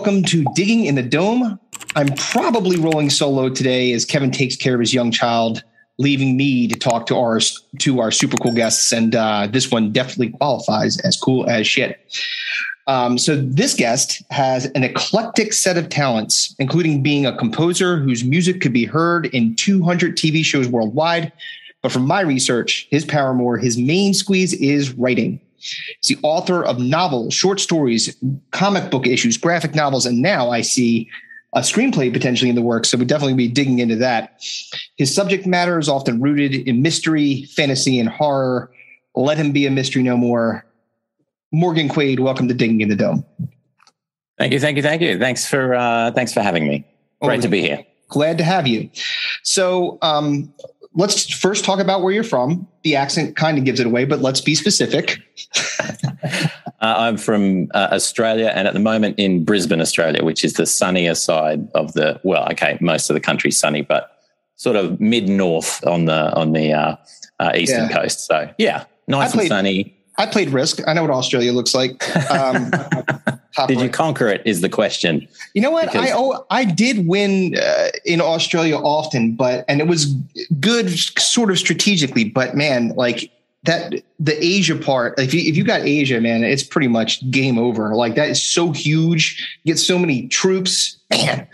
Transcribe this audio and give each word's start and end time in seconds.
Welcome 0.00 0.24
to 0.24 0.46
Digging 0.54 0.86
in 0.86 0.94
the 0.94 1.02
Dome. 1.02 1.60
I'm 1.94 2.08
probably 2.14 2.78
rolling 2.78 3.10
solo 3.10 3.50
today 3.50 3.92
as 3.92 4.06
Kevin 4.06 4.30
takes 4.30 4.56
care 4.56 4.72
of 4.72 4.80
his 4.80 4.94
young 4.94 5.10
child, 5.10 5.62
leaving 5.98 6.38
me 6.38 6.66
to 6.68 6.74
talk 6.74 7.04
to 7.08 7.16
our 7.18 7.38
to 7.80 8.00
our 8.00 8.10
super 8.10 8.38
cool 8.38 8.54
guests, 8.54 8.94
and 8.94 9.14
uh, 9.14 9.46
this 9.52 9.70
one 9.70 9.92
definitely 9.92 10.30
qualifies 10.30 10.98
as 11.00 11.18
cool 11.18 11.46
as 11.50 11.66
shit. 11.66 12.00
Um, 12.86 13.18
so 13.18 13.36
this 13.36 13.74
guest 13.74 14.22
has 14.30 14.64
an 14.74 14.84
eclectic 14.84 15.52
set 15.52 15.76
of 15.76 15.90
talents, 15.90 16.56
including 16.58 17.02
being 17.02 17.26
a 17.26 17.36
composer 17.36 17.98
whose 17.98 18.24
music 18.24 18.62
could 18.62 18.72
be 18.72 18.86
heard 18.86 19.26
in 19.26 19.54
200 19.54 20.16
TV 20.16 20.42
shows 20.42 20.66
worldwide. 20.66 21.30
But 21.82 21.92
from 21.92 22.06
my 22.06 22.22
research, 22.22 22.88
his 22.90 23.04
paramour, 23.04 23.58
his 23.58 23.76
main 23.76 24.14
squeeze 24.14 24.54
is 24.54 24.94
writing. 24.94 25.42
He's 25.60 26.16
the 26.16 26.18
author 26.22 26.64
of 26.64 26.78
novels, 26.78 27.34
short 27.34 27.60
stories, 27.60 28.16
comic 28.50 28.90
book 28.90 29.06
issues, 29.06 29.36
graphic 29.36 29.74
novels, 29.74 30.06
and 30.06 30.22
now 30.22 30.50
I 30.50 30.62
see 30.62 31.08
a 31.54 31.60
screenplay 31.60 32.12
potentially 32.12 32.48
in 32.48 32.56
the 32.56 32.62
works. 32.62 32.90
So 32.90 32.96
we'll 32.96 33.06
definitely 33.06 33.34
be 33.34 33.48
digging 33.48 33.80
into 33.80 33.96
that. 33.96 34.42
His 34.96 35.14
subject 35.14 35.46
matter 35.46 35.78
is 35.78 35.88
often 35.88 36.20
rooted 36.20 36.54
in 36.54 36.82
mystery, 36.82 37.44
fantasy, 37.56 37.98
and 37.98 38.08
horror. 38.08 38.70
Let 39.14 39.36
him 39.36 39.52
be 39.52 39.66
a 39.66 39.70
mystery 39.70 40.02
no 40.02 40.16
more. 40.16 40.64
Morgan 41.52 41.88
Quaid, 41.88 42.20
welcome 42.20 42.46
to 42.48 42.54
Digging 42.54 42.80
in 42.80 42.88
the 42.88 42.96
Dome. 42.96 43.24
Thank 44.38 44.52
you, 44.52 44.60
thank 44.60 44.76
you, 44.76 44.82
thank 44.82 45.02
you. 45.02 45.18
Thanks 45.18 45.46
for 45.46 45.74
uh, 45.74 46.12
thanks 46.12 46.32
for 46.32 46.40
having 46.40 46.66
me. 46.66 46.86
Great 47.20 47.40
oh, 47.40 47.42
to 47.42 47.48
be 47.48 47.60
here. 47.60 47.84
Glad 48.08 48.38
to 48.38 48.44
have 48.44 48.66
you. 48.66 48.88
So 49.42 49.98
um, 50.00 50.52
let's 50.94 51.32
first 51.32 51.64
talk 51.64 51.78
about 51.78 52.02
where 52.02 52.12
you're 52.12 52.24
from. 52.24 52.66
The 52.82 52.96
accent 52.96 53.36
kind 53.36 53.58
of 53.58 53.64
gives 53.64 53.80
it 53.80 53.86
away, 53.86 54.04
but 54.04 54.20
let's 54.20 54.40
be 54.40 54.54
specific. 54.54 55.18
uh, 55.80 56.48
I'm 56.80 57.16
from 57.16 57.68
uh, 57.74 57.88
Australia 57.92 58.52
and 58.54 58.66
at 58.66 58.74
the 58.74 58.80
moment 58.80 59.18
in 59.18 59.44
Brisbane, 59.44 59.80
Australia, 59.80 60.24
which 60.24 60.44
is 60.44 60.54
the 60.54 60.66
sunnier 60.66 61.14
side 61.14 61.68
of 61.74 61.92
the, 61.92 62.20
well, 62.24 62.48
okay, 62.52 62.78
most 62.80 63.10
of 63.10 63.14
the 63.14 63.20
country's 63.20 63.56
sunny, 63.56 63.82
but 63.82 64.16
sort 64.56 64.76
of 64.76 65.00
mid 65.00 65.28
north 65.28 65.84
on 65.86 66.06
the, 66.06 66.34
on 66.34 66.52
the 66.52 66.72
uh, 66.72 66.96
uh 67.38 67.52
eastern 67.54 67.88
yeah. 67.88 67.96
coast. 67.96 68.26
So 68.26 68.52
yeah, 68.58 68.84
nice 69.08 69.32
played, 69.32 69.44
and 69.44 69.48
sunny. 69.48 69.96
I 70.20 70.26
played 70.26 70.50
Risk. 70.50 70.80
I 70.86 70.92
know 70.92 71.00
what 71.00 71.10
Australia 71.10 71.50
looks 71.52 71.74
like. 71.74 72.04
Um, 72.30 72.70
Did 73.66 73.76
right. 73.76 73.84
you 73.84 73.88
conquer 73.88 74.28
it? 74.28 74.42
Is 74.44 74.60
the 74.60 74.68
question. 74.68 75.26
You 75.54 75.62
know 75.62 75.70
what? 75.70 75.86
Because 75.86 76.08
I 76.08 76.12
oh, 76.14 76.46
I 76.50 76.64
did 76.64 77.06
win 77.06 77.56
uh, 77.56 77.88
in 78.04 78.20
Australia 78.20 78.76
often, 78.76 79.34
but 79.34 79.64
and 79.66 79.80
it 79.80 79.86
was 79.88 80.14
good, 80.60 80.88
sort 80.90 81.50
of 81.50 81.58
strategically. 81.58 82.24
But 82.24 82.54
man, 82.54 82.90
like 82.90 83.30
that 83.64 84.02
the 84.18 84.42
Asia 84.42 84.76
part, 84.76 85.18
if 85.18 85.34
you 85.34 85.40
if 85.40 85.56
you 85.56 85.64
got 85.64 85.82
Asia, 85.82 86.20
man, 86.20 86.44
it's 86.44 86.62
pretty 86.62 86.88
much 86.88 87.28
game 87.30 87.58
over. 87.58 87.94
Like 87.94 88.14
that 88.14 88.30
is 88.30 88.42
so 88.42 88.70
huge. 88.70 89.58
You 89.64 89.74
get 89.74 89.78
so 89.78 89.98
many 89.98 90.28
troops, 90.28 90.96
man. 91.10 91.46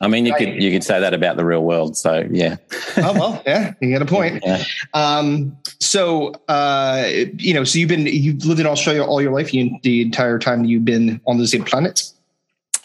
I 0.00 0.08
mean, 0.08 0.26
you 0.26 0.32
right. 0.32 0.38
could 0.38 0.62
you 0.62 0.70
could 0.70 0.84
say 0.84 1.00
that 1.00 1.14
about 1.14 1.36
the 1.36 1.44
real 1.44 1.64
world. 1.64 1.96
So 1.96 2.26
yeah. 2.30 2.56
oh 2.98 3.12
well, 3.14 3.42
yeah, 3.46 3.72
you 3.80 3.92
got 3.92 4.02
a 4.02 4.06
point. 4.06 4.42
Yeah. 4.46 4.62
Um, 4.94 5.56
so 5.80 6.32
uh, 6.48 7.08
you 7.38 7.54
know, 7.54 7.64
so 7.64 7.78
you've 7.78 7.88
been 7.88 8.06
you've 8.06 8.44
lived 8.44 8.60
in 8.60 8.66
Australia 8.66 9.02
all 9.02 9.22
your 9.22 9.32
life, 9.32 9.54
you, 9.54 9.78
the 9.82 10.02
entire 10.02 10.38
time 10.38 10.64
you've 10.64 10.84
been 10.84 11.20
on 11.26 11.38
the 11.38 11.46
same 11.46 11.64
planet. 11.64 12.12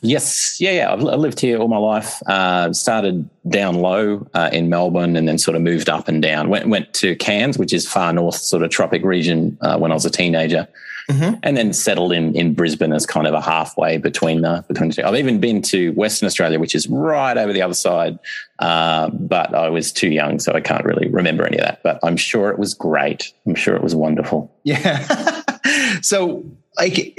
Yes, 0.03 0.59
yeah, 0.59 0.71
yeah. 0.71 0.93
I've 0.93 1.01
lived 1.01 1.39
here 1.39 1.59
all 1.59 1.67
my 1.67 1.77
life. 1.77 2.23
Uh, 2.25 2.73
started 2.73 3.29
down 3.47 3.75
low 3.75 4.27
uh, 4.33 4.49
in 4.51 4.67
Melbourne, 4.67 5.15
and 5.15 5.27
then 5.27 5.37
sort 5.37 5.55
of 5.55 5.61
moved 5.61 5.89
up 5.89 6.07
and 6.07 6.21
down. 6.23 6.49
Went 6.49 6.69
went 6.69 6.93
to 6.95 7.15
Cairns, 7.17 7.59
which 7.59 7.71
is 7.71 7.87
far 7.87 8.11
north, 8.11 8.37
sort 8.37 8.63
of 8.63 8.71
tropic 8.71 9.03
region, 9.03 9.57
uh, 9.61 9.77
when 9.77 9.91
I 9.91 9.93
was 9.93 10.05
a 10.05 10.09
teenager, 10.09 10.67
mm-hmm. 11.11 11.39
and 11.43 11.57
then 11.57 11.73
settled 11.73 12.11
in 12.11 12.35
in 12.35 12.53
Brisbane 12.53 12.93
as 12.93 13.05
kind 13.05 13.27
of 13.27 13.33
a 13.33 13.41
halfway 13.41 13.97
between 13.97 14.41
the 14.41 14.63
between 14.67 14.89
the 14.89 14.95
two. 14.95 15.03
I've 15.03 15.15
even 15.15 15.39
been 15.39 15.61
to 15.63 15.91
Western 15.93 16.27
Australia, 16.27 16.59
which 16.59 16.75
is 16.75 16.87
right 16.87 17.37
over 17.37 17.53
the 17.53 17.61
other 17.61 17.73
side, 17.73 18.19
uh, 18.59 19.09
but 19.09 19.53
I 19.53 19.69
was 19.69 19.91
too 19.91 20.09
young, 20.09 20.39
so 20.39 20.53
I 20.53 20.61
can't 20.61 20.85
really 20.85 21.09
remember 21.09 21.45
any 21.45 21.57
of 21.57 21.63
that. 21.63 21.83
But 21.83 21.99
I'm 22.03 22.17
sure 22.17 22.49
it 22.49 22.59
was 22.59 22.73
great. 22.73 23.33
I'm 23.45 23.55
sure 23.55 23.75
it 23.75 23.83
was 23.83 23.95
wonderful. 23.95 24.53
Yeah. 24.63 25.41
so 26.01 26.43
like 26.77 27.15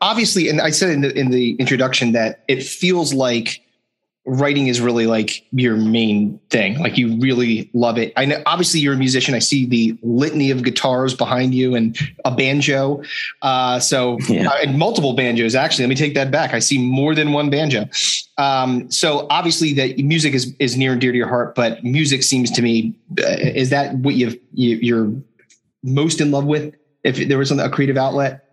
obviously, 0.00 0.48
and 0.48 0.60
I 0.60 0.70
said 0.70 0.90
in 0.90 1.00
the 1.02 1.18
in 1.18 1.30
the 1.30 1.54
introduction 1.56 2.12
that 2.12 2.42
it 2.48 2.62
feels 2.62 3.14
like 3.14 3.60
writing 4.24 4.68
is 4.68 4.80
really 4.80 5.06
like 5.06 5.44
your 5.50 5.76
main 5.76 6.38
thing. 6.48 6.78
Like 6.78 6.96
you 6.96 7.18
really 7.18 7.68
love 7.74 7.98
it. 7.98 8.12
I 8.16 8.24
know 8.24 8.40
obviously 8.46 8.78
you're 8.78 8.94
a 8.94 8.98
musician. 8.98 9.34
I 9.34 9.40
see 9.40 9.66
the 9.66 9.98
litany 10.02 10.50
of 10.52 10.62
guitars 10.62 11.12
behind 11.14 11.54
you 11.54 11.74
and 11.74 11.98
a 12.24 12.30
banjo. 12.30 13.02
Uh, 13.42 13.80
so 13.80 14.18
yeah. 14.28 14.48
uh, 14.48 14.58
and 14.62 14.78
multiple 14.78 15.14
banjos 15.14 15.54
actually. 15.56 15.84
Let 15.84 15.88
me 15.88 15.96
take 15.96 16.14
that 16.14 16.30
back. 16.30 16.54
I 16.54 16.60
see 16.60 16.78
more 16.78 17.14
than 17.14 17.32
one 17.32 17.50
banjo. 17.50 17.88
Um, 18.38 18.88
so 18.90 19.26
obviously 19.28 19.72
that 19.74 19.98
music 19.98 20.34
is 20.34 20.54
is 20.60 20.76
near 20.76 20.92
and 20.92 21.00
dear 21.00 21.10
to 21.10 21.18
your 21.18 21.28
heart, 21.28 21.56
but 21.56 21.82
music 21.82 22.22
seems 22.22 22.50
to 22.52 22.62
me 22.62 22.94
uh, 23.18 23.26
is 23.26 23.70
that 23.70 23.96
what 23.96 24.14
you've, 24.14 24.38
you, 24.52 24.76
you're 24.76 25.12
most 25.82 26.20
in 26.20 26.30
love 26.30 26.44
with? 26.44 26.74
If 27.02 27.28
there 27.28 27.38
was 27.38 27.50
a 27.50 27.68
creative 27.68 27.96
outlet. 27.96 28.51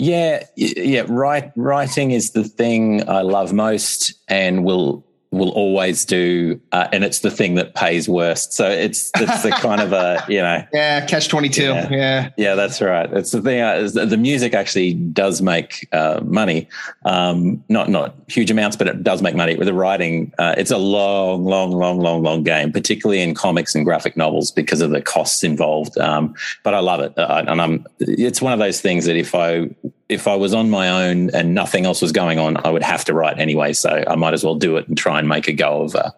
Yeah, 0.00 0.44
yeah. 0.56 1.04
Write, 1.06 1.52
writing 1.56 2.10
is 2.10 2.30
the 2.30 2.42
thing 2.42 3.06
I 3.06 3.20
love 3.20 3.52
most, 3.52 4.14
and 4.28 4.64
will 4.64 5.06
will 5.32 5.50
always 5.50 6.04
do, 6.04 6.60
uh, 6.72 6.88
and 6.92 7.04
it's 7.04 7.20
the 7.20 7.30
thing 7.30 7.54
that 7.54 7.74
pays 7.74 8.08
worst. 8.08 8.52
So 8.52 8.68
it's 8.68 9.12
it's 9.16 9.42
the 9.42 9.50
kind 9.50 9.80
of 9.80 9.92
a 9.92 10.24
you 10.28 10.40
know 10.40 10.64
yeah 10.72 11.06
catch 11.06 11.28
twenty 11.28 11.48
two 11.48 11.62
yeah. 11.62 11.88
yeah 11.90 12.30
yeah 12.36 12.54
that's 12.54 12.80
right. 12.80 13.10
It's 13.12 13.30
the 13.30 13.40
thing. 13.40 13.60
Uh, 13.60 13.88
the 14.06 14.16
music 14.16 14.54
actually 14.54 14.94
does 14.94 15.40
make 15.40 15.88
uh, 15.92 16.20
money, 16.24 16.68
um, 17.04 17.62
not 17.68 17.88
not 17.88 18.14
huge 18.26 18.50
amounts, 18.50 18.76
but 18.76 18.88
it 18.88 19.02
does 19.02 19.22
make 19.22 19.36
money. 19.36 19.56
With 19.56 19.66
the 19.66 19.74
writing, 19.74 20.32
uh, 20.38 20.54
it's 20.58 20.70
a 20.70 20.78
long, 20.78 21.44
long, 21.44 21.70
long, 21.70 22.00
long, 22.00 22.22
long 22.22 22.42
game, 22.42 22.72
particularly 22.72 23.22
in 23.22 23.34
comics 23.34 23.74
and 23.74 23.84
graphic 23.84 24.16
novels 24.16 24.50
because 24.50 24.80
of 24.80 24.90
the 24.90 25.00
costs 25.00 25.44
involved. 25.44 25.96
Um, 25.98 26.34
but 26.64 26.74
I 26.74 26.80
love 26.80 27.00
it, 27.00 27.16
uh, 27.16 27.44
and 27.46 27.60
I'm. 27.60 27.86
It's 28.00 28.42
one 28.42 28.52
of 28.52 28.58
those 28.58 28.80
things 28.80 29.06
that 29.06 29.16
if 29.16 29.34
I 29.34 29.70
if 30.10 30.26
I 30.26 30.34
was 30.34 30.52
on 30.52 30.68
my 30.68 31.06
own 31.06 31.30
and 31.30 31.54
nothing 31.54 31.86
else 31.86 32.02
was 32.02 32.10
going 32.10 32.38
on, 32.38 32.56
I 32.66 32.70
would 32.70 32.82
have 32.82 33.04
to 33.06 33.14
write 33.14 33.38
anyway. 33.38 33.72
So 33.72 34.04
I 34.06 34.16
might 34.16 34.34
as 34.34 34.44
well 34.44 34.56
do 34.56 34.76
it 34.76 34.88
and 34.88 34.98
try 34.98 35.18
and 35.20 35.28
make 35.28 35.46
a 35.46 35.52
go 35.52 35.82
of, 35.82 35.94
uh, 35.94 36.10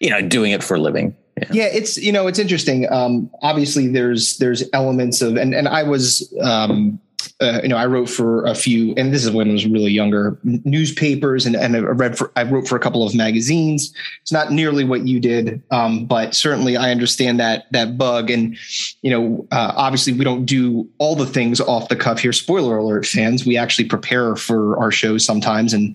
you 0.00 0.10
know, 0.10 0.20
doing 0.20 0.50
it 0.50 0.64
for 0.64 0.74
a 0.74 0.80
living. 0.80 1.16
Yeah. 1.38 1.48
yeah, 1.52 1.64
it's 1.64 1.98
you 1.98 2.12
know 2.12 2.26
it's 2.26 2.38
interesting. 2.38 2.90
Um, 2.90 3.30
obviously, 3.42 3.88
there's 3.88 4.38
there's 4.38 4.64
elements 4.72 5.20
of 5.20 5.36
and 5.36 5.54
and 5.54 5.68
I 5.68 5.82
was 5.82 6.32
um, 6.40 6.98
uh, 7.40 7.60
you 7.62 7.68
know, 7.68 7.76
I 7.76 7.84
wrote 7.84 8.08
for 8.08 8.46
a 8.46 8.54
few, 8.54 8.94
and 8.96 9.12
this 9.12 9.24
is 9.24 9.30
when 9.30 9.50
I 9.50 9.52
was 9.52 9.66
really 9.66 9.90
younger, 9.90 10.38
newspapers, 10.42 11.44
and, 11.44 11.54
and 11.54 11.76
I 11.76 11.80
read 11.80 12.16
for, 12.16 12.32
I 12.34 12.44
wrote 12.44 12.66
for 12.66 12.76
a 12.76 12.80
couple 12.80 13.06
of 13.06 13.14
magazines. 13.14 13.92
It's 14.22 14.32
not 14.32 14.52
nearly 14.52 14.84
what 14.84 15.06
you 15.06 15.20
did, 15.20 15.62
um, 15.70 16.06
but 16.06 16.34
certainly 16.34 16.78
I 16.78 16.90
understand 16.90 17.38
that 17.38 17.70
that 17.72 17.98
bug. 17.98 18.30
And 18.30 18.56
you 19.02 19.10
know, 19.10 19.46
uh, 19.52 19.74
obviously 19.76 20.14
we 20.14 20.24
don't 20.24 20.46
do 20.46 20.88
all 20.96 21.14
the 21.14 21.26
things 21.26 21.60
off 21.60 21.88
the 21.88 21.96
cuff 21.96 22.20
here. 22.20 22.32
Spoiler 22.32 22.78
alert, 22.78 23.04
fans. 23.04 23.44
We 23.44 23.58
actually 23.58 23.88
prepare 23.88 24.34
for 24.36 24.78
our 24.78 24.90
shows 24.90 25.22
sometimes, 25.22 25.74
and 25.74 25.94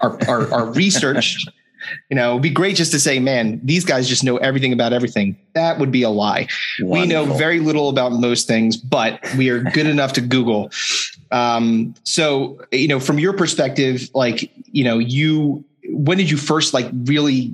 our 0.00 0.18
our, 0.28 0.52
our 0.52 0.66
research 0.66 1.46
you 2.10 2.16
know, 2.16 2.32
it'd 2.32 2.42
be 2.42 2.50
great 2.50 2.76
just 2.76 2.92
to 2.92 3.00
say, 3.00 3.18
man, 3.18 3.60
these 3.62 3.84
guys 3.84 4.08
just 4.08 4.24
know 4.24 4.36
everything 4.38 4.72
about 4.72 4.92
everything. 4.92 5.36
That 5.54 5.78
would 5.78 5.90
be 5.90 6.02
a 6.02 6.10
lie. 6.10 6.48
Wonderful. 6.80 7.00
We 7.00 7.06
know 7.06 7.36
very 7.36 7.60
little 7.60 7.88
about 7.88 8.12
most 8.12 8.46
things, 8.46 8.76
but 8.76 9.20
we 9.36 9.48
are 9.50 9.62
good 9.62 9.86
enough 9.86 10.12
to 10.14 10.20
Google. 10.20 10.70
Um, 11.30 11.94
so, 12.04 12.60
you 12.72 12.88
know, 12.88 13.00
from 13.00 13.18
your 13.18 13.32
perspective, 13.32 14.08
like, 14.14 14.50
you 14.66 14.84
know, 14.84 14.98
you, 14.98 15.64
when 15.88 16.18
did 16.18 16.30
you 16.30 16.36
first 16.36 16.74
like 16.74 16.86
really 17.04 17.52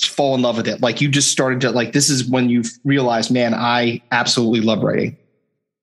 fall 0.00 0.34
in 0.34 0.42
love 0.42 0.56
with 0.56 0.68
it? 0.68 0.80
Like 0.80 1.00
you 1.00 1.08
just 1.08 1.32
started 1.32 1.60
to 1.62 1.70
like, 1.70 1.92
this 1.92 2.08
is 2.08 2.24
when 2.24 2.48
you 2.48 2.62
realized, 2.84 3.30
man, 3.30 3.54
I 3.54 4.00
absolutely 4.12 4.60
love 4.60 4.82
writing. 4.82 5.16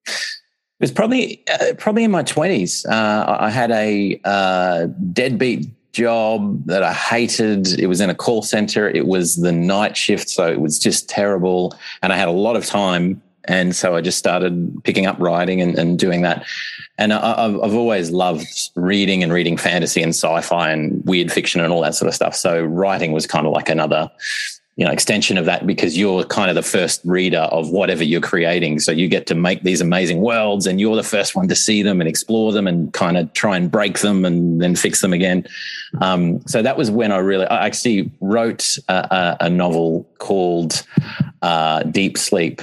It 0.08 0.84
was 0.84 0.92
probably 0.92 1.42
uh, 1.50 1.74
probably 1.78 2.04
in 2.04 2.12
my 2.12 2.24
twenties. 2.24 2.86
Uh, 2.86 3.38
I 3.40 3.50
had 3.50 3.72
a 3.72 4.20
uh, 4.26 4.88
deadbeat 5.14 5.68
job 5.96 6.66
that 6.66 6.84
I 6.84 6.94
hated. 6.94 7.80
It 7.80 7.88
was 7.88 8.02
in 8.02 8.10
a 8.10 8.16
call 8.16 8.42
center. 8.42 8.90
It 8.90 9.08
was 9.08 9.38
the 9.38 9.52
night 9.52 9.96
shift. 9.96 10.30
So 10.30 10.52
it 10.52 10.60
was 10.60 10.78
just 10.78 11.08
terrible. 11.08 11.74
And 12.04 12.12
I 12.12 12.18
had 12.18 12.28
a 12.28 12.32
lot 12.32 12.58
of 12.58 12.66
time. 12.66 13.22
And 13.46 13.76
so 13.76 13.96
I 13.96 14.02
just 14.02 14.18
started 14.18 14.84
picking 14.84 15.06
up 15.06 15.18
writing 15.20 15.62
and, 15.62 15.78
and 15.78 15.98
doing 15.98 16.24
that. 16.24 16.46
And 16.98 17.14
I, 17.14 17.46
I've 17.46 17.76
always 17.76 18.12
loved 18.12 18.48
reading 18.76 19.24
and 19.24 19.32
reading 19.32 19.56
fantasy 19.56 20.02
and 20.02 20.10
sci 20.10 20.42
fi 20.42 20.72
and 20.72 21.04
weird 21.06 21.32
fiction 21.32 21.62
and 21.62 21.72
all 21.72 21.82
that 21.82 21.96
sort 21.96 22.10
of 22.10 22.16
stuff. 22.16 22.36
So 22.36 22.64
writing 22.64 23.12
was 23.12 23.26
kind 23.26 23.48
of 23.48 23.54
like 23.54 23.70
another 23.70 24.10
you 24.76 24.86
know 24.86 24.92
extension 24.92 25.38
of 25.38 25.46
that 25.46 25.66
because 25.66 25.98
you're 25.98 26.26
kind 26.26 26.50
of 26.50 26.56
the 26.56 26.62
first 26.62 27.02
reader 27.06 27.40
of 27.40 27.70
whatever 27.70 28.04
you're 28.04 28.22
creating. 28.22 28.80
So 28.80 28.92
you 28.92 29.08
get 29.08 29.26
to 29.28 29.36
make 29.36 29.64
these 29.64 29.80
amazing 29.80 30.20
worlds 30.20 30.68
and 30.68 30.82
you're 30.82 30.98
the 30.98 31.04
first 31.04 31.36
one 31.36 31.48
to 31.48 31.56
see 31.56 31.82
them 31.82 32.02
and 32.02 32.10
explore 32.10 32.52
them 32.52 32.68
and 32.68 32.92
kind 32.94 33.16
of 33.16 33.32
try 33.34 33.56
and 33.56 33.72
break 33.72 34.00
them 34.00 34.26
and 34.26 34.62
then 34.62 34.76
fix 34.76 35.00
them 35.00 35.14
again. 35.14 35.48
Um, 36.02 36.46
so 36.46 36.62
that 36.62 36.78
was 36.78 36.92
when 36.92 37.12
i 37.12 37.18
really 37.18 37.46
i 37.46 37.66
actually 37.66 38.12
wrote 38.20 38.78
a, 38.90 39.38
a 39.40 39.50
novel 39.50 40.10
called 40.18 40.84
uh, 41.42 41.84
deep 41.84 42.18
sleep 42.18 42.62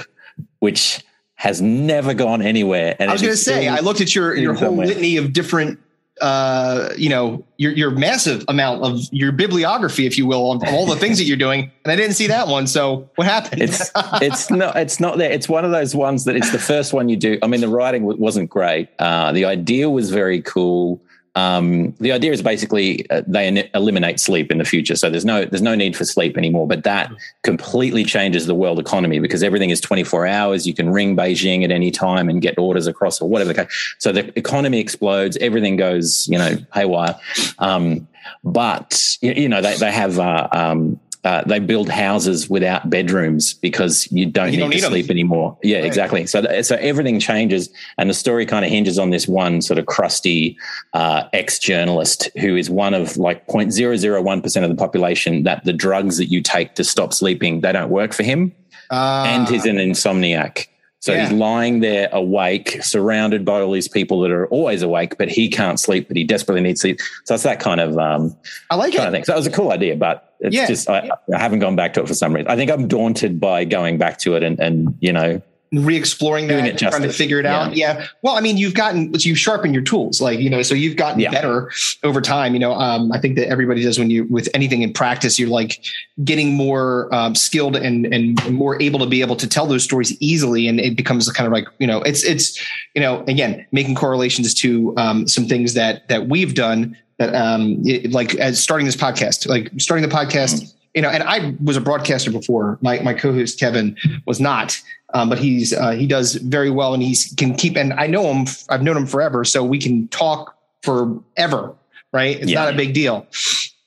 which 0.59 1.03
has 1.35 1.61
never 1.61 2.13
gone 2.13 2.41
anywhere. 2.41 2.95
And 2.99 3.09
i 3.09 3.13
was 3.13 3.21
going 3.21 3.33
to 3.33 3.37
say 3.37 3.67
i 3.67 3.79
looked 3.79 4.01
at 4.01 4.13
your 4.13 4.35
your 4.35 4.53
whole 4.53 4.69
somewhere. 4.69 4.87
litany 4.87 5.17
of 5.17 5.33
different 5.33 5.79
uh, 6.21 6.89
you 6.97 7.09
know, 7.09 7.43
your 7.57 7.71
your 7.71 7.91
massive 7.91 8.45
amount 8.47 8.83
of 8.83 9.01
your 9.11 9.31
bibliography, 9.31 10.05
if 10.05 10.17
you 10.17 10.25
will, 10.25 10.49
on 10.51 10.65
all 10.67 10.85
the 10.85 10.95
things 10.95 11.17
that 11.17 11.25
you're 11.25 11.37
doing, 11.37 11.71
and 11.83 11.91
I 11.91 11.95
didn't 11.95 12.13
see 12.13 12.27
that 12.27 12.47
one. 12.47 12.67
So 12.67 13.09
what 13.15 13.27
happened? 13.27 13.61
It's 13.61 13.91
it's 14.21 14.51
not 14.51 14.75
it's 14.75 14.99
not 14.99 15.17
there. 15.17 15.31
It's 15.31 15.49
one 15.49 15.65
of 15.65 15.71
those 15.71 15.95
ones 15.95 16.25
that 16.25 16.35
it's 16.35 16.51
the 16.51 16.59
first 16.59 16.93
one 16.93 17.09
you 17.09 17.17
do. 17.17 17.39
I 17.41 17.47
mean, 17.47 17.61
the 17.61 17.67
writing 17.67 18.03
wasn't 18.03 18.49
great. 18.49 18.89
Uh, 18.99 19.31
the 19.31 19.45
idea 19.45 19.89
was 19.89 20.11
very 20.11 20.41
cool. 20.41 21.01
Um, 21.35 21.93
the 21.99 22.11
idea 22.11 22.31
is 22.31 22.41
basically 22.41 23.09
uh, 23.09 23.23
they 23.25 23.47
en- 23.47 23.69
eliminate 23.73 24.19
sleep 24.19 24.51
in 24.51 24.59
the 24.59 24.65
future, 24.65 24.95
so 24.95 25.09
there's 25.09 25.25
no 25.25 25.45
there's 25.45 25.63
no 25.63 25.73
need 25.73 25.95
for 25.95 26.05
sleep 26.05 26.37
anymore. 26.37 26.67
But 26.67 26.83
that 26.83 27.11
completely 27.41 28.03
changes 28.03 28.45
the 28.45 28.53
world 28.53 28.79
economy 28.79 29.19
because 29.19 29.41
everything 29.41 29.71
is 29.71 29.81
24 29.81 30.27
hours. 30.27 30.67
You 30.67 30.73
can 30.73 30.89
ring 30.91 31.15
Beijing 31.15 31.63
at 31.63 31.71
any 31.71 31.89
time 31.89 32.29
and 32.29 32.41
get 32.41 32.57
orders 32.59 32.85
across 32.85 33.19
or 33.19 33.29
whatever. 33.29 33.67
So 33.97 34.11
the 34.11 34.37
economy 34.37 34.79
explodes. 34.79 35.37
Everything 35.37 35.75
goes 35.75 36.27
you 36.27 36.37
know 36.37 36.57
haywire. 36.73 37.19
Um, 37.57 38.07
but 38.43 39.17
you 39.21 39.49
know 39.49 39.61
they 39.61 39.75
they 39.77 39.91
have 39.91 40.19
uh, 40.19 40.47
um, 40.51 40.99
uh, 41.23 41.41
they 41.45 41.59
build 41.59 41.89
houses 41.89 42.49
without 42.49 42.89
bedrooms 42.89 43.53
because 43.53 44.11
you 44.11 44.25
don't 44.25 44.47
you 44.47 44.51
need 44.51 44.59
don't 44.59 44.71
to 44.71 44.75
need 44.75 44.83
sleep 44.83 45.07
them. 45.07 45.15
anymore. 45.15 45.57
Yeah, 45.63 45.77
right. 45.77 45.85
exactly. 45.85 46.25
So, 46.27 46.61
so 46.61 46.75
everything 46.75 47.19
changes, 47.19 47.69
and 47.97 48.09
the 48.09 48.13
story 48.13 48.45
kind 48.45 48.65
of 48.65 48.71
hinges 48.71 48.99
on 48.99 49.09
this 49.09 49.27
one 49.27 49.61
sort 49.61 49.79
of 49.79 49.85
crusty 49.85 50.57
uh, 50.93 51.23
ex-journalist 51.31 52.29
who 52.39 52.57
is 52.57 52.69
one 52.69 52.93
of 52.93 53.15
like 53.15 53.47
0.001 53.47 54.43
percent 54.43 54.65
of 54.65 54.69
the 54.69 54.77
population 54.77 55.43
that 55.43 55.63
the 55.63 55.73
drugs 55.73 56.17
that 56.17 56.25
you 56.25 56.41
take 56.41 56.75
to 56.75 56.83
stop 56.83 57.13
sleeping 57.13 57.61
they 57.61 57.71
don't 57.71 57.89
work 57.89 58.13
for 58.13 58.23
him, 58.23 58.53
uh, 58.91 59.23
and 59.25 59.47
he's 59.47 59.65
an 59.65 59.77
insomniac. 59.77 60.67
So 61.03 61.11
yeah. 61.11 61.23
he's 61.23 61.33
lying 61.33 61.81
there 61.81 62.07
awake, 62.13 62.81
surrounded 62.81 63.43
by 63.43 63.59
all 63.59 63.73
these 63.73 63.89
people 63.89 64.21
that 64.21 64.31
are 64.31 64.47
always 64.47 64.81
awake, 64.81 65.17
but 65.17 65.27
he 65.27 65.49
can't 65.49 65.77
sleep, 65.77 66.07
but 66.07 66.15
he 66.15 66.23
desperately 66.23 66.61
needs 66.61 66.79
sleep. 66.79 67.01
So 67.25 67.33
it's 67.33 67.43
that 67.43 67.59
kind 67.59 67.81
of 67.81 67.97
um, 67.97 68.33
I 68.69 68.75
like 68.75 68.93
kind 68.93 69.03
it. 69.03 69.07
of 69.07 69.13
thing. 69.13 69.23
So 69.25 69.33
that 69.33 69.37
was 69.37 69.45
a 69.45 69.51
cool 69.51 69.73
idea, 69.73 69.97
but 69.97 70.32
it's 70.43 70.55
yeah. 70.55 70.67
just 70.67 70.89
I, 70.89 71.09
I, 71.33 71.39
haven't 71.39 71.59
gone 71.59 71.75
back 71.75 71.93
to 71.93 72.01
it 72.01 72.07
for 72.07 72.13
some 72.13 72.33
reason. 72.33 72.49
I 72.49 72.55
think 72.55 72.69
I'm 72.69 72.87
daunted 72.87 73.39
by 73.39 73.65
going 73.65 73.97
back 73.97 74.19
to 74.19 74.35
it 74.35 74.43
and 74.43 74.59
and 74.59 74.95
you 74.99 75.13
know 75.13 75.41
re-exploring 75.73 76.47
that, 76.47 76.65
it 76.65 76.77
trying 76.77 77.01
to 77.01 77.11
figure 77.11 77.39
it 77.39 77.45
out. 77.45 77.75
Yeah. 77.75 77.97
yeah. 77.97 78.07
Well, 78.21 78.35
I 78.35 78.41
mean, 78.41 78.57
you've 78.57 78.75
gotten, 78.75 79.11
you've 79.13 79.39
sharpened 79.39 79.73
your 79.73 79.83
tools, 79.83 80.21
like, 80.21 80.39
you 80.39 80.49
know, 80.49 80.61
so 80.61 80.75
you've 80.75 80.97
gotten 80.97 81.19
yeah. 81.19 81.31
better 81.31 81.71
over 82.03 82.21
time. 82.21 82.53
You 82.53 82.59
know, 82.59 82.73
um, 82.73 83.11
I 83.11 83.19
think 83.19 83.35
that 83.37 83.47
everybody 83.47 83.81
does 83.81 83.97
when 83.97 84.09
you, 84.09 84.25
with 84.25 84.47
anything 84.53 84.83
in 84.83 84.93
practice, 84.93 85.39
you're 85.39 85.49
like 85.49 85.83
getting 86.23 86.53
more 86.53 87.13
um, 87.13 87.33
skilled 87.33 87.75
and, 87.75 88.05
and 88.13 88.51
more 88.51 88.79
able 88.81 88.99
to 88.99 89.07
be 89.07 89.21
able 89.21 89.35
to 89.37 89.47
tell 89.47 89.65
those 89.65 89.83
stories 89.83 90.15
easily. 90.21 90.67
And 90.67 90.79
it 90.79 90.95
becomes 90.95 91.29
kind 91.31 91.47
of 91.47 91.53
like, 91.53 91.65
you 91.79 91.87
know, 91.87 92.03
it's, 92.03 92.23
it's, 92.23 92.61
you 92.93 93.01
know, 93.01 93.23
again, 93.27 93.65
making 93.71 93.95
correlations 93.95 94.53
to 94.55 94.93
um, 94.97 95.27
some 95.27 95.47
things 95.47 95.73
that, 95.73 96.07
that 96.07 96.29
we've 96.29 96.53
done 96.53 96.95
that, 97.17 97.33
um, 97.35 97.81
it, 97.85 98.11
like 98.11 98.35
as 98.35 98.61
starting 98.61 98.85
this 98.85 98.95
podcast, 98.95 99.47
like 99.47 99.71
starting 99.77 100.07
the 100.07 100.13
podcast, 100.13 100.55
mm-hmm 100.55 100.77
you 100.93 101.01
know, 101.01 101.09
and 101.09 101.23
I 101.23 101.55
was 101.63 101.75
a 101.75 101.81
broadcaster 101.81 102.31
before. 102.31 102.77
My 102.81 102.99
my 102.99 103.13
co-host 103.13 103.59
Kevin 103.59 103.97
was 104.25 104.39
not, 104.39 104.79
um, 105.13 105.29
but 105.29 105.39
he's 105.39 105.73
uh, 105.73 105.91
he 105.91 106.05
does 106.05 106.35
very 106.35 106.69
well, 106.69 106.93
and 106.93 107.01
he's 107.01 107.33
can 107.35 107.55
keep. 107.55 107.75
And 107.75 107.93
I 107.93 108.07
know 108.07 108.31
him. 108.31 108.45
I've 108.69 108.83
known 108.83 108.97
him 108.97 109.07
forever, 109.07 109.43
so 109.43 109.63
we 109.63 109.79
can 109.79 110.07
talk 110.09 110.55
forever. 110.83 111.75
Right? 112.11 112.39
It's 112.39 112.51
yeah. 112.51 112.65
not 112.65 112.73
a 112.73 112.77
big 112.77 112.93
deal. 112.93 113.25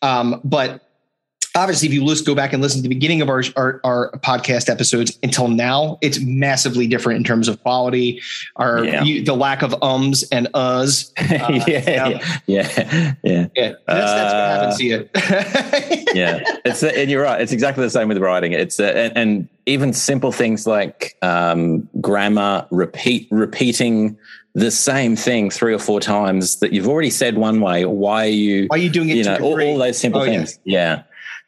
Um, 0.02 0.40
but 0.42 0.85
obviously, 1.56 1.88
if 1.88 1.94
you 1.94 2.04
list, 2.04 2.26
go 2.26 2.34
back 2.34 2.52
and 2.52 2.62
listen 2.62 2.78
to 2.78 2.82
the 2.82 2.94
beginning 2.94 3.22
of 3.22 3.28
our, 3.28 3.42
our, 3.56 3.80
our 3.82 4.10
podcast 4.18 4.68
episodes 4.68 5.18
until 5.22 5.48
now, 5.48 5.98
it's 6.02 6.20
massively 6.20 6.86
different 6.86 7.16
in 7.16 7.24
terms 7.24 7.48
of 7.48 7.60
quality, 7.62 8.20
our 8.56 8.84
yeah. 8.84 9.02
you, 9.02 9.24
the 9.24 9.34
lack 9.34 9.62
of 9.62 9.74
ums 9.82 10.22
and 10.30 10.46
uhs. 10.54 11.12
Uh, 11.36 11.60
yeah, 11.66 11.82
yeah, 11.86 12.38
yeah, 12.46 13.14
yeah, 13.22 13.46
yeah. 13.54 13.72
That's, 13.86 14.12
that's 14.12 14.32
what 14.32 14.42
happens 14.42 14.76
to 14.78 14.84
you. 14.84 15.08
yeah, 16.14 16.42
it's 16.64 16.82
and 16.82 17.10
you're 17.10 17.22
right. 17.22 17.40
It's 17.40 17.52
exactly 17.52 17.84
the 17.84 17.90
same 17.90 18.08
with 18.08 18.18
writing. 18.18 18.52
It's 18.52 18.80
uh, 18.80 18.84
and, 18.84 19.16
and, 19.16 19.48
even 19.66 19.92
simple 19.92 20.30
things 20.30 20.66
like 20.66 21.16
um, 21.22 21.88
grammar, 22.00 22.66
repeat, 22.70 23.26
repeating 23.32 24.16
the 24.54 24.70
same 24.70 25.16
thing 25.16 25.50
three 25.50 25.74
or 25.74 25.78
four 25.78 25.98
times 25.98 26.60
that 26.60 26.72
you've 26.72 26.88
already 26.88 27.10
said 27.10 27.36
one 27.36 27.60
way. 27.60 27.84
Why 27.84 28.26
are 28.26 28.28
you? 28.28 28.66
Why 28.68 28.76
are 28.76 28.80
you 28.80 28.90
doing 28.90 29.08
it? 29.08 29.16
You 29.16 29.24
know, 29.24 29.38
all, 29.38 29.60
all, 29.60 29.78
those 29.78 29.98
simple 29.98 30.22
oh, 30.22 30.24
things. 30.24 30.58
yeah. 30.64 30.96
yeah 30.96 31.02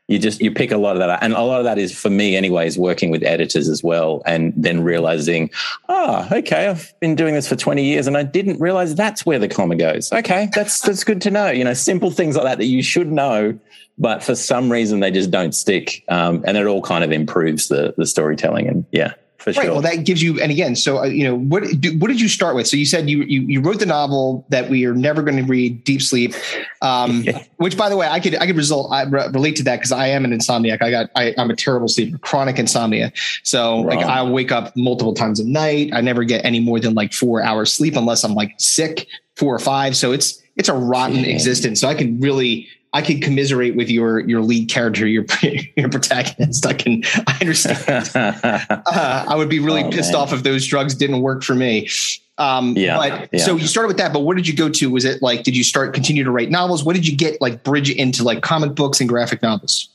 you 0.09 0.19
just 0.19 0.41
you 0.41 0.51
pick 0.51 0.73
a 0.73 0.79
lot 0.79 0.97
of 0.97 1.01
that 1.01 1.23
and 1.23 1.35
a 1.35 1.43
lot 1.43 1.59
of 1.59 1.65
that 1.65 1.79
is 1.79 1.97
for 1.97 2.11
me 2.11 2.35
anyways 2.35 2.79
working 2.79 3.11
with 3.11 3.23
editors 3.23 3.69
as 3.69 3.85
well 3.85 4.23
and 4.27 4.53
then 4.57 4.83
realizing 4.83 5.51
oh 5.89 6.27
okay 6.33 6.67
i've 6.67 6.99
been 6.99 7.15
doing 7.15 7.35
this 7.35 7.47
for 7.47 7.57
20 7.57 7.85
years 7.85 8.07
and 8.07 8.17
i 8.17 8.23
didn't 8.23 8.59
realize 8.59 8.95
that's 8.95 9.25
where 9.25 9.39
the 9.39 9.49
comma 9.49 9.77
goes. 9.77 10.11
Okay 10.13 10.49
that's 10.55 10.81
that's 10.81 11.05
good 11.05 11.21
to 11.23 11.31
know. 11.31 11.51
You 11.51 11.65
know 11.65 11.75
simple 11.75 12.11
things 12.11 12.37
like 12.37 12.45
that 12.45 12.59
that 12.59 12.67
you 12.67 12.83
should 12.83 13.13
know 13.13 13.59
but 13.99 14.23
for 14.23 14.35
some 14.35 14.71
reason 14.73 15.01
they 15.01 15.11
just 15.11 15.31
don't 15.31 15.53
stick 15.53 16.05
um, 16.09 16.43
and 16.47 16.57
it 16.57 16.67
all 16.67 16.83
kind 16.83 17.05
of 17.05 17.13
improves 17.13 17.69
the 17.69 17.95
the 17.97 18.07
storytelling 18.07 18.67
and 18.67 18.85
yeah 18.91 19.13
for 19.39 19.51
right. 19.51 19.67
Sure. 19.67 19.73
Well, 19.73 19.83
that 19.83 20.05
gives 20.05 20.21
you, 20.21 20.41
and 20.41 20.51
again, 20.51 20.75
so 20.75 20.99
uh, 20.99 21.05
you 21.05 21.23
know, 21.23 21.37
what 21.37 21.63
what 21.63 22.09
did 22.09 22.21
you 22.21 22.29
start 22.29 22.57
with? 22.57 22.67
So 22.67 22.77
you 22.77 22.85
said 22.85 23.09
you 23.09 23.23
you, 23.23 23.43
you 23.43 23.61
wrote 23.61 23.79
the 23.79 23.87
novel 23.87 24.45
that 24.49 24.69
we 24.69 24.85
are 24.85 24.95
never 24.95 25.23
going 25.23 25.37
to 25.37 25.45
read, 25.45 25.85
Deep 25.85 26.03
Sleep, 26.03 26.35
um, 26.83 27.25
which, 27.57 27.77
by 27.77 27.89
the 27.89 27.97
way, 27.97 28.09
I 28.09 28.19
could 28.19 28.35
I 28.35 28.47
could 28.47 28.57
result 28.57 28.93
I 28.93 29.03
relate 29.03 29.55
to 29.57 29.63
that 29.63 29.77
because 29.77 29.93
I 29.93 30.09
am 30.09 30.25
an 30.25 30.33
insomniac. 30.33 30.83
I 30.83 30.91
got 30.91 31.11
I, 31.15 31.35
am 31.37 31.51
a 31.51 31.57
terrible 31.57 31.87
sleeper, 31.87 32.19
chronic 32.19 32.59
insomnia. 32.59 33.13
So 33.45 33.81
like 33.83 34.01
I 34.01 34.25
wake 34.25 34.51
up 34.51 34.77
multiple 34.77 35.15
times 35.15 35.39
a 35.39 35.47
night. 35.47 35.91
I 35.93 36.01
never 36.01 36.25
get 36.25 36.45
any 36.45 36.59
more 36.59 36.81
than 36.81 36.95
like 36.95 37.13
four 37.13 37.41
hours 37.41 37.73
sleep 37.73 37.95
unless 37.95 38.25
I'm 38.25 38.35
like 38.35 38.55
sick, 38.59 39.07
four 39.37 39.55
or 39.55 39.61
five. 39.61 39.97
So 39.97 40.11
it's 40.11 40.43
it's 40.57 40.69
a 40.69 40.75
rotten 40.75 41.25
existence. 41.25 41.81
So 41.81 41.87
I 41.87 41.95
can 41.95 42.19
really 42.19 42.69
I 42.99 43.03
could 43.03 43.23
commiserate 43.23 43.77
with 43.77 43.89
your 43.89 44.19
your 44.21 44.43
lead 44.43 44.69
character, 44.69 45.07
your 45.07 45.25
your 45.77 45.89
protagonist. 45.89 46.67
I 46.67 46.73
can 46.73 47.05
I 47.29 47.39
understand. 47.41 48.11
uh, 48.17 49.25
I 49.29 49.37
would 49.37 49.49
be 49.49 49.61
really 49.61 49.85
oh, 49.85 49.91
pissed 49.91 50.15
man. 50.15 50.21
off 50.21 50.33
if 50.33 50.43
those 50.43 50.67
drugs 50.67 50.97
didn't 50.97 51.21
work 51.21 51.45
for 51.45 51.55
me. 51.55 51.89
Um, 52.39 52.77
yeah, 52.77 52.97
but 52.97 53.29
yeah. 53.33 53.45
so 53.45 53.55
you 53.55 53.69
started 53.69 53.87
with 53.87 53.99
that, 53.99 54.13
but 54.13 54.21
what 54.21 54.37
did 54.37 54.49
you 54.49 54.55
go 54.55 54.69
to? 54.69 54.91
Was 54.91 55.05
it 55.05 55.23
like 55.23 55.45
did 55.45 55.57
you 55.57 55.63
start 55.63 55.95
continue 55.95 56.25
to 56.25 56.33
write 56.33 56.51
novels? 56.51 56.83
What 56.83 56.97
did 56.97 57.07
you 57.07 57.17
get 57.17 57.41
like 57.41 57.63
bridge 57.63 57.89
into 57.89 58.25
like 58.25 58.43
comic 58.43 58.75
books 58.75 58.99
and 58.99 59.09
graphic 59.09 59.43
novels? 59.43 59.89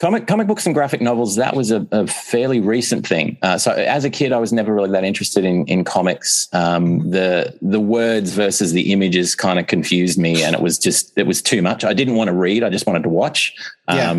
Comic 0.00 0.28
comic 0.28 0.46
books 0.46 0.64
and 0.64 0.74
graphic 0.74 1.00
novels 1.00 1.36
that 1.36 1.56
was 1.56 1.72
a, 1.72 1.86
a 1.90 2.06
fairly 2.06 2.60
recent 2.60 3.04
thing. 3.04 3.36
Uh, 3.42 3.58
so 3.58 3.72
as 3.72 4.04
a 4.04 4.10
kid, 4.10 4.32
I 4.32 4.38
was 4.38 4.52
never 4.52 4.72
really 4.72 4.90
that 4.90 5.02
interested 5.02 5.44
in 5.44 5.66
in 5.66 5.82
comics. 5.82 6.48
Um, 6.52 7.10
the 7.10 7.56
the 7.60 7.80
words 7.80 8.32
versus 8.32 8.72
the 8.72 8.92
images 8.92 9.34
kind 9.34 9.58
of 9.58 9.66
confused 9.66 10.18
me, 10.18 10.44
and 10.44 10.54
it 10.54 10.62
was 10.62 10.78
just 10.78 11.12
it 11.16 11.26
was 11.26 11.42
too 11.42 11.62
much. 11.62 11.84
I 11.84 11.94
didn't 11.94 12.14
want 12.14 12.28
to 12.28 12.34
read; 12.34 12.62
I 12.62 12.70
just 12.70 12.86
wanted 12.86 13.02
to 13.02 13.08
watch. 13.08 13.54
Yeah. 13.88 14.14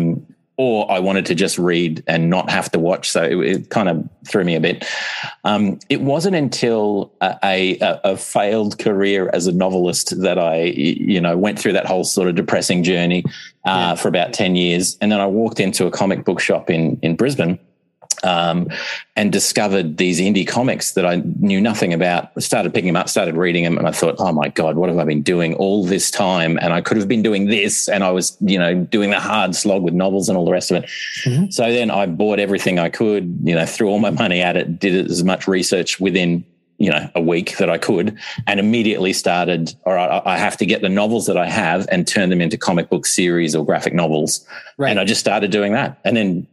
Or 0.62 0.90
I 0.92 0.98
wanted 0.98 1.24
to 1.24 1.34
just 1.34 1.58
read 1.58 2.04
and 2.06 2.28
not 2.28 2.50
have 2.50 2.70
to 2.72 2.78
watch. 2.78 3.10
So 3.10 3.22
it, 3.22 3.38
it 3.38 3.70
kind 3.70 3.88
of 3.88 4.06
threw 4.28 4.44
me 4.44 4.56
a 4.56 4.60
bit. 4.60 4.84
Um, 5.44 5.78
it 5.88 6.02
wasn't 6.02 6.36
until 6.36 7.14
a, 7.22 7.38
a, 7.42 8.00
a, 8.04 8.16
failed 8.18 8.78
career 8.78 9.30
as 9.32 9.46
a 9.46 9.52
novelist 9.52 10.20
that 10.20 10.38
I, 10.38 10.64
you 10.64 11.18
know, 11.18 11.34
went 11.38 11.58
through 11.58 11.72
that 11.72 11.86
whole 11.86 12.04
sort 12.04 12.28
of 12.28 12.34
depressing 12.34 12.82
journey 12.82 13.24
uh, 13.64 13.70
yeah. 13.70 13.94
for 13.94 14.08
about 14.08 14.34
ten 14.34 14.54
years, 14.54 14.98
and 15.00 15.10
then 15.10 15.18
I 15.18 15.26
walked 15.26 15.60
into 15.60 15.86
a 15.86 15.90
comic 15.90 16.26
book 16.26 16.40
shop 16.40 16.68
in 16.68 16.98
in 17.00 17.16
Brisbane 17.16 17.58
um, 18.22 18.68
and 19.16 19.32
discovered 19.32 19.96
these 19.96 20.20
indie 20.20 20.46
comics 20.46 20.92
that 20.92 21.06
I 21.06 21.22
knew 21.38 21.60
nothing 21.60 21.92
about. 21.92 22.30
Started 22.42 22.74
picking 22.74 22.88
them 22.88 22.96
up, 22.96 23.08
started 23.08 23.36
reading 23.36 23.64
them, 23.64 23.78
and 23.78 23.86
I 23.86 23.92
thought, 23.92 24.16
"Oh 24.18 24.32
my 24.32 24.48
god, 24.48 24.76
what 24.76 24.88
have 24.88 24.98
I 24.98 25.04
been 25.04 25.22
doing 25.22 25.54
all 25.54 25.84
this 25.84 26.10
time?" 26.10 26.58
And 26.60 26.72
I 26.72 26.80
could 26.80 26.96
have 26.96 27.08
been 27.08 27.22
doing 27.22 27.46
this, 27.46 27.88
and 27.88 28.04
I 28.04 28.10
was, 28.10 28.36
you 28.40 28.58
know, 28.58 28.74
doing 28.74 29.10
the 29.10 29.20
hard 29.20 29.54
slog 29.54 29.82
with 29.82 29.94
novels 29.94 30.28
and 30.28 30.36
all 30.36 30.44
the 30.44 30.52
rest 30.52 30.70
of 30.70 30.82
it. 30.82 30.90
Mm-hmm. 31.24 31.50
So 31.50 31.70
then 31.70 31.90
I 31.90 32.06
bought 32.06 32.38
everything 32.38 32.78
I 32.78 32.88
could, 32.88 33.38
you 33.42 33.54
know, 33.54 33.66
threw 33.66 33.88
all 33.88 33.98
my 33.98 34.10
money 34.10 34.40
at 34.40 34.56
it, 34.56 34.78
did 34.78 35.10
as 35.10 35.24
much 35.24 35.48
research 35.48 36.00
within 36.00 36.44
you 36.80 36.90
know 36.90 37.08
a 37.14 37.20
week 37.20 37.58
that 37.58 37.70
I 37.70 37.78
could, 37.78 38.18
and 38.46 38.58
immediately 38.58 39.12
started. 39.12 39.74
All 39.86 39.92
right, 39.92 40.22
I 40.24 40.38
have 40.38 40.56
to 40.56 40.66
get 40.66 40.82
the 40.82 40.88
novels 40.88 41.26
that 41.26 41.36
I 41.36 41.46
have 41.46 41.86
and 41.92 42.08
turn 42.08 42.30
them 42.30 42.40
into 42.40 42.58
comic 42.58 42.90
book 42.90 43.06
series 43.06 43.54
or 43.54 43.64
graphic 43.64 43.94
novels. 43.94 44.44
Right. 44.78 44.90
And 44.90 44.98
I 44.98 45.04
just 45.04 45.20
started 45.20 45.50
doing 45.50 45.72
that, 45.74 46.00
and 46.04 46.16
then 46.16 46.46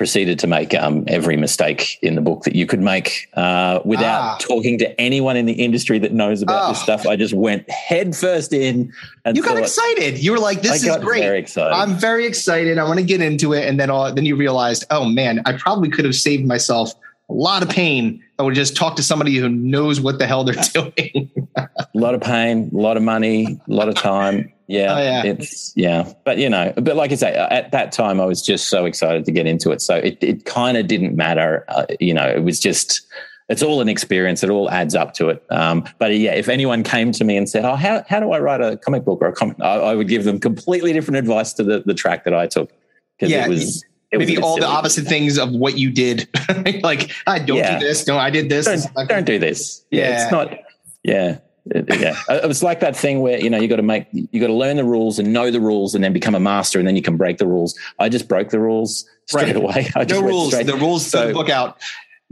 proceeded 0.00 0.38
to 0.38 0.46
make 0.46 0.72
um, 0.72 1.04
every 1.08 1.36
mistake 1.36 1.98
in 2.00 2.14
the 2.14 2.22
book 2.22 2.44
that 2.44 2.54
you 2.54 2.64
could 2.64 2.80
make 2.80 3.28
uh, 3.34 3.80
without 3.84 4.22
ah. 4.22 4.36
talking 4.40 4.78
to 4.78 4.98
anyone 4.98 5.36
in 5.36 5.44
the 5.44 5.52
industry 5.52 5.98
that 5.98 6.10
knows 6.10 6.40
about 6.40 6.64
oh. 6.64 6.68
this 6.70 6.80
stuff. 6.80 7.06
I 7.06 7.16
just 7.16 7.34
went 7.34 7.68
head 7.68 8.16
first 8.16 8.54
in. 8.54 8.94
And 9.26 9.36
you 9.36 9.42
got 9.42 9.58
excited. 9.58 10.18
You 10.18 10.32
were 10.32 10.38
like, 10.38 10.62
"This 10.62 10.82
is 10.82 10.96
great! 10.96 11.20
Very 11.20 11.38
excited. 11.38 11.74
I'm 11.74 11.98
very 11.98 12.24
excited. 12.24 12.78
I 12.78 12.84
want 12.84 12.98
to 12.98 13.04
get 13.04 13.20
into 13.20 13.52
it." 13.52 13.68
And 13.68 13.78
then, 13.78 13.90
all, 13.90 14.10
then 14.10 14.24
you 14.24 14.36
realized, 14.36 14.86
"Oh 14.88 15.04
man, 15.04 15.42
I 15.44 15.52
probably 15.58 15.90
could 15.90 16.06
have 16.06 16.14
saved 16.14 16.46
myself 16.46 16.94
a 17.30 17.34
lot 17.34 17.62
of 17.62 17.68
pain. 17.68 18.22
I 18.38 18.42
would 18.42 18.54
just 18.54 18.76
talk 18.76 18.96
to 18.96 19.02
somebody 19.02 19.36
who 19.36 19.48
knows 19.48 20.00
what 20.00 20.18
the 20.18 20.26
hell 20.26 20.44
they're 20.44 20.54
doing." 20.72 21.30
a 21.56 21.68
lot 21.94 22.14
of 22.14 22.20
pain, 22.20 22.70
a 22.72 22.76
lot 22.76 22.96
of 22.96 23.02
money, 23.02 23.60
a 23.68 23.72
lot 23.72 23.88
of 23.88 23.94
time. 23.94 24.52
Yeah, 24.66 24.94
oh, 24.94 25.02
yeah, 25.02 25.24
it's 25.24 25.72
yeah, 25.76 26.12
but 26.24 26.38
you 26.38 26.48
know, 26.48 26.72
but 26.76 26.94
like 26.94 27.10
I 27.10 27.16
say, 27.16 27.34
at 27.34 27.72
that 27.72 27.90
time 27.90 28.20
I 28.20 28.24
was 28.24 28.40
just 28.40 28.68
so 28.68 28.84
excited 28.84 29.24
to 29.24 29.32
get 29.32 29.46
into 29.46 29.70
it, 29.72 29.80
so 29.80 29.96
it 29.96 30.18
it 30.20 30.44
kind 30.44 30.76
of 30.76 30.86
didn't 30.86 31.16
matter. 31.16 31.64
Uh, 31.68 31.86
you 31.98 32.14
know, 32.14 32.26
it 32.26 32.44
was 32.44 32.60
just 32.60 33.02
it's 33.50 33.64
all 33.64 33.80
an 33.80 33.88
experience. 33.88 34.44
It 34.44 34.50
all 34.50 34.70
adds 34.70 34.94
up 34.94 35.12
to 35.14 35.28
it. 35.28 35.44
Um, 35.50 35.84
but 35.98 36.16
yeah, 36.16 36.34
if 36.34 36.48
anyone 36.48 36.84
came 36.84 37.10
to 37.10 37.24
me 37.24 37.36
and 37.36 37.48
said, 37.48 37.64
"Oh, 37.64 37.74
how, 37.74 38.04
how 38.08 38.20
do 38.20 38.30
I 38.30 38.38
write 38.38 38.60
a 38.60 38.76
comic 38.76 39.04
book 39.04 39.18
or 39.20 39.26
a 39.26 39.32
comic?" 39.32 39.56
I, 39.60 39.74
I 39.74 39.94
would 39.96 40.06
give 40.06 40.22
them 40.22 40.38
completely 40.38 40.92
different 40.92 41.18
advice 41.18 41.52
to 41.54 41.64
the 41.64 41.82
the 41.84 41.94
track 41.94 42.22
that 42.24 42.34
I 42.34 42.46
took 42.46 42.70
because 43.18 43.32
Yeah, 43.32 43.46
it 43.46 43.48
was 43.48 43.84
Maybe 44.12 44.38
all 44.38 44.56
the 44.58 44.66
opposite 44.66 45.06
things 45.06 45.38
of 45.38 45.52
what 45.52 45.78
you 45.78 45.90
did. 45.90 46.28
like, 46.82 47.12
I 47.26 47.38
don't 47.38 47.58
Yeah. 47.58 47.78
do 47.78 47.86
this. 47.86 48.06
No, 48.06 48.18
I 48.18 48.30
did 48.30 48.48
this. 48.48 48.66
Don't, 48.66 49.08
don't 49.08 49.24
do 49.24 49.38
this. 49.38 49.84
Yeah, 49.90 50.08
Yeah. 50.08 50.22
it's 50.24 50.32
not. 50.32 50.58
Yeah. 51.04 51.38
Yeah, 51.72 52.16
it 52.30 52.48
was 52.48 52.62
like 52.62 52.80
that 52.80 52.96
thing 52.96 53.20
where 53.20 53.38
you 53.38 53.50
know 53.50 53.58
you 53.60 53.68
got 53.68 53.76
to 53.76 53.82
make 53.82 54.06
you 54.12 54.40
got 54.40 54.46
to 54.48 54.52
learn 54.54 54.76
the 54.78 54.84
rules 54.84 55.18
and 55.18 55.30
know 55.32 55.50
the 55.50 55.60
rules 55.60 55.94
and 55.94 56.02
then 56.02 56.12
become 56.12 56.34
a 56.34 56.40
master 56.40 56.78
and 56.78 56.88
then 56.88 56.96
you 56.96 57.02
can 57.02 57.16
break 57.18 57.36
the 57.38 57.46
rules. 57.46 57.78
I 57.98 58.08
just 58.08 58.28
broke 58.28 58.48
the 58.48 58.58
rules 58.58 59.04
straight 59.26 59.48
Right. 59.48 59.56
away. 59.56 59.88
I 59.94 60.04
just 60.04 60.20
no 60.20 60.26
rules. 60.26 60.48
straight- 60.48 60.66
The 60.66 60.74
rules 60.76 61.04
to 61.04 61.10
So- 61.10 61.26
the 61.28 61.32
book 61.34 61.50
out. 61.50 61.78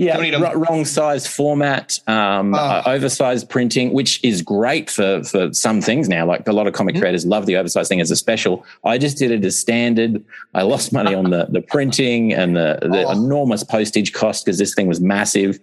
Yeah, 0.00 0.16
'em. 0.16 0.60
wrong 0.62 0.84
size 0.84 1.26
format, 1.26 1.98
um, 2.06 2.54
Oh. 2.54 2.58
uh, 2.58 2.82
oversized 2.86 3.48
printing, 3.48 3.92
which 3.92 4.20
is 4.22 4.42
great 4.42 4.88
for 4.88 5.24
for 5.24 5.52
some 5.52 5.80
things 5.80 6.08
now. 6.08 6.24
Like 6.24 6.46
a 6.46 6.52
lot 6.52 6.68
of 6.68 6.72
comic 6.72 6.94
Mhm. 6.94 7.00
creators 7.00 7.26
love 7.26 7.46
the 7.46 7.56
oversized 7.56 7.88
thing 7.88 8.00
as 8.00 8.08
a 8.12 8.16
special. 8.16 8.64
I 8.84 8.96
just 8.96 9.18
did 9.18 9.32
it 9.32 9.44
as 9.44 9.58
standard. 9.58 10.22
I 10.54 10.62
lost 10.62 10.92
money 10.92 11.14
on 11.16 11.30
the 11.30 11.48
the 11.50 11.60
printing 11.60 12.32
and 12.32 12.56
the, 12.56 12.78
the 12.80 13.02
Oh. 13.06 13.10
enormous 13.10 13.64
postage 13.64 14.12
cost 14.12 14.44
because 14.44 14.56
this 14.58 14.72
thing 14.72 14.86
was 14.86 15.00
massive. 15.00 15.58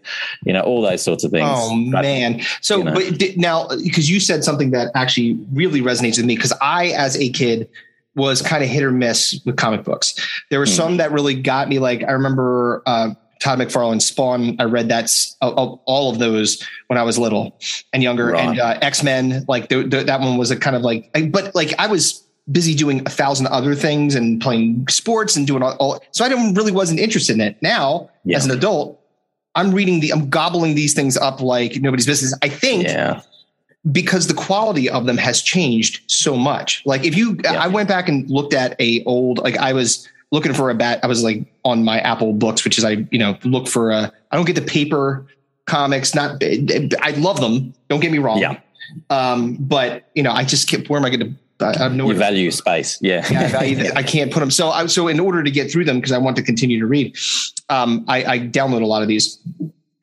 You 0.45 0.51
know, 0.51 0.59
all 0.61 0.81
those 0.81 1.01
sorts 1.01 1.23
of 1.23 1.31
things. 1.31 1.47
Oh 1.49 1.89
But- 1.93 2.01
man! 2.01 2.41
So, 2.59 2.79
you 2.79 2.83
know. 2.83 2.93
but 2.93 3.17
di- 3.17 3.35
now 3.37 3.69
because 3.83 4.09
you 4.11 4.19
said 4.19 4.43
something 4.43 4.71
that 4.71 4.91
actually 4.95 5.37
really 5.53 5.81
resonates 5.81 6.17
with 6.17 6.25
me, 6.25 6.35
because 6.35 6.51
I, 6.61 6.87
as 6.87 7.15
a 7.17 7.29
kid, 7.29 7.69
was 8.17 8.41
kind 8.41 8.63
of 8.63 8.69
hit 8.69 8.83
or 8.83 8.91
miss 8.91 9.39
with 9.45 9.55
comic 9.57 9.83
books. 9.85 10.13
There 10.49 10.59
were 10.59 10.65
Hmm. 10.65 10.71
some 10.71 10.97
that 10.97 11.11
really 11.13 11.35
got 11.35 11.69
me. 11.69 11.79
Like 11.79 12.03
I 12.05 12.11
remember 12.11 12.81
uh, 12.85 13.09
Todd 13.39 13.59
McFarlane's 13.59 14.05
Spawn. 14.05 14.55
I 14.59 14.63
read 14.63 14.89
that 14.89 15.05
s- 15.05 15.35
all 15.41 15.81
all 15.85 16.09
of 16.11 16.19
those 16.19 16.65
when 16.87 16.97
I 16.97 17.03
was 17.03 17.17
little 17.17 17.57
and 17.93 18.01
younger, 18.03 18.27
Right. 18.27 18.47
and 18.49 18.59
uh, 18.59 18.77
X 18.81 19.03
Men. 19.03 19.45
Like 19.47 19.69
the, 19.69 19.83
the, 19.83 20.03
that 20.03 20.19
one 20.19 20.37
was 20.37 20.51
a 20.51 20.55
kind 20.57 20.75
of 20.75 20.81
like, 20.81 21.09
I- 21.15 21.27
but 21.27 21.53
like 21.55 21.73
I 21.79 21.87
was 21.87 22.23
busy 22.51 22.75
doing 22.75 23.01
a 23.05 23.09
thousand 23.09 23.47
other 23.47 23.73
things 23.75 24.13
and 24.15 24.39
playing 24.41 24.87
sports 24.87 25.35
and 25.35 25.47
doing 25.47 25.63
all, 25.63 25.73
all 25.79 26.03
so 26.11 26.23
I 26.23 26.29
didn't 26.29 26.53
really 26.53 26.71
wasn't 26.71 26.99
interested 26.99 27.33
in 27.33 27.41
it. 27.41 27.57
Now, 27.61 28.09
Yeah. 28.23 28.37
as 28.37 28.45
an 28.45 28.51
adult, 28.51 28.99
I'm 29.55 29.71
reading 29.73 29.99
the, 29.99 30.11
I'm 30.11 30.29
gobbling 30.29 30.75
these 30.75 30.93
things 30.93 31.17
up 31.17 31.41
like 31.41 31.81
nobody's 31.81 32.05
business. 32.05 32.33
I 32.43 32.49
think 32.49 32.83
yeah, 32.83 33.21
because 33.91 34.27
the 34.27 34.33
quality 34.33 34.89
of 34.89 35.05
them 35.05 35.17
has 35.17 35.41
changed 35.41 36.01
so 36.11 36.35
much. 36.35 36.83
Like 36.85 37.03
if 37.03 37.15
you, 37.17 37.37
Yeah. 37.43 37.53
I 37.53 37.67
went 37.67 37.87
back 37.89 38.07
and 38.09 38.29
looked 38.29 38.53
at 38.53 38.79
a 38.79 39.03
old, 39.05 39.39
like 39.39 39.57
I 39.57 39.73
was 39.73 40.07
looking 40.35 40.53
for 40.53 40.69
a 40.69 40.75
bat. 40.75 40.99
I 41.01 41.07
was 41.07 41.23
like 41.23 41.45
on 41.63 41.83
my 41.83 41.99
Apple 41.99 42.33
books, 42.33 42.63
which 42.63 42.77
is 42.77 42.83
I, 42.83 43.07
you 43.09 43.17
know, 43.17 43.37
look 43.43 43.67
for 43.67 43.89
a, 43.91 44.11
I 44.31 44.35
don't 44.35 44.45
get 44.45 44.55
the 44.55 44.61
paper 44.61 45.25
comics. 45.65 46.13
Not, 46.13 46.43
I 46.43 47.11
love 47.17 47.39
them. 47.39 47.73
Don't 47.89 48.01
get 48.01 48.11
me 48.11 48.19
wrong. 48.19 48.39
Yeah. 48.39 48.59
Um, 49.09 49.55
but 49.55 50.09
you 50.13 50.21
know, 50.21 50.31
I 50.31 50.43
just 50.43 50.69
kept, 50.69 50.89
where 50.89 50.99
am 50.99 51.05
I 51.05 51.09
going 51.09 51.21
to, 51.21 51.65
I 51.65 51.77
have 51.77 51.97
to 51.97 52.13
value 52.13 52.51
space. 52.51 52.99
Yeah, 53.01 53.25
yeah, 53.31 53.43
I 53.43 53.47
value. 53.47 53.91
I 53.95 54.03
can't 54.03 54.29
put 54.29 54.41
them. 54.41 54.51
So, 54.51 54.71
I, 54.71 54.87
so 54.87 55.07
in 55.07 55.21
order 55.21 55.41
to 55.41 55.49
get 55.49 55.71
through 55.71 55.85
them, 55.85 55.97
because 55.97 56.11
I 56.11 56.17
want 56.17 56.35
to 56.35 56.43
continue 56.43 56.79
to 56.81 56.85
read, 56.85 57.17
um, 57.69 58.03
I, 58.09 58.25
I 58.25 58.39
download 58.39 58.81
a 58.81 58.85
lot 58.85 59.01
of 59.01 59.07
these, 59.07 59.39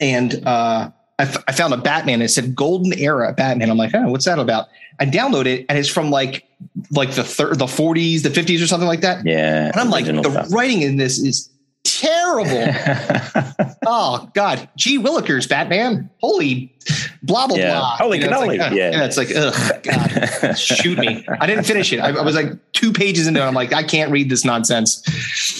and 0.00 0.42
uh, 0.46 0.90
I, 1.23 1.25
f- 1.25 1.45
I 1.49 1.52
found 1.52 1.73
a 1.73 1.76
Batman. 1.76 2.21
It 2.23 2.29
said 2.29 2.55
Golden 2.55 2.93
Era 2.99 3.33
Batman. 3.33 3.71
I'm 3.71 3.76
like, 3.76 3.95
oh, 3.95 4.09
what's 4.11 4.25
that 4.26 4.38
about? 4.38 4.67
I 5.00 5.07
download 5.07 5.47
it, 5.47 5.64
and 5.69 5.79
it's 5.79 5.88
from 5.88 6.11
like 6.11 6.45
like 6.91 7.12
the 7.12 7.25
thir- 7.25 7.55
the 7.55 7.64
40s, 7.67 8.23
the 8.23 8.29
50s, 8.29 8.62
or 8.62 8.67
something 8.67 8.87
like 8.88 9.00
that. 9.00 9.25
yeah. 9.25 9.67
And 9.67 9.76
I'm 9.76 9.91
like, 9.91 10.05
the 10.05 10.23
stuff. 10.23 10.52
writing 10.52 10.83
in 10.83 10.97
this 10.97 11.19
is 11.19 11.49
terrible. 11.85 12.47
oh 13.87 14.31
God, 14.35 14.69
Gee 14.76 14.99
Willikers 14.99 15.49
Batman. 15.49 16.11
Holy 16.21 16.73
blah 17.23 17.47
blah 17.47 17.57
Yeah. 17.57 17.79
blah. 17.79 17.97
Holy 17.97 18.21
You 18.21 18.29
know, 18.29 18.43
it's 18.43 18.49
like, 18.49 18.61
cannoli. 18.61 18.73
uh, 18.73 18.75
Yeah. 18.75 19.05
It's 19.05 19.17
like, 19.17 19.29
ugh, 19.35 19.83
God 19.83 20.55
shoot 20.59 20.99
me. 20.99 21.25
I 21.41 21.47
didn't 21.47 21.64
finish 21.64 21.93
it. 21.93 21.99
I, 21.99 22.11
I 22.11 22.23
was 22.23 22.35
like 22.35 22.52
two 22.73 22.93
pages 22.93 23.26
into 23.26 23.41
it. 23.41 23.45
I'm 23.45 23.55
like, 23.55 23.73
I 23.73 23.83
can't 23.83 24.11
read 24.11 24.29
this 24.31 24.45
nonsense. 24.45 25.02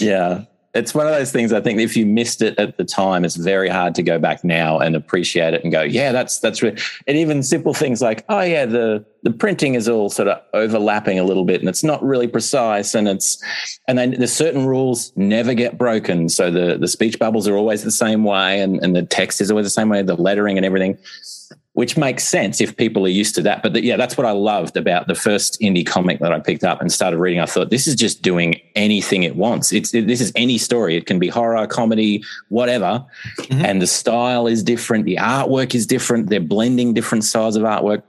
Yeah. 0.01 0.43
It's 0.73 0.95
one 0.95 1.05
of 1.05 1.13
those 1.13 1.31
things 1.31 1.53
I 1.53 1.61
think 1.61 1.79
if 1.79 1.95
you 1.95 2.05
missed 2.05 2.41
it 2.41 2.57
at 2.57 2.77
the 2.77 2.83
time, 2.83 3.23
it's 3.25 3.35
very 3.35 3.69
hard 3.69 3.93
to 3.95 4.03
go 4.03 4.17
back 4.17 4.43
now 4.43 4.79
and 4.79 4.95
appreciate 4.95 5.53
it 5.53 5.63
and 5.63 5.71
go, 5.71 5.83
yeah, 5.83 6.11
that's 6.11 6.39
that's 6.39 6.63
really 6.63 6.81
and 7.05 7.15
even 7.15 7.43
simple 7.43 7.73
things 7.73 8.01
like, 8.01 8.25
oh 8.29 8.41
yeah, 8.41 8.65
the 8.65 9.05
the 9.21 9.31
printing 9.31 9.75
is 9.75 9.87
all 9.87 10.09
sort 10.09 10.27
of 10.27 10.41
overlapping 10.53 11.19
a 11.19 11.23
little 11.23 11.45
bit 11.45 11.59
and 11.59 11.69
it's 11.69 11.83
not 11.83 12.03
really 12.03 12.27
precise 12.27 12.95
and 12.95 13.07
it's 13.07 13.41
and 13.87 13.97
then 13.97 14.11
there's 14.17 14.33
certain 14.33 14.65
rules 14.65 15.13
never 15.15 15.53
get 15.53 15.77
broken. 15.77 16.27
So 16.27 16.49
the 16.49 16.77
the 16.77 16.87
speech 16.87 17.19
bubbles 17.19 17.47
are 17.47 17.55
always 17.55 17.83
the 17.83 17.91
same 17.91 18.23
way 18.23 18.59
and, 18.59 18.83
and 18.83 18.95
the 18.95 19.03
text 19.03 19.41
is 19.41 19.51
always 19.51 19.67
the 19.67 19.69
same 19.69 19.89
way, 19.89 20.01
the 20.01 20.15
lettering 20.15 20.57
and 20.57 20.65
everything 20.65 20.97
which 21.73 21.97
makes 21.97 22.23
sense 22.23 22.61
if 22.61 22.77
people 22.77 23.03
are 23.05 23.09
used 23.09 23.33
to 23.35 23.41
that. 23.41 23.63
But 23.63 23.73
the, 23.73 23.83
yeah, 23.83 23.97
that's 23.97 24.15
what 24.15 24.27
I 24.27 24.31
loved 24.31 24.77
about 24.77 25.07
the 25.07 25.15
first 25.15 25.59
indie 25.59 25.85
comic 25.85 26.19
that 26.19 26.31
I 26.31 26.39
picked 26.39 26.63
up 26.63 26.81
and 26.81 26.91
started 26.91 27.17
reading. 27.17 27.39
I 27.39 27.45
thought 27.47 27.71
this 27.71 27.87
is 27.87 27.95
just 27.95 28.21
doing 28.21 28.61
anything 28.75 29.23
it 29.23 29.35
wants. 29.35 29.73
It's 29.73 29.93
it, 29.93 30.05
this 30.07 30.21
is 30.21 30.31
any 30.35 30.57
story. 30.59 30.95
It 30.95 31.07
can 31.07 31.17
be 31.19 31.29
horror, 31.29 31.65
comedy, 31.67 32.23
whatever, 32.49 33.03
Mhm. 33.39 33.63
and 33.63 33.81
the 33.81 33.87
style 33.87 34.45
is 34.47 34.61
different. 34.63 35.05
The 35.05 35.15
artwork 35.17 35.73
is 35.73 35.87
different. 35.87 36.29
They're 36.29 36.39
blending 36.39 36.93
different 36.93 37.23
styles 37.23 37.55
of 37.55 37.63
artwork. 37.63 38.03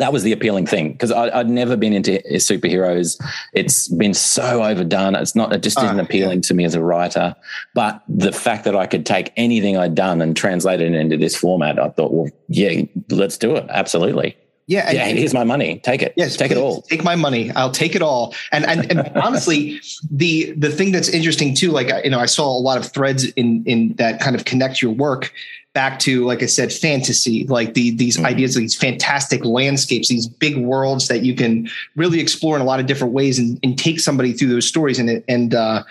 That 0.00 0.12
was 0.12 0.22
the 0.22 0.32
appealing 0.32 0.66
thing 0.66 0.92
because 0.92 1.12
I'd 1.12 1.48
never 1.50 1.76
been 1.76 1.92
into 1.92 2.20
superheroes. 2.34 3.20
It's 3.52 3.86
been 3.86 4.14
so 4.14 4.64
overdone. 4.64 5.14
It's 5.14 5.34
not. 5.34 5.52
It 5.52 5.62
just 5.62 5.78
Ah, 5.78 5.84
isn't 5.84 6.00
appealing 6.00 6.40
to 6.42 6.54
me 6.54 6.64
as 6.64 6.74
a 6.74 6.82
writer. 6.82 7.36
But 7.74 8.02
the 8.08 8.32
fact 8.32 8.64
that 8.64 8.74
I 8.74 8.86
could 8.86 9.04
take 9.04 9.30
anything 9.36 9.76
I'd 9.76 9.94
done 9.94 10.22
and 10.22 10.34
translate 10.34 10.80
it 10.80 10.94
into 10.94 11.18
this 11.18 11.36
format, 11.36 11.78
I 11.78 11.90
thought, 11.90 12.12
well, 12.12 12.30
yeah, 12.48 12.82
let's 13.10 13.36
do 13.36 13.54
it. 13.56 13.66
Absolutely. 13.68 14.36
Yeah. 14.70 14.86
and- 14.86 14.96
yeah, 14.96 15.06
here's 15.08 15.34
my 15.34 15.42
money. 15.44 15.80
Take 15.82 16.00
it. 16.00 16.14
Yes, 16.16 16.36
take 16.36 16.52
it 16.52 16.56
all. 16.56 16.82
Take 16.82 17.02
my 17.02 17.16
money. 17.16 17.50
I'll 17.52 17.72
take 17.72 17.94
it 17.96 18.02
all. 18.02 18.34
And 18.52 18.64
and, 18.64 18.90
and 18.90 19.00
honestly, 19.26 19.80
the 20.10 20.52
the 20.52 20.70
thing 20.70 20.92
that's 20.92 21.08
interesting 21.08 21.54
too, 21.54 21.70
like 21.72 21.90
I- 21.90 22.02
you 22.04 22.10
know, 22.10 22.20
I 22.20 22.26
saw 22.26 22.46
a 22.56 22.62
lot 22.68 22.78
of 22.78 22.86
threads 22.92 23.24
in 23.32 23.64
in 23.66 23.94
that 23.96 24.20
kind 24.20 24.36
of 24.36 24.44
connect 24.44 24.80
your 24.80 24.92
work 24.92 25.32
back 25.72 26.00
to, 26.00 26.24
like 26.24 26.42
I 26.42 26.46
said, 26.46 26.72
fantasy, 26.72 27.46
like 27.46 27.74
the 27.74 27.90
these 27.96 28.16
Mhm. 28.16 28.24
ideas, 28.26 28.54
these 28.54 28.74
fantastic 28.76 29.44
landscapes, 29.44 30.08
these 30.08 30.26
big 30.26 30.56
worlds 30.56 31.06
that 31.08 31.24
you 31.24 31.34
can 31.34 31.68
really 31.96 32.18
explore 32.20 32.56
in 32.56 32.62
a 32.62 32.64
lot 32.64 32.80
of 32.80 32.86
different 32.86 33.12
ways 33.12 33.38
and, 33.38 33.58
and 33.62 33.78
take 33.78 34.00
somebody 34.00 34.32
through 34.32 34.48
those 34.48 34.66
stories. 34.66 34.98
And 34.98 35.22
and 35.28 35.54
uh, 35.54 35.82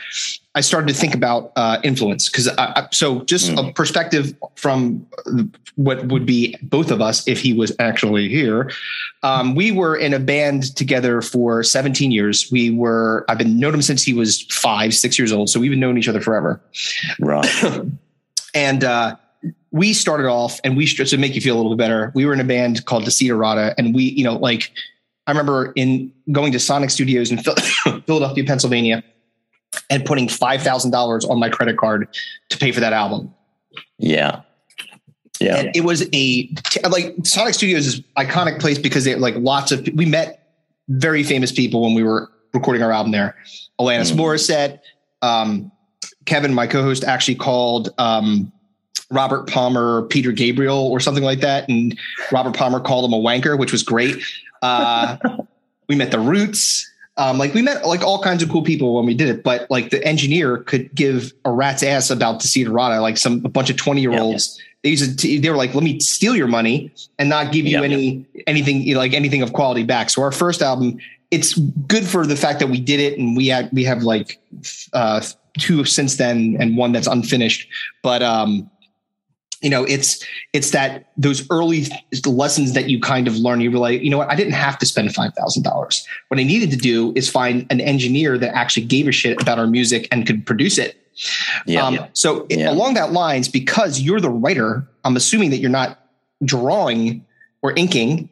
I 0.55 0.61
started 0.61 0.87
to 0.87 0.93
think 0.93 1.13
about 1.13 1.51
uh, 1.55 1.79
influence 1.83 2.27
because 2.27 2.49
so 2.91 3.21
just 3.25 3.51
a 3.51 3.71
perspective 3.73 4.33
from 4.55 5.05
what 5.75 6.07
would 6.07 6.25
be 6.25 6.55
both 6.63 6.89
of 6.89 7.01
us 7.01 7.27
if 7.27 7.39
he 7.39 7.53
was 7.53 7.71
actually 7.77 8.29
here. 8.29 8.71
Um, 9.21 9.53
we 9.53 9.71
were 9.71 9.95
in 9.95 10.11
a 10.13 10.19
band 10.19 10.75
together 10.75 11.21
for 11.21 11.61
17 11.61 12.11
years. 12.11 12.49
We 12.51 12.71
were 12.71 13.25
I've 13.29 13.37
been 13.37 13.59
known 13.59 13.75
him 13.75 13.81
since 13.83 14.03
he 14.03 14.13
was 14.13 14.41
five, 14.49 14.95
six 14.95 15.19
years 15.19 15.31
old. 15.31 15.49
So 15.49 15.59
we've 15.59 15.69
been 15.69 15.79
known 15.79 15.97
each 15.99 16.07
other 16.07 16.21
forever. 16.21 16.61
Right. 17.19 17.47
And 18.55 18.83
uh, 18.83 19.15
we 19.69 19.93
started 19.93 20.27
off, 20.27 20.59
and 20.63 20.75
we 20.75 20.87
to 20.87 21.17
make 21.17 21.35
you 21.35 21.41
feel 21.41 21.55
a 21.55 21.57
little 21.57 21.75
bit 21.75 21.83
better. 21.83 22.11
We 22.15 22.25
were 22.25 22.33
in 22.33 22.39
a 22.39 22.43
band 22.43 22.85
called 22.85 23.03
Desiderata, 23.03 23.75
and 23.77 23.93
we, 23.93 24.05
you 24.05 24.23
know, 24.23 24.33
like 24.33 24.71
I 25.27 25.31
remember 25.31 25.71
in 25.75 26.11
going 26.31 26.51
to 26.53 26.59
Sonic 26.59 26.89
Studios 26.89 27.31
in 27.31 27.37
Philadelphia, 28.07 28.43
Pennsylvania, 28.43 29.03
and 29.89 30.05
putting 30.05 30.27
five 30.27 30.61
thousand 30.61 30.91
dollars 30.91 31.25
on 31.25 31.39
my 31.39 31.49
credit 31.49 31.77
card 31.77 32.07
to 32.49 32.57
pay 32.57 32.71
for 32.71 32.79
that 32.79 32.93
album. 32.93 33.33
Yeah. 33.97 34.41
Yeah. 35.39 35.57
And 35.57 35.75
it 35.75 35.81
was 35.85 36.07
a 36.13 36.49
like 36.89 37.15
Sonic 37.23 37.53
Studios 37.53 37.87
is 37.87 37.99
an 37.99 38.27
iconic 38.27 38.59
place 38.59 38.77
because 38.77 39.05
they 39.05 39.15
like 39.15 39.35
lots 39.37 39.71
of 39.71 39.87
we 39.93 40.05
met 40.05 40.39
very 40.89 41.23
famous 41.23 41.51
people 41.51 41.81
when 41.81 41.93
we 41.93 42.03
were 42.03 42.29
recording 42.53 42.83
our 42.83 42.91
album 42.91 43.11
there. 43.11 43.35
Alanis 43.79 44.11
Mhm. 44.11 44.17
Morissette, 44.17 44.79
um, 45.21 45.71
Kevin, 46.25 46.53
my 46.53 46.67
co-host, 46.67 47.03
actually 47.03 47.35
called 47.35 47.93
um, 47.97 48.51
Robert 49.11 49.49
Palmer 49.49 50.03
Peter 50.03 50.31
Gabriel 50.31 50.77
or 50.77 50.99
something 50.99 51.23
like 51.23 51.39
that, 51.39 51.69
and 51.69 51.97
Robert 52.31 52.55
Palmer 52.55 52.79
called 52.79 53.05
him 53.05 53.13
a 53.13 53.19
wanker, 53.19 53.57
which 53.57 53.71
was 53.71 53.83
great. 53.83 54.17
Uh, 54.61 55.17
we 55.87 55.95
met 55.95 56.11
the 56.11 56.19
Roots. 56.19 56.85
Um, 57.19 57.37
like 57.37 57.53
we 57.53 57.61
met 57.61 57.85
like 57.85 58.01
all 58.01 58.23
kinds 58.23 58.41
of 58.41 58.49
cool 58.49 58.63
people 58.63 58.95
when 58.95 59.05
we 59.05 59.13
did 59.13 59.27
it, 59.27 59.43
but 59.43 59.69
like 59.69 59.89
the 59.89 60.01
engineer 60.07 60.57
could 60.59 60.95
give 60.95 61.33
a 61.43 61.51
rat's 61.51 61.83
ass 61.83 62.09
about 62.09 62.41
the 62.41 62.47
Desiderata, 62.47 63.01
like 63.01 63.17
some 63.17 63.45
a 63.45 63.49
bunch 63.49 63.69
of 63.69 63.75
twenty 63.75 63.99
year 63.99 64.17
olds. 64.17 64.57
They 64.83 64.91
used 64.91 65.19
to, 65.19 65.39
they 65.41 65.49
were 65.49 65.57
like, 65.57 65.75
let 65.75 65.83
me 65.83 65.99
steal 65.99 66.33
your 66.33 66.47
money 66.47 66.89
and 67.19 67.27
not 67.27 67.51
give 67.51 67.65
you 67.65 67.79
Yeah. 67.79 67.83
any 67.83 68.25
anything 68.47 68.81
you 68.83 68.93
know, 68.93 69.01
like 69.01 69.13
anything 69.13 69.41
of 69.41 69.51
quality 69.51 69.83
back. 69.83 70.09
So 70.09 70.21
our 70.21 70.31
first 70.31 70.61
album, 70.61 70.97
it's 71.29 71.55
good 71.55 72.07
for 72.07 72.25
the 72.25 72.37
fact 72.37 72.59
that 72.59 72.67
we 72.69 72.79
did 72.79 73.01
it 73.01 73.19
and 73.19 73.35
we 73.35 73.47
had 73.47 73.69
we 73.73 73.83
have 73.83 74.03
like 74.03 74.39
uh, 74.93 75.21
two 75.57 75.83
since 75.83 76.15
then 76.15 76.55
and 76.57 76.77
one 76.77 76.93
that's 76.93 77.07
unfinished. 77.07 77.67
But 78.01 78.23
um, 78.23 78.71
you 79.61 79.69
know, 79.69 79.83
it's 79.83 80.23
it's 80.53 80.71
that 80.71 81.11
those 81.17 81.45
early 81.49 81.85
lessons 82.25 82.73
that 82.73 82.89
you 82.89 82.99
kind 82.99 83.27
of 83.27 83.35
learn. 83.35 83.61
You 83.61 83.69
realize 83.69 84.01
you 84.01 84.09
know 84.09 84.17
what? 84.17 84.29
I 84.29 84.35
didn't 84.35 84.53
have 84.53 84.77
to 84.79 84.85
spend 84.85 85.13
five 85.13 85.33
thousand 85.33 85.63
dollars. 85.63 86.07
What 86.29 86.39
I 86.39 86.43
needed 86.43 86.71
to 86.71 86.77
do 86.77 87.13
is 87.15 87.29
find 87.29 87.65
an 87.69 87.81
engineer 87.81 88.37
that 88.37 88.55
actually 88.55 88.85
gave 88.85 89.07
a 89.07 89.11
shit 89.11 89.41
about 89.41 89.59
our 89.59 89.67
music 89.67 90.07
and 90.11 90.25
could 90.25 90.45
produce 90.45 90.77
it. 90.77 90.95
Yeah. 91.65 91.85
Um, 91.85 91.99
so 92.13 92.45
yeah. 92.49 92.71
along 92.71 92.93
that 92.93 93.11
lines, 93.11 93.49
because 93.49 93.99
you're 93.99 94.21
the 94.21 94.29
writer, 94.29 94.87
I'm 95.03 95.17
assuming 95.17 95.49
that 95.49 95.57
you're 95.57 95.69
not 95.69 95.99
drawing 96.45 97.25
or 97.61 97.73
inking, 97.75 98.29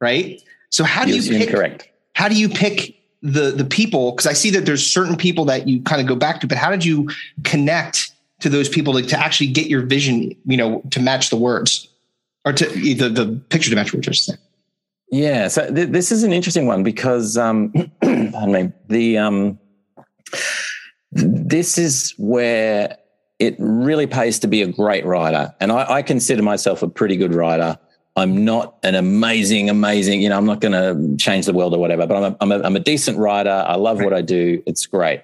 right? 0.00 0.42
So 0.70 0.84
how 0.84 1.04
do 1.04 1.14
you 1.14 1.22
pick? 1.22 1.48
Incorrect. 1.48 1.88
How 2.14 2.28
do 2.28 2.34
you 2.34 2.48
pick 2.48 2.96
the 3.22 3.50
the 3.50 3.64
people? 3.64 4.12
Because 4.12 4.26
I 4.26 4.32
see 4.32 4.50
that 4.50 4.64
there's 4.64 4.86
certain 4.86 5.16
people 5.16 5.44
that 5.46 5.68
you 5.68 5.82
kind 5.82 6.00
of 6.00 6.06
go 6.06 6.16
back 6.16 6.40
to, 6.40 6.46
but 6.46 6.56
how 6.56 6.70
did 6.70 6.84
you 6.84 7.10
connect 7.44 8.12
to 8.40 8.48
those 8.48 8.68
people 8.68 8.94
to, 8.94 9.02
to 9.02 9.18
actually 9.18 9.48
get 9.48 9.68
your 9.68 9.82
vision, 9.82 10.34
you 10.44 10.56
know, 10.56 10.82
to 10.90 11.00
match 11.00 11.30
the 11.30 11.36
words 11.36 11.88
or 12.44 12.52
to 12.52 12.66
the 12.66 13.08
the 13.08 13.40
picture 13.48 13.70
to 13.70 13.76
match 13.76 13.90
saying? 13.90 14.38
Yeah, 15.12 15.48
so 15.48 15.72
th- 15.72 15.88
this 15.88 16.12
is 16.12 16.22
an 16.22 16.32
interesting 16.32 16.66
one 16.66 16.82
because 16.82 17.36
um, 17.36 17.72
I 18.02 18.46
mean 18.46 18.72
the 18.88 19.18
um, 19.18 19.58
this 21.12 21.78
is 21.78 22.14
where 22.16 22.96
it 23.38 23.56
really 23.58 24.06
pays 24.06 24.38
to 24.40 24.46
be 24.46 24.62
a 24.62 24.66
great 24.66 25.04
writer, 25.04 25.54
and 25.60 25.72
I, 25.72 25.94
I 25.94 26.02
consider 26.02 26.42
myself 26.42 26.82
a 26.82 26.88
pretty 26.88 27.16
good 27.16 27.34
writer. 27.34 27.78
I'm 28.16 28.44
not 28.44 28.76
an 28.82 28.96
amazing, 28.96 29.70
amazing, 29.70 30.20
you 30.20 30.28
know, 30.28 30.36
I'm 30.36 30.44
not 30.44 30.60
going 30.60 30.72
to 30.72 31.16
change 31.16 31.46
the 31.46 31.52
world 31.52 31.72
or 31.72 31.78
whatever, 31.78 32.06
but 32.08 32.16
I'm 32.16 32.24
a, 32.24 32.36
I'm 32.40 32.52
a, 32.52 32.66
I'm 32.66 32.76
a 32.76 32.80
decent 32.80 33.16
writer. 33.16 33.64
I 33.66 33.76
love 33.76 34.02
what 34.02 34.12
I 34.12 34.20
do. 34.20 34.60
It's 34.66 34.84
great 34.84 35.22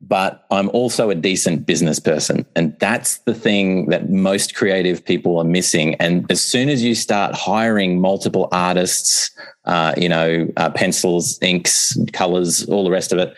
but 0.00 0.46
I'm 0.50 0.70
also 0.70 1.10
a 1.10 1.14
decent 1.14 1.66
business 1.66 1.98
person. 1.98 2.46
And 2.56 2.78
that's 2.78 3.18
the 3.18 3.34
thing 3.34 3.86
that 3.90 4.10
most 4.10 4.54
creative 4.54 5.04
people 5.04 5.38
are 5.38 5.44
missing. 5.44 5.94
And 5.96 6.30
as 6.30 6.42
soon 6.42 6.68
as 6.68 6.82
you 6.82 6.94
start 6.94 7.34
hiring 7.34 8.00
multiple 8.00 8.48
artists, 8.50 9.30
uh, 9.70 9.94
you 9.96 10.08
know, 10.08 10.52
uh, 10.56 10.68
pencils, 10.68 11.38
inks, 11.40 11.96
colors, 12.12 12.68
all 12.68 12.82
the 12.82 12.90
rest 12.90 13.12
of 13.12 13.20
it, 13.20 13.36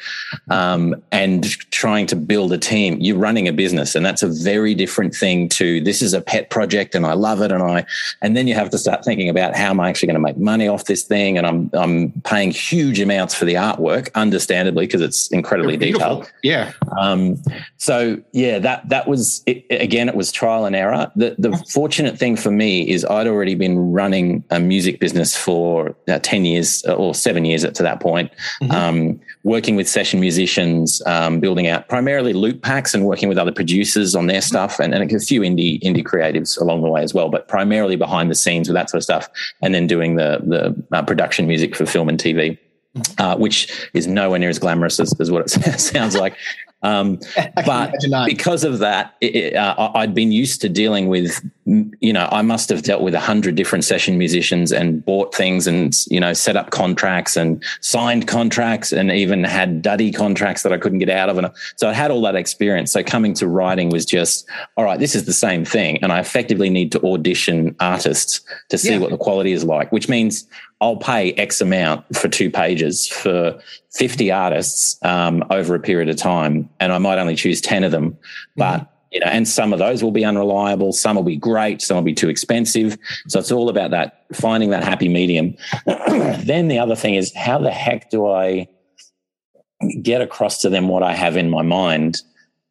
um, 0.48 0.96
and 1.12 1.44
trying 1.70 2.06
to 2.06 2.16
build 2.16 2.54
a 2.54 2.58
team, 2.58 2.98
you're 3.02 3.18
running 3.18 3.48
a 3.48 3.52
business. 3.52 3.94
And 3.94 4.04
that's 4.04 4.22
a 4.22 4.28
very 4.28 4.74
different 4.74 5.14
thing 5.14 5.50
to 5.50 5.82
this 5.82 6.00
is 6.00 6.14
a 6.14 6.22
pet 6.22 6.48
project 6.48 6.94
and 6.94 7.04
I 7.04 7.12
love 7.12 7.42
it. 7.42 7.52
And 7.52 7.62
I, 7.62 7.84
and 8.22 8.34
then 8.34 8.46
you 8.46 8.54
have 8.54 8.70
to 8.70 8.78
start 8.78 9.04
thinking 9.04 9.28
about 9.28 9.54
how 9.54 9.68
am 9.68 9.78
I 9.78 9.90
actually 9.90 10.06
going 10.06 10.14
to 10.14 10.20
make 10.20 10.38
money 10.38 10.68
off 10.68 10.86
this 10.86 11.02
thing? 11.02 11.36
And 11.36 11.46
I'm, 11.46 11.70
I'm 11.74 12.12
paying 12.22 12.50
huge 12.50 12.98
amounts 12.98 13.34
for 13.34 13.44
the 13.44 13.54
artwork, 13.54 14.08
understandably, 14.14 14.86
because 14.86 15.02
it's 15.02 15.30
incredibly 15.32 15.76
detailed. 15.76 16.32
Yeah. 16.42 16.72
Um, 16.98 17.42
so 17.76 18.22
yeah, 18.32 18.58
that, 18.58 18.88
that 18.88 19.06
was, 19.06 19.42
it, 19.44 19.66
again, 19.68 20.08
it 20.08 20.14
was 20.14 20.32
trial 20.32 20.64
and 20.64 20.74
error. 20.74 21.12
The, 21.14 21.34
the 21.38 21.62
fortunate 21.68 22.18
thing 22.18 22.36
for 22.36 22.50
me 22.50 22.88
is 22.88 23.04
I'd 23.04 23.26
already 23.26 23.54
been 23.54 23.92
running 23.92 24.44
a 24.50 24.58
music 24.58 24.98
business 24.98 25.36
for 25.36 25.94
uh, 26.08 26.20
10 26.22 26.44
years 26.44 26.84
uh, 26.86 26.94
or 26.94 27.14
seven 27.14 27.44
years 27.44 27.64
up 27.64 27.74
to 27.74 27.82
that 27.82 28.00
point, 28.00 28.30
mm-hmm. 28.62 28.70
um, 28.72 29.20
working 29.44 29.76
with 29.76 29.88
session 29.88 30.20
musicians, 30.20 31.02
um, 31.06 31.40
building 31.40 31.66
out 31.66 31.88
primarily 31.88 32.32
loop 32.32 32.62
packs 32.62 32.94
and 32.94 33.04
working 33.04 33.28
with 33.28 33.38
other 33.38 33.52
producers 33.52 34.14
on 34.14 34.26
their 34.26 34.40
stuff 34.40 34.78
and, 34.78 34.94
and 34.94 35.12
a 35.12 35.18
few 35.20 35.40
indie 35.40 35.80
indie 35.82 36.04
creatives 36.04 36.60
along 36.60 36.82
the 36.82 36.88
way 36.88 37.02
as 37.02 37.12
well, 37.14 37.28
but 37.28 37.48
primarily 37.48 37.96
behind 37.96 38.30
the 38.30 38.34
scenes 38.34 38.68
with 38.68 38.74
that 38.74 38.90
sort 38.90 38.98
of 38.98 39.04
stuff. 39.04 39.28
And 39.60 39.74
then 39.74 39.86
doing 39.86 40.16
the, 40.16 40.40
the 40.42 40.96
uh, 40.96 41.02
production 41.02 41.46
music 41.46 41.76
for 41.76 41.86
film 41.86 42.08
and 42.08 42.18
TV. 42.18 42.58
Mm-hmm. 42.94 43.22
Uh, 43.22 43.36
which 43.38 43.88
is 43.94 44.06
nowhere 44.06 44.38
near 44.38 44.50
as 44.50 44.58
glamorous 44.58 45.00
as, 45.00 45.18
as 45.18 45.30
what 45.30 45.46
it 45.46 45.48
sounds 45.80 46.14
like. 46.14 46.36
Um, 46.82 47.20
but 47.66 47.94
because 48.26 48.64
of 48.64 48.78
that, 48.80 49.14
it, 49.20 49.54
uh, 49.54 49.92
I'd 49.94 50.14
been 50.14 50.32
used 50.32 50.60
to 50.62 50.68
dealing 50.68 51.08
with, 51.08 51.40
you 51.64 52.12
know, 52.12 52.28
I 52.30 52.42
must 52.42 52.68
have 52.70 52.82
dealt 52.82 53.02
with 53.02 53.14
a 53.14 53.20
hundred 53.20 53.54
different 53.54 53.84
session 53.84 54.18
musicians 54.18 54.72
and 54.72 55.04
bought 55.04 55.34
things 55.34 55.66
and, 55.66 55.94
you 56.10 56.20
know, 56.20 56.32
set 56.32 56.56
up 56.56 56.70
contracts 56.70 57.36
and 57.36 57.62
signed 57.80 58.26
contracts 58.26 58.92
and 58.92 59.10
even 59.10 59.44
had 59.44 59.82
duddy 59.82 60.12
contracts 60.12 60.62
that 60.62 60.72
I 60.72 60.78
couldn't 60.78 60.98
get 60.98 61.10
out 61.10 61.28
of. 61.28 61.38
And 61.38 61.50
so 61.76 61.88
I 61.88 61.92
had 61.92 62.10
all 62.10 62.22
that 62.22 62.34
experience. 62.36 62.92
So 62.92 63.02
coming 63.02 63.34
to 63.34 63.46
writing 63.46 63.90
was 63.90 64.04
just, 64.04 64.48
all 64.76 64.84
right, 64.84 64.98
this 64.98 65.14
is 65.14 65.24
the 65.24 65.32
same 65.32 65.64
thing. 65.64 66.02
And 66.02 66.12
I 66.12 66.20
effectively 66.20 66.70
need 66.70 66.92
to 66.92 67.02
audition 67.04 67.76
artists 67.80 68.40
to 68.70 68.78
see 68.78 68.92
yeah. 68.92 68.98
what 68.98 69.10
the 69.10 69.18
quality 69.18 69.52
is 69.52 69.64
like, 69.64 69.92
which 69.92 70.08
means 70.08 70.46
I'll 70.82 70.96
pay 70.96 71.32
X 71.34 71.60
amount 71.60 72.16
for 72.16 72.28
two 72.28 72.50
pages 72.50 73.06
for 73.06 73.56
50 73.92 74.32
artists 74.32 74.98
um, 75.02 75.44
over 75.48 75.76
a 75.76 75.80
period 75.80 76.08
of 76.08 76.16
time, 76.16 76.68
and 76.80 76.92
I 76.92 76.98
might 76.98 77.18
only 77.18 77.36
choose 77.36 77.60
10 77.60 77.84
of 77.84 77.92
them. 77.92 78.16
But 78.56 78.80
mm-hmm. 78.80 78.86
you 79.12 79.20
know, 79.20 79.26
and 79.26 79.46
some 79.46 79.72
of 79.72 79.78
those 79.78 80.02
will 80.02 80.10
be 80.10 80.24
unreliable, 80.24 80.92
some 80.92 81.16
will 81.16 81.22
be 81.22 81.36
great, 81.36 81.82
some 81.82 81.96
will 81.96 82.02
be 82.02 82.14
too 82.14 82.28
expensive. 82.28 82.96
So 83.28 83.38
it's 83.38 83.52
all 83.52 83.68
about 83.68 83.90
that 83.90 84.26
finding 84.32 84.70
that 84.70 84.84
happy 84.84 85.08
medium. 85.08 85.54
then 85.86 86.68
the 86.68 86.78
other 86.78 86.96
thing 86.96 87.14
is 87.14 87.34
how 87.34 87.58
the 87.58 87.70
heck 87.70 88.10
do 88.10 88.28
I 88.28 88.68
get 90.00 90.20
across 90.20 90.60
to 90.62 90.68
them 90.68 90.88
what 90.88 91.02
I 91.02 91.14
have 91.14 91.36
in 91.36 91.50
my 91.50 91.62
mind 91.62 92.22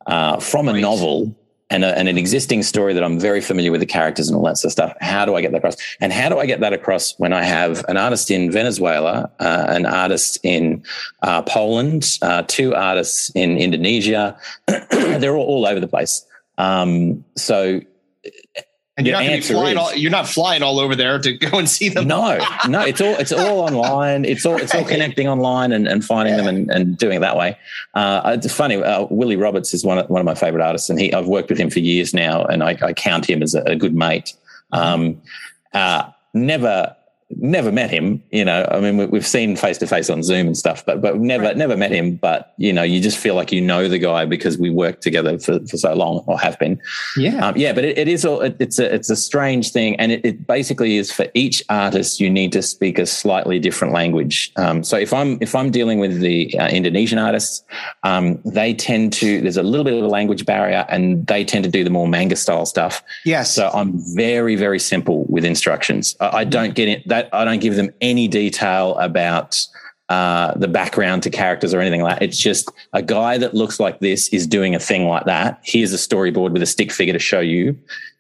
uh, 0.08 0.40
from 0.40 0.68
a 0.68 0.80
novel 0.80 1.36
and, 1.72 1.84
a, 1.84 1.98
and, 1.98 2.08
an 2.08 2.18
existing 2.18 2.62
story 2.64 2.94
that 2.94 3.04
I'm 3.04 3.20
very 3.20 3.42
familiar 3.42 3.72
with 3.72 3.80
the 3.80 3.88
characters 3.88 4.28
and 4.28 4.38
all 4.38 4.44
that 4.44 4.58
sort 4.58 4.70
of 4.70 4.72
stuff. 4.74 4.94
How 5.02 5.26
do 5.26 5.36
I 5.36 5.42
get 5.42 5.52
that 5.52 5.60
across? 5.60 5.78
And 6.00 6.14
how 6.14 6.30
do 6.30 6.38
I 6.38 6.46
get 6.46 6.60
that 6.60 6.74
across 6.74 7.18
when 7.18 7.34
I 7.34 7.44
have 7.44 7.84
an 7.88 7.98
artist 7.98 8.30
in 8.30 8.52
Venezuela, 8.52 9.32
uh, 9.40 9.66
an 9.70 9.86
artist 9.86 10.38
in 10.44 10.84
uh, 11.24 11.42
Poland, 11.44 12.06
uh, 12.22 12.44
two 12.48 12.76
artists 12.76 13.32
in 13.34 13.58
Indonesia? 13.58 14.38
They're 14.68 15.36
all, 15.36 15.46
all 15.46 15.66
over 15.66 15.80
the 15.80 15.88
place. 15.88 16.26
Um, 16.58 17.24
so 17.36 17.82
and 18.98 19.08
you're 19.08 19.22
not, 19.22 19.44
flying 19.44 19.78
all, 19.78 19.94
you're 19.96 20.12
not 20.12 20.28
flying 20.28 20.64
all 20.64 20.80
over 20.80 20.96
there 20.96 21.18
to 21.18 21.34
go 21.38 21.58
and 21.58 21.70
see 21.70 21.90
them. 21.90 22.08
No, 22.08 22.38
no, 22.68 22.82
it's 22.82 23.00
all 23.00 23.16
it's 23.16 23.32
all 23.32 23.60
online. 23.60 24.26
It's 24.26 24.46
all 24.46 24.58
it's 24.58 24.76
all 24.76 24.84
connecting 24.88 25.28
online 25.28 25.72
and, 25.72 25.88
and 25.88 26.04
finding 26.04 26.36
yeah. 26.36 26.44
them 26.44 26.48
and, 26.56 26.72
and 26.72 26.98
doing 26.98 27.18
it 27.18 27.20
that 27.22 27.38
way. 27.38 27.58
Uh, 27.94 28.36
it's 28.36 28.54
funny. 28.54 28.76
Uh, 28.76 29.08
Willie 29.10 29.38
Roberts 29.38 29.74
is 29.74 29.86
one 29.86 29.98
of, 29.98 30.10
one 30.10 30.20
of 30.20 30.26
my 30.26 30.36
favorite 30.36 30.64
artists, 30.64 30.90
and 30.90 31.00
he 31.00 31.14
I've 31.14 31.28
worked 31.28 31.50
with 31.50 31.58
him 31.58 31.70
for 31.70 31.80
years 31.80 32.14
now, 32.14 32.44
and 32.44 32.64
I, 32.64 32.78
I 32.82 32.94
count 32.94 33.30
him 33.30 33.42
as 33.42 33.56
a, 33.56 33.62
a 33.64 33.76
good 33.76 33.96
mate. 33.96 34.34
Um, 34.74 35.22
uh, 35.74 36.10
never 36.34 36.96
never 37.38 37.72
met 37.72 37.90
him. 37.90 38.24
You 38.32 38.46
know, 38.46 38.68
I 38.72 38.80
mean, 38.80 39.10
we've 39.10 39.26
seen 39.26 39.56
face 39.56 39.78
to 39.80 39.88
face 39.88 40.10
on 40.10 40.24
Zoom 40.24 40.48
and 40.48 40.58
stuff, 40.58 40.86
but 40.86 41.02
but 41.02 41.20
never 41.20 41.46
right. 41.46 41.58
never 41.58 41.78
met 41.78 41.92
him. 41.92 42.16
But 42.16 42.54
you 42.58 42.74
know, 42.74 42.84
you 42.84 43.00
just 43.00 43.18
feel 43.18 43.36
like 43.36 43.52
you 43.52 43.62
know 43.62 43.88
the 43.88 44.00
guy 44.00 44.26
because 44.26 44.58
we 44.58 44.70
worked 44.70 45.02
together 45.02 45.38
for, 45.38 45.60
for 45.66 45.78
so 45.78 45.94
long 45.94 46.24
or 46.28 46.40
have 46.40 46.58
been. 46.60 46.82
Yeah, 47.18 47.48
um, 47.48 47.58
yeah. 47.58 47.74
But 47.74 47.86
it, 47.86 47.98
it 47.98 48.08
is 48.08 48.26
all 48.26 48.42
it, 48.42 48.56
it's 48.60 48.80
a 48.80 48.94
it's 48.94 49.10
a 49.10 49.16
strange 49.16 49.72
thing, 49.72 49.96
and 49.98 50.12
it, 50.12 50.26
it, 50.26 50.48
basically 50.48 50.98
is 50.98 51.12
for 51.12 51.28
each 51.34 51.64
artist 51.70 52.20
you 52.20 52.30
need 52.30 52.52
to 52.52 52.62
speak 52.62 52.98
a 52.98 53.06
slightly 53.06 53.60
different 53.60 53.94
language. 53.94 54.52
Um, 54.56 54.84
so 54.84 54.98
if 54.98 55.14
I'm 55.14 55.38
if 55.42 55.56
I'm 55.56 55.72
dealing 55.72 56.00
with 56.00 56.20
the 56.20 56.58
uh, 56.60 56.68
Indonesian 56.68 57.20
artists, 57.20 57.64
um, 58.04 58.40
they 58.44 58.74
tend 58.74 59.14
to 59.14 59.42
there's 59.42 59.58
a 59.58 59.64
little 59.64 59.84
bit 59.84 59.94
of 59.94 60.04
a 60.04 60.08
language 60.08 60.46
barrier, 60.46 60.86
and 60.90 61.26
they 61.28 61.46
tend 61.46 61.64
to 61.64 61.70
do 61.70 61.84
the 61.84 61.90
more 61.90 62.08
manga 62.08 62.36
style 62.36 62.66
stuff. 62.66 63.04
Yes. 63.26 63.54
So 63.54 63.70
I'm 63.74 63.94
very 64.16 64.56
very 64.56 64.80
simple 64.80 65.26
with 65.30 65.46
instructions. 65.46 66.16
I, 66.20 66.42
I 66.42 66.44
don't 66.44 66.74
get 66.74 66.88
it 66.88 67.08
that 67.08 67.21
I 67.34 67.46
don't 67.46 67.62
give 67.62 67.76
them 67.76 67.92
any 68.02 68.28
detail 68.28 68.98
about 68.98 69.60
uh, 70.10 70.54
the 70.58 70.68
background 70.68 71.24
to 71.24 71.30
characters 71.30 71.74
or 71.74 71.80
anything 71.80 72.02
like 72.02 72.20
that. 72.20 72.26
It's 72.26 72.38
just 72.38 72.70
a 72.92 73.02
guy 73.02 73.38
that 73.38 73.54
looks 73.54 73.80
like 73.80 74.00
this 74.00 74.28
is 74.30 74.46
doing 74.46 74.76
a 74.76 74.80
thing 74.80 75.08
like 75.08 75.26
that. 75.26 75.62
Here's 75.64 75.94
a 75.94 75.98
storyboard 75.98 76.52
with 76.52 76.62
a 76.62 76.66
stick 76.66 76.92
figure 76.92 77.14
to 77.14 77.20
show 77.20 77.40
you. 77.40 77.80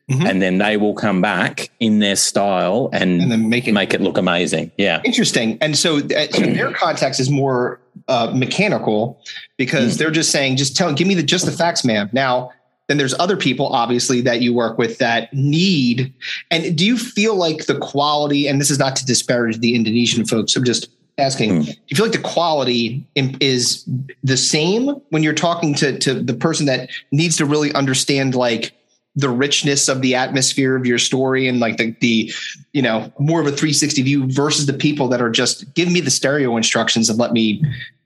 Mm-hmm. 0.10 0.26
And 0.26 0.42
then 0.42 0.58
they 0.58 0.78
will 0.78 0.94
come 0.94 1.22
back 1.22 1.70
in 1.80 2.00
their 2.00 2.16
style 2.16 2.90
and, 2.92 3.22
and 3.22 3.32
then 3.32 3.50
make 3.50 3.68
it, 3.68 3.74
make 3.74 3.94
it 3.94 4.02
look 4.02 4.18
amazing. 4.18 4.72
Yeah. 4.78 5.02
Interesting. 5.04 5.58
And 5.62 5.78
so, 5.78 5.98
uh, 5.98 6.28
so 6.32 6.42
their 6.42 6.72
context 6.72 7.20
is 7.20 7.30
more 7.30 7.80
uh, 8.08 8.32
mechanical 8.34 9.22
because 9.58 9.96
mm. 9.96 9.98
they're 10.00 10.12
just 10.12 10.32
saying, 10.32 10.58
just 10.58 10.76
tell, 10.76 10.94
give 10.94 11.08
me 11.08 11.14
the, 11.14 11.24
just 11.24 11.46
the 11.46 11.52
facts, 11.52 11.86
ma'am. 11.86 12.10
Now, 12.14 12.52
then 12.92 12.98
there's 12.98 13.18
other 13.20 13.38
people 13.38 13.68
obviously 13.68 14.20
that 14.20 14.42
you 14.42 14.54
work 14.54 14.78
with 14.78 14.98
that 14.98 15.34
need 15.34 16.14
and 16.52 16.78
do 16.78 16.86
you 16.86 16.98
feel 16.98 17.36
like 17.36 17.66
the 17.66 17.78
quality 17.80 18.48
and 18.48 18.60
this 18.60 18.70
is 18.70 18.78
not 18.78 18.98
to 18.98 19.06
disparage 19.06 19.58
the 19.60 19.74
indonesian 19.74 20.26
folks 20.26 20.58
i'm 20.58 20.66
just 20.66 20.90
asking 21.18 21.62
mm. 21.62 21.66
do 21.66 21.72
you 21.88 21.96
feel 21.96 22.06
like 22.06 22.16
the 22.16 22.22
quality 22.22 23.06
is 23.16 23.88
the 24.24 24.36
same 24.36 24.90
when 25.10 25.24
you're 25.24 25.34
talking 25.34 25.74
to, 25.74 25.98
to 26.00 26.16
the 26.16 26.34
person 26.34 26.66
that 26.66 26.90
needs 27.12 27.38
to 27.38 27.46
really 27.46 27.74
understand 27.74 28.36
like 28.36 28.74
the 29.16 29.30
richness 29.30 29.88
of 29.88 30.02
the 30.02 30.16
atmosphere 30.16 30.76
of 30.76 30.86
your 30.86 30.98
story 30.98 31.48
and 31.48 31.60
like 31.60 31.78
the, 31.78 31.96
the 32.02 32.34
you 32.74 32.82
know 32.82 33.12
more 33.20 33.40
of 33.40 33.48
a 33.48 33.52
360 33.52 34.02
view 34.02 34.30
versus 34.32 34.66
the 34.66 34.74
people 34.74 35.08
that 35.08 35.22
are 35.22 35.30
just 35.30 35.74
give 35.76 35.90
me 35.90 36.02
the 36.02 36.12
stereo 36.12 36.58
instructions 36.58 37.10
and 37.10 37.18
let 37.18 37.32
me 37.32 37.64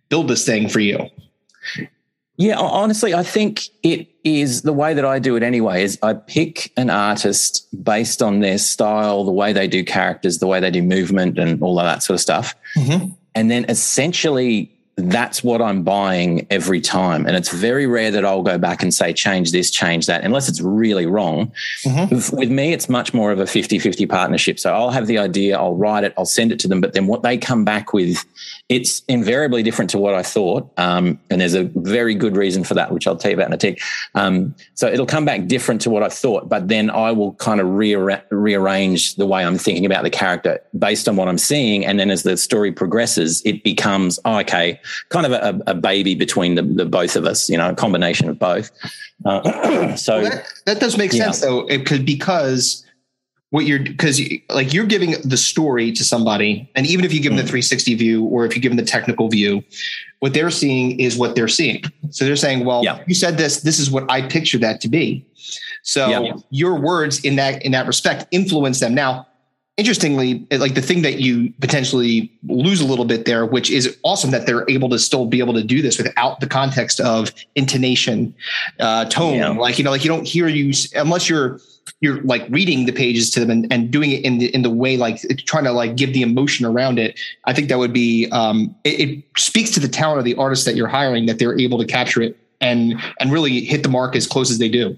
build 0.09 0.27
this 0.27 0.45
thing 0.45 0.69
for 0.69 0.79
you 0.79 1.09
yeah, 2.37 2.57
honestly, 2.57 3.13
I 3.13 3.23
think 3.23 3.69
it 3.83 4.07
is 4.23 4.63
the 4.63 4.73
way 4.73 4.93
that 4.93 5.05
I 5.05 5.19
do 5.19 5.35
it 5.35 5.43
anyway 5.43 5.83
is 5.83 5.97
I 6.01 6.13
pick 6.13 6.73
an 6.75 6.89
artist 6.89 7.67
based 7.83 8.21
on 8.21 8.41
their 8.41 8.57
style, 8.57 9.23
the 9.23 9.31
way 9.31 9.53
they 9.53 9.67
do 9.67 9.83
characters, 9.83 10.39
the 10.39 10.47
way 10.47 10.59
they 10.59 10.71
do 10.71 10.81
movement 10.81 11.37
and 11.39 11.61
all 11.61 11.79
of 11.79 11.85
that 11.85 12.03
sort 12.03 12.15
of 12.15 12.21
stuff. 12.21 12.55
Mm-hmm. 12.75 13.11
And 13.35 13.51
then 13.51 13.65
essentially 13.69 14.71
that's 14.97 15.43
what 15.43 15.61
I'm 15.61 15.83
buying 15.83 16.47
every 16.49 16.79
time. 16.79 17.25
And 17.25 17.35
it's 17.35 17.51
very 17.51 17.85
rare 17.85 18.11
that 18.11 18.23
I'll 18.23 18.43
go 18.43 18.57
back 18.57 18.81
and 18.81 18.93
say, 18.93 19.11
change 19.11 19.51
this, 19.51 19.69
change 19.69 20.05
that, 20.05 20.23
unless 20.23 20.47
it's 20.47 20.61
really 20.61 21.05
wrong. 21.05 21.51
Mm-hmm. 21.83 22.37
With 22.37 22.49
me, 22.49 22.71
it's 22.71 22.87
much 22.87 23.13
more 23.13 23.31
of 23.31 23.39
a 23.39 23.47
50 23.47 23.77
50 23.77 24.05
partnership. 24.05 24.57
So 24.57 24.73
I'll 24.73 24.91
have 24.91 25.07
the 25.07 25.17
idea, 25.17 25.57
I'll 25.57 25.75
write 25.75 26.05
it, 26.05 26.13
I'll 26.17 26.25
send 26.25 26.51
it 26.53 26.59
to 26.59 26.69
them. 26.69 26.79
But 26.79 26.93
then 26.93 27.07
what 27.07 27.23
they 27.23 27.37
come 27.37 27.65
back 27.65 27.91
with, 27.91 28.23
it's 28.67 29.03
invariably 29.07 29.61
different 29.61 29.91
to 29.91 29.99
what 29.99 30.15
I 30.15 30.23
thought. 30.23 30.71
Um, 30.77 31.19
and 31.29 31.39
there's 31.39 31.53
a 31.53 31.65
very 31.75 32.15
good 32.15 32.35
reason 32.35 32.63
for 32.63 32.73
that, 32.73 32.91
which 32.91 33.05
I'll 33.05 33.15
tell 33.15 33.29
you 33.29 33.37
about 33.37 33.47
in 33.47 33.53
a 33.53 33.57
tick. 33.57 33.79
Um, 34.15 34.55
so 34.73 34.87
it'll 34.87 35.05
come 35.05 35.23
back 35.23 35.45
different 35.45 35.81
to 35.81 35.91
what 35.91 36.01
I 36.01 36.09
thought, 36.09 36.49
but 36.49 36.67
then 36.67 36.89
I 36.89 37.11
will 37.11 37.33
kind 37.33 37.61
of 37.61 37.67
rearra- 37.67 38.23
rearrange 38.31 39.15
the 39.15 39.27
way 39.27 39.45
I'm 39.45 39.59
thinking 39.59 39.85
about 39.85 40.03
the 40.03 40.09
character 40.09 40.59
based 40.77 41.07
on 41.07 41.15
what 41.15 41.27
I'm 41.27 41.37
seeing. 41.37 41.85
And 41.85 41.99
then 41.99 42.09
as 42.09 42.23
the 42.23 42.37
story 42.37 42.71
progresses, 42.71 43.43
it 43.45 43.63
becomes, 43.63 44.19
oh, 44.25 44.39
okay, 44.39 44.79
kind 45.09 45.27
of 45.27 45.31
a, 45.31 45.61
a 45.67 45.75
baby 45.75 46.15
between 46.15 46.55
the, 46.55 46.63
the, 46.63 46.85
both 46.85 47.15
of 47.15 47.25
us, 47.25 47.49
you 47.49 47.57
know, 47.57 47.69
a 47.69 47.75
combination 47.75 48.29
of 48.29 48.39
both. 48.39 48.71
Uh, 49.25 49.95
so 49.95 50.21
well, 50.21 50.31
that, 50.31 50.53
that, 50.65 50.79
does 50.79 50.97
make 50.97 51.11
sense 51.11 51.41
yeah. 51.41 51.47
though, 51.47 51.67
it 51.67 51.85
could 51.85 52.03
because 52.03 52.84
what 53.55 53.65
you're 53.65 53.79
because 53.79 54.21
like 54.49 54.73
you're 54.73 54.85
giving 54.85 55.15
the 55.23 55.37
story 55.37 55.89
to 55.93 56.03
somebody, 56.03 56.69
and 56.75 56.85
even 56.85 57.05
if 57.05 57.13
you 57.13 57.21
give 57.21 57.29
them 57.29 57.37
the 57.37 57.43
mm. 57.43 57.63
360 57.63 57.95
view 57.95 58.25
or 58.25 58.45
if 58.45 58.53
you 58.53 58.61
give 58.61 58.69
them 58.69 58.75
the 58.75 58.83
technical 58.83 59.29
view, 59.29 59.63
what 60.19 60.33
they're 60.33 60.51
seeing 60.51 60.99
is 60.99 61.17
what 61.17 61.37
they're 61.37 61.47
seeing. 61.47 61.81
So 62.09 62.25
they're 62.25 62.35
saying, 62.35 62.65
"Well, 62.65 62.83
yeah. 62.83 63.01
you 63.07 63.15
said 63.15 63.37
this. 63.37 63.61
This 63.61 63.79
is 63.79 63.89
what 63.89 64.11
I 64.11 64.23
picture 64.23 64.57
that 64.57 64.81
to 64.81 64.89
be." 64.89 65.25
So 65.83 66.09
yeah. 66.09 66.33
your 66.49 66.77
words 66.77 67.23
in 67.23 67.37
that 67.37 67.63
in 67.63 67.71
that 67.71 67.87
respect 67.87 68.27
influence 68.31 68.81
them. 68.81 68.93
Now, 68.93 69.25
interestingly, 69.77 70.45
like 70.51 70.75
the 70.75 70.81
thing 70.81 71.01
that 71.03 71.21
you 71.21 71.53
potentially 71.61 72.29
lose 72.43 72.81
a 72.81 72.85
little 72.85 73.05
bit 73.05 73.23
there, 73.23 73.45
which 73.45 73.71
is 73.71 73.97
awesome 74.03 74.31
that 74.31 74.45
they're 74.45 74.69
able 74.69 74.89
to 74.89 74.99
still 74.99 75.27
be 75.27 75.39
able 75.39 75.53
to 75.53 75.63
do 75.63 75.81
this 75.81 75.97
without 75.97 76.41
the 76.41 76.47
context 76.47 76.99
of 76.99 77.31
intonation, 77.55 78.35
uh, 78.81 79.05
tone. 79.05 79.35
Yeah. 79.35 79.49
Like 79.51 79.77
you 79.77 79.85
know, 79.85 79.91
like 79.91 80.03
you 80.03 80.09
don't 80.09 80.27
hear 80.27 80.49
you 80.49 80.73
unless 80.93 81.29
you're 81.29 81.61
you're 82.01 82.21
like 82.23 82.45
reading 82.49 82.85
the 82.85 82.91
pages 82.91 83.29
to 83.31 83.39
them 83.39 83.49
and, 83.49 83.71
and 83.71 83.91
doing 83.91 84.11
it 84.11 84.23
in 84.23 84.37
the 84.37 84.53
in 84.53 84.61
the 84.61 84.69
way 84.69 84.97
like 84.97 85.21
trying 85.45 85.63
to 85.63 85.71
like 85.71 85.95
give 85.95 86.13
the 86.13 86.21
emotion 86.21 86.65
around 86.65 86.99
it. 86.99 87.19
I 87.45 87.53
think 87.53 87.69
that 87.69 87.77
would 87.77 87.93
be 87.93 88.27
um, 88.31 88.75
it, 88.83 88.99
it 88.99 89.23
speaks 89.37 89.71
to 89.71 89.79
the 89.79 89.87
talent 89.87 90.19
of 90.19 90.25
the 90.25 90.35
artist 90.35 90.65
that 90.65 90.75
you're 90.75 90.87
hiring 90.87 91.25
that 91.27 91.39
they're 91.39 91.57
able 91.59 91.77
to 91.77 91.85
capture 91.85 92.21
it 92.21 92.37
and 92.61 93.01
and 93.19 93.31
really 93.31 93.61
hit 93.61 93.83
the 93.83 93.89
mark 93.89 94.15
as 94.15 94.27
close 94.27 94.51
as 94.51 94.57
they 94.57 94.69
do. 94.69 94.97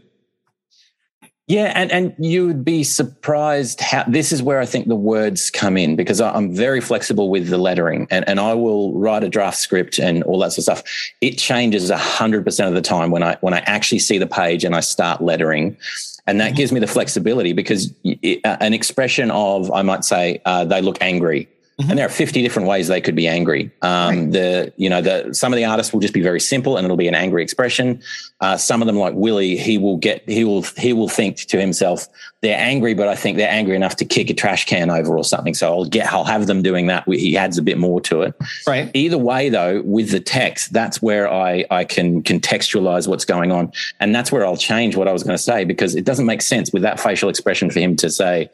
Yeah, 1.49 1.71
and, 1.75 1.89
and 1.93 2.13
you 2.19 2.45
would 2.45 2.65
be 2.65 2.83
surprised 2.83 3.79
how 3.79 4.03
this 4.03 4.33
is 4.33 4.43
where 4.43 4.59
I 4.59 4.65
think 4.65 4.89
the 4.89 4.97
words 4.97 5.49
come 5.49 5.77
in 5.77 5.95
because 5.95 6.19
I'm 6.19 6.53
very 6.53 6.81
flexible 6.81 7.29
with 7.29 7.47
the 7.47 7.57
lettering 7.57 8.05
and, 8.11 8.27
and 8.27 8.37
I 8.37 8.53
will 8.53 8.93
write 8.99 9.23
a 9.23 9.29
draft 9.29 9.57
script 9.57 9.97
and 9.97 10.23
all 10.23 10.39
that 10.39 10.51
sort 10.51 10.57
of 10.57 10.63
stuff. 10.63 11.11
It 11.21 11.37
changes 11.37 11.89
hundred 11.89 12.43
percent 12.43 12.67
of 12.67 12.75
the 12.75 12.81
time 12.81 13.11
when 13.11 13.23
I 13.23 13.37
when 13.39 13.53
I 13.53 13.59
actually 13.59 13.99
see 13.99 14.17
the 14.17 14.27
page 14.27 14.65
and 14.65 14.75
I 14.75 14.81
start 14.81 15.21
lettering. 15.21 15.77
And 16.27 16.41
that 16.41 16.55
gives 16.55 16.71
me 16.71 16.79
the 16.79 16.87
flexibility 16.87 17.53
because 17.53 17.93
it, 18.03 18.45
uh, 18.45 18.57
an 18.59 18.73
expression 18.73 19.31
of, 19.31 19.71
I 19.71 19.81
might 19.81 20.03
say, 20.03 20.41
uh, 20.45 20.65
they 20.65 20.81
look 20.81 20.97
angry 21.01 21.47
Mm-hmm. 21.79 21.91
And 21.91 21.99
there 21.99 22.07
are 22.07 22.09
50 22.09 22.41
different 22.41 22.67
ways 22.67 22.87
they 22.87 23.01
could 23.01 23.15
be 23.15 23.27
angry. 23.27 23.69
Um, 23.83 23.91
right. 23.91 24.31
The 24.31 24.73
you 24.77 24.89
know 24.89 24.99
the 24.99 25.31
some 25.33 25.53
of 25.53 25.57
the 25.57 25.65
artists 25.65 25.93
will 25.93 25.99
just 25.99 26.13
be 26.13 26.23
very 26.23 26.39
simple 26.39 26.75
and 26.75 26.83
it'll 26.83 26.97
be 26.97 27.07
an 27.07 27.13
angry 27.13 27.43
expression. 27.43 28.01
Uh, 28.41 28.57
some 28.57 28.81
of 28.81 28.87
them, 28.87 28.97
like 28.97 29.13
Willie, 29.13 29.57
he 29.57 29.77
will 29.77 29.97
get 29.97 30.27
he 30.27 30.43
will 30.43 30.63
he 30.63 30.91
will 30.91 31.07
think 31.07 31.37
to 31.37 31.61
himself, 31.61 32.07
they're 32.47 32.59
angry, 32.59 32.93
but 32.93 33.07
I 33.07 33.15
think 33.15 33.37
they're 33.37 33.49
angry 33.49 33.75
enough 33.75 33.95
to 33.97 34.05
kick 34.05 34.29
a 34.29 34.33
trash 34.33 34.65
can 34.65 34.89
over 34.89 35.15
or 35.15 35.23
something. 35.23 35.53
So 35.53 35.71
I'll 35.71 35.85
get 35.85 36.11
I'll 36.11 36.25
have 36.25 36.47
them 36.47 36.61
doing 36.61 36.87
that. 36.87 37.03
He 37.07 37.37
adds 37.37 37.57
a 37.57 37.61
bit 37.61 37.77
more 37.77 38.01
to 38.01 38.23
it. 38.23 38.33
Right. 38.65 38.91
Either 38.93 39.17
way, 39.17 39.49
though, 39.49 39.81
with 39.83 40.11
the 40.11 40.19
text, 40.19 40.73
that's 40.73 41.01
where 41.01 41.31
I 41.31 41.65
I 41.69 41.83
can 41.83 42.23
contextualize 42.23 43.07
what's 43.07 43.25
going 43.25 43.51
on, 43.51 43.71
and 43.99 44.15
that's 44.15 44.31
where 44.31 44.45
I'll 44.45 44.57
change 44.57 44.95
what 44.95 45.07
I 45.07 45.13
was 45.13 45.23
going 45.23 45.37
to 45.37 45.43
say 45.43 45.63
because 45.63 45.95
it 45.95 46.05
doesn't 46.05 46.25
make 46.25 46.41
sense 46.41 46.73
with 46.73 46.81
that 46.81 46.99
facial 46.99 47.29
expression 47.29 47.69
for 47.69 47.79
him 47.79 47.95
to 47.97 48.09
say, 48.09 48.49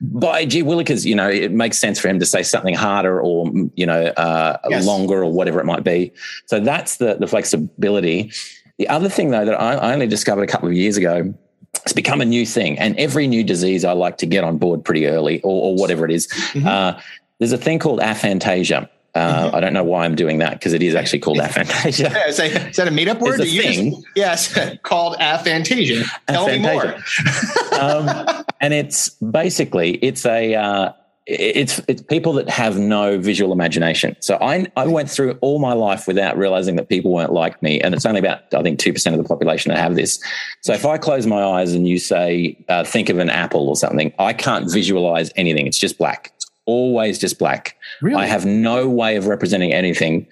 "By 0.00 0.44
gee 0.44 0.62
willikers," 0.62 1.04
you 1.04 1.14
know, 1.14 1.28
it 1.28 1.50
makes 1.50 1.78
sense 1.78 1.98
for 1.98 2.08
him 2.08 2.20
to 2.20 2.26
say 2.26 2.42
something 2.42 2.60
something 2.60 2.74
harder 2.74 3.20
or 3.20 3.50
you 3.74 3.86
know 3.86 4.06
uh, 4.16 4.58
yes. 4.68 4.86
longer 4.86 5.24
or 5.24 5.32
whatever 5.32 5.60
it 5.60 5.66
might 5.66 5.84
be. 5.84 6.12
So 6.46 6.60
that's 6.60 6.96
the 6.96 7.14
the 7.14 7.26
flexibility. 7.26 8.32
The 8.78 8.88
other 8.88 9.08
thing 9.08 9.30
though 9.30 9.44
that 9.44 9.60
I, 9.60 9.74
I 9.74 9.92
only 9.92 10.06
discovered 10.06 10.42
a 10.42 10.46
couple 10.46 10.68
of 10.68 10.74
years 10.74 10.96
ago 10.96 11.34
it's 11.74 11.92
become 11.92 12.20
a 12.20 12.24
new 12.24 12.44
thing. 12.44 12.78
And 12.78 12.98
every 12.98 13.26
new 13.26 13.42
disease, 13.42 13.84
I 13.84 13.92
like 13.92 14.18
to 14.18 14.26
get 14.26 14.44
on 14.44 14.58
board 14.58 14.84
pretty 14.84 15.06
early 15.06 15.40
or, 15.42 15.70
or 15.70 15.74
whatever 15.74 16.04
it 16.04 16.10
is. 16.10 16.26
Mm-hmm. 16.28 16.66
Uh, 16.66 17.00
there's 17.38 17.52
a 17.52 17.58
thing 17.58 17.78
called 17.78 18.00
aphantasia. 18.00 18.88
Uh, 19.12 19.46
mm-hmm. 19.46 19.56
I 19.56 19.60
don't 19.60 19.72
know 19.72 19.82
why 19.82 20.04
I'm 20.04 20.14
doing 20.14 20.38
that 20.38 20.52
because 20.52 20.72
it 20.72 20.82
is 20.82 20.94
actually 20.94 21.18
called 21.20 21.38
aphantasia. 21.40 22.10
Yeah, 22.12 22.28
is, 22.28 22.36
that, 22.36 22.70
is 22.70 22.76
that 22.76 22.86
a 22.86 22.90
made 22.90 23.08
up 23.08 23.20
word? 23.20 23.40
It's 23.40 23.52
a 23.52 23.58
thing. 23.58 23.90
Just, 23.92 24.06
yes, 24.14 24.78
called 24.82 25.16
aphantasia. 25.16 26.04
Tell 26.28 26.46
aphantasia. 26.46 27.72
me 27.72 27.78
more. 27.78 27.80
um, 27.80 28.44
and 28.60 28.74
it's 28.74 29.10
basically 29.10 29.92
it's 29.96 30.26
a 30.26 30.54
uh, 30.54 30.92
it's 31.30 31.80
it's 31.86 32.02
people 32.02 32.32
that 32.32 32.48
have 32.48 32.76
no 32.76 33.18
visual 33.18 33.52
imagination. 33.52 34.16
So 34.20 34.36
I 34.40 34.66
I 34.76 34.86
went 34.86 35.08
through 35.08 35.38
all 35.40 35.60
my 35.60 35.72
life 35.72 36.08
without 36.08 36.36
realizing 36.36 36.74
that 36.76 36.88
people 36.88 37.12
weren't 37.12 37.32
like 37.32 37.62
me, 37.62 37.80
and 37.80 37.94
it's 37.94 38.04
only 38.04 38.18
about 38.18 38.52
I 38.52 38.62
think 38.62 38.80
two 38.80 38.92
percent 38.92 39.14
of 39.14 39.22
the 39.22 39.28
population 39.28 39.70
that 39.70 39.78
have 39.78 39.94
this. 39.94 40.20
So 40.62 40.72
if 40.72 40.84
I 40.84 40.98
close 40.98 41.26
my 41.26 41.42
eyes 41.42 41.72
and 41.72 41.86
you 41.86 41.98
say 41.98 42.58
uh, 42.68 42.82
think 42.82 43.08
of 43.08 43.18
an 43.18 43.30
apple 43.30 43.68
or 43.68 43.76
something, 43.76 44.12
I 44.18 44.32
can't 44.32 44.70
visualize 44.70 45.30
anything. 45.36 45.68
It's 45.68 45.78
just 45.78 45.98
black. 45.98 46.32
It's 46.34 46.50
always 46.66 47.18
just 47.18 47.38
black. 47.38 47.76
Really? 48.02 48.20
I 48.20 48.26
have 48.26 48.44
no 48.44 48.88
way 48.88 49.14
of 49.16 49.26
representing 49.26 49.72
anything, 49.72 50.26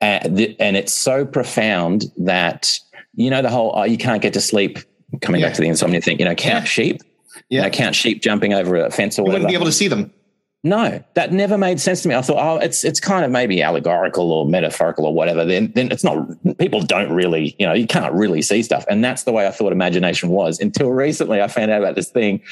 uh, 0.00 0.20
th- 0.20 0.56
and 0.58 0.76
it's 0.76 0.94
so 0.94 1.26
profound 1.26 2.04
that 2.16 2.78
you 3.14 3.28
know 3.28 3.42
the 3.42 3.50
whole 3.50 3.72
oh, 3.74 3.84
you 3.84 3.98
can't 3.98 4.22
get 4.22 4.32
to 4.34 4.40
sleep. 4.40 4.78
Coming 5.20 5.40
yeah. 5.40 5.48
back 5.48 5.56
to 5.56 5.60
the 5.60 5.68
insomnia 5.68 6.00
thing, 6.00 6.18
you 6.18 6.24
know, 6.24 6.34
count 6.34 6.64
yeah. 6.64 6.64
sheep. 6.64 7.02
Yeah, 7.48 7.62
you 7.62 7.66
know, 7.66 7.70
count 7.70 7.96
sheep 7.96 8.22
jumping 8.22 8.54
over 8.54 8.76
a 8.76 8.90
fence 8.90 9.18
or 9.18 9.22
you 9.22 9.24
whatever. 9.24 9.32
wouldn't 9.32 9.48
be 9.48 9.54
able 9.54 9.66
to 9.66 9.72
see 9.72 9.88
them. 9.88 10.12
No, 10.62 11.02
that 11.14 11.32
never 11.32 11.56
made 11.56 11.80
sense 11.80 12.02
to 12.02 12.08
me. 12.08 12.14
I 12.14 12.20
thought, 12.20 12.36
oh, 12.38 12.58
it's 12.58 12.84
it's 12.84 13.00
kind 13.00 13.24
of 13.24 13.30
maybe 13.30 13.62
allegorical 13.62 14.30
or 14.30 14.44
metaphorical 14.44 15.06
or 15.06 15.14
whatever. 15.14 15.42
Then 15.44 15.72
then 15.74 15.90
it's 15.90 16.04
not. 16.04 16.18
People 16.58 16.82
don't 16.82 17.10
really, 17.10 17.56
you 17.58 17.66
know, 17.66 17.72
you 17.72 17.86
can't 17.86 18.12
really 18.12 18.42
see 18.42 18.62
stuff, 18.62 18.84
and 18.88 19.02
that's 19.02 19.22
the 19.22 19.32
way 19.32 19.46
I 19.46 19.52
thought 19.52 19.72
imagination 19.72 20.28
was 20.28 20.60
until 20.60 20.90
recently. 20.90 21.40
I 21.40 21.48
found 21.48 21.70
out 21.70 21.80
about 21.80 21.94
this 21.94 22.10
thing, 22.10 22.42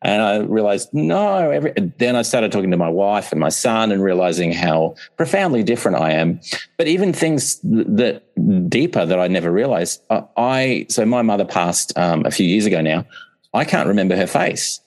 and 0.00 0.22
I 0.22 0.38
realized 0.38 0.90
no. 0.92 1.50
Every 1.50 1.72
then 1.98 2.14
I 2.14 2.22
started 2.22 2.52
talking 2.52 2.70
to 2.70 2.76
my 2.76 2.88
wife 2.88 3.32
and 3.32 3.40
my 3.40 3.48
son, 3.48 3.90
and 3.90 4.00
realizing 4.00 4.52
how 4.52 4.94
profoundly 5.16 5.64
different 5.64 5.98
I 5.98 6.12
am. 6.12 6.38
But 6.76 6.86
even 6.86 7.12
things 7.12 7.58
that 7.64 8.22
deeper 8.68 9.04
that 9.04 9.18
I 9.18 9.26
never 9.26 9.50
realized. 9.50 10.02
I 10.08 10.86
so 10.88 11.04
my 11.04 11.22
mother 11.22 11.44
passed 11.44 11.98
um, 11.98 12.24
a 12.26 12.30
few 12.30 12.46
years 12.46 12.66
ago 12.66 12.80
now. 12.80 13.06
I 13.52 13.64
can't 13.64 13.88
remember 13.88 14.14
her 14.14 14.28
face 14.28 14.80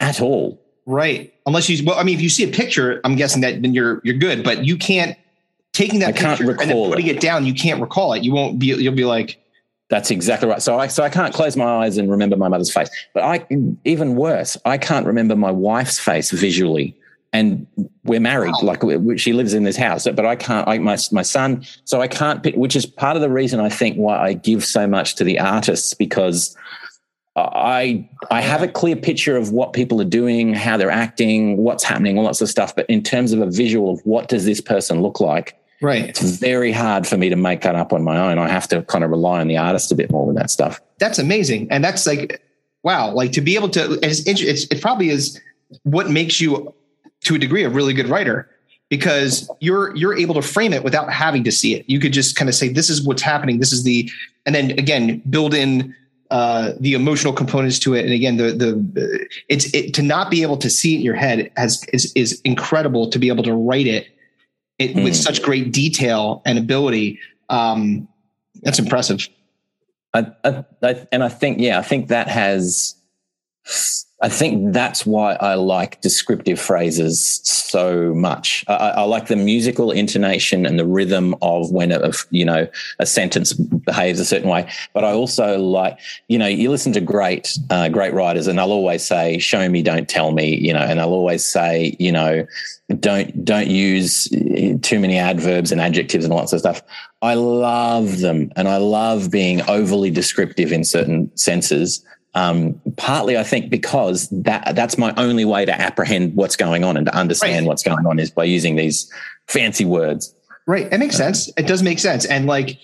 at 0.00 0.22
all 0.22 0.61
Right. 0.86 1.32
Unless 1.46 1.68
you, 1.68 1.84
well, 1.84 1.98
I 1.98 2.02
mean, 2.02 2.16
if 2.16 2.20
you 2.20 2.28
see 2.28 2.44
a 2.44 2.52
picture, 2.52 3.00
I'm 3.04 3.16
guessing 3.16 3.42
that 3.42 3.62
then 3.62 3.74
you're 3.74 4.00
you're 4.04 4.16
good. 4.16 4.42
But 4.42 4.64
you 4.64 4.76
can't 4.76 5.16
taking 5.72 6.00
that 6.00 6.10
I 6.10 6.12
picture 6.12 6.50
and 6.50 6.70
then 6.70 6.90
putting 6.90 7.06
it. 7.06 7.16
it 7.16 7.20
down. 7.20 7.46
You 7.46 7.54
can't 7.54 7.80
recall 7.80 8.12
it. 8.12 8.22
You 8.22 8.32
won't 8.32 8.58
be. 8.58 8.66
You'll 8.66 8.94
be 8.94 9.04
like, 9.04 9.38
that's 9.88 10.10
exactly 10.10 10.48
right. 10.48 10.62
So 10.62 10.78
I 10.78 10.86
so 10.86 11.02
I 11.02 11.08
can't 11.08 11.34
close 11.34 11.56
my 11.56 11.84
eyes 11.84 11.98
and 11.98 12.10
remember 12.10 12.36
my 12.36 12.48
mother's 12.48 12.72
face. 12.72 12.88
But 13.14 13.24
I 13.24 13.46
even 13.84 14.16
worse, 14.16 14.56
I 14.64 14.78
can't 14.78 15.06
remember 15.06 15.36
my 15.36 15.50
wife's 15.50 15.98
face 15.98 16.30
visually. 16.30 16.96
And 17.34 17.66
we're 18.04 18.20
married, 18.20 18.52
wow. 18.62 18.74
like 18.82 19.18
she 19.18 19.32
lives 19.32 19.54
in 19.54 19.64
this 19.64 19.76
house. 19.76 20.04
But 20.06 20.26
I 20.26 20.36
can't. 20.36 20.68
I, 20.68 20.78
my 20.78 20.98
my 21.12 21.22
son. 21.22 21.64
So 21.84 22.00
I 22.00 22.08
can't 22.08 22.42
pick. 22.42 22.54
Which 22.56 22.76
is 22.76 22.84
part 22.84 23.16
of 23.16 23.22
the 23.22 23.30
reason 23.30 23.58
I 23.60 23.70
think 23.70 23.96
why 23.96 24.18
I 24.18 24.32
give 24.34 24.64
so 24.64 24.86
much 24.86 25.14
to 25.16 25.24
the 25.24 25.38
artists 25.38 25.94
because 25.94 26.56
I 27.34 28.08
I 28.30 28.40
have 28.42 28.62
a 28.62 28.68
clear 28.68 28.96
picture 28.96 29.36
of 29.36 29.52
what 29.52 29.72
people 29.72 30.00
are 30.00 30.06
doing, 30.06 30.52
how 30.52 30.76
they're 30.76 30.90
acting, 30.90 31.56
what's 31.56 31.82
happening, 31.82 32.18
all 32.18 32.24
that 32.24 32.36
sort 32.36 32.46
of 32.46 32.50
stuff. 32.50 32.76
But 32.76 32.86
in 32.90 33.02
terms 33.02 33.32
of 33.32 33.40
a 33.40 33.46
visual 33.46 33.92
of 33.92 34.00
what 34.04 34.28
does 34.28 34.44
this 34.44 34.60
person 34.60 35.00
look 35.00 35.20
like, 35.20 35.58
right? 35.80 36.08
It's 36.08 36.20
very 36.20 36.72
hard 36.72 37.06
for 37.06 37.16
me 37.16 37.30
to 37.30 37.36
make 37.36 37.62
that 37.62 37.74
up 37.74 37.92
on 37.92 38.02
my 38.02 38.18
own. 38.18 38.38
I 38.38 38.48
have 38.48 38.68
to 38.68 38.82
kind 38.82 39.02
of 39.02 39.10
rely 39.10 39.40
on 39.40 39.48
the 39.48 39.56
artist 39.56 39.90
a 39.90 39.94
bit 39.94 40.10
more 40.10 40.26
with 40.26 40.36
that 40.36 40.50
stuff. 40.50 40.80
That's 40.98 41.18
amazing, 41.18 41.68
and 41.70 41.82
that's 41.82 42.06
like 42.06 42.42
wow, 42.82 43.12
like 43.12 43.32
to 43.32 43.40
be 43.40 43.54
able 43.54 43.68
to. 43.70 43.98
It's, 44.02 44.26
it's 44.26 44.64
it 44.64 44.82
probably 44.82 45.08
is 45.08 45.40
what 45.84 46.10
makes 46.10 46.40
you 46.40 46.74
to 47.22 47.34
a 47.36 47.38
degree 47.38 47.64
a 47.64 47.70
really 47.70 47.94
good 47.94 48.08
writer 48.08 48.50
because 48.88 49.50
you're 49.60 49.96
you're 49.96 50.16
able 50.16 50.34
to 50.34 50.42
frame 50.42 50.72
it 50.72 50.84
without 50.84 51.10
having 51.10 51.44
to 51.44 51.52
see 51.52 51.74
it. 51.74 51.88
You 51.88 51.98
could 51.98 52.12
just 52.12 52.36
kind 52.36 52.48
of 52.48 52.54
say 52.54 52.68
this 52.68 52.90
is 52.90 53.02
what's 53.06 53.22
happening. 53.22 53.58
This 53.58 53.72
is 53.72 53.84
the 53.84 54.10
and 54.44 54.54
then 54.54 54.72
again 54.72 55.22
build 55.30 55.54
in 55.54 55.94
uh, 56.32 56.72
the 56.80 56.94
emotional 56.94 57.34
components 57.34 57.78
to 57.78 57.92
it. 57.92 58.06
And 58.06 58.14
again, 58.14 58.38
the 58.38 58.52
the 58.52 59.28
it's 59.50 59.72
it, 59.74 59.92
to 59.92 60.02
not 60.02 60.30
be 60.30 60.40
able 60.40 60.56
to 60.56 60.70
see 60.70 60.94
it 60.94 60.96
in 60.96 61.02
your 61.02 61.14
head 61.14 61.52
has 61.58 61.84
is 61.92 62.10
is 62.14 62.40
incredible 62.40 63.10
to 63.10 63.18
be 63.18 63.28
able 63.28 63.44
to 63.44 63.52
write 63.52 63.86
it, 63.86 64.06
it 64.78 64.96
mm. 64.96 65.04
with 65.04 65.14
such 65.14 65.42
great 65.42 65.72
detail 65.72 66.40
and 66.46 66.58
ability. 66.58 67.18
Um, 67.50 68.08
that's 68.62 68.78
impressive. 68.78 69.28
I, 70.14 70.32
I, 70.42 70.64
I, 70.82 71.06
and 71.12 71.22
I 71.22 71.28
think 71.28 71.60
yeah, 71.60 71.78
I 71.78 71.82
think 71.82 72.08
that 72.08 72.28
has 72.28 72.96
I 74.22 74.28
think 74.28 74.72
that's 74.72 75.04
why 75.04 75.34
I 75.34 75.54
like 75.54 76.00
descriptive 76.00 76.60
phrases 76.60 77.40
so 77.42 78.14
much. 78.14 78.64
I, 78.68 78.74
I, 78.74 79.02
like 79.02 79.26
the 79.26 79.34
musical 79.34 79.90
intonation 79.90 80.64
and 80.64 80.78
the 80.78 80.86
rhythm 80.86 81.34
of 81.42 81.72
when 81.72 81.90
a, 81.90 82.12
you 82.30 82.44
know 82.44 82.68
a 83.00 83.06
sentence 83.06 83.52
behaves 83.52 84.20
a 84.20 84.24
certain 84.24 84.48
way. 84.48 84.70
But 84.94 85.04
I 85.04 85.10
also 85.10 85.58
like 85.58 85.98
you 86.28 86.38
know 86.38 86.46
you 86.46 86.70
listen 86.70 86.92
to 86.92 87.00
great 87.00 87.58
uh, 87.70 87.88
great 87.88 88.14
writers, 88.14 88.46
and 88.46 88.60
they'll 88.60 88.70
always 88.70 89.02
say, 89.02 89.38
"Show 89.38 89.68
me, 89.68 89.82
don't 89.82 90.08
tell 90.08 90.30
me," 90.30 90.56
you 90.56 90.72
know, 90.72 90.80
and 90.80 91.00
they'll 91.00 91.08
always 91.08 91.44
say, 91.44 91.96
you 91.98 92.12
know, 92.12 92.46
don't 93.00 93.44
don't 93.44 93.68
use 93.68 94.28
too 94.82 95.00
many 95.00 95.18
adverbs 95.18 95.72
and 95.72 95.80
adjectives 95.80 96.24
and 96.24 96.32
lots 96.32 96.52
of 96.52 96.60
stuff. 96.60 96.80
I 97.22 97.34
love 97.34 98.20
them, 98.20 98.52
and 98.54 98.68
I 98.68 98.76
love 98.76 99.32
being 99.32 99.62
overly 99.68 100.10
descriptive 100.10 100.70
in 100.70 100.84
certain 100.84 101.36
senses 101.36 102.04
um, 102.34 102.80
partly, 102.96 103.36
I 103.36 103.42
think, 103.42 103.70
because 103.70 104.28
that 104.30 104.74
that's 104.74 104.96
my 104.96 105.12
only 105.16 105.44
way 105.44 105.64
to 105.64 105.80
apprehend 105.80 106.34
what's 106.34 106.56
going 106.56 106.82
on 106.82 106.96
and 106.96 107.06
to 107.06 107.14
understand 107.14 107.66
right. 107.66 107.68
what's 107.68 107.82
going 107.82 108.06
on 108.06 108.18
is 108.18 108.30
by 108.30 108.44
using 108.44 108.76
these 108.76 109.12
fancy 109.48 109.84
words. 109.84 110.34
Right. 110.66 110.90
It 110.92 110.98
makes 110.98 111.16
sense. 111.16 111.50
It 111.56 111.66
does 111.66 111.82
make 111.82 111.98
sense. 111.98 112.24
And 112.24 112.46
like, 112.46 112.78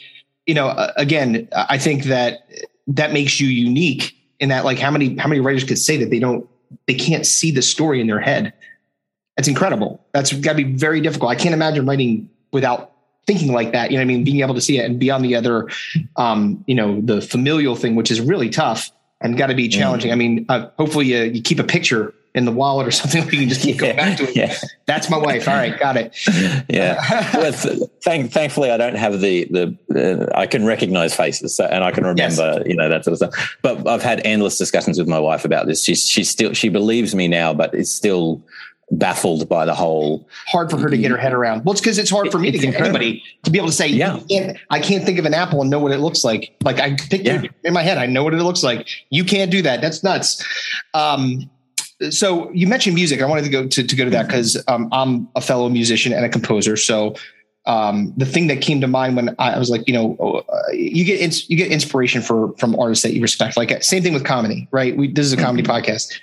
you 0.47 0.55
know, 0.55 0.91
again, 0.97 1.49
I 1.53 1.79
think 1.79 2.05
that 2.05 2.49
that 2.89 3.13
makes 3.13 3.41
you 3.41 3.49
unique 3.49 4.15
in 4.41 4.49
that, 4.51 4.65
like, 4.65 4.79
how 4.79 4.91
many 4.91 5.17
how 5.17 5.29
many 5.29 5.41
writers 5.41 5.65
could 5.65 5.79
say 5.79 5.97
that 5.99 6.11
they 6.11 6.19
don't 6.19 6.49
they 6.87 6.95
can't 6.95 7.27
see 7.27 7.51
the 7.51 7.63
story 7.63 8.01
in 8.01 8.07
their 8.07 8.21
head? 8.21 8.53
That's 9.37 9.49
incredible. 9.49 10.05
That's 10.13 10.33
got 10.33 10.57
to 10.57 10.65
be 10.65 10.73
very 10.73 11.01
difficult. 11.01 11.31
I 11.31 11.37
can't 11.37 11.55
imagine 11.55 11.87
writing 11.87 12.29
without 12.53 12.93
thinking 13.27 13.53
like 13.53 13.73
that. 13.73 13.91
You 13.91 13.99
know, 13.99 14.03
I 14.03 14.05
mean, 14.05 14.25
being 14.25 14.41
able 14.41 14.55
to 14.55 14.61
see 14.61 14.79
it 14.79 14.85
and 14.85 14.99
beyond 14.99 15.25
the 15.25 15.37
other, 15.37 15.69
um, 16.17 16.65
you 16.67 16.75
know, 16.75 17.01
the 17.01 17.21
familial 17.21 17.77
thing, 17.77 17.95
which 17.95 18.11
is 18.11 18.21
really 18.21 18.51
tough 18.51 18.91
and 19.21 19.37
got 19.37 19.49
to 19.49 19.55
be 19.55 19.69
challenging. 19.69 20.11
Mm. 20.11 20.13
I 20.13 20.17
mean, 20.17 20.47
uh, 20.49 20.69
hopefully 20.79 21.07
you, 21.07 21.23
you 21.25 21.43
keep 21.43 21.59
a 21.59 21.65
picture 21.65 22.15
in 22.35 22.45
the 22.45 22.53
wallet 22.53 22.87
or 22.87 22.91
something 22.93 23.25
you 23.25 23.41
can 23.41 23.49
just 23.49 23.63
keep 23.63 23.79
going 23.79 23.97
back 23.97 24.17
to 24.19 24.25
it. 24.25 24.29
Yeah. 24.37 24.55
That's 24.87 25.11
my 25.11 25.17
wife. 25.19 25.49
All 25.49 25.55
right, 25.55 25.79
got 25.79 25.97
it. 25.97 26.17
Yeah. 26.69 27.03
well, 27.35 27.53
thank, 28.03 28.31
thankfully, 28.31 28.71
I 28.71 28.77
don't 28.77 28.95
have 28.95 29.21
the 29.21 29.45
the. 29.47 30.31
Uh, 30.33 30.39
I 30.39 30.47
can 30.47 30.65
recognize 30.65 31.15
faces, 31.15 31.57
so, 31.57 31.65
and 31.65 31.83
I 31.83 31.91
can 31.91 32.05
remember, 32.05 32.55
yes. 32.59 32.63
you 32.67 32.77
know, 32.77 32.89
that 32.89 33.05
sort 33.05 33.21
of 33.21 33.33
stuff. 33.33 33.57
But 33.63 33.89
I've 33.89 34.03
had 34.03 34.21
endless 34.25 34.59
discussions 34.59 34.99
with 34.99 35.09
my 35.09 35.19
wife 35.19 35.45
about 35.45 35.67
this. 35.67 35.83
She's 35.83 36.07
she's 36.07 36.29
still 36.29 36.53
she 36.53 36.69
believes 36.69 37.15
me 37.15 37.27
now, 37.27 37.53
but 37.53 37.75
it's 37.75 37.91
still 37.91 38.43
baffled 38.91 39.49
by 39.49 39.65
the 39.65 39.75
whole 39.75 40.27
hard 40.47 40.71
for 40.71 40.79
her 40.79 40.89
to 40.89 40.97
get 40.97 41.11
her 41.11 41.17
head 41.17 41.33
around. 41.33 41.65
Well 41.65 41.73
it's 41.73 41.81
because 41.81 41.99
it's 41.99 42.11
hard 42.11 42.31
for 42.33 42.39
me 42.39 42.51
to 42.51 42.59
get 42.59 42.75
anybody 42.75 43.23
to 43.43 43.51
be 43.51 43.59
able 43.59 43.69
to 43.69 43.75
say 43.75 43.87
yeah. 43.87 44.19
Can't, 44.31 44.57
i 44.71 44.81
can't 44.81 45.05
think 45.05 45.19
of 45.19 45.27
an 45.27 45.35
apple 45.35 45.61
and 45.61 45.71
know 45.71 45.79
what 45.79 45.93
it 45.93 45.99
looks 45.99 46.25
like. 46.25 46.57
Like 46.65 46.81
i 46.81 46.97
think 46.97 47.25
yeah. 47.25 47.43
in 47.65 47.75
my 47.75 47.83
head 47.83 47.99
i 47.99 48.07
know 48.07 48.25
what 48.25 48.35
it 48.35 48.43
looks 48.43 48.63
like. 48.63 48.89
You 49.11 49.25
can't 49.25 49.51
do 49.51 49.63
that. 49.63 49.81
That's 49.81 50.03
nuts. 50.03 50.45
Um 50.95 51.51
so 52.11 52.51
you 52.53 52.67
mentioned 52.67 52.95
music. 52.95 53.21
I 53.21 53.27
wanted 53.27 53.43
to 53.43 53.51
go 53.51 53.67
to, 53.67 53.83
to 53.83 53.97
go 53.97 54.05
to 54.05 54.11
that 54.11 54.27
because 54.27 54.63
um, 54.69 54.89
i'm 54.93 55.29
a 55.35 55.41
fellow 55.41 55.69
musician 55.69 56.13
and 56.13 56.25
a 56.25 56.29
composer. 56.29 56.77
So 56.77 57.15
um, 57.67 58.15
the 58.17 58.25
thing 58.25 58.47
that 58.47 58.63
came 58.63 58.81
to 58.81 58.89
mind 58.89 59.15
when 59.15 59.37
I 59.39 59.59
was 59.59 59.69
like, 59.69 59.87
you 59.87 59.93
know, 59.93 60.17
uh, 60.49 60.73
you 60.73 61.05
get 61.05 61.21
ins- 61.21 61.49
you 61.51 61.57
get 61.57 61.71
inspiration 61.71 62.23
for 62.23 62.55
from 62.57 62.75
artists 62.79 63.03
that 63.03 63.13
you 63.13 63.21
respect. 63.21 63.59
Like 63.59 63.83
same 63.85 64.03
thing 64.03 64.15
with 64.15 64.25
comedy, 64.25 64.67
right? 64.71 64.97
We, 64.97 65.13
this 65.13 65.27
is 65.27 65.35
a 65.35 65.37
comedy 65.37 65.63
mm-hmm. 65.63 65.73
podcast 65.73 66.19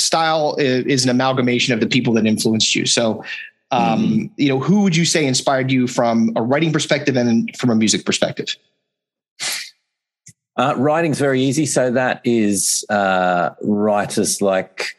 style 0.00 0.56
is 0.58 1.04
an 1.04 1.10
amalgamation 1.10 1.74
of 1.74 1.80
the 1.80 1.86
people 1.86 2.12
that 2.14 2.26
influenced 2.26 2.74
you. 2.74 2.86
So, 2.86 3.24
um, 3.70 4.02
mm-hmm. 4.02 4.26
you 4.36 4.48
know, 4.48 4.58
who 4.58 4.82
would 4.82 4.96
you 4.96 5.04
say 5.04 5.26
inspired 5.26 5.70
you 5.70 5.86
from 5.86 6.32
a 6.36 6.42
writing 6.42 6.72
perspective 6.72 7.16
and 7.16 7.54
from 7.56 7.70
a 7.70 7.74
music 7.74 8.04
perspective? 8.04 8.56
Uh, 10.56 10.74
writing's 10.76 11.18
very 11.18 11.40
easy. 11.40 11.64
So 11.64 11.90
that 11.92 12.20
is 12.24 12.84
uh, 12.90 13.50
writers 13.62 14.42
like 14.42 14.98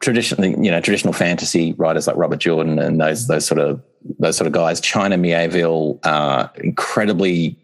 traditionally, 0.00 0.50
you 0.50 0.70
know, 0.70 0.80
traditional 0.80 1.12
fantasy 1.12 1.74
writers 1.74 2.06
like 2.06 2.16
Robert 2.16 2.40
Jordan 2.40 2.78
and 2.78 3.00
those 3.00 3.28
those 3.28 3.46
sort 3.46 3.60
of 3.60 3.80
those 4.18 4.36
sort 4.36 4.46
of 4.46 4.52
guys. 4.52 4.80
China 4.80 5.16
Miéville, 5.16 6.00
uh, 6.04 6.48
incredibly 6.56 7.56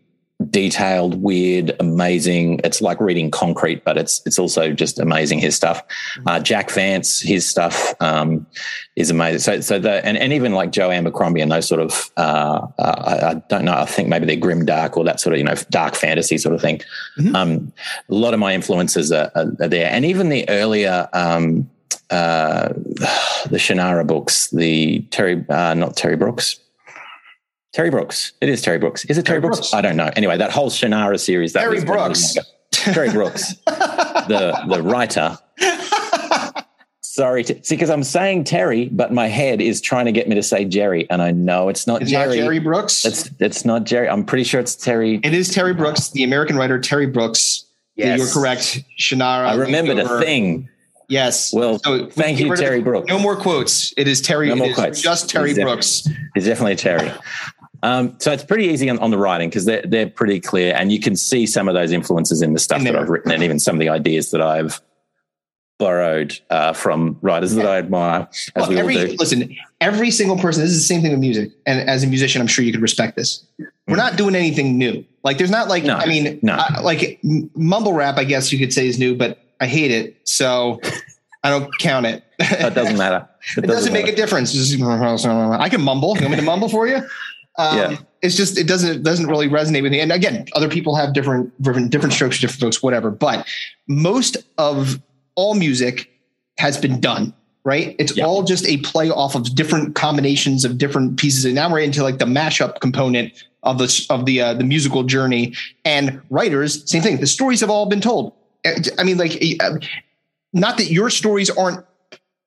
detailed, 0.51 1.23
weird, 1.23 1.75
amazing. 1.81 2.61
It's 2.65 2.81
like 2.81 3.01
reading 3.01 3.31
concrete, 3.31 3.85
but 3.85 3.97
it's 3.97 4.23
it's 4.27 4.39
also 4.39 4.73
just 4.73 4.99
amazing. 4.99 5.39
His 5.39 5.57
stuff, 5.57 5.87
mm-hmm. 5.87 6.29
uh, 6.29 6.41
Jack 6.41 6.71
Vance, 6.71 7.21
his 7.21 7.49
stuff 7.49 7.95
um, 8.01 8.47
is 8.97 9.11
amazing. 9.11 9.39
So 9.41 9.61
so 9.61 9.79
the 9.79 10.05
and, 10.05 10.17
and 10.17 10.33
even 10.33 10.53
like 10.53 10.73
Joe 10.73 10.91
Abercrombie 10.91 11.41
and 11.41 11.51
those 11.51 11.69
sort 11.69 11.81
of 11.81 12.11
uh, 12.17 12.67
uh, 12.79 13.33
I, 13.35 13.35
don't 13.49 13.65
know. 13.65 13.75
I 13.75 13.85
think 13.87 14.09
maybe 14.09 14.27
they're 14.27 14.37
grim 14.37 14.65
dark 14.65 14.97
or 14.97 15.05
that 15.05 15.21
sort 15.21 15.35
of 15.35 15.39
you 15.39 15.45
know 15.45 15.55
dark 15.71 15.95
fantasy 15.95 16.39
sort 16.39 16.55
of 16.55 16.61
thing. 16.61 16.81
Mm-hmm. 17.19 17.37
Um, 17.37 17.73
a 18.09 18.15
lot 18.15 18.35
of 18.35 18.41
my 18.41 18.55
influences 18.55 19.13
are, 19.13 19.31
are, 19.35 19.53
are 19.61 19.69
there, 19.69 19.91
and 19.91 20.05
even 20.05 20.29
the 20.29 20.49
earlier. 20.49 21.09
Um, 21.13 21.71
uh, 22.11 22.69
the 23.49 23.57
Shannara 23.57 24.07
books, 24.07 24.51
the 24.51 25.01
Terry, 25.11 25.47
uh, 25.49 25.73
not 25.73 25.97
Terry 25.97 26.17
Brooks, 26.17 26.61
Terry 27.73 27.91
Brooks. 27.91 28.33
It 28.41 28.49
is 28.49 28.63
Terry 28.63 28.79
Brooks. 28.79 29.05
Is 29.07 29.19
it 29.19 29.25
Terry, 29.25 29.37
Terry 29.37 29.41
Brooks? 29.41 29.59
Brooks? 29.59 29.75
I 29.75 29.81
don't 29.81 29.97
know. 29.97 30.11
Anyway, 30.15 30.37
that 30.37 30.53
whole 30.53 30.71
Shannara 30.71 31.19
series. 31.19 31.55
That 31.55 31.63
Terry 31.63 31.85
Brooks. 31.85 32.37
Terry 32.73 33.11
Brooks, 33.11 33.55
the 33.67 34.65
the 34.69 34.83
writer. 34.83 35.39
Sorry, 37.03 37.45
to, 37.45 37.63
see, 37.63 37.75
because 37.75 37.91
I'm 37.91 38.03
saying 38.03 38.45
Terry, 38.45 38.89
but 38.89 39.13
my 39.13 39.29
head 39.29 39.61
is 39.61 39.83
trying 39.83 40.07
to 40.07 40.13
get 40.13 40.29
me 40.29 40.35
to 40.35 40.43
say 40.43 40.65
Jerry, 40.65 41.09
and 41.11 41.21
I 41.21 41.31
know 41.31 41.69
it's 41.69 41.87
not 41.87 42.01
it's 42.01 42.11
Jerry. 42.11 42.39
Not 42.39 42.45
Jerry 42.45 42.59
Brooks. 42.59 43.05
It's 43.05 43.31
it's 43.39 43.65
not 43.65 43.85
Jerry. 43.85 44.09
I'm 44.09 44.25
pretty 44.25 44.45
sure 44.45 44.61
it's 44.61 44.75
Terry. 44.75 45.21
It 45.23 45.35
is 45.35 45.51
Terry 45.51 45.75
Brooks, 45.75 46.11
the 46.11 46.25
American 46.25 46.57
writer 46.57 46.81
Terry 46.81 47.07
Brooks. 47.07 47.67
Yes, 47.95 48.19
you're 48.19 48.29
correct. 48.29 48.83
Shannara. 48.99 49.47
I 49.47 49.55
remembered 49.55 49.99
a 49.99 50.21
thing. 50.21 50.69
Yes. 51.09 51.53
Well, 51.53 51.79
so 51.85 52.07
thank 52.07 52.41
you, 52.41 52.57
Terry 52.57 52.81
Brooks. 52.81 53.07
No 53.09 53.19
more 53.19 53.37
quotes. 53.37 53.93
It 53.99 54.09
is 54.09 54.23
Terry. 54.23 54.49
No 54.49 54.57
more 54.57 54.73
quotes. 54.73 55.03
Just 55.03 55.29
Terry 55.29 55.51
it's 55.51 55.61
Brooks. 55.61 56.09
It's 56.35 56.47
definitely 56.47 56.77
Terry. 56.77 57.13
Um, 57.83 58.15
so 58.19 58.31
it's 58.33 58.45
pretty 58.45 58.67
easy 58.67 58.89
on, 58.89 58.99
on, 59.01 59.11
the 59.11 59.19
writing 59.19 59.49
because 59.49 59.65
they're, 59.65 59.83
they're 59.83 60.09
pretty 60.09 60.39
clear 60.39 60.73
and 60.77 60.93
you 60.93 61.01
can 61.01 61.17
see 61.17 61.47
some 61.47 61.69
of 61.69 61.75
those 61.75 61.91
influences 61.91 62.41
in 62.41 62.53
the 62.53 62.61
stuff 62.61 62.83
that 62.85 62.95
I've 62.95 63.09
written 63.09 63.33
and 63.33 63.43
even 63.43 63.59
some 63.59 63.75
of 63.75 63.81
the 63.81 63.89
ideas 63.89 64.31
that 64.31 64.41
I've 64.41 64.81
borrowed 65.79 66.39
uh, 66.51 66.73
from 66.73 67.19
writers 67.23 67.57
yeah. 67.57 67.65
that 67.65 67.73
I 67.73 67.79
admire 67.79 68.29
as 68.31 68.51
well, 68.55 68.69
we 68.69 68.79
every, 68.79 68.97
all 68.97 69.07
do. 69.07 69.17
Listen, 69.19 69.57
every 69.81 70.13
single 70.13 70.39
person, 70.39 70.63
this 70.63 70.71
is 70.71 70.79
the 70.79 70.87
same 70.95 71.03
thing 71.03 71.11
with 71.11 71.19
music. 71.19 71.51
And 71.67 71.89
as 71.91 72.05
a 72.05 72.07
musician, 72.07 72.41
I'm 72.41 72.47
sure 72.47 72.65
you 72.65 72.71
could 72.71 72.83
respect 72.83 73.17
this. 73.17 73.45
We're 73.59 73.95
mm. 73.95 73.97
not 73.97 74.17
doing 74.17 74.37
anything 74.37 74.79
new. 74.79 75.05
Like 75.25 75.39
there's 75.39 75.51
not 75.51 75.67
like, 75.67 75.83
no, 75.83 75.97
I 75.97 76.07
mean, 76.07 76.39
no. 76.41 76.55
uh, 76.55 76.83
like 76.85 77.19
mumble 77.23 77.95
rap, 77.95 78.17
I 78.17 78.23
guess 78.23 78.53
you 78.53 78.61
could 78.61 78.73
say 78.73 78.87
is 78.87 78.97
new, 78.97 79.17
but 79.17 79.41
I 79.61 79.67
hate 79.67 79.91
it. 79.91 80.17
So 80.23 80.81
I 81.43 81.51
don't 81.51 81.69
count 81.79 82.07
it. 82.07 82.23
It 82.39 82.75
doesn't 82.75 82.97
matter. 82.97 83.29
It, 83.57 83.65
it 83.65 83.67
doesn't, 83.67 83.93
doesn't 83.93 83.93
make 83.93 84.07
a 84.07 84.15
difference. 84.15 84.55
I 84.81 85.69
can 85.69 85.83
mumble. 85.83 86.15
You 86.15 86.27
want 86.27 86.31
me 86.31 86.37
to 86.37 86.43
mumble 86.43 86.69
for 86.69 86.87
you? 86.87 87.03
Um, 87.59 87.79
yeah. 87.79 87.97
It's 88.23 88.37
just 88.37 88.57
it 88.57 88.67
doesn't 88.67 88.91
it 88.91 89.03
doesn't 89.03 89.27
really 89.27 89.49
resonate 89.49 89.83
with 89.83 89.93
me. 89.93 90.01
And 90.01 90.13
again, 90.13 90.47
other 90.55 90.69
people 90.69 90.95
have 90.97 91.13
different 91.13 91.61
different 91.63 91.91
different 91.91 92.13
strokes, 92.13 92.41
different 92.41 92.61
folks, 92.61 92.83
whatever. 92.83 93.11
But 93.11 93.47
most 93.89 94.37
of 94.59 95.01
all 95.35 95.55
music 95.55 96.11
has 96.59 96.79
been 96.79 97.01
done 97.01 97.35
right? 97.65 97.95
It's 97.99 98.19
all 98.19 98.43
just 98.43 98.67
a 98.67 98.79
play 98.79 99.11
off 99.11 99.35
of 99.35 99.55
different 99.55 99.95
combinations 99.95 100.65
of 100.65 100.79
different 100.79 101.19
pieces. 101.19 101.45
And 101.45 101.55
now 101.55 101.71
we're 101.71 101.81
into 101.81 102.03
like 102.03 102.19
the 102.19 102.25
mashup 102.25 102.81
component 102.81 103.33
of 103.63 103.79
the 103.79 104.07
of 104.11 104.27
the 104.27 104.41
uh, 104.41 104.55
the 104.55 104.65
musical 104.65 105.05
journey. 105.05 105.55
And 105.85 106.21
writers, 106.31 106.89
same 106.91 107.03
thing. 107.03 107.19
The 107.19 107.27
stories 107.27 107.61
have 107.61 107.71
all 107.71 107.87
been 107.87 108.01
told. 108.01 108.35
I 108.99 109.05
mean, 109.05 109.19
like, 109.19 109.43
uh, 109.61 109.79
not 110.53 110.77
that 110.77 110.91
your 110.91 111.11
stories 111.11 111.51
aren't 111.51 111.85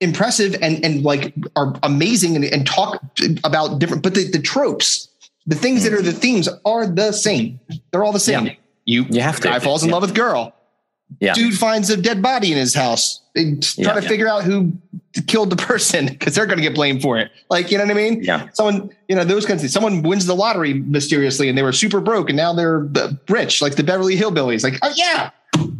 impressive 0.01 0.55
and 0.61 0.83
and 0.83 1.03
like 1.03 1.33
are 1.55 1.73
amazing 1.83 2.35
and, 2.35 2.45
and 2.45 2.67
talk 2.67 3.01
about 3.43 3.79
different 3.79 4.03
but 4.03 4.13
the, 4.13 4.29
the 4.29 4.39
tropes 4.39 5.09
the 5.47 5.55
things 5.55 5.83
that 5.83 5.91
mm-hmm. 5.91 5.99
are 5.99 6.01
the 6.01 6.11
themes 6.11 6.49
are 6.65 6.87
the 6.87 7.11
same. 7.11 7.59
They're 7.91 8.03
all 8.03 8.11
the 8.11 8.19
same. 8.19 8.47
Yeah. 8.47 8.53
you 8.85 9.05
you 9.09 9.21
have 9.21 9.37
to. 9.37 9.47
Guy 9.47 9.59
falls 9.59 9.83
in 9.83 9.89
yeah. 9.89 9.95
love 9.95 10.01
with 10.01 10.15
girl 10.15 10.55
yeah 11.19 11.33
dude 11.33 11.57
finds 11.57 11.89
a 11.89 11.97
dead 11.97 12.21
body 12.21 12.51
in 12.51 12.57
his 12.57 12.73
house 12.73 13.21
they 13.33 13.55
try 13.55 13.83
yeah. 13.83 13.93
to 13.93 14.01
figure 14.01 14.27
out 14.27 14.43
who 14.43 14.71
killed 15.27 15.49
the 15.49 15.55
person 15.71 16.07
because 16.07 16.35
they're 16.35 16.45
going 16.45 16.57
to 16.57 16.63
get 16.63 16.75
blamed 16.75 17.01
for 17.01 17.17
it 17.17 17.31
like 17.49 17.71
you 17.71 17.77
know 17.77 17.83
what 17.83 17.91
i 17.91 17.93
mean 17.93 18.23
yeah 18.23 18.47
someone 18.53 18.89
you 19.07 19.15
know 19.15 19.23
those 19.23 19.45
kinds 19.45 19.57
of 19.57 19.61
things 19.61 19.73
someone 19.73 20.01
wins 20.01 20.25
the 20.25 20.35
lottery 20.35 20.73
mysteriously 20.73 21.47
and 21.47 21.57
they 21.57 21.63
were 21.63 21.73
super 21.73 21.99
broke 21.99 22.29
and 22.29 22.37
now 22.37 22.53
they're 22.53 22.87
rich 23.29 23.61
like 23.61 23.75
the 23.75 23.83
beverly 23.83 24.15
hillbillies 24.15 24.63
like 24.63 24.77
oh 24.81 24.93
yeah 24.95 25.31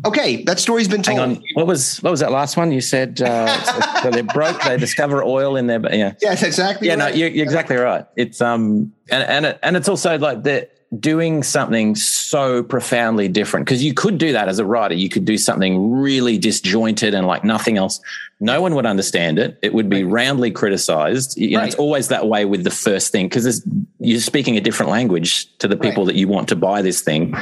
Okay, 0.05 0.43
that 0.43 0.59
story's 0.59 0.87
been 0.87 1.01
told. 1.01 1.19
Hang 1.19 1.37
on. 1.37 1.43
What 1.53 1.67
was 1.67 1.97
what 2.03 2.11
was 2.11 2.19
that 2.19 2.31
last 2.31 2.57
one? 2.57 2.71
You 2.71 2.81
said 2.81 3.21
uh, 3.21 4.01
so, 4.03 4.11
they're 4.11 4.23
broke. 4.23 4.61
They 4.61 4.77
discover 4.77 5.23
oil 5.23 5.55
in 5.55 5.67
their 5.67 5.81
yeah. 5.93 6.13
Yeah, 6.21 6.29
that's 6.29 6.43
exactly. 6.43 6.87
Yeah, 6.87 6.93
right. 6.93 7.11
no, 7.11 7.19
you're, 7.19 7.29
you're, 7.29 7.43
exactly 7.43 7.75
right. 7.75 8.05
It's 8.15 8.39
um 8.41 8.93
and 9.09 9.23
and 9.23 9.45
it, 9.47 9.59
and 9.63 9.75
it's 9.75 9.89
also 9.89 10.17
like 10.17 10.43
they're 10.43 10.67
doing 10.99 11.43
something 11.43 11.95
so 11.95 12.63
profoundly 12.63 13.27
different 13.27 13.65
because 13.65 13.83
you 13.83 13.93
could 13.93 14.17
do 14.17 14.31
that 14.31 14.47
as 14.47 14.59
a 14.59 14.65
writer. 14.65 14.93
You 14.93 15.09
could 15.09 15.25
do 15.25 15.37
something 15.37 15.91
really 15.91 16.37
disjointed 16.37 17.13
and 17.13 17.27
like 17.27 17.43
nothing 17.43 17.77
else. 17.77 17.99
No 18.39 18.61
one 18.61 18.75
would 18.75 18.85
understand 18.85 19.39
it. 19.39 19.57
It 19.61 19.73
would 19.73 19.89
be 19.89 20.03
right. 20.03 20.11
roundly 20.11 20.51
criticized. 20.51 21.37
You 21.37 21.51
know, 21.51 21.59
right. 21.59 21.67
it's 21.67 21.75
always 21.75 22.09
that 22.09 22.27
way 22.27 22.45
with 22.45 22.63
the 22.63 22.71
first 22.71 23.11
thing 23.11 23.27
because 23.27 23.65
you're 23.99 24.19
speaking 24.19 24.57
a 24.57 24.61
different 24.61 24.91
language 24.91 25.57
to 25.57 25.67
the 25.67 25.77
people 25.77 26.03
right. 26.03 26.13
that 26.13 26.19
you 26.19 26.27
want 26.27 26.49
to 26.49 26.55
buy 26.55 26.81
this 26.81 27.01
thing. 27.01 27.33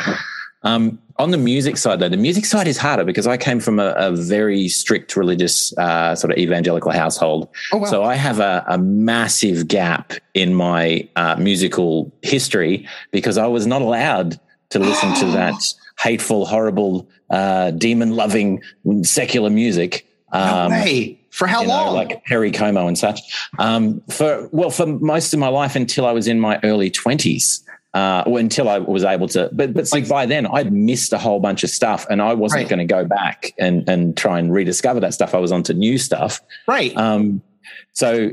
Um, 0.63 0.99
on 1.17 1.32
the 1.32 1.38
music 1.38 1.78
side, 1.78 1.99
though, 1.99 2.10
the 2.10 2.17
music 2.17 2.45
side 2.45 2.67
is 2.67 2.78
harder 2.78 3.04
because 3.04 3.28
I 3.28 3.38
came 3.38 3.60
from 3.60 3.80
a, 3.80 3.93
a 3.97 4.12
very 4.12 4.67
strict 4.67 5.15
religious 5.15 5.76
uh, 5.78 6.15
sort 6.15 6.32
of 6.32 6.38
evangelical 6.39 6.91
household. 6.91 7.49
Oh, 7.71 7.78
wow. 7.78 7.86
So 7.86 8.04
I 8.04 8.15
have 8.15 8.39
a, 8.39 8.63
a 8.67 8.78
massive 8.78 9.67
gap 9.67 10.13
in 10.34 10.54
my 10.56 11.08
uh, 11.15 11.36
musical 11.38 12.12
history 12.21 12.88
because 13.12 13.38
I 13.38 13.47
was 13.47 13.67
not 13.67 13.82
allowed 13.82 14.39
to 14.69 14.80
listen 14.80 15.13
to 15.15 15.26
that 15.38 15.56
hateful, 15.99 16.45
horrible, 16.45 17.08
uh, 17.30 17.71
demon-loving 17.71 18.62
secular 19.04 19.49
music. 19.49 20.08
No 20.34 20.39
Um, 20.39 20.71
way. 20.71 21.19
For 21.30 21.47
how 21.47 21.62
you 21.62 21.67
know, 21.67 21.73
long? 21.73 21.95
like 21.95 22.23
Perry 22.26 22.52
Como 22.52 22.88
and 22.88 22.97
such. 22.97 23.19
Um, 23.58 24.02
for 24.10 24.47
well, 24.52 24.69
for 24.69 24.86
most 24.86 25.34
of 25.34 25.39
my 25.39 25.47
life 25.47 25.76
until 25.76 26.06
I 26.06 26.12
was 26.12 26.28
in 26.28 26.39
my 26.39 26.60
early 26.63 26.91
twenties, 26.91 27.63
uh, 27.93 28.23
or 28.25 28.39
until 28.39 28.69
I 28.69 28.79
was 28.79 29.03
able 29.03 29.27
to. 29.29 29.49
But 29.53 29.73
but 29.73 29.91
Like- 29.91 30.08
by 30.08 30.25
then 30.25 30.47
I'd 30.47 30.73
missed 30.73 31.13
a 31.13 31.17
whole 31.17 31.39
bunch 31.39 31.63
of 31.63 31.69
stuff, 31.69 32.06
and 32.10 32.21
I 32.21 32.34
wasn't 32.34 32.62
Right. 32.63 32.69
going 32.69 32.79
to 32.88 32.93
go 32.93 33.06
back 33.06 33.53
and 33.60 33.88
and 33.88 34.15
try 34.17 34.39
and 34.39 34.51
rediscover 34.53 34.99
that 35.01 35.13
stuff. 35.13 35.34
I 35.36 35.39
was 35.39 35.51
onto 35.51 35.73
new 35.73 35.97
stuff. 35.97 36.41
right. 36.67 36.95
Um, 36.97 37.41
so. 37.93 38.32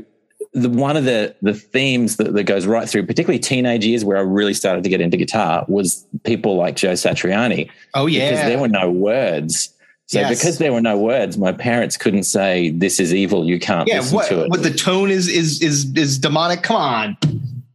The, 0.53 0.67
one 0.69 0.97
of 0.97 1.05
the 1.05 1.33
the 1.41 1.53
themes 1.53 2.17
that, 2.17 2.33
that 2.33 2.43
goes 2.43 2.65
right 2.65 2.89
through, 2.89 3.05
particularly 3.05 3.39
teenage 3.39 3.85
years, 3.85 4.03
where 4.03 4.17
I 4.17 4.21
really 4.21 4.53
started 4.53 4.83
to 4.83 4.89
get 4.89 4.99
into 4.99 5.15
guitar, 5.15 5.63
was 5.69 6.05
people 6.23 6.57
like 6.57 6.75
Joe 6.75 6.91
Satriani 6.93 7.69
oh 7.93 8.07
yeah, 8.07 8.31
because 8.31 8.45
there 8.47 8.59
were 8.59 8.67
no 8.67 8.91
words. 8.91 9.69
So 10.07 10.19
Yes. 10.19 10.39
because 10.39 10.57
there 10.57 10.73
were 10.73 10.81
no 10.81 10.97
words, 10.97 11.37
my 11.37 11.53
parents 11.53 11.95
couldn't 11.95 12.23
say 12.23 12.71
this 12.71 12.99
is 12.99 13.13
evil. 13.13 13.45
You 13.45 13.59
can't 13.59 13.87
yeah. 13.87 13.99
listen 13.99 14.15
What, 14.15 14.27
to 14.29 14.43
it. 14.43 14.49
what 14.49 14.63
the 14.63 14.71
tone 14.73 15.09
is 15.09 15.29
is 15.29 15.61
is 15.61 15.89
is 15.95 16.17
demonic. 16.17 16.63
Come 16.63 16.75
on. 16.75 17.17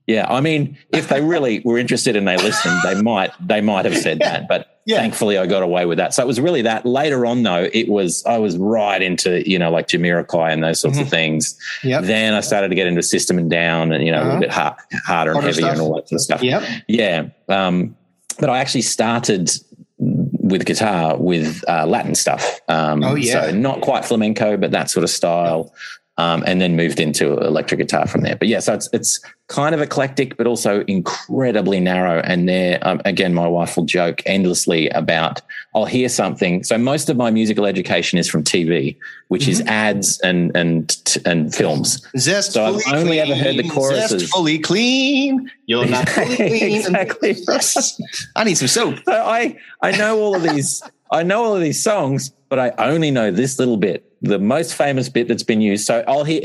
Yeah, 0.06 0.26
I 0.28 0.40
mean, 0.40 0.76
if 0.92 1.08
they 1.08 1.20
really 1.20 1.60
were 1.64 1.78
interested 1.78 2.14
and 2.14 2.28
they 2.28 2.36
listened, 2.36 2.78
they 2.84 3.00
might 3.02 3.32
they 3.44 3.60
might 3.60 3.84
have 3.86 3.96
said 3.96 4.18
Yeah. 4.20 4.30
that. 4.32 4.48
But 4.48 4.68
Yeah. 4.84 4.98
thankfully, 4.98 5.36
I 5.36 5.46
got 5.46 5.64
away 5.64 5.84
with 5.84 5.98
that. 5.98 6.14
So 6.14 6.22
it 6.22 6.26
was 6.26 6.40
really 6.40 6.62
that. 6.62 6.86
Later 6.86 7.26
on, 7.26 7.42
though, 7.42 7.68
it 7.72 7.88
was 7.88 8.22
I 8.24 8.38
was 8.38 8.56
right 8.56 9.02
into 9.02 9.48
you 9.50 9.58
know 9.58 9.70
like 9.70 9.88
Jamiroquai 9.88 10.52
and 10.52 10.62
those 10.62 10.80
sorts 10.80 10.98
of 10.98 11.08
things. 11.08 11.54
Mm-hmm. 11.80 11.88
Yep. 11.88 12.02
Then 12.04 12.34
I 12.34 12.40
started 12.40 12.68
to 12.68 12.76
get 12.76 12.86
into 12.86 13.02
System 13.02 13.38
of 13.38 13.46
a 13.46 13.48
Down 13.48 13.90
and 13.92 14.04
you 14.06 14.12
know 14.12 14.18
a 14.18 14.20
Uh-huh. 14.20 14.26
little 14.28 14.40
bit 14.42 14.50
hard, 14.52 14.74
harder 15.06 15.32
and 15.32 15.40
heavier 15.42 15.52
stuff. 15.54 15.72
and 15.72 15.80
all 15.80 15.94
that 15.96 16.08
sort 16.08 16.18
of 16.20 16.22
stuff. 16.22 16.42
Yep. 16.42 16.62
Yeah. 16.86 17.24
Um, 17.48 17.96
but 18.38 18.48
I 18.48 18.58
actually 18.60 18.82
started 18.82 19.50
with 19.98 20.64
guitar 20.66 21.16
with 21.16 21.64
uh, 21.68 21.84
Latin 21.86 22.14
stuff. 22.14 22.60
Um, 22.68 23.02
Oh, 23.02 23.14
yeah. 23.16 23.46
So 23.46 23.50
not 23.52 23.80
quite 23.80 24.04
flamenco, 24.04 24.56
but 24.56 24.70
that 24.70 24.88
sort 24.90 25.02
of 25.02 25.10
style. 25.10 25.72
Um, 26.18 26.42
and 26.46 26.62
then 26.62 26.76
moved 26.76 26.98
into 26.98 27.36
electric 27.40 27.78
guitar 27.78 28.06
from 28.06 28.22
there. 28.22 28.36
But 28.36 28.48
yeah, 28.48 28.60
so 28.60 28.72
it's 28.72 28.88
it's 28.94 29.20
kind 29.48 29.74
of 29.74 29.82
eclectic, 29.82 30.38
but 30.38 30.46
also 30.46 30.82
incredibly 30.84 31.78
narrow. 31.78 32.20
And 32.24 32.48
there, 32.48 32.78
um, 32.80 33.02
again, 33.04 33.34
my 33.34 33.46
wife 33.46 33.76
will 33.76 33.84
joke 33.84 34.22
endlessly 34.24 34.88
about 34.90 35.42
I'll 35.74 35.84
hear 35.84 36.08
something. 36.08 36.64
So 36.64 36.78
most 36.78 37.10
of 37.10 37.18
my 37.18 37.30
musical 37.30 37.66
education 37.66 38.18
is 38.18 38.30
from 38.30 38.44
TV, 38.44 38.96
which 39.28 39.46
is 39.46 39.58
Mm-hmm. 39.60 39.68
ads 39.68 40.18
and 40.20 40.56
and 40.56 40.96
and 41.26 41.54
films. 41.54 42.00
Zest. 42.16 42.52
So 42.52 42.64
I've 42.64 42.82
only 42.94 43.20
ever 43.20 43.34
heard 43.34 43.56
the 43.56 43.62
clean, 43.64 43.70
choruses. 43.72 44.20
Zest 44.22 44.32
fully 44.32 44.58
clean. 44.58 45.50
You're 45.66 45.84
not 45.84 46.08
fully 46.08 46.36
clean. 46.36 46.76
Exactly. 46.76 47.36
I 48.36 48.44
need 48.44 48.54
some 48.56 48.68
soap. 48.68 49.00
So 49.04 49.12
I 49.12 49.58
I 49.82 49.90
know 49.98 50.18
all 50.18 50.34
of 50.34 50.42
these 50.44 50.82
I 51.10 51.22
know 51.22 51.44
all 51.44 51.54
of 51.54 51.60
these 51.62 51.82
songs, 51.82 52.30
but 52.48 52.58
I 52.58 52.72
only 52.90 53.10
know 53.10 53.30
this 53.30 53.58
little 53.58 53.76
bit, 53.76 54.04
the 54.22 54.38
most 54.38 54.74
famous 54.74 55.08
bit 55.08 55.28
that's 55.28 55.42
been 55.42 55.60
used. 55.60 55.86
So 55.86 56.04
I'll 56.08 56.24
hear 56.24 56.40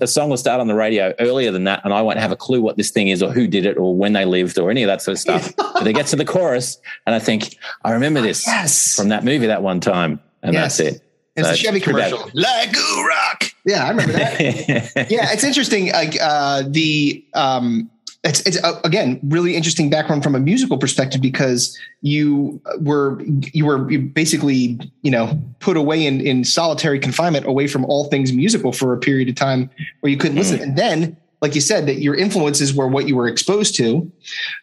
a 0.00 0.06
song 0.06 0.30
will 0.30 0.36
start 0.36 0.60
on 0.60 0.66
the 0.66 0.74
radio 0.74 1.14
earlier 1.20 1.50
than 1.50 1.64
that, 1.64 1.80
and 1.84 1.92
I 1.94 2.02
won't 2.02 2.18
have 2.18 2.32
a 2.32 2.36
clue 2.36 2.60
what 2.60 2.76
this 2.76 2.90
thing 2.90 3.08
is 3.08 3.22
or 3.22 3.32
who 3.32 3.46
did 3.46 3.64
it 3.66 3.76
or 3.76 3.94
when 3.94 4.12
they 4.12 4.24
lived 4.24 4.58
or 4.58 4.70
any 4.70 4.82
of 4.82 4.88
that 4.88 5.02
sort 5.02 5.14
of 5.14 5.20
stuff. 5.20 5.54
but 5.56 5.84
they 5.84 5.92
get 5.92 6.06
to 6.08 6.16
the 6.16 6.24
chorus, 6.24 6.78
and 7.06 7.14
I 7.14 7.18
think 7.18 7.56
I 7.84 7.92
remember 7.92 8.20
this 8.20 8.46
Yes. 8.46 8.94
from 8.94 9.08
that 9.10 9.24
movie 9.24 9.46
that 9.46 9.62
one 9.62 9.80
time, 9.80 10.20
and 10.42 10.52
Yes. 10.54 10.78
that's 10.78 10.94
it. 10.96 11.02
It's 11.34 11.48
So 11.48 11.54
a 11.54 11.56
Chevy 11.56 11.80
pretty 11.80 11.98
bad. 11.98 12.10
commercial. 12.12 12.30
Like 12.34 12.76
a 12.76 13.04
rock. 13.08 13.44
Yeah, 13.64 13.84
I 13.86 13.90
remember 13.90 14.12
that. 14.12 14.40
yeah, 15.10 15.32
it's 15.32 15.44
interesting. 15.44 15.90
Like 15.92 16.18
uh, 16.20 16.64
the 16.68 17.24
um, 17.34 17.90
it's 18.24 18.40
it's 18.40 18.62
uh, 18.62 18.80
again 18.84 19.18
really 19.24 19.56
interesting 19.56 19.90
background 19.90 20.22
from 20.22 20.34
a 20.34 20.40
musical 20.40 20.78
perspective 20.78 21.20
because 21.20 21.78
you 22.02 22.60
were 22.80 23.20
you 23.24 23.66
were 23.66 23.78
basically 23.78 24.78
you 25.02 25.10
know 25.10 25.40
put 25.58 25.76
away 25.76 26.06
in 26.06 26.20
in 26.20 26.44
solitary 26.44 27.00
confinement 27.00 27.46
away 27.46 27.66
from 27.66 27.84
all 27.86 28.04
things 28.04 28.32
musical 28.32 28.72
for 28.72 28.92
a 28.92 28.98
period 28.98 29.28
of 29.28 29.34
time 29.34 29.68
where 30.00 30.10
you 30.10 30.16
couldn't 30.16 30.36
listen, 30.36 30.60
and 30.60 30.76
then 30.76 31.16
like 31.40 31.56
you 31.56 31.60
said 31.60 31.86
that 31.86 32.00
your 32.00 32.14
influences 32.14 32.72
were 32.72 32.86
what 32.86 33.08
you 33.08 33.16
were 33.16 33.26
exposed 33.26 33.74
to, 33.74 34.10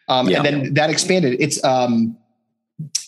um, 0.08 0.30
Yeah. 0.30 0.38
and 0.38 0.46
then 0.46 0.74
that 0.76 0.90
expanded. 0.90 1.36
It's 1.42 1.62
um, 1.66 2.18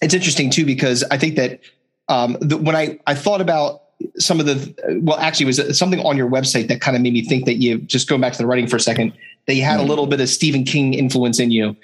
it's 0.02 0.14
interesting 0.14 0.50
too 0.50 0.66
because 0.66 1.06
I 1.10 1.18
think 1.18 1.38
that 1.38 1.62
um, 2.10 2.36
the, 2.42 2.58
when 2.58 2.76
I 2.76 3.00
I 3.08 3.16
thought 3.16 3.40
about 3.40 3.84
some 4.18 4.40
of 4.42 4.46
the 4.46 5.00
well 5.02 5.18
actually 5.18 5.46
it 5.46 5.48
was 5.48 5.78
something 5.78 6.00
on 6.02 6.18
your 6.18 6.30
website 6.30 6.68
that 6.68 6.82
kind 6.82 6.98
of 6.98 7.04
made 7.04 7.14
me 7.14 7.24
think 7.24 7.46
that 7.46 7.56
you 7.56 7.78
just 7.78 8.10
going 8.10 8.20
back 8.20 8.34
to 8.34 8.40
the 8.40 8.48
writing 8.48 8.68
for 8.68 8.76
a 8.76 8.80
second 8.82 9.14
that 9.48 9.56
you 9.56 9.64
had 9.64 9.80
a 9.80 9.84
Mhm. 9.84 9.88
little 9.90 10.08
bit 10.08 10.20
of 10.22 10.30
Stephen 10.30 10.64
King 10.64 10.94
influence 10.94 11.40
in 11.40 11.52
you 11.52 11.76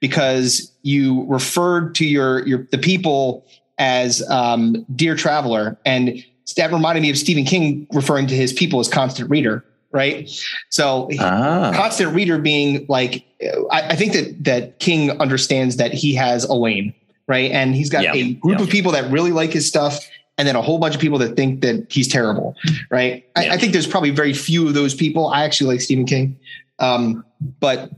because 0.00 0.70
you 0.82 1.24
referred 1.28 1.94
to 1.96 2.06
your 2.06 2.46
your 2.46 2.66
the 2.70 2.78
people 2.78 3.44
as 3.78 4.22
um, 4.30 4.84
dear 4.94 5.14
traveler. 5.16 5.76
And 5.84 6.24
that 6.56 6.72
reminded 6.72 7.00
me 7.02 7.10
of 7.10 7.18
Stephen 7.18 7.44
King 7.44 7.86
referring 7.92 8.26
to 8.28 8.34
his 8.34 8.52
people 8.52 8.80
as 8.80 8.88
constant 8.88 9.30
reader 9.30 9.64
right? 9.92 10.28
So 10.68 11.08
ah, 11.20 11.72
constant 11.74 12.14
reader 12.14 12.38
being 12.38 12.84
like 12.88 13.24
I, 13.70 13.82
I 13.90 13.96
think 13.96 14.12
that 14.12 14.44
that 14.44 14.78
king 14.78 15.10
understands 15.20 15.76
that 15.76 15.94
he 15.94 16.14
has 16.14 16.44
a 16.44 16.52
lane 16.54 16.92
right? 17.28 17.50
And 17.50 17.74
he's 17.74 17.88
got 17.88 18.04
a 18.14 18.34
group 18.34 18.60
of 18.60 18.68
people 18.68 18.92
that 18.92 19.10
really 19.10 19.32
like 19.32 19.52
his 19.52 19.66
stuff 19.66 19.98
and 20.38 20.46
then 20.46 20.54
a 20.54 20.60
whole 20.60 20.78
bunch 20.78 20.94
of 20.94 21.00
people 21.00 21.18
that 21.18 21.34
think 21.34 21.62
that 21.62 21.86
he's 21.90 22.08
terrible 22.08 22.56
right? 22.90 23.24
I, 23.36 23.50
I 23.50 23.56
think 23.58 23.72
there's 23.72 23.86
probably 23.86 24.10
very 24.10 24.34
few 24.34 24.66
of 24.68 24.74
those 24.74 24.94
people. 24.94 25.28
I 25.28 25.44
actually 25.44 25.68
like 25.72 25.80
stephen 25.80 26.04
king 26.04 26.36
um, 26.78 27.24
but 27.60 27.90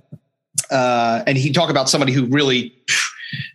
uh, 0.71 1.23
and 1.27 1.39
he 1.39 1.53
talk 1.53 1.71
about 1.71 1.89
somebody 1.89 2.13
who 2.13 2.27
really 2.27 2.75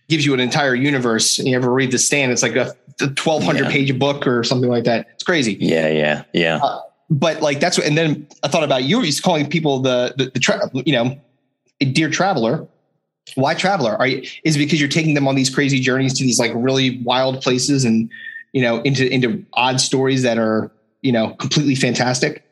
gives 0.09 0.25
you 0.25 0.33
an 0.33 0.39
entire 0.39 0.75
universe. 0.75 1.39
You 1.39 1.55
ever 1.55 1.71
read 1.71 1.91
the 1.91 1.97
stand? 1.97 2.31
It's 2.31 2.43
like 2.43 2.55
a 2.55 2.73
1200 2.99 3.63
Yeah. 3.65 3.71
page 3.71 3.99
book 3.99 4.27
or 4.27 4.43
something 4.43 4.69
like 4.69 4.83
that. 4.86 5.07
It's 5.13 5.23
crazy. 5.23 5.57
Yeah, 5.59 5.89
yeah, 5.89 6.23
yeah. 6.33 6.59
but 7.09 7.41
like 7.41 7.59
that's 7.59 7.77
what 7.77 7.86
and 7.88 7.97
then 7.97 8.27
i 8.43 8.47
thought 8.47 8.63
about 8.63 8.83
you. 8.83 9.01
He's 9.01 9.19
calling 9.19 9.49
people 9.49 9.79
the 9.79 10.13
the, 10.17 10.25
the 10.33 10.39
tra- 10.39 10.69
you 10.73 10.93
know 10.93 11.19
a 11.81 11.86
dear 11.86 12.09
traveler. 12.09 12.67
Why 13.36 13.53
traveler? 13.53 13.95
Are 13.95 14.07
you 14.07 14.27
is 14.43 14.55
it 14.55 14.59
because 14.59 14.79
you're 14.79 14.89
taking 14.89 15.13
them 15.13 15.27
on 15.27 15.36
these 15.36 15.49
crazy 15.49 15.79
journeys 15.79 16.13
to 16.15 16.23
these 16.23 16.39
like 16.39 16.51
really 16.55 17.01
wild 17.03 17.41
places 17.41 17.86
and 17.86 18.09
you 18.51 18.62
know 18.62 18.81
into 18.81 19.07
into 19.12 19.45
odd 19.53 19.79
stories 19.81 20.21
that 20.23 20.38
are 20.38 20.71
you 21.01 21.12
know 21.12 21.31
completely 21.36 21.75
fantastic 21.75 22.42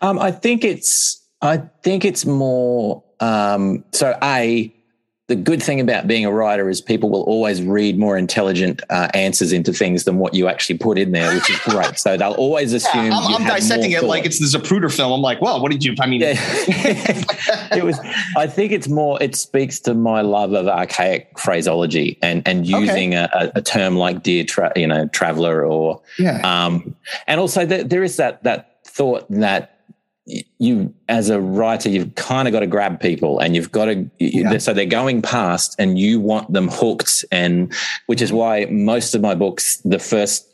Um, 0.00 0.18
I 0.18 0.30
think 0.30 0.64
it's 0.64 1.24
I 1.42 1.58
think 1.82 2.04
it's 2.04 2.24
more 2.26 3.02
um, 3.20 3.84
so 3.92 4.16
a 4.22 4.74
the 5.28 5.36
good 5.36 5.62
thing 5.62 5.78
about 5.78 6.06
being 6.06 6.24
a 6.24 6.32
writer 6.32 6.70
is 6.70 6.80
people 6.80 7.10
will 7.10 7.22
always 7.24 7.60
read 7.60 7.98
more 7.98 8.16
intelligent 8.16 8.80
uh, 8.88 9.08
answers 9.12 9.52
into 9.52 9.74
things 9.74 10.04
than 10.04 10.16
what 10.16 10.32
you 10.32 10.48
actually 10.48 10.78
put 10.78 10.96
in 10.96 11.12
there, 11.12 11.34
which 11.34 11.50
is 11.50 11.58
great. 11.60 11.98
So 11.98 12.16
they'll 12.16 12.32
always 12.32 12.72
assume 12.72 13.12
I'm, 13.12 13.28
you 13.28 13.36
I'm 13.36 13.42
have 13.42 13.56
dissecting 13.56 13.90
it 13.90 14.04
like 14.04 14.24
it's 14.24 14.38
the 14.38 14.58
Zapruder 14.58 14.90
film 14.94 15.12
i'm 15.12 15.20
like 15.20 15.42
well 15.42 15.60
what 15.60 15.70
did 15.70 15.84
you 15.84 15.94
i 16.00 16.06
mean 16.06 16.22
Yeah. 16.22 16.32
it 17.76 17.84
was. 17.84 18.00
I 18.36 18.46
think 18.46 18.72
it's 18.72 18.88
more. 18.88 19.22
It 19.22 19.36
speaks 19.36 19.80
to 19.80 19.92
my 19.92 20.22
love 20.22 20.54
of 20.54 20.66
archaic 20.66 21.38
phraseology 21.38 22.18
and 22.22 22.42
and 22.46 22.66
using 22.66 23.14
a, 23.14 23.28
a, 23.34 23.52
a 23.56 23.62
term 23.62 23.96
like 23.96 24.22
dear, 24.22 24.44
tra- 24.44 24.72
you 24.76 24.86
know, 24.86 25.08
traveler 25.08 25.62
or 25.64 26.00
yeah 26.18 26.40
um, 26.42 26.96
and 27.26 27.38
also 27.38 27.66
there, 27.66 27.84
there 27.84 28.02
is 28.02 28.16
that 28.16 28.42
that 28.44 28.67
thought 28.98 29.24
that 29.30 29.74
you 30.58 30.92
as 31.08 31.30
a 31.30 31.40
writer 31.40 31.88
you've 31.88 32.14
kind 32.16 32.46
of 32.46 32.52
got 32.52 32.60
to 32.60 32.66
grab 32.66 33.00
people 33.00 33.38
and 33.38 33.54
you've 33.56 33.72
got 33.72 33.86
to 33.86 34.10
Yeah. 34.18 34.58
so 34.58 34.74
they're 34.74 34.84
going 34.84 35.22
past 35.22 35.74
and 35.78 35.98
you 35.98 36.20
want 36.20 36.52
them 36.52 36.68
hooked 36.68 37.24
and 37.32 37.72
which 38.06 38.20
is 38.20 38.30
why 38.30 38.66
most 38.70 39.14
of 39.14 39.22
my 39.22 39.34
books 39.34 39.78
the 39.86 39.98
first 39.98 40.44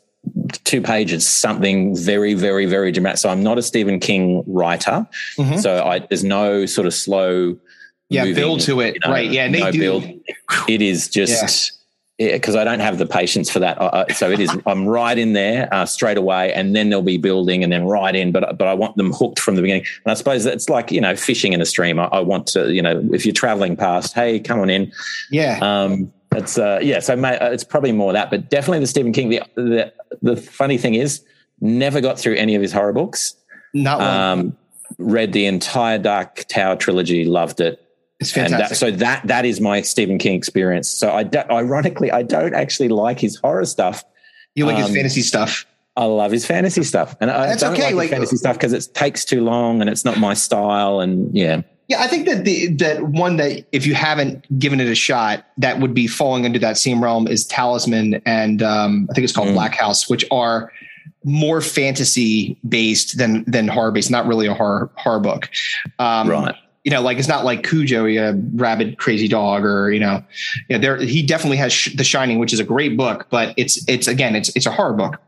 two 0.63 0.81
pages 0.81 1.27
something 1.27 1.93
very 1.97 2.33
very 2.35 2.65
very 2.65 2.91
dramatic 2.93 3.17
so 3.19 3.27
i'm 3.29 3.43
not 3.43 3.57
a 3.57 3.61
stephen 3.61 3.99
king 3.99 4.43
writer 4.47 5.05
Mhm. 5.37 5.59
so 5.61 5.83
i 5.83 5.99
there's 5.99 6.23
no 6.23 6.65
sort 6.65 6.87
of 6.87 6.93
slow 6.93 7.57
yeah 8.09 8.23
moving, 8.23 8.35
build 8.35 8.59
to 8.61 8.79
it 8.79 8.93
you 8.95 8.99
know, 9.03 9.11
right 9.11 9.29
yeah 9.29 9.47
no 9.49 9.71
build. 9.73 10.03
it 10.69 10.81
is 10.81 11.09
just 11.09 11.73
because 12.17 12.55
I 12.55 12.63
don't 12.63 12.79
have 12.79 12.97
the 12.97 13.05
patience 13.05 13.49
for 13.49 13.59
that. 13.59 13.77
Uh, 13.81 14.05
so 14.13 14.31
it 14.31 14.39
is. 14.39 14.55
I'm 14.65 14.87
right 14.87 15.17
in 15.17 15.33
there 15.33 15.67
uh, 15.73 15.85
straight 15.85 16.17
away, 16.17 16.53
and 16.53 16.75
then 16.75 16.89
they'll 16.89 17.01
be 17.01 17.17
building, 17.17 17.63
and 17.63 17.71
then 17.71 17.85
right 17.85 18.15
in. 18.15 18.31
But 18.31 18.57
but 18.57 18.67
I 18.67 18.73
want 18.73 18.95
them 18.95 19.11
hooked 19.11 19.39
from 19.39 19.55
the 19.55 19.61
beginning. 19.61 19.85
And 20.05 20.11
I 20.11 20.13
suppose 20.13 20.45
it's 20.45 20.69
like 20.69 20.91
you 20.91 21.01
know 21.01 21.15
fishing 21.15 21.53
in 21.53 21.61
a 21.61 21.65
stream. 21.65 21.99
I, 21.99 22.05
I 22.05 22.19
want 22.19 22.47
to 22.47 22.73
you 22.73 22.81
know 22.81 23.03
if 23.11 23.25
you're 23.25 23.33
traveling 23.33 23.75
past, 23.75 24.13
hey, 24.13 24.39
come 24.39 24.59
on 24.59 24.69
in. 24.69 24.91
yeah 25.29 25.59
Um, 25.61 26.11
it's 26.31 26.57
uh, 26.57 26.79
yeah. 26.81 26.99
So 26.99 27.13
uh, 27.13 27.49
it's 27.51 27.63
probably 27.63 27.91
more 27.91 28.13
that, 28.13 28.29
but 28.29 28.49
definitely 28.49 28.79
the 28.79 28.87
Stephen 28.87 29.11
King. 29.11 29.29
The 29.29 29.41
the 29.55 29.93
the 30.21 30.37
funny 30.37 30.77
thing 30.77 30.95
is, 30.95 31.23
never 31.61 32.01
got 32.01 32.19
through 32.19 32.35
any 32.35 32.55
of 32.55 32.61
his 32.61 32.71
horror 32.71 32.93
books. 32.93 33.35
not 33.73 33.99
one. 33.99 34.07
Um, 34.07 34.57
read 34.97 35.33
the 35.33 35.45
entire 35.45 35.97
Dark 35.97 36.45
Tower 36.47 36.75
trilogy, 36.75 37.25
loved 37.25 37.59
it. 37.61 37.84
It's 38.19 38.31
fantastic. 38.31 38.59
And 38.59 38.69
that, 38.71 38.75
so 38.75 38.91
that 38.91 39.27
that 39.27 39.45
is 39.45 39.59
my 39.59 39.81
Stephen 39.81 40.17
King 40.17 40.35
experience. 40.35 40.89
So 40.89 41.11
I 41.11 41.23
do, 41.23 41.39
ironically 41.51 42.11
I 42.11 42.23
don't 42.23 42.53
actually 42.53 42.89
like 42.89 43.19
his 43.19 43.35
horror 43.37 43.65
stuff. 43.65 44.03
You 44.55 44.65
like 44.65 44.77
um, 44.77 44.83
his 44.83 44.95
fantasy 44.95 45.21
stuff. 45.21 45.65
I 45.97 46.05
love 46.05 46.31
his 46.31 46.45
fantasy 46.45 46.83
stuff, 46.83 47.15
and 47.21 47.31
I 47.31 47.47
That's 47.47 47.61
don't 47.61 47.73
okay. 47.73 47.85
like, 47.85 47.95
like 47.95 48.09
fantasy 48.09 48.35
stuff 48.35 48.57
because 48.57 48.73
it 48.73 48.93
takes 48.93 49.23
too 49.23 49.41
long 49.41 49.79
and 49.79 49.89
it's 49.89 50.03
not 50.03 50.17
my 50.17 50.33
style. 50.33 50.99
And 50.99 51.33
yeah, 51.35 51.61
yeah, 51.87 52.01
I 52.01 52.07
think 52.07 52.25
that 52.27 52.45
the 52.45 52.67
that 52.75 53.03
one 53.03 53.37
that 53.37 53.65
if 53.71 53.85
you 53.85 53.93
haven't 53.93 54.59
given 54.59 54.79
it 54.79 54.89
a 54.89 54.95
shot, 54.95 55.45
that 55.57 55.79
would 55.79 55.93
be 55.93 56.07
falling 56.07 56.43
into 56.43 56.59
that 56.59 56.77
same 56.77 57.03
realm 57.03 57.27
is 57.27 57.45
Talisman, 57.45 58.21
and 58.25 58.63
um, 58.63 59.07
I 59.09 59.13
think 59.13 59.23
it's 59.23 59.33
called 59.33 59.49
mm. 59.49 59.53
Black 59.53 59.75
House, 59.75 60.09
which 60.09 60.25
are 60.31 60.71
more 61.23 61.61
fantasy 61.61 62.57
based 62.67 63.17
than 63.17 63.43
than 63.45 63.67
horror 63.67 63.91
based. 63.91 64.09
Not 64.09 64.25
really 64.25 64.47
a 64.47 64.53
horror 64.53 64.89
horror 64.95 65.19
book, 65.19 65.49
um, 65.99 66.29
right? 66.29 66.55
You 66.85 66.91
know, 66.91 67.01
like 67.01 67.17
it's 67.17 67.27
not 67.27 67.43
like 67.43 67.67
Cujo, 67.67 68.05
a 68.05 68.33
rabid 68.53 68.99
crazy 68.99 69.27
dog, 69.27 69.65
or 69.65 69.91
you 69.91 69.99
know, 69.99 70.23
yeah. 70.69 70.77
There, 70.77 70.97
he 70.97 71.21
definitely 71.23 71.57
has 71.57 71.73
sh- 71.73 71.95
The 71.95 72.03
Shining, 72.03 72.39
which 72.39 72.53
is 72.53 72.59
a 72.59 72.63
great 72.63 72.95
book, 72.95 73.27
but 73.29 73.53
it's 73.57 73.83
it's 73.89 74.07
again, 74.07 74.35
it's 74.35 74.55
it's 74.55 74.67
a 74.67 74.71
horror 74.71 74.93
book. 74.93 75.19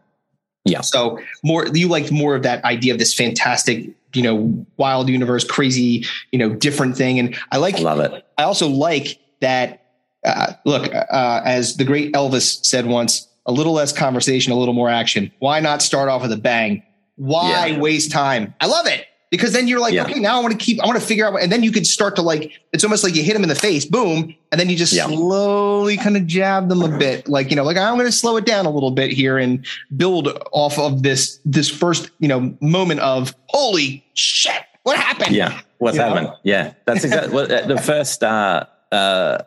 Yeah. 0.66 0.82
So 0.82 1.20
more 1.44 1.68
you 1.68 1.88
liked 1.88 2.12
more 2.12 2.36
of 2.36 2.44
that 2.44 2.64
idea 2.64 2.94
of 2.94 3.00
this 3.00 3.14
fantastic, 3.14 3.90
you 4.14 4.22
know, 4.22 4.66
wild 4.78 5.10
universe, 5.10 5.44
crazy, 5.44 6.06
you 6.32 6.40
know, 6.40 6.54
different 6.54 6.96
thing. 6.96 7.20
And 7.20 7.36
I 7.52 7.58
like 7.58 7.76
I 7.80 7.82
love 7.82 8.00
it. 8.00 8.26
I 8.38 8.44
also 8.44 8.68
like 8.68 9.20
that 9.42 9.84
uh, 10.26 10.54
look, 10.66 10.94
uh, 10.94 11.42
as 11.46 11.78
the 11.78 11.84
great 11.84 12.14
Elvis 12.14 12.64
said 12.66 12.86
once, 12.86 13.28
a 13.46 13.52
little 13.52 13.74
less 13.74 13.92
conversation, 13.92 14.52
a 14.52 14.56
little 14.56 14.74
more 14.74 14.90
action. 14.90 15.32
Why 15.40 15.60
not 15.60 15.82
start 15.82 16.10
off 16.10 16.22
with 16.22 16.32
a 16.34 16.38
bang? 16.38 16.84
Why 17.16 17.68
yeah. 17.68 17.80
waste 17.80 18.12
time? 18.12 18.54
I 18.60 18.68
love 18.68 18.86
it 18.88 19.08
because 19.30 19.54
then 19.54 19.68
you're 19.68 19.80
like, 19.80 19.94
yeah. 19.94 20.04
okay, 20.04 20.20
now 20.20 20.38
I 20.38 20.42
want 20.42 20.58
to 20.58 20.58
keep, 20.58 20.82
I 20.82 20.86
want 20.86 21.00
to 21.00 21.06
figure 21.06 21.26
out, 21.26 21.34
what, 21.34 21.44
and 21.44 21.52
then 21.52 21.64
you 21.64 21.72
could 21.72 21.86
start 21.86 22.16
to 22.16 22.22
like, 22.22 22.52
it's 22.72 22.84
almost 22.84 23.04
like 23.04 23.16
you 23.16 23.24
hit 23.24 23.34
them 23.34 23.44
in 23.44 23.50
the 23.50 23.56
face, 23.56 23.86
boom, 23.86 24.34
and 24.52 24.60
then 24.60 24.70
you 24.70 24.76
just 24.76 24.94
yeah. 24.94 25.06
slowly 25.06 25.98
kind 25.98 26.16
of 26.16 26.26
jab 26.26 26.70
them 26.70 26.82
a 26.82 26.98
bit, 26.98 27.28
like 27.28 27.50
you 27.50 27.56
know, 27.56 27.64
like 27.64 27.78
I'm 27.78 27.96
going 27.96 28.06
to 28.06 28.12
slow 28.12 28.38
it 28.38 28.46
down 28.46 28.66
a 28.66 28.70
little 28.70 28.92
bit 28.92 29.12
here 29.12 29.38
and 29.38 29.66
build 29.96 30.30
off 30.52 30.80
of 30.80 31.04
this 31.04 31.40
this 31.44 31.70
first 31.70 32.10
you 32.20 32.28
know 32.28 32.56
moment 32.62 33.02
of 33.02 33.36
holy 33.48 34.06
shit, 34.14 34.64
what 34.84 34.98
happened? 34.98 35.36
Yeah, 35.36 35.60
what's 35.80 35.98
happened? 35.98 36.30
Yeah, 36.44 36.74
that's 36.86 37.04
exactly 37.04 37.34
what 37.34 37.50
the 37.50 37.78
first. 37.78 38.24
uh 38.24 38.66
uh 38.92 39.40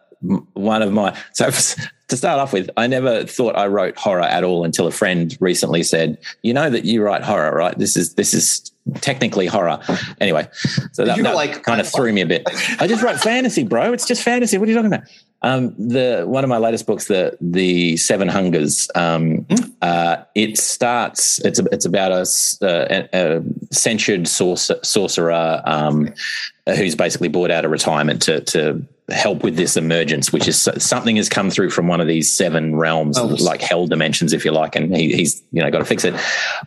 one 0.53 0.83
of 0.83 0.93
my 0.93 1.17
so 1.33 1.51
to 2.11 2.17
start 2.17 2.39
off 2.39 2.53
with, 2.53 2.71
I 2.77 2.87
never 2.87 3.25
thought 3.25 3.57
I 3.57 3.67
wrote 3.67 3.97
horror 3.97 4.23
at 4.23 4.45
all 4.45 4.65
until 4.65 4.87
a 4.87 4.91
friend 4.91 5.37
recently 5.41 5.83
said, 5.83 6.19
"You 6.43 6.53
know 6.53 6.71
that 6.71 6.85
you 6.85 7.03
write 7.03 7.23
horror, 7.23 7.55
right? 7.55 7.77
This 7.79 7.97
is 7.97 8.15
this 8.15 8.35
is 8.35 8.71
technically 9.01 9.47
horror." 9.47 9.81
Anyway, 10.21 10.49
so 10.93 11.05
that, 11.05 11.23
that 11.23 11.35
like, 11.35 11.63
kind 11.63 11.81
of 11.81 11.89
threw 11.89 12.13
me 12.13 12.21
a 12.21 12.27
bit. 12.27 12.43
I 12.79 12.87
just 12.87 13.03
wrote 13.03 13.19
fantasy, 13.19 13.65
bro. 13.65 13.93
It's 13.93 14.07
just 14.07 14.23
fantasy. 14.23 14.59
What 14.59 14.69
are 14.69 14.73
you 14.73 14.77
talking 14.77 14.93
about? 14.93 15.09
Um, 15.43 15.75
the 15.79 16.25
one 16.27 16.45
of 16.45 16.51
my 16.51 16.59
latest 16.59 16.87
books, 16.87 17.07
the 17.07 17.37
the 17.41 17.97
Seven 17.97 18.29
Hungers. 18.29 18.89
Um, 18.95 19.45
mm. 19.45 19.73
uh, 19.81 20.25
it 20.35 20.59
starts. 20.59 21.41
It's 21.45 21.59
a, 21.59 21.65
it's 21.73 21.87
about 21.87 22.13
a, 22.13 22.27
a, 22.63 23.09
a 23.13 23.43
censured 23.73 24.29
sorcerer, 24.29 24.81
sorcerer 24.83 25.63
um, 25.65 26.13
who's 26.67 26.95
basically 26.95 27.29
brought 27.29 27.51
out 27.51 27.65
of 27.65 27.71
retirement 27.71 28.21
to 28.23 28.41
to 28.43 28.85
help 29.11 29.43
with 29.43 29.57
this 29.57 29.77
emergence, 29.77 30.33
which 30.33 30.49
is 30.49 30.69
something 30.79 31.17
has 31.17 31.29
come 31.29 31.51
through 31.51 31.71
from 31.71 31.89
one 31.89 32.01
of 32.01 32.07
these 32.07 32.33
seven 32.33 32.77
realms, 32.77 33.19
oh, 33.19 33.27
like 33.27 33.61
hell 33.61 33.87
dimensions, 33.87 34.33
if 34.33 34.45
you 34.45 34.53
like, 34.53 34.77
and 34.77 34.95
he, 34.95 35.15
he's 35.15 35.43
you 35.53 35.63
know 35.63 35.71
got 35.71 35.79
to 35.79 35.85
fix 35.85 36.05
it. 36.05 36.15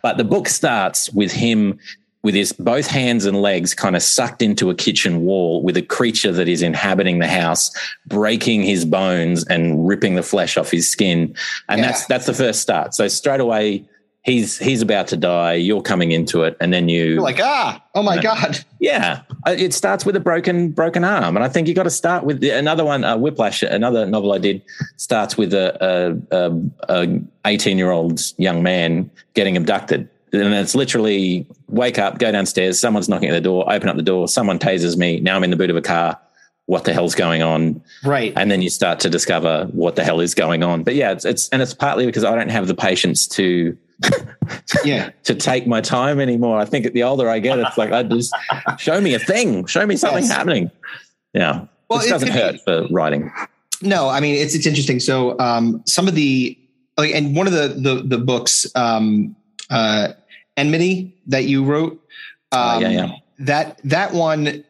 But 0.02 0.16
the 0.16 0.24
book 0.24 0.48
starts 0.48 1.10
with 1.10 1.32
him 1.32 1.78
with 2.22 2.34
his 2.34 2.54
both 2.54 2.86
hands 2.86 3.26
and 3.26 3.42
legs 3.42 3.74
kind 3.74 3.94
of 3.94 4.02
sucked 4.02 4.40
into 4.40 4.70
a 4.70 4.74
kitchen 4.74 5.24
wall 5.26 5.62
with 5.62 5.76
a 5.76 5.82
creature 5.82 6.32
that 6.32 6.48
is 6.48 6.62
inhabiting 6.62 7.18
the 7.18 7.28
house, 7.28 7.70
breaking 8.06 8.62
his 8.62 8.84
bones 8.86 9.44
and 9.46 9.86
ripping 9.86 10.14
the 10.14 10.22
flesh 10.22 10.56
off 10.56 10.70
his 10.70 10.88
skin, 10.88 11.34
and 11.68 11.80
yeah. 11.80 11.86
that's 11.86 12.06
that's 12.06 12.26
the 12.26 12.34
first 12.34 12.60
start. 12.60 12.94
So 12.94 13.08
straight 13.08 13.40
away 13.40 13.84
he's 14.24 14.58
he's 14.58 14.82
about 14.82 15.06
to 15.06 15.16
die 15.16 15.52
you're 15.52 15.82
coming 15.82 16.10
into 16.10 16.42
it 16.42 16.56
and 16.60 16.72
then 16.72 16.88
you 16.88 17.04
You're 17.04 17.22
like 17.22 17.40
ah 17.40 17.82
oh 17.94 18.02
my 18.02 18.16
you 18.16 18.22
know, 18.22 18.34
god. 18.34 18.64
yeah. 18.80 19.22
It 19.46 19.74
starts 19.74 20.06
with 20.06 20.16
a 20.16 20.20
broken 20.20 20.70
broken 20.70 21.04
arm 21.04 21.36
and 21.36 21.44
i 21.44 21.48
think 21.48 21.68
you 21.68 21.74
got 21.74 21.84
to 21.84 21.90
start 21.90 22.24
with 22.24 22.42
another 22.42 22.84
one 22.84 23.04
uh, 23.04 23.16
whiplash 23.16 23.62
another 23.62 24.06
novel 24.06 24.32
i 24.32 24.38
did 24.38 24.62
starts 24.96 25.36
with 25.36 25.52
a, 25.54 26.18
a, 26.32 27.02
a 27.02 27.20
18 27.44 27.78
year 27.78 27.90
old 27.90 28.20
young 28.38 28.62
man 28.62 29.10
getting 29.34 29.56
abducted. 29.56 30.08
And 30.32 30.52
it's 30.54 30.74
literally 30.74 31.46
wake 31.68 31.98
up 31.98 32.18
go 32.18 32.32
downstairs 32.32 32.80
someone's 32.80 33.08
knocking 33.08 33.28
at 33.28 33.34
the 33.34 33.40
door 33.40 33.70
open 33.72 33.88
up 33.88 33.96
the 33.96 34.02
door 34.02 34.26
someone 34.26 34.58
tases 34.58 34.96
me 34.96 35.20
now 35.20 35.36
i'm 35.36 35.44
in 35.44 35.50
the 35.50 35.56
boot 35.56 35.70
of 35.70 35.76
a 35.76 35.82
car 35.82 36.18
what 36.66 36.84
the 36.84 36.94
hell's 36.94 37.14
going 37.14 37.42
on? 37.42 37.82
Right. 38.04 38.32
And 38.36 38.50
then 38.50 38.62
you 38.62 38.70
start 38.70 38.98
to 39.00 39.10
discover 39.10 39.68
what 39.72 39.96
the 39.96 40.02
hell 40.02 40.20
is 40.20 40.34
going 40.34 40.62
on. 40.62 40.82
But 40.82 40.94
yeah 40.94 41.12
it's, 41.12 41.26
it's 41.26 41.50
and 41.50 41.60
it's 41.60 41.74
partly 41.74 42.06
because 42.06 42.24
i 42.24 42.34
don't 42.34 42.48
have 42.48 42.66
the 42.66 42.74
patience 42.74 43.28
to 43.28 43.76
yeah. 44.84 45.10
to 45.24 45.34
take 45.34 45.66
my 45.66 45.80
time 45.80 46.20
anymore. 46.20 46.58
I 46.58 46.64
think 46.64 46.92
the 46.92 47.02
older 47.02 47.28
i 47.28 47.38
get 47.38 47.58
it's 47.58 47.78
like 47.78 47.92
i 47.92 48.02
just 48.02 48.34
show 48.78 49.00
me 49.00 49.14
a 49.14 49.18
thing. 49.18 49.66
Show 49.66 49.86
me 49.86 49.96
something 49.96 50.24
yes. 50.24 50.32
happening. 50.32 50.70
Yeah. 51.32 51.66
Well 51.88 52.00
it 52.00 52.08
doesn't 52.08 52.30
hurt 52.30 52.60
for 52.64 52.86
writing. 52.90 53.32
No 53.82 54.08
i 54.08 54.20
mean 54.20 54.34
it's 54.36 54.54
it's 54.54 54.66
interesting. 54.66 55.00
So 55.00 55.38
um 55.38 55.82
some 55.86 56.08
of 56.08 56.14
the 56.14 56.58
like 56.96 57.14
and 57.14 57.36
one 57.36 57.46
of 57.46 57.52
the 57.52 57.68
the, 57.68 58.02
the 58.02 58.18
books 58.18 58.66
um 58.74 59.34
uh 59.70 60.08
enmity 60.56 61.16
that 61.26 61.44
you 61.44 61.64
wrote 61.64 62.00
um, 62.52 62.60
uh, 62.60 62.78
yeah, 62.80 62.88
yeah. 62.88 63.12
that 63.40 63.80
that 63.84 64.12
one 64.12 64.64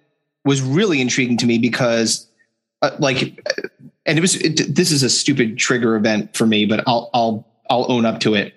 was 0.45 0.63
really 0.63 1.01
intriguing 1.01 1.37
to 1.39 1.47
me 1.47 1.59
because 1.59 2.27
uh, 2.83 2.91
like 2.99 3.41
and 4.07 4.19
it 4.19 4.21
was 4.21 4.37
it, 4.37 4.75
this 4.75 4.91
is 4.91 5.03
a 5.03 5.11
stupid 5.11 5.59
trigger 5.59 5.97
event 5.97 6.35
for 6.37 6.47
me 6.47 6.65
but 6.65 6.83
i'll 6.87 7.11
i'll 7.15 7.47
i'll 7.71 7.91
own 7.91 8.05
up 8.05 8.21
to 8.21 8.35
it 8.35 8.55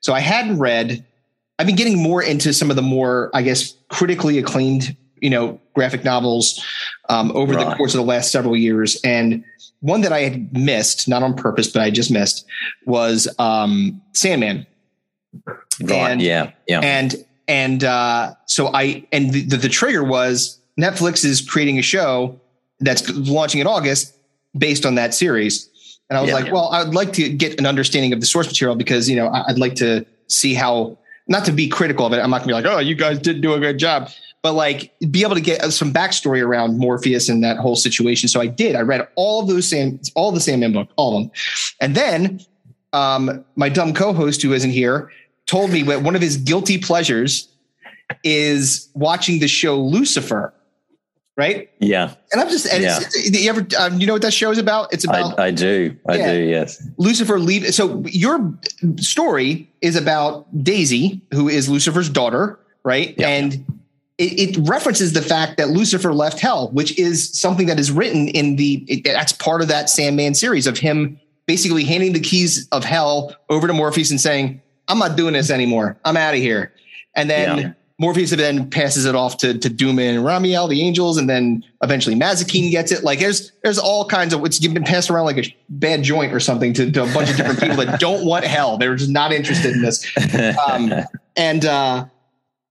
so 0.00 0.12
I 0.12 0.20
hadn't 0.20 0.58
read, 0.58 1.04
I've 1.58 1.66
been 1.66 1.76
getting 1.76 2.02
more 2.02 2.22
into 2.22 2.52
some 2.52 2.70
of 2.70 2.76
the 2.76 2.82
more, 2.82 3.30
I 3.34 3.42
guess, 3.42 3.74
critically 3.88 4.38
acclaimed, 4.38 4.96
you 5.20 5.30
know, 5.30 5.60
graphic 5.74 6.04
novels 6.04 6.64
um, 7.08 7.32
over 7.34 7.54
right. 7.54 7.68
the 7.68 7.74
course 7.76 7.94
of 7.94 7.98
the 7.98 8.06
last 8.06 8.30
several 8.30 8.56
years. 8.56 9.00
And 9.02 9.44
one 9.80 10.02
that 10.02 10.12
I 10.12 10.20
had 10.20 10.52
missed, 10.56 11.08
not 11.08 11.22
on 11.22 11.34
purpose, 11.34 11.68
but 11.68 11.82
I 11.82 11.90
just 11.90 12.10
missed, 12.10 12.46
was 12.86 13.28
um, 13.38 14.00
Sandman. 14.12 14.66
Right. 15.80 16.10
And, 16.10 16.22
yeah. 16.22 16.52
Yeah. 16.66 16.80
And 16.80 17.24
and 17.46 17.82
uh, 17.82 18.34
so 18.46 18.68
I 18.74 19.06
and 19.12 19.32
the, 19.32 19.42
the, 19.42 19.56
the 19.56 19.68
trigger 19.68 20.04
was 20.04 20.60
Netflix 20.78 21.24
is 21.24 21.40
creating 21.40 21.78
a 21.78 21.82
show 21.82 22.40
that's 22.80 23.08
launching 23.10 23.60
in 23.60 23.66
August 23.66 24.14
based 24.56 24.86
on 24.86 24.94
that 24.96 25.14
series. 25.14 25.68
And 26.10 26.18
I 26.18 26.20
was 26.22 26.30
yeah, 26.30 26.34
like, 26.34 26.46
yeah. 26.46 26.52
well, 26.52 26.68
I 26.70 26.84
would 26.84 26.94
like 26.94 27.12
to 27.14 27.28
get 27.28 27.58
an 27.58 27.66
understanding 27.66 28.12
of 28.12 28.20
the 28.20 28.26
source 28.26 28.46
material 28.46 28.76
because, 28.76 29.10
you 29.10 29.16
know, 29.16 29.28
I'd 29.28 29.58
like 29.58 29.74
to 29.76 30.06
see 30.28 30.54
how, 30.54 30.96
not 31.26 31.44
to 31.44 31.52
be 31.52 31.68
critical 31.68 32.06
of 32.06 32.12
it. 32.12 32.18
I'm 32.18 32.30
not 32.30 32.38
gonna 32.38 32.48
be 32.48 32.52
like, 32.54 32.64
oh, 32.64 32.78
you 32.78 32.94
guys 32.94 33.18
did 33.18 33.42
do 33.42 33.52
a 33.52 33.60
good 33.60 33.78
job, 33.78 34.10
but 34.42 34.52
like 34.52 34.92
be 35.10 35.22
able 35.22 35.34
to 35.34 35.40
get 35.40 35.62
some 35.72 35.92
backstory 35.92 36.42
around 36.42 36.78
Morpheus 36.78 37.28
and 37.28 37.44
that 37.44 37.58
whole 37.58 37.76
situation. 37.76 38.28
So 38.28 38.40
I 38.40 38.46
did. 38.46 38.76
I 38.76 38.80
read 38.80 39.06
all 39.16 39.42
of 39.42 39.48
those 39.48 39.68
same, 39.68 40.00
all 40.14 40.32
the 40.32 40.40
Sandman 40.40 40.72
book, 40.72 40.88
all 40.96 41.16
of 41.16 41.22
them. 41.24 41.30
And 41.80 41.94
then 41.94 42.40
um, 42.92 43.44
my 43.56 43.68
dumb 43.68 43.92
co-host 43.92 44.40
who 44.40 44.52
isn't 44.52 44.70
here 44.70 45.10
told 45.46 45.70
me 45.70 45.82
that 45.82 46.02
one 46.02 46.16
of 46.16 46.22
his 46.22 46.36
guilty 46.38 46.78
pleasures 46.78 47.48
is 48.24 48.88
watching 48.94 49.40
the 49.40 49.48
show 49.48 49.78
Lucifer 49.78 50.54
right? 51.38 51.70
Yeah. 51.78 52.14
And 52.32 52.40
I'm 52.40 52.48
just, 52.50 52.66
and 52.66 52.82
yeah. 52.82 52.98
you 53.14 53.48
ever, 53.48 53.64
um, 53.78 54.00
you 54.00 54.08
know 54.08 54.12
what 54.12 54.22
that 54.22 54.34
show 54.34 54.50
is 54.50 54.58
about? 54.58 54.92
It's 54.92 55.04
about, 55.04 55.38
I, 55.38 55.46
I 55.46 55.50
do. 55.52 55.96
I 56.08 56.16
yeah, 56.16 56.32
do. 56.32 56.38
Yes. 56.40 56.84
Lucifer 56.98 57.38
leave. 57.38 57.72
So 57.72 58.02
your 58.06 58.52
story 58.96 59.70
is 59.80 59.94
about 59.94 60.46
Daisy, 60.64 61.22
who 61.32 61.48
is 61.48 61.68
Lucifer's 61.68 62.10
daughter, 62.10 62.58
right? 62.82 63.14
Yeah. 63.16 63.28
And 63.28 63.64
it, 64.18 64.56
it, 64.58 64.68
references 64.68 65.12
the 65.12 65.22
fact 65.22 65.58
that 65.58 65.68
Lucifer 65.68 66.12
left 66.12 66.40
hell, 66.40 66.70
which 66.72 66.98
is 66.98 67.40
something 67.40 67.68
that 67.68 67.78
is 67.78 67.92
written 67.92 68.26
in 68.26 68.56
the, 68.56 68.84
it, 68.88 69.04
that's 69.04 69.32
part 69.32 69.62
of 69.62 69.68
that 69.68 69.88
Sandman 69.88 70.34
series 70.34 70.66
of 70.66 70.76
him 70.76 71.20
basically 71.46 71.84
handing 71.84 72.14
the 72.14 72.20
keys 72.20 72.66
of 72.72 72.84
hell 72.84 73.34
over 73.48 73.68
to 73.68 73.72
Morpheus 73.72 74.10
and 74.10 74.20
saying, 74.20 74.60
I'm 74.88 74.98
not 74.98 75.16
doing 75.16 75.34
this 75.34 75.50
anymore. 75.50 75.96
I'm 76.04 76.16
out 76.16 76.34
of 76.34 76.40
here. 76.40 76.72
And 77.14 77.30
then 77.30 77.76
Morpheus 78.00 78.30
then 78.30 78.70
passes 78.70 79.06
it 79.06 79.16
off 79.16 79.38
to, 79.38 79.58
to 79.58 79.68
Duma 79.68 80.02
and 80.02 80.24
Remiel, 80.24 80.68
the 80.68 80.82
angels, 80.82 81.16
and 81.18 81.28
then 81.28 81.64
eventually 81.82 82.14
Mazikeen 82.14 82.70
gets 82.70 82.92
it. 82.92 83.02
Like 83.02 83.18
there's 83.18 83.50
there's 83.64 83.78
all 83.78 84.04
kinds 84.04 84.32
of 84.32 84.44
it's 84.44 84.60
been 84.60 84.84
passed 84.84 85.10
around 85.10 85.24
like 85.24 85.38
a 85.38 85.56
bad 85.68 86.04
joint 86.04 86.32
or 86.32 86.38
something 86.38 86.72
to, 86.74 86.92
to 86.92 87.02
a 87.02 87.12
bunch 87.12 87.28
of 87.30 87.36
different 87.36 87.60
people 87.60 87.76
that 87.76 87.98
don't 87.98 88.24
want 88.24 88.44
hell. 88.44 88.78
They're 88.78 88.94
just 88.94 89.10
not 89.10 89.32
interested 89.32 89.74
in 89.74 89.82
this. 89.82 90.06
Um, 90.68 90.92
and 91.36 91.64
uh, 91.64 92.04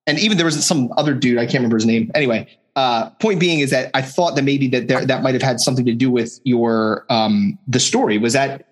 and 0.06 0.18
even 0.20 0.38
there 0.38 0.46
was 0.46 0.66
some 0.66 0.94
other 0.96 1.14
dude 1.14 1.38
I 1.38 1.46
can't 1.46 1.56
remember 1.56 1.76
his 1.76 1.86
name. 1.86 2.10
Anyway, 2.16 2.48
uh, 2.78 3.10
point 3.12 3.42
being 3.42 3.60
is 3.60 3.72
that 3.72 3.92
I 3.94 4.02
thought 4.02 4.36
that 4.36 4.44
maybe 4.44 4.70
that 4.70 4.88
there, 4.88 5.06
that 5.06 5.24
might 5.24 5.34
have 5.34 5.42
had 5.42 5.60
something 5.60 5.86
to 5.86 5.94
do 5.94 6.10
with 6.10 6.40
your 6.46 7.06
um, 7.10 7.60
the 7.68 7.82
story. 7.82 8.18
Was 8.18 8.32
that 8.32 8.66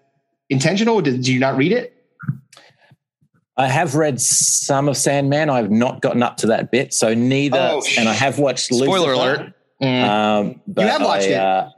intentional? 0.50 1.02
Did, 1.02 1.16
did 1.18 1.28
you 1.28 1.40
not 1.40 1.58
read 1.58 1.74
it? 1.74 1.95
I 3.58 3.68
have 3.68 3.96
read 3.96 4.20
some 4.20 4.90
of 4.90 4.98
Sandman. 4.98 5.50
I've 5.50 5.72
not 5.72 6.02
gotten 6.02 6.22
up 6.22 6.38
to 6.38 6.48
that 6.48 6.72
bit, 6.72 6.94
so 6.94 7.14
neither. 7.14 7.58
Oh, 7.58 7.84
and 7.98 8.10
I 8.10 8.14
have 8.14 8.38
watched. 8.38 8.74
Spoiler 8.74 9.00
Lucifer. 9.00 9.12
alert! 9.14 9.54
Mm. 9.82 10.04
Um, 10.04 10.62
but 10.68 10.82
You 10.84 10.88
have 10.88 11.02
watched 11.02 11.28
I, 11.28 11.30
it. 11.30 11.38
Uh, 11.38 11.70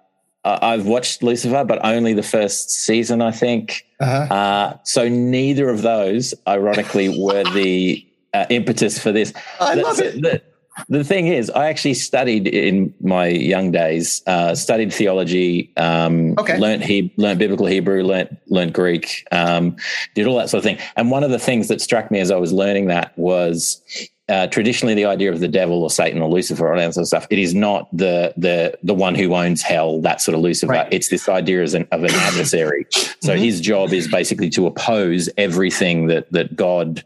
I've 0.61 0.85
watched 0.85 1.23
Lucifer, 1.23 1.63
but 1.65 1.83
only 1.83 2.13
the 2.13 2.23
first 2.23 2.71
season, 2.71 3.21
I 3.21 3.31
think. 3.31 3.85
Uh-huh. 3.99 4.33
Uh, 4.33 4.77
so 4.83 5.09
neither 5.09 5.69
of 5.69 5.81
those, 5.81 6.33
ironically, 6.47 7.09
were 7.09 7.43
the 7.43 8.07
uh, 8.33 8.45
impetus 8.49 8.97
for 8.97 9.11
this. 9.11 9.33
I 9.59 9.75
the, 9.75 9.81
love 9.81 9.99
it. 9.99 10.21
The, 10.21 10.41
the 10.89 11.03
thing 11.03 11.27
is, 11.27 11.49
I 11.49 11.67
actually 11.67 11.95
studied 11.95 12.47
in 12.47 12.93
my 13.01 13.27
young 13.27 13.71
days, 13.71 14.21
uh, 14.27 14.55
studied 14.55 14.93
theology, 14.93 15.71
um, 15.77 16.35
Okay. 16.37 16.57
learned, 16.57 16.83
he, 16.83 17.13
learned 17.17 17.39
biblical 17.39 17.65
Hebrew, 17.65 18.03
learned, 18.03 18.37
learned 18.47 18.73
Greek, 18.73 19.25
um, 19.31 19.75
did 20.15 20.27
all 20.27 20.37
that 20.37 20.49
sort 20.49 20.59
of 20.59 20.63
thing. 20.63 20.77
And 20.95 21.11
one 21.11 21.23
of 21.23 21.31
the 21.31 21.39
things 21.39 21.67
that 21.67 21.81
struck 21.81 22.11
me 22.11 22.19
as 22.19 22.31
I 22.31 22.37
was 22.37 22.53
learning 22.53 22.87
that 22.87 23.17
was 23.17 23.81
uh, 24.29 24.47
traditionally 24.47 24.93
the 24.93 25.05
idea 25.05 25.31
of 25.31 25.39
the 25.39 25.47
devil 25.47 25.83
or 25.83 25.89
Satan 25.89 26.21
or 26.21 26.29
Lucifer 26.29 26.67
or 26.67 26.73
all 26.73 26.77
that 26.79 26.93
sort 26.93 27.03
of 27.03 27.07
stuff. 27.07 27.27
It 27.29 27.39
is 27.39 27.53
not 27.55 27.87
the 27.95 28.33
the 28.35 28.77
the 28.83 28.93
one 28.93 29.15
who 29.15 29.33
owns 29.33 29.61
hell, 29.61 30.01
that 30.01 30.19
sort 30.21 30.35
of 30.35 30.41
Lucifer. 30.41 30.73
Right. 30.73 30.87
It's 30.91 31.09
this 31.09 31.29
idea 31.29 31.63
as 31.63 31.73
an, 31.73 31.87
of 31.91 32.03
an 32.03 32.11
adversary. 32.13 32.85
So 33.19 33.33
Mhm. 33.33 33.39
his 33.39 33.61
job 33.61 33.93
is 33.93 34.07
basically 34.07 34.49
to 34.51 34.67
oppose 34.67 35.27
everything 35.37 36.07
that 36.07 36.31
that 36.31 36.55
God 36.55 37.03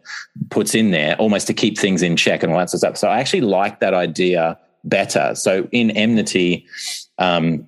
puts 0.50 0.76
in 0.76 0.92
there, 0.92 1.16
almost 1.16 1.48
to 1.48 1.54
keep 1.54 1.78
things 1.78 2.02
in 2.02 2.16
check 2.16 2.44
and 2.44 2.52
all 2.52 2.60
that 2.60 2.70
sort 2.70 2.80
of 2.84 2.98
stuff. 2.98 2.98
So 2.98 3.08
I 3.08 3.20
actually 3.20 3.42
like 3.42 3.80
that 3.80 3.94
idea 3.94 4.58
better. 4.84 5.34
So 5.36 5.68
in 5.72 5.92
enmity, 5.92 6.66
um, 7.18 7.68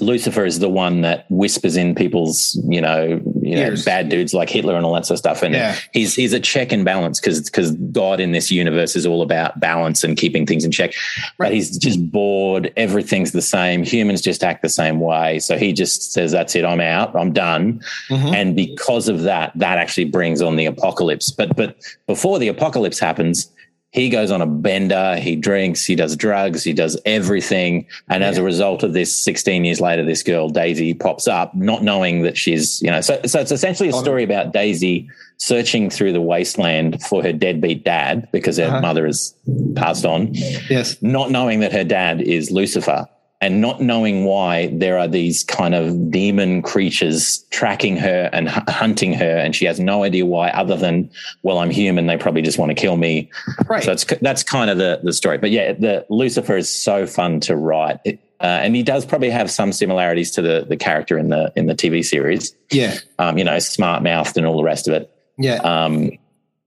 Lucifer 0.00 0.44
is 0.44 0.58
the 0.58 0.68
one 0.68 1.00
that 1.02 1.26
whispers 1.30 1.76
in 1.76 1.94
people's, 1.94 2.58
you 2.68 2.80
know, 2.80 3.20
you 3.42 3.56
know, 3.56 3.74
bad 3.84 4.08
dudes 4.08 4.32
like 4.34 4.48
Hitler 4.48 4.74
and 4.74 4.84
all 4.84 4.94
that 4.94 5.06
sort 5.06 5.14
of 5.16 5.18
stuff. 5.18 5.42
And 5.42 5.54
Yeah. 5.54 5.76
he's 5.92 6.14
he's 6.14 6.32
a 6.32 6.40
check 6.40 6.72
and 6.72 6.84
balance 6.84 7.20
because 7.20 7.42
because 7.42 7.72
God 7.72 8.20
in 8.20 8.32
this 8.32 8.50
universe 8.50 8.96
is 8.96 9.06
all 9.06 9.22
about 9.22 9.58
balance 9.60 10.02
and 10.04 10.16
keeping 10.16 10.46
things 10.46 10.64
in 10.64 10.70
check. 10.72 10.92
Right. 11.38 11.48
But 11.48 11.54
he's 11.54 11.76
just 11.78 12.10
bored. 12.10 12.72
Everything's 12.76 13.32
the 13.32 13.42
same. 13.42 13.82
Humans 13.84 14.22
just 14.22 14.42
act 14.44 14.62
the 14.62 14.68
same 14.68 15.00
way. 15.00 15.38
So 15.40 15.56
he 15.56 15.72
just 15.72 16.12
says, 16.12 16.32
"That's 16.32 16.54
it. 16.56 16.64
I'm 16.64 16.80
out. 16.80 17.14
I'm 17.14 17.32
done." 17.32 17.80
Mhm. 18.10 18.34
And 18.34 18.56
because 18.56 19.08
of 19.08 19.22
that, 19.22 19.52
that 19.56 19.78
actually 19.78 20.04
brings 20.06 20.42
on 20.42 20.56
the 20.56 20.66
apocalypse. 20.66 21.30
But 21.30 21.54
but 21.56 21.76
before 22.06 22.38
the 22.38 22.48
apocalypse 22.48 22.98
happens, 22.98 23.50
he 23.92 24.08
goes 24.10 24.30
on 24.30 24.42
a 24.42 24.46
bender, 24.46 25.16
he 25.16 25.36
drinks, 25.36 25.84
he 25.84 25.94
does 25.94 26.16
drugs, 26.16 26.62
he 26.62 26.72
does 26.74 27.00
everything. 27.06 27.86
And 28.08 28.22
as 28.22 28.36
a 28.36 28.42
result 28.42 28.82
of 28.82 28.92
this, 28.92 29.16
16 29.24 29.64
years 29.64 29.80
later, 29.80 30.04
this 30.04 30.22
girl, 30.22 30.48
Daisy, 30.50 30.92
pops 30.92 31.26
up, 31.26 31.54
not 31.54 31.82
knowing 31.82 32.22
that 32.22 32.36
she's, 32.36 32.82
you 32.82 32.90
know, 32.90 33.00
so, 33.00 33.18
so 33.24 33.40
it's 33.40 33.52
essentially 33.52 33.88
a 33.88 33.92
story 33.94 34.22
about 34.22 34.52
Daisy 34.52 35.08
searching 35.38 35.88
through 35.88 36.12
the 36.12 36.20
wasteland 36.20 37.00
for 37.02 37.22
her 37.22 37.32
deadbeat 37.32 37.84
dad 37.84 38.28
because 38.32 38.58
her 38.58 38.64
Uh-huh. 38.66 38.80
mother 38.80 39.06
has 39.06 39.34
passed 39.76 40.04
on 40.04 40.30
Yes. 40.68 40.96
not 41.00 41.30
knowing 41.30 41.60
that 41.60 41.72
her 41.72 41.84
dad 41.84 42.20
is 42.20 42.50
Lucifer 42.50 43.06
and 43.40 43.60
not 43.60 43.82
knowing 43.82 44.24
why 44.24 44.68
there 44.72 44.98
are 44.98 45.06
these 45.06 45.44
kind 45.44 45.74
of 45.74 46.10
demon 46.10 46.62
creatures 46.62 47.44
tracking 47.50 47.96
her 47.96 48.30
and 48.32 48.48
hu- 48.48 48.72
hunting 48.72 49.12
her 49.12 49.36
and 49.36 49.54
she 49.54 49.64
has 49.66 49.78
no 49.78 50.02
idea 50.04 50.24
why 50.24 50.48
other 50.50 50.76
than 50.76 51.10
well 51.42 51.58
I'm 51.58 51.70
human 51.70 52.06
they 52.06 52.16
probably 52.16 52.42
just 52.42 52.58
want 52.58 52.70
to 52.70 52.74
kill 52.74 52.96
me 52.96 53.30
Right. 53.68 53.82
so 53.84 53.92
it's 53.92 54.04
that's 54.22 54.42
kind 54.42 54.70
of 54.70 54.78
the 54.78 55.00
the 55.02 55.12
story 55.12 55.36
but 55.38 55.50
yeah 55.50 55.72
the 55.74 56.06
Lucifer 56.08 56.56
is 56.56 56.68
so 56.70 57.06
fun 57.06 57.40
to 57.40 57.56
write 57.56 57.98
It- 58.04 58.20
uh, 58.38 58.44
and 58.62 58.76
he 58.76 58.82
does 58.82 59.06
probably 59.06 59.30
have 59.30 59.50
some 59.50 59.72
similarities 59.72 60.30
to 60.32 60.42
the 60.42 60.66
the 60.68 60.76
character 60.76 61.16
in 61.18 61.28
the 61.30 61.50
in 61.56 61.66
the 61.66 61.74
TV 61.74 62.04
series 62.04 62.54
yeah. 62.70 62.96
um 63.18 63.36
you 63.38 63.44
know 63.44 63.58
smart 63.58 64.02
mouthed 64.02 64.36
and 64.36 64.46
all 64.46 64.56
the 64.56 64.62
rest 64.64 64.88
of 64.88 64.94
it 64.94 65.10
Yeah. 65.38 65.56
um 65.56 66.10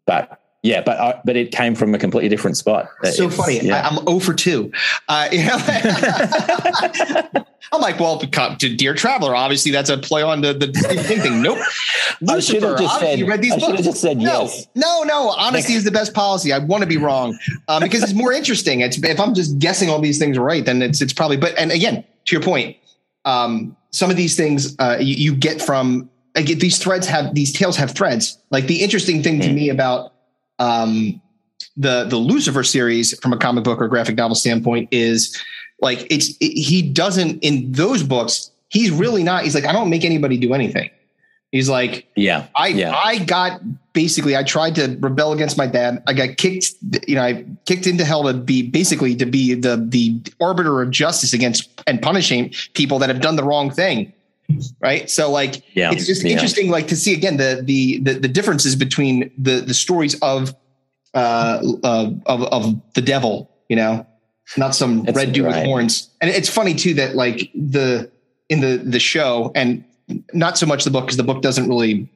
but 0.06 0.39
yeah 0.64 0.82
but 0.82 1.00
I, 1.00 1.22
but 1.26 1.36
it 1.36 1.52
came 1.52 1.74
from 1.76 1.94
a 1.96 1.98
completely 1.98 2.30
different 2.30 2.58
spot 2.58 2.90
so 3.14 3.26
It's- 3.26 3.36
funny. 3.38 3.60
yeah. 3.62 3.82
I, 3.82 3.88
I'm 3.90 4.06
0 4.06 4.20
for 4.20 4.34
2. 4.34 4.72
Uh, 5.08 5.28
you 5.34 5.46
know? 5.46 5.58
I'm 7.72 7.82
like, 7.82 8.00
well, 8.00 8.18
to 8.20 8.76
Dear 8.76 8.94
Traveler, 8.96 9.36
obviously 9.36 9.72
that's 9.72 9.90
a 9.92 9.98
play 9.98 10.22
on 10.24 10.42
the, 10.42 10.54
the 10.54 10.68
King 11.08 11.20
thing. 11.20 11.42
Nope. 11.42 11.60
I 12.28 12.40
should 12.40 12.64
have 12.64 12.72
Lucifer, 12.72 12.78
just 12.78 13.00
said. 13.00 13.20
you 13.20 13.28
read 13.28 13.42
these 13.42 13.54
I 13.54 13.60
books. 13.60 13.84
just 13.84 14.02
said 14.02 14.18
No, 14.18 14.42
yes. 14.44 14.68
no, 14.76 15.04
no. 15.04 15.30
Honesty 15.30 15.74
is 15.74 15.84
the 15.84 15.92
best 15.92 16.14
policy. 16.14 16.52
I 16.52 16.58
want 16.60 16.82
to 16.82 16.88
be 16.90 16.98
wrong 16.98 17.38
um, 17.68 17.82
because 17.84 18.02
it's 18.04 18.14
more 18.14 18.34
interesting. 18.34 18.80
It's 18.82 19.02
if 19.04 19.20
I'm 19.20 19.34
just 19.36 19.60
guessing 19.60 19.90
all 19.90 20.00
these 20.02 20.18
things 20.18 20.38
right, 20.38 20.66
then 20.66 20.82
it's 20.82 21.02
it's 21.02 21.14
probably. 21.14 21.38
But 21.38 21.58
and 21.58 21.72
again, 21.72 22.04
to 22.26 22.36
your 22.36 22.42
point, 22.42 22.76
um, 23.26 23.76
some 23.92 24.10
of 24.10 24.18
these 24.18 24.36
things 24.36 24.76
uh, 24.80 24.98
you, 25.00 25.16
you 25.16 25.36
get 25.36 25.62
from 25.62 26.10
I 26.36 26.42
get 26.42 26.60
these 26.60 26.78
threads 26.80 27.08
have 27.08 27.36
these 27.36 27.54
tales 27.54 27.78
have 27.78 27.92
threads. 27.92 28.38
Like 28.50 28.66
the 28.68 28.82
interesting 28.82 29.22
thing 29.22 29.40
to 29.42 29.48
Mm. 29.50 29.54
me 29.56 29.70
about 29.70 30.14
um, 30.60 31.22
the 31.78 32.04
the 32.06 32.18
Lucifer 32.18 32.64
series 32.64 33.18
from 33.20 33.34
a 33.34 33.38
comic 33.38 33.64
book 33.64 33.82
or 33.82 33.88
graphic 33.88 34.16
novel 34.16 34.36
standpoint 34.36 34.90
is 34.92 35.38
like 35.82 36.06
it's 36.10 36.30
it, 36.40 36.52
he 36.52 36.82
doesn't 36.82 37.40
in 37.40 37.72
those 37.72 38.04
books. 38.04 38.52
He's 38.70 38.92
really 38.92 39.24
not. 39.24 39.44
He's 39.44 39.56
like 39.56 39.66
I 39.66 39.72
don't 39.72 39.90
make 39.90 40.06
anybody 40.06 40.38
do 40.38 40.54
anything. 40.54 40.90
He's 41.52 41.70
like 41.70 42.08
Yeah. 42.16 42.48
I 42.56 42.68
Yeah. 42.68 42.96
I 42.96 43.20
got 43.20 43.62
basically 43.94 44.36
I 44.36 44.44
tried 44.44 44.76
to 44.76 44.98
rebel 45.00 45.34
against 45.34 45.58
my 45.58 45.66
dad. 45.66 46.04
I 46.06 46.14
got 46.14 46.38
kicked, 46.38 46.66
you 47.08 47.16
know, 47.16 47.24
I 47.24 47.46
kicked 47.66 47.88
into 47.88 48.06
hell 48.06 48.24
to 48.24 48.34
be 48.34 48.62
basically 48.62 49.16
to 49.16 49.26
be 49.26 49.56
the 49.56 49.78
the 49.78 50.22
arbiter 50.40 50.82
of 50.82 50.92
justice 50.92 51.34
against 51.34 51.82
and 51.88 52.02
punishing 52.02 52.54
people 52.74 53.00
that 53.00 53.10
have 53.10 53.22
done 53.22 53.36
the 53.36 53.44
wrong 53.44 53.72
thing. 53.72 54.14
Right. 54.82 55.10
So 55.10 55.32
like 55.32 55.64
Yeah. 55.76 55.92
it's 55.92 56.06
just 56.06 56.24
Yeah. 56.24 56.32
interesting 56.32 56.70
like 56.70 56.88
to 56.88 56.96
see 56.96 57.14
again 57.14 57.38
the 57.38 57.62
the 57.64 58.00
the, 58.00 58.14
the 58.20 58.28
differences 58.28 58.76
between 58.76 59.32
the 59.38 59.62
the 59.62 59.74
stories 59.74 60.16
of 60.22 60.56
uh, 61.14 61.62
uh 61.84 62.12
of 62.26 62.44
of 62.44 62.82
the 62.94 63.02
devil, 63.02 63.50
you 63.70 63.76
know, 63.76 64.06
not 64.58 64.76
some 64.76 65.04
That's 65.04 65.16
red 65.18 65.34
dude 65.34 65.46
with 65.48 65.56
horns. 65.56 66.10
And 66.22 66.30
it's 66.30 66.50
funny 66.50 66.74
too 66.76 66.94
that 66.96 67.16
like 67.16 67.50
the 67.54 68.10
in 68.50 68.62
the 68.62 68.78
the 68.78 69.00
show 69.00 69.52
and 69.56 69.84
not 70.34 70.58
so 70.58 70.66
much 70.66 70.84
the 70.84 70.92
book 70.92 71.06
because 71.06 71.18
the 71.18 71.24
book 71.24 71.42
doesn't 71.42 71.68
really 71.70 72.10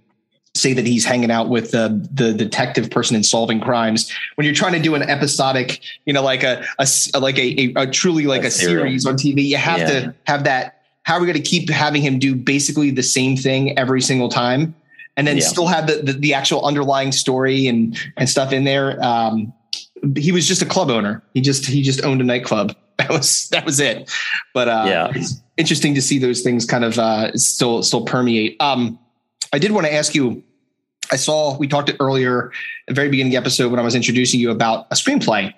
say 0.56 0.74
that 0.74 0.86
he's 0.86 1.04
hanging 1.06 1.32
out 1.32 1.50
with 1.50 1.72
the 1.72 2.08
the 2.12 2.34
detective 2.34 2.90
person 2.92 3.16
in 3.16 3.24
solving 3.24 3.60
crimes. 3.60 4.12
When 4.36 4.46
you're 4.46 4.54
trying 4.56 4.74
to 4.74 4.80
do 4.80 4.94
an 4.96 5.02
episodic, 5.04 5.82
you 6.06 6.14
know, 6.14 6.22
like 6.24 6.44
a, 6.44 6.64
a 6.80 6.88
like 7.20 7.38
a, 7.40 7.74
a, 7.78 7.84
a 7.84 7.88
truly 7.88 8.26
like 8.28 8.44
A 8.44 8.48
a, 8.48 8.52
series 8.52 9.06
on 9.06 9.16
TV, 9.16 9.44
you 9.46 9.58
have 9.58 9.80
Yeah. 9.80 9.88
to 9.90 10.16
have 10.26 10.44
that. 10.44 10.83
How 11.04 11.16
are 11.16 11.20
we 11.20 11.26
going 11.28 11.42
to 11.42 11.50
keep 11.50 11.70
having 11.70 12.02
him 12.02 12.20
do 12.20 12.36
basically 12.36 12.90
the 12.92 13.04
same 13.04 13.36
thing 13.38 13.78
every 13.78 14.02
single 14.02 14.30
time, 14.30 14.74
and 15.18 15.28
then 15.28 15.38
Yeah. 15.38 15.44
still 15.44 15.68
have 15.68 15.88
the, 15.88 15.96
the 16.02 16.14
the 16.14 16.34
actual 16.34 16.66
underlying 16.66 17.12
story 17.12 17.68
and 17.68 17.98
and 18.18 18.30
stuff 18.30 18.52
in 18.54 18.64
there? 18.64 19.02
Um, 19.04 19.54
he 20.18 20.32
was 20.32 20.48
just 20.48 20.62
a 20.62 20.66
club 20.66 20.90
owner. 20.90 21.22
He 21.34 21.42
just 21.42 21.66
he 21.66 21.82
just 21.82 22.04
owned 22.04 22.22
a 22.22 22.24
nightclub. 22.24 22.76
That 23.00 23.10
was 23.10 23.50
that 23.50 23.66
was 23.66 23.80
it. 23.80 24.10
But 24.54 24.68
uh, 24.70 24.86
Yeah. 24.88 25.12
it's 25.16 25.42
interesting 25.58 25.96
to 25.96 26.02
see 26.02 26.20
those 26.20 26.42
things 26.42 26.64
kind 26.64 26.86
of 26.86 27.00
uh, 27.00 27.36
still 27.36 27.82
still 27.82 28.06
permeate. 28.06 28.56
Um, 28.62 29.00
I 29.52 29.58
did 29.58 29.72
want 29.72 29.88
to 29.88 29.94
ask 29.94 30.14
you. 30.14 30.44
I 31.12 31.16
saw 31.18 31.58
we 31.58 31.68
talked 31.68 31.92
earlier 32.00 32.48
at 32.48 32.54
the 32.90 32.94
very 32.94 33.10
beginning 33.10 33.32
of 33.32 33.34
the 33.34 33.38
episode 33.46 33.72
when 33.72 33.80
I 33.80 33.84
was 33.84 33.96
introducing 33.96 34.40
you 34.40 34.52
about 34.52 34.86
a 34.92 34.96
screenplay. 34.96 35.54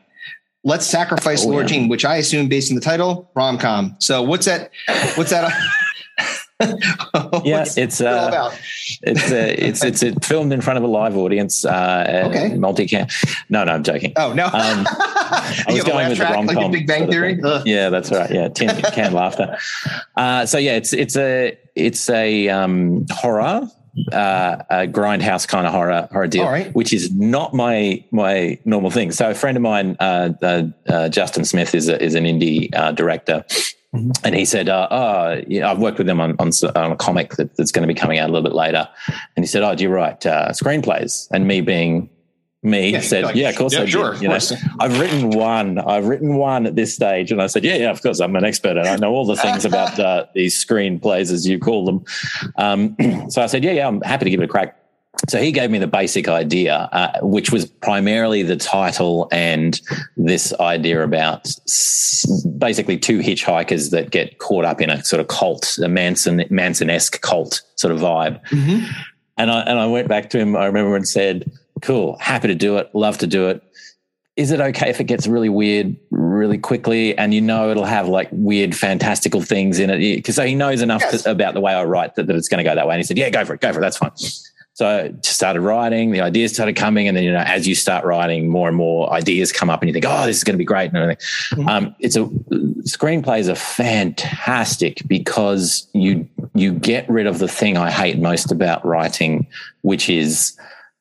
Let's 0.66 0.86
sacrifice 0.88 1.46
Oh, 1.46 1.50
Laura 1.50 1.64
yeah. 1.64 1.68
Jean, 1.68 1.88
which 1.90 2.04
I 2.04 2.16
assume 2.18 2.50
based 2.50 2.72
on 2.72 2.76
the 2.76 2.82
title, 2.82 3.30
rom 3.36 3.58
com. 3.60 3.96
So 4.00 4.22
what's 4.24 4.46
that? 4.48 4.72
What's 5.16 5.30
that? 5.30 5.54
Yeah, 7.44 7.60
What's 7.60 7.78
it's 7.78 8.00
uh, 8.00 8.28
about? 8.30 8.58
it's 9.02 9.30
uh, 9.30 9.54
it's 9.58 9.84
it's 9.84 10.02
it 10.02 10.24
filmed 10.24 10.54
in 10.54 10.62
front 10.62 10.78
of 10.78 10.84
a 10.84 10.88
live 10.88 11.18
audience. 11.18 11.66
Uh, 11.66 12.24
Okay. 12.30 12.52
multicam. 12.56 13.12
No, 13.50 13.66
no, 13.66 13.74
I'm 13.74 13.84
joking. 13.84 14.14
Oh 14.16 14.32
no! 14.32 14.46
Um, 14.46 14.54
I 14.90 15.66
was 15.68 15.84
going 15.84 16.08
with 16.08 16.18
the 16.18 16.24
track 16.24 16.30
like 16.38 16.48
rom-com 16.56 16.72
the 16.72 16.78
Big 16.78 16.88
Bang 16.88 17.10
Theory. 17.12 17.38
Yeah, 17.66 17.90
that's 17.90 18.10
right. 18.10 18.32
Yeah, 18.32 18.48
tin, 18.48 18.70
canned 18.94 19.14
laughter. 19.14 19.58
Uh, 20.16 20.46
so 20.46 20.58
yeah, 20.58 20.78
it's 20.78 20.94
it's 20.94 21.18
a 21.18 21.58
it's 21.76 22.10
a 22.10 22.48
um, 22.48 23.06
horror, 23.12 23.68
uh, 24.12 24.58
a 24.70 24.88
grindhouse 24.88 25.48
kind 25.48 25.66
of 25.66 25.74
horror 25.74 26.08
horror 26.12 26.28
deal, 26.28 26.46
right. 26.46 26.74
which 26.76 26.94
is 26.94 27.14
not 27.14 27.54
my 27.54 28.04
my 28.12 28.60
normal 28.66 28.92
thing. 28.92 29.12
So 29.12 29.30
a 29.30 29.34
friend 29.34 29.58
of 29.58 29.64
mine, 29.64 29.96
uh, 30.00 30.30
uh, 30.42 30.64
uh, 30.88 31.10
Justin 31.10 31.46
Smith, 31.46 31.74
is 31.74 31.88
a, 31.88 32.02
is 32.02 32.16
an 32.16 32.26
indie 32.26 32.74
uh, 32.76 32.92
director. 32.92 33.46
Mhm. 33.94 34.12
And 34.26 34.36
he 34.36 34.44
said, 34.44 34.68
uh, 34.68 34.88
"Oh, 34.92 35.42
yeah, 35.48 35.72
I've 35.72 35.80
worked 35.80 35.98
with 35.98 36.10
him 36.10 36.20
on, 36.20 36.36
on, 36.40 36.52
on 36.76 36.92
a 36.92 36.96
comic 36.98 37.36
that, 37.36 37.56
that's 37.56 37.72
going 37.72 37.88
to 37.88 37.94
be 37.94 37.98
coming 37.98 38.20
out 38.20 38.30
a 38.30 38.32
little 38.34 38.48
bit 38.48 38.56
later." 38.56 38.88
And 39.36 39.46
he 39.46 39.48
said, 39.48 39.64
"Oh, 39.64 39.74
do 39.74 39.84
you 39.84 39.90
write 39.90 40.26
uh, 40.26 40.50
screenplays?" 40.52 41.28
And 41.32 41.48
me 41.48 41.62
being 41.62 42.10
me 42.66 42.90
Yeah, 42.92 43.00
said, 43.02 43.24
like, 43.24 43.36
"Yeah, 43.36 43.50
of 43.50 43.56
course 43.56 43.74
yeah, 43.74 43.82
I 43.82 43.86
do." 43.86 43.92
sure, 43.92 44.14
of 44.14 44.22
You 44.22 44.28
know. 44.30 44.40
I've 44.80 45.00
written 45.00 45.30
one. 45.30 45.78
I've 45.80 46.06
written 46.08 46.36
one 46.36 46.66
at 46.66 46.76
this 46.76 46.94
stage, 46.94 47.32
and 47.32 47.42
I 47.42 47.48
said, 47.48 47.64
"Yeah, 47.64 47.76
yeah, 47.76 47.92
of 47.92 48.02
course, 48.02 48.20
I'm 48.20 48.36
an 48.36 48.44
expert, 48.44 48.78
and 48.78 48.88
I 48.88 48.96
know 48.98 49.12
all 49.14 49.26
the 49.26 49.36
things 49.36 49.64
about 49.72 50.00
uh, 50.00 50.26
these 50.34 50.64
screenplays, 50.64 51.32
as 51.32 51.48
you 51.48 51.60
call 51.60 51.86
them." 51.86 52.04
Um, 52.58 52.96
so 53.30 53.42
I 53.42 53.46
said, 53.46 53.64
"Yeah, 53.64 53.72
yeah, 53.72 53.88
I'm 53.88 54.02
happy 54.02 54.26
to 54.26 54.32
give 54.32 54.42
it 54.42 54.46
a 54.46 54.48
crack." 54.48 54.78
So 55.30 55.40
he 55.40 55.54
gave 55.54 55.72
me 55.72 55.80
the 55.80 55.88
basic 55.88 56.28
idea, 56.28 56.90
uh, 56.92 57.20
which 57.22 57.50
was 57.50 57.66
primarily 57.66 58.44
the 58.44 58.58
title 58.58 59.30
and 59.32 59.80
this 60.18 60.54
idea 60.60 61.04
about 61.04 61.48
s- 61.48 62.26
basically 62.58 62.98
two 62.98 63.20
hitchhikers 63.20 63.92
that 63.92 64.12
get 64.12 64.40
caught 64.40 64.66
up 64.66 64.82
in 64.82 64.90
a 64.90 65.02
sort 65.06 65.22
of 65.22 65.30
cult, 65.30 65.78
a 65.82 65.88
Manson 65.88 66.44
Manson 66.50 66.90
esque 66.90 67.22
cult 67.22 67.62
sort 67.76 67.94
of 67.94 68.02
vibe. 68.02 68.42
Mhm. 68.50 68.86
And 69.38 69.52
I 69.52 69.62
and 69.62 69.80
I 69.80 69.86
went 69.88 70.10
back 70.10 70.30
to 70.32 70.38
him. 70.38 70.56
I 70.58 70.66
remember 70.66 70.98
and 70.98 71.08
said, 71.08 71.50
"Cool, 71.82 72.18
happy 72.20 72.48
to 72.48 72.56
do 72.56 72.78
it. 72.78 72.90
Love 72.94 73.18
to 73.20 73.28
do 73.28 73.48
it. 73.50 73.62
is 74.36 74.52
it 74.52 74.60
okay 74.60 74.90
if 74.90 75.00
it 75.00 75.06
gets 75.06 75.28
really 75.28 75.48
weird 75.48 75.96
really 76.12 76.58
quickly 76.58 77.18
and 77.18 77.34
you 77.34 77.40
know 77.40 77.70
it'll 77.70 77.86
have 77.86 78.10
like 78.10 78.28
weird 78.32 78.76
fantastical 78.76 79.42
things 79.42 79.80
in 79.80 79.90
it 79.90 80.00
because 80.00 80.36
so 80.36 80.46
he 80.46 80.56
knows 80.56 80.82
enough 80.82 81.02
yes. 81.02 81.24
to, 81.24 81.32
about 81.32 81.54
the 81.54 81.62
way 81.62 81.74
i 81.74 81.84
write 81.84 82.16
that, 82.16 82.28
that 82.28 82.36
it's 82.36 82.50
going 82.50 82.58
to 82.58 82.70
go 82.70 82.76
that 82.76 82.86
way 82.86 82.96
and 82.96 83.00
he 83.00 83.04
said 83.04 83.18
yeah 83.18 83.30
go 83.30 83.46
for 83.46 83.54
it 83.54 83.62
go 83.62 83.72
for 83.72 83.80
it 83.80 83.82
that's 83.82 83.96
fine 83.96 84.12
so 84.76 84.86
I 84.86 85.14
started 85.22 85.62
writing, 85.62 86.12
the 86.12 86.20
ideas 86.20 86.52
started 86.54 86.76
coming, 86.76 87.08
and 87.08 87.16
then 87.16 87.24
you 87.24 87.32
know, 87.32 87.46
as 87.48 87.66
you 87.66 87.76
start 87.76 88.04
writing, 88.04 88.50
more 88.50 88.68
and 88.68 88.76
more 88.76 89.10
ideas 89.14 89.54
come 89.54 89.70
up, 89.70 89.82
and 89.82 89.88
you 89.88 89.94
think, 89.94 90.04
"Oh, 90.06 90.26
this 90.26 90.36
is 90.36 90.44
going 90.44 90.56
to 90.56 90.58
be 90.58 90.66
great!" 90.66 90.88
And 90.88 90.98
everything. 90.98 91.26
Mm-hmm. 91.54 91.70
Um, 91.70 91.96
it's 92.00 92.18
a 92.18 92.26
screenplays 92.84 93.48
are 93.48 93.56
fantastic 93.56 95.02
because 95.08 95.88
you 95.94 96.28
you 96.56 96.74
get 96.74 97.10
rid 97.10 97.26
of 97.26 97.40
the 97.40 97.48
thing 97.48 97.78
I 97.78 97.90
hate 97.90 98.20
most 98.20 98.52
about 98.52 98.86
writing, 98.86 99.48
which 99.84 100.10
is 100.10 100.58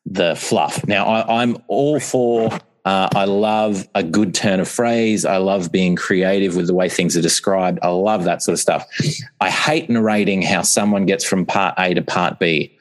the 0.06 0.36
fluff. 0.36 0.86
Now, 0.86 1.06
I, 1.06 1.42
I'm 1.42 1.56
all 1.68 2.00
for 2.00 2.50
uh, 2.84 3.08
I 3.14 3.24
love 3.24 3.88
a 3.94 4.02
good 4.02 4.34
turn 4.34 4.60
of 4.60 4.68
phrase. 4.68 5.24
I 5.24 5.38
love 5.38 5.72
being 5.72 5.96
creative 5.96 6.54
with 6.54 6.66
the 6.66 6.74
way 6.74 6.90
things 6.90 7.16
are 7.16 7.22
described. 7.22 7.78
I 7.82 7.88
love 7.88 8.24
that 8.24 8.42
sort 8.42 8.52
of 8.52 8.60
stuff. 8.60 8.86
I 9.40 9.48
hate 9.48 9.88
narrating 9.88 10.42
how 10.42 10.62
someone 10.62 11.06
gets 11.06 11.24
from 11.24 11.46
part 11.46 11.74
A 11.78 11.94
to 11.94 12.02
part 12.02 12.38
B. 12.38 12.76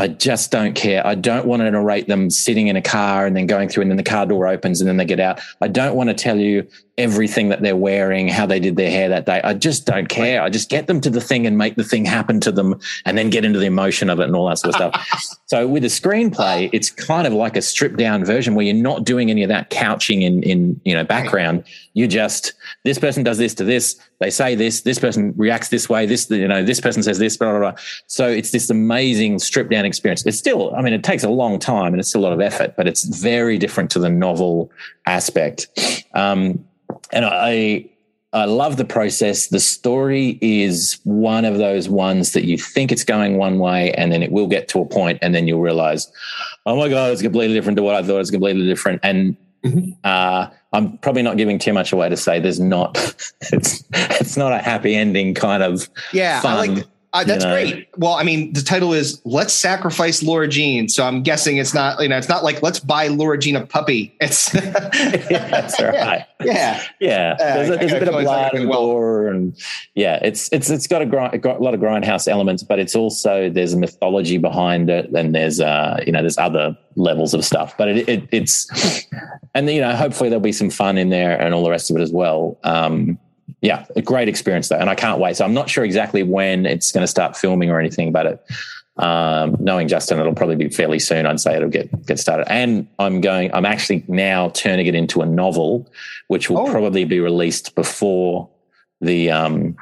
I 0.00 0.06
just 0.06 0.52
don't 0.52 0.74
care. 0.74 1.04
I 1.04 1.16
don't 1.16 1.44
want 1.44 1.60
to 1.62 1.70
narrate 1.72 2.06
them 2.06 2.30
sitting 2.30 2.68
in 2.68 2.76
a 2.76 2.82
car 2.82 3.26
and 3.26 3.36
then 3.36 3.48
going 3.48 3.68
through, 3.68 3.82
and 3.82 3.90
then 3.90 3.96
the 3.96 4.04
car 4.04 4.26
door 4.26 4.46
opens 4.46 4.80
and 4.80 4.86
then 4.86 4.96
they 4.96 5.04
get 5.04 5.18
out. 5.18 5.40
I 5.60 5.66
don't 5.66 5.96
want 5.96 6.08
to 6.08 6.14
tell 6.14 6.38
you 6.38 6.68
everything 6.98 7.48
that 7.48 7.62
they're 7.62 7.76
wearing, 7.76 8.28
how 8.28 8.44
they 8.44 8.58
did 8.58 8.76
their 8.76 8.90
hair 8.90 9.08
that 9.08 9.24
day. 9.24 9.40
I 9.42 9.54
just 9.54 9.86
don't 9.86 10.08
care. 10.08 10.42
I 10.42 10.50
just 10.50 10.68
get 10.68 10.88
them 10.88 11.00
to 11.00 11.10
the 11.10 11.20
thing 11.20 11.46
and 11.46 11.56
make 11.56 11.76
the 11.76 11.84
thing 11.84 12.04
happen 12.04 12.40
to 12.40 12.52
them 12.52 12.78
and 13.06 13.16
then 13.16 13.30
get 13.30 13.44
into 13.44 13.58
the 13.58 13.66
emotion 13.66 14.10
of 14.10 14.18
it 14.18 14.24
and 14.24 14.34
all 14.34 14.48
that 14.48 14.58
sort 14.58 14.74
of 14.74 14.92
stuff. 14.92 15.38
so 15.46 15.66
with 15.66 15.84
a 15.84 15.88
screenplay, 15.88 16.68
it's 16.72 16.90
kind 16.90 17.26
of 17.26 17.32
like 17.32 17.56
a 17.56 17.62
stripped 17.62 17.96
down 17.96 18.24
version 18.24 18.54
where 18.54 18.66
you're 18.66 18.74
not 18.74 19.04
doing 19.04 19.30
any 19.30 19.44
of 19.44 19.48
that 19.48 19.70
couching 19.70 20.22
in, 20.22 20.42
in, 20.42 20.80
you 20.84 20.94
know, 20.94 21.04
background. 21.04 21.64
You 21.94 22.08
just, 22.08 22.52
this 22.84 22.98
person 22.98 23.22
does 23.22 23.38
this 23.38 23.54
to 23.54 23.64
this. 23.64 23.98
They 24.18 24.30
say 24.30 24.56
this, 24.56 24.80
this 24.80 24.98
person 24.98 25.32
reacts 25.36 25.68
this 25.68 25.88
way. 25.88 26.04
This, 26.04 26.28
you 26.28 26.48
know, 26.48 26.64
this 26.64 26.80
person 26.80 27.04
says 27.04 27.18
this, 27.18 27.36
blah, 27.36 27.50
blah, 27.50 27.60
blah. 27.60 27.80
So 28.08 28.28
it's 28.28 28.50
this 28.50 28.68
amazing 28.70 29.38
stripped 29.38 29.70
down 29.70 29.84
experience. 29.84 30.26
It's 30.26 30.38
still, 30.38 30.74
I 30.74 30.82
mean, 30.82 30.92
it 30.92 31.04
takes 31.04 31.22
a 31.22 31.30
long 31.30 31.60
time 31.60 31.94
and 31.94 32.00
it's 32.00 32.08
still 32.08 32.22
a 32.22 32.26
lot 32.26 32.32
of 32.32 32.40
effort, 32.40 32.74
but 32.76 32.88
it's 32.88 33.04
very 33.04 33.56
different 33.56 33.90
to 33.92 34.00
the 34.00 34.10
novel 34.10 34.72
aspect. 35.06 35.68
Um, 36.14 36.64
and 37.12 37.24
I 37.24 37.88
I 38.32 38.44
love 38.44 38.76
the 38.76 38.84
process. 38.84 39.48
The 39.48 39.60
story 39.60 40.38
is 40.42 40.98
one 41.04 41.44
of 41.44 41.56
those 41.56 41.88
ones 41.88 42.32
that 42.32 42.44
you 42.44 42.58
think 42.58 42.92
it's 42.92 43.04
going 43.04 43.38
one 43.38 43.58
way, 43.58 43.92
and 43.92 44.12
then 44.12 44.22
it 44.22 44.32
will 44.32 44.46
get 44.46 44.68
to 44.68 44.80
a 44.80 44.84
point, 44.84 45.18
and 45.22 45.34
then 45.34 45.48
you'll 45.48 45.60
realize, 45.60 46.10
oh 46.66 46.76
my 46.76 46.88
god, 46.88 47.12
it's 47.12 47.22
completely 47.22 47.54
different 47.54 47.76
to 47.76 47.82
what 47.82 47.94
I 47.94 48.02
thought. 48.02 48.20
It's 48.20 48.30
completely 48.30 48.66
different, 48.66 49.00
and 49.02 49.36
mm-hmm. 49.64 49.92
uh, 50.04 50.48
I'm 50.72 50.98
probably 50.98 51.22
not 51.22 51.38
giving 51.38 51.58
too 51.58 51.72
much 51.72 51.92
away 51.92 52.10
to 52.10 52.16
say 52.16 52.38
there's 52.38 52.60
not 52.60 52.96
it's 53.52 53.84
it's 53.92 54.36
not 54.36 54.52
a 54.52 54.58
happy 54.58 54.94
ending 54.94 55.34
kind 55.34 55.62
of 55.62 55.88
yeah. 56.12 56.40
Fun, 56.40 56.52
I 56.52 56.56
like 56.56 56.86
uh, 57.14 57.24
that's 57.24 57.42
you 57.42 57.50
know? 57.50 57.54
great. 57.54 57.88
Well, 57.96 58.12
I 58.12 58.22
mean, 58.22 58.52
the 58.52 58.60
title 58.60 58.92
is 58.92 59.22
"Let's 59.24 59.54
Sacrifice 59.54 60.22
Laura 60.22 60.46
Jean," 60.46 60.88
so 60.88 61.06
I'm 61.06 61.22
guessing 61.22 61.56
it's 61.56 61.72
not. 61.72 62.00
You 62.00 62.08
know, 62.08 62.18
it's 62.18 62.28
not 62.28 62.44
like 62.44 62.62
"Let's 62.62 62.80
buy 62.80 63.08
Laura 63.08 63.38
Jean 63.38 63.56
a 63.56 63.66
puppy." 63.66 64.14
It's 64.20 64.52
yeah, 64.52 64.70
that's 65.48 65.80
right. 65.80 66.26
Yeah, 66.44 66.80
yeah. 67.00 67.36
Uh, 67.40 67.54
there's 67.54 67.70
a, 67.70 67.76
there's 67.76 67.92
a 67.92 67.98
bit 67.98 68.08
of 68.08 68.14
blood 68.22 68.54
and 68.54 68.68
well. 68.68 68.86
gore, 68.86 69.28
and 69.28 69.56
yeah, 69.94 70.20
it's 70.22 70.48
it's 70.52 70.70
it's 70.70 70.86
got 70.86 71.02
a, 71.02 71.06
grind, 71.06 71.42
got 71.42 71.58
a 71.58 71.62
lot 71.62 71.74
of 71.74 71.80
grindhouse 71.80 72.28
elements, 72.28 72.62
but 72.62 72.78
it's 72.78 72.94
also 72.94 73.50
there's 73.50 73.72
a 73.72 73.78
mythology 73.78 74.38
behind 74.38 74.88
it, 74.88 75.10
and 75.10 75.34
there's 75.34 75.60
uh 75.60 75.98
you 76.06 76.12
know 76.12 76.20
there's 76.20 76.38
other 76.38 76.78
levels 76.94 77.34
of 77.34 77.44
stuff. 77.44 77.76
But 77.76 77.88
it, 77.88 78.08
it 78.08 78.28
it's 78.30 79.06
and 79.54 79.68
you 79.68 79.80
know 79.80 79.96
hopefully 79.96 80.30
there'll 80.30 80.40
be 80.40 80.52
some 80.52 80.70
fun 80.70 80.96
in 80.96 81.08
there 81.08 81.40
and 81.40 81.54
all 81.54 81.64
the 81.64 81.70
rest 81.70 81.90
of 81.90 81.96
it 81.96 82.02
as 82.02 82.12
well. 82.12 82.56
Um, 82.62 83.18
yeah, 83.60 83.86
a 83.96 84.02
great 84.02 84.28
experience 84.28 84.68
though, 84.68 84.76
and 84.76 84.88
I 84.88 84.94
can't 84.94 85.20
wait. 85.20 85.36
So 85.36 85.44
I'm 85.44 85.54
not 85.54 85.68
sure 85.68 85.84
exactly 85.84 86.22
when 86.22 86.66
it's 86.66 86.92
going 86.92 87.02
to 87.02 87.08
start 87.08 87.36
filming 87.36 87.70
or 87.70 87.80
anything, 87.80 88.12
but 88.12 88.26
it, 88.26 88.46
um, 88.98 89.56
knowing 89.60 89.88
Justin, 89.88 90.18
it'll 90.18 90.34
probably 90.34 90.56
be 90.56 90.68
fairly 90.68 90.98
soon. 90.98 91.26
I'd 91.26 91.40
say 91.40 91.56
it'll 91.56 91.68
get 91.68 92.06
get 92.06 92.18
started. 92.18 92.50
And 92.50 92.88
I'm 92.98 93.20
going. 93.20 93.52
I'm 93.52 93.64
actually 93.64 94.04
now 94.08 94.50
turning 94.50 94.86
it 94.86 94.94
into 94.94 95.22
a 95.22 95.26
novel, 95.26 95.90
which 96.28 96.50
will 96.50 96.58
oh. 96.58 96.70
probably 96.70 97.04
be 97.04 97.20
released 97.20 97.74
before 97.74 98.48
the 99.00 99.30
um, 99.30 99.76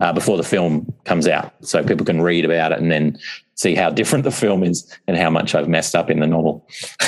uh, 0.00 0.12
before 0.12 0.36
the 0.36 0.42
film 0.42 0.92
comes 1.04 1.28
out, 1.28 1.54
so 1.64 1.82
people 1.84 2.04
can 2.04 2.20
read 2.20 2.44
about 2.44 2.72
it 2.72 2.80
and 2.80 2.90
then 2.90 3.18
see 3.54 3.74
how 3.74 3.90
different 3.90 4.24
the 4.24 4.30
film 4.30 4.62
is 4.62 4.88
and 5.08 5.16
how 5.16 5.30
much 5.30 5.54
I've 5.54 5.68
messed 5.68 5.94
up 5.96 6.10
in 6.10 6.20
the 6.20 6.26
novel. 6.26 6.66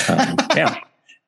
Um, 0.09 0.35
yeah. 0.55 0.77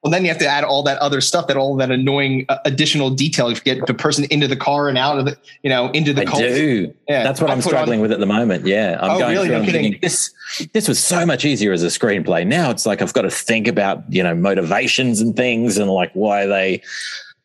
Well, 0.03 0.11
then 0.11 0.23
you 0.23 0.29
have 0.29 0.39
to 0.39 0.47
add 0.47 0.65
all 0.65 0.83
that 0.83 0.97
other 0.97 1.21
stuff, 1.21 1.47
that 1.47 1.55
all 1.55 1.77
that 1.77 1.89
annoying 1.89 2.45
uh, 2.49 2.57
additional 2.65 3.09
detail. 3.09 3.49
You 3.49 3.59
get 3.61 3.87
the 3.87 3.93
person 3.93 4.25
into 4.25 4.49
the 4.49 4.57
car 4.57 4.89
and 4.89 4.97
out 4.97 5.17
of 5.17 5.23
the, 5.23 5.37
you 5.63 5.69
know, 5.69 5.89
into 5.91 6.11
the. 6.11 6.23
I 6.23 6.25
cult. 6.25 6.41
do. 6.41 6.93
Yeah, 7.07 7.23
that's 7.23 7.39
what 7.39 7.49
I 7.49 7.53
am 7.53 7.61
struggling 7.61 7.99
on, 7.99 8.01
with 8.01 8.11
at 8.11 8.19
the 8.19 8.25
moment. 8.25 8.67
Yeah, 8.67 8.99
I'm 9.01 9.11
oh, 9.11 9.19
going 9.19 9.33
really? 9.33 9.47
through. 9.47 9.59
No 9.59 9.65
thinking, 9.65 9.99
this 10.01 10.29
this 10.73 10.89
was 10.89 10.99
so 10.99 11.25
much 11.25 11.45
easier 11.45 11.71
as 11.71 11.83
a 11.83 11.87
screenplay. 11.87 12.45
Now 12.45 12.69
it's 12.69 12.85
like 12.85 13.01
I've 13.01 13.13
got 13.13 13.21
to 13.21 13.31
think 13.31 13.65
about 13.65 14.03
you 14.11 14.21
know 14.21 14.35
motivations 14.35 15.21
and 15.21 15.35
things 15.37 15.77
and 15.77 15.89
like 15.89 16.11
why 16.13 16.45
they. 16.45 16.81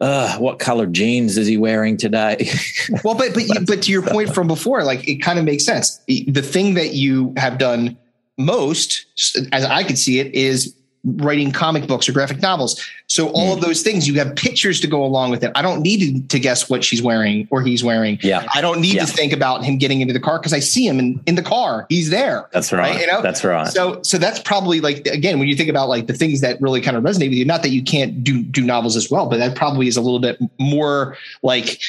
Uh, 0.01 0.39
what 0.39 0.61
color 0.61 0.87
jeans 0.87 1.37
is 1.37 1.49
he 1.49 1.57
wearing 1.57 1.97
today? 1.97 2.49
well, 3.05 3.17
but 3.17 3.35
but 3.35 3.45
but 3.67 3.83
to 3.83 3.91
your 3.91 4.03
point 4.03 4.33
from 4.33 4.47
before, 4.47 4.85
like 4.85 5.09
it 5.09 5.17
kind 5.17 5.41
of 5.41 5.45
makes 5.45 5.65
sense. 5.65 6.01
The 6.07 6.43
thing 6.43 6.75
that 6.75 6.95
you 6.95 7.35
have 7.37 7.59
done 7.59 7.97
most, 8.37 9.07
as 9.53 9.65
I 9.65 9.83
could 9.83 9.99
see 9.99 10.21
it, 10.21 10.33
is 10.33 10.73
writing 11.17 11.51
comic 11.53 11.87
books 11.87 12.09
or 12.09 12.13
graphic 12.13 12.41
novels. 12.41 12.85
So 13.07 13.29
all 13.31 13.53
of 13.53 13.59
hmm. 13.59 13.65
those 13.65 13.83
things, 13.83 14.07
you 14.07 14.15
have 14.15 14.37
pictures 14.37 14.81
to 14.81 14.87
go 14.87 15.05
along 15.05 15.31
with 15.31 15.43
it. 15.43 15.51
I 15.55 15.63
don't 15.63 15.83
need 15.83 16.29
to, 16.29 16.39
guess 16.39 16.71
what 16.71 16.85
she's 16.85 17.03
wearing 17.03 17.49
or 17.51 17.63
he's 17.63 17.83
wearing. 17.83 18.19
Yeah. 18.23 18.47
I 18.55 18.61
don't 18.61 18.81
need 18.81 18.95
yeah. 18.95 19.05
to 19.05 19.13
think 19.13 19.33
about 19.33 19.65
him 19.65 19.77
getting 19.79 20.01
into 20.01 20.15
the 20.15 20.21
car 20.21 20.39
because 20.39 20.53
I 20.53 20.61
see 20.61 20.87
him 20.87 20.99
in, 20.99 21.21
in 21.27 21.35
the 21.35 21.43
car. 21.43 21.87
He's 21.89 22.11
there. 22.11 22.49
That's 22.53 22.73
right. 22.73 22.91
right. 22.91 23.01
You 23.01 23.07
know? 23.07 23.23
That's 23.23 23.43
right. 23.43 23.67
So 23.67 24.01
so 24.03 24.19
that's 24.19 24.39
probably 24.39 24.81
like 24.81 25.07
again, 25.07 25.39
when 25.39 25.49
you 25.49 25.57
think 25.57 25.69
about 25.69 25.89
like 25.89 26.07
the 26.07 26.13
things 26.13 26.41
that 26.43 26.61
really 26.61 26.81
kind 26.81 26.97
of 26.97 27.03
resonate 27.03 27.31
with 27.31 27.39
you, 27.39 27.45
not 27.45 27.63
that 27.63 27.71
you 27.71 27.83
can't 27.83 28.23
do 28.23 28.43
do 28.43 28.63
novels 28.63 28.97
as 28.97 29.11
well, 29.11 29.29
but 29.29 29.39
that 29.39 29.57
probably 29.57 29.89
is 29.89 29.97
a 29.97 30.01
little 30.01 30.21
bit 30.21 30.39
more 30.59 31.17
like 31.43 31.81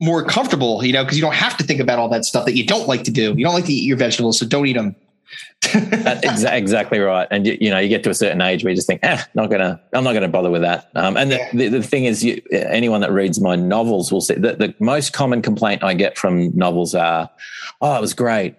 more 0.00 0.24
comfortable, 0.24 0.84
you 0.84 0.92
know, 0.92 1.04
because 1.04 1.16
you 1.16 1.22
don't 1.22 1.34
have 1.34 1.56
to 1.56 1.64
think 1.64 1.80
about 1.80 1.98
all 1.98 2.08
that 2.08 2.24
stuff 2.24 2.44
that 2.44 2.54
you 2.54 2.66
don't 2.66 2.86
like 2.86 3.04
to 3.04 3.10
do. 3.10 3.34
You 3.34 3.44
don't 3.44 3.54
like 3.54 3.64
to 3.64 3.72
eat 3.72 3.84
your 3.84 3.96
vegetables, 3.96 4.38
so 4.38 4.46
don't 4.46 4.66
eat 4.66 4.74
them 4.74 4.94
exactly 5.74 6.98
right. 6.98 7.26
And 7.30 7.46
you, 7.46 7.56
you, 7.60 7.70
know, 7.70 7.78
you 7.78 7.88
get 7.88 8.02
to 8.04 8.10
a 8.10 8.14
certain 8.14 8.40
age 8.40 8.64
where 8.64 8.70
you 8.70 8.76
just 8.76 8.86
think, 8.86 9.00
eh, 9.02 9.22
not 9.34 9.50
gonna, 9.50 9.80
I'm 9.92 10.04
not 10.04 10.12
gonna 10.12 10.28
bother 10.28 10.50
with 10.50 10.62
that. 10.62 10.90
Um, 10.94 11.16
and 11.16 11.32
the, 11.32 11.40
the, 11.52 11.68
the, 11.68 11.82
thing 11.82 12.04
is, 12.04 12.24
you, 12.24 12.40
anyone 12.52 13.00
that 13.00 13.12
reads 13.12 13.40
my 13.40 13.56
novels 13.56 14.12
will 14.12 14.20
see 14.20 14.34
that 14.34 14.58
the 14.58 14.74
most 14.78 15.12
common 15.12 15.42
complaint 15.42 15.82
I 15.82 15.94
get 15.94 16.16
from 16.16 16.56
novels 16.56 16.94
are, 16.94 17.30
oh, 17.80 17.96
it 17.96 18.00
was 18.00 18.14
great. 18.14 18.54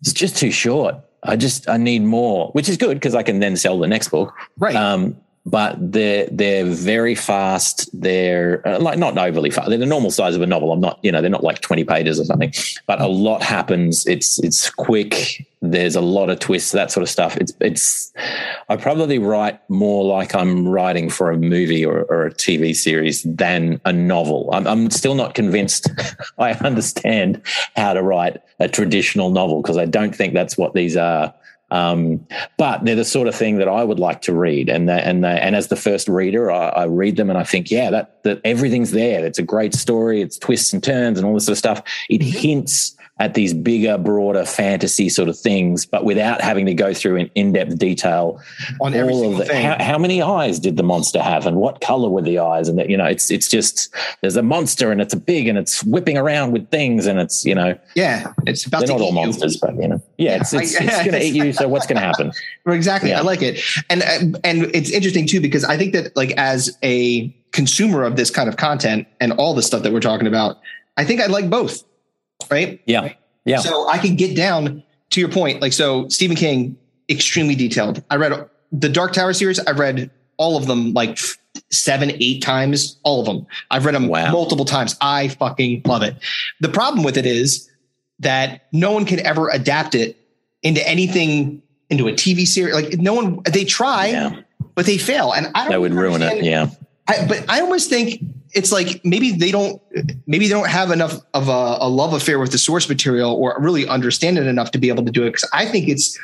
It's 0.00 0.12
just 0.12 0.36
too 0.36 0.50
short. 0.50 0.96
I 1.22 1.36
just 1.36 1.68
I 1.68 1.76
need 1.76 2.02
more, 2.02 2.50
which 2.52 2.68
is 2.68 2.76
good 2.76 2.94
because 2.94 3.14
I 3.14 3.22
can 3.22 3.40
then 3.40 3.56
sell 3.56 3.78
the 3.78 3.88
next 3.88 4.08
book. 4.08 4.32
Right. 4.58 4.76
Um, 4.76 5.16
but 5.46 5.76
they're 5.78 6.26
they're 6.32 6.64
very 6.64 7.14
fast. 7.14 7.88
They're 7.98 8.66
uh, 8.66 8.80
like 8.80 8.98
not 8.98 9.16
overly 9.16 9.50
fast. 9.50 9.68
They're 9.68 9.78
the 9.78 9.86
normal 9.86 10.10
size 10.10 10.34
of 10.34 10.42
a 10.42 10.46
novel. 10.46 10.72
I'm 10.72 10.80
not, 10.80 10.98
you 11.02 11.12
know, 11.12 11.20
they're 11.20 11.30
not 11.30 11.44
like 11.44 11.60
20 11.60 11.84
pages 11.84 12.18
or 12.18 12.24
something. 12.24 12.52
But 12.86 13.00
a 13.00 13.06
lot 13.06 13.44
happens. 13.44 14.04
It's 14.08 14.40
it's 14.40 14.68
quick. 14.68 15.46
There's 15.62 15.94
a 15.94 16.00
lot 16.00 16.30
of 16.30 16.40
twists, 16.40 16.72
that 16.72 16.90
sort 16.90 17.02
of 17.02 17.08
stuff. 17.08 17.36
It's 17.36 17.52
it's. 17.60 18.12
I 18.68 18.76
probably 18.76 19.20
write 19.20 19.60
more 19.70 20.04
like 20.04 20.34
I'm 20.34 20.68
writing 20.68 21.08
for 21.08 21.30
a 21.30 21.38
movie 21.38 21.86
or, 21.86 22.02
or 22.04 22.26
a 22.26 22.34
TV 22.34 22.74
series 22.74 23.22
than 23.22 23.80
a 23.84 23.92
novel. 23.92 24.50
I'm, 24.52 24.66
I'm 24.66 24.90
still 24.90 25.14
not 25.14 25.34
convinced. 25.34 25.88
I 26.38 26.52
understand 26.54 27.40
how 27.76 27.92
to 27.94 28.02
write 28.02 28.42
a 28.58 28.68
traditional 28.68 29.30
novel 29.30 29.62
because 29.62 29.78
I 29.78 29.84
don't 29.84 30.14
think 30.14 30.34
that's 30.34 30.58
what 30.58 30.74
these 30.74 30.96
are 30.96 31.32
um, 31.76 32.26
but 32.56 32.84
they're 32.84 32.96
the 32.96 33.04
sort 33.04 33.28
of 33.28 33.34
thing 33.34 33.58
that 33.58 33.68
I 33.68 33.84
would 33.84 33.98
like 33.98 34.22
to 34.22 34.32
read, 34.32 34.68
and 34.68 34.88
and 34.90 35.26
and 35.26 35.56
as 35.56 35.68
the 35.68 35.76
first 35.76 36.08
reader, 36.08 36.50
I, 36.50 36.68
I, 36.68 36.84
read 36.84 37.16
them 37.16 37.28
and 37.28 37.38
I 37.38 37.44
think, 37.44 37.70
yeah, 37.70 37.90
that 37.90 38.22
that 38.22 38.40
everything's 38.44 38.92
there. 38.92 39.24
It's 39.24 39.38
a 39.38 39.42
great 39.42 39.74
story. 39.74 40.22
It's 40.22 40.38
twists 40.38 40.72
and 40.72 40.82
turns 40.82 41.18
and 41.18 41.26
all 41.26 41.34
this 41.34 41.46
sort 41.46 41.54
of 41.54 41.58
stuff. 41.58 41.82
It 42.08 42.20
mm-hmm. 42.20 42.38
hints 42.38 42.95
at 43.18 43.32
these 43.32 43.54
bigger, 43.54 43.96
broader 43.96 44.44
fantasy 44.44 45.08
sort 45.08 45.28
of 45.28 45.38
things, 45.38 45.86
but 45.86 46.04
without 46.04 46.42
having 46.42 46.66
to 46.66 46.74
go 46.74 46.92
through 46.92 47.16
in 47.16 47.30
in-depth 47.34 47.78
detail 47.78 48.38
on 48.80 48.94
all 48.94 49.32
of 49.32 49.46
the, 49.46 49.56
how, 49.56 49.82
how, 49.82 49.96
many 49.96 50.20
eyes 50.20 50.60
did 50.60 50.76
the 50.76 50.82
monster 50.82 51.22
have 51.22 51.46
and 51.46 51.56
what 51.56 51.80
color 51.80 52.10
were 52.10 52.20
the 52.20 52.38
eyes? 52.38 52.68
And 52.68 52.78
that, 52.78 52.90
you 52.90 52.96
know, 52.96 53.06
it's, 53.06 53.30
it's 53.30 53.48
just, 53.48 53.94
there's 54.20 54.36
a 54.36 54.42
monster 54.42 54.92
and 54.92 55.00
it's 55.00 55.14
a 55.14 55.16
big 55.16 55.48
and 55.48 55.56
it's 55.56 55.82
whipping 55.82 56.18
around 56.18 56.52
with 56.52 56.68
things 56.70 57.06
and 57.06 57.18
it's, 57.18 57.42
you 57.46 57.54
know, 57.54 57.78
yeah, 57.94 58.32
it's 58.46 58.66
about 58.66 58.80
they're 58.80 58.88
not 58.88 59.00
all 59.00 59.12
monsters, 59.12 59.54
you. 59.54 59.60
but 59.62 59.76
you 59.76 59.88
know, 59.88 60.02
yeah, 60.18 60.32
yeah 60.32 60.40
it's, 60.40 60.52
it's, 60.52 60.74
it's 60.80 60.96
going 60.98 61.12
to 61.12 61.24
eat 61.24 61.34
you. 61.34 61.52
So 61.54 61.68
what's 61.68 61.86
going 61.86 61.98
to 61.98 62.06
happen? 62.06 62.32
exactly. 62.66 63.10
Yeah. 63.10 63.20
I 63.20 63.22
like 63.22 63.40
it. 63.40 63.62
And, 63.88 64.02
and 64.44 64.64
it's 64.74 64.90
interesting 64.90 65.26
too, 65.26 65.40
because 65.40 65.64
I 65.64 65.78
think 65.78 65.94
that 65.94 66.14
like 66.16 66.32
as 66.32 66.76
a 66.82 67.34
consumer 67.52 68.04
of 68.04 68.16
this 68.16 68.30
kind 68.30 68.50
of 68.50 68.58
content 68.58 69.08
and 69.20 69.32
all 69.32 69.54
the 69.54 69.62
stuff 69.62 69.82
that 69.84 69.92
we're 69.94 70.00
talking 70.00 70.26
about, 70.26 70.58
I 70.98 71.04
think 71.04 71.22
I 71.22 71.26
like 71.26 71.48
both 71.48 71.82
right? 72.50 72.80
Yeah. 72.86 73.12
Yeah. 73.44 73.58
So 73.58 73.88
I 73.88 73.98
can 73.98 74.16
get 74.16 74.36
down 74.36 74.82
to 75.10 75.20
your 75.20 75.28
point. 75.28 75.60
Like, 75.62 75.72
so 75.72 76.08
Stephen 76.08 76.36
King, 76.36 76.76
extremely 77.08 77.54
detailed. 77.54 78.02
I 78.10 78.16
read 78.16 78.48
the 78.72 78.88
Dark 78.88 79.12
Tower 79.12 79.32
series. 79.32 79.58
I 79.60 79.70
read 79.72 80.10
all 80.36 80.56
of 80.56 80.66
them 80.66 80.92
like 80.92 81.18
seven, 81.70 82.10
eight 82.20 82.42
times, 82.42 82.98
all 83.02 83.20
of 83.20 83.26
them. 83.26 83.46
I've 83.70 83.84
read 83.84 83.94
them 83.94 84.08
wow. 84.08 84.30
multiple 84.32 84.64
times. 84.64 84.96
I 85.00 85.28
fucking 85.28 85.82
love 85.84 86.02
it. 86.02 86.16
The 86.60 86.68
problem 86.68 87.04
with 87.04 87.16
it 87.16 87.26
is 87.26 87.70
that 88.18 88.66
no 88.72 88.92
one 88.92 89.04
can 89.04 89.20
ever 89.20 89.48
adapt 89.50 89.94
it 89.94 90.18
into 90.62 90.86
anything, 90.86 91.62
into 91.90 92.08
a 92.08 92.12
TV 92.12 92.46
series. 92.46 92.74
Like 92.74 92.98
no 92.98 93.14
one, 93.14 93.40
they 93.50 93.64
try, 93.64 94.06
yeah. 94.08 94.40
but 94.74 94.86
they 94.86 94.98
fail. 94.98 95.32
And 95.32 95.48
I 95.54 95.62
don't 95.62 95.70
that 95.70 95.80
would 95.80 95.94
ruin 95.94 96.22
it. 96.22 96.42
Yeah. 96.42 96.70
I, 97.08 97.26
but 97.26 97.44
I 97.48 97.60
almost 97.60 97.88
think 97.88 98.22
it's 98.56 98.72
like 98.72 99.00
maybe 99.04 99.32
they 99.32 99.50
don't 99.50 99.80
maybe 100.26 100.48
they 100.48 100.54
don't 100.54 100.68
have 100.68 100.90
enough 100.90 101.20
of 101.34 101.48
a, 101.48 101.76
a, 101.80 101.88
love 101.88 102.14
affair 102.14 102.38
with 102.38 102.52
the 102.52 102.58
source 102.58 102.88
material 102.88 103.32
or 103.32 103.54
really 103.60 103.86
understand 103.86 104.38
it 104.38 104.46
enough 104.46 104.70
to 104.70 104.78
be 104.78 104.88
able 104.88 105.04
to 105.04 105.12
do 105.12 105.24
it. 105.24 105.28
Because 105.28 105.48
i 105.52 105.66
think 105.66 105.88
it's 105.88 106.18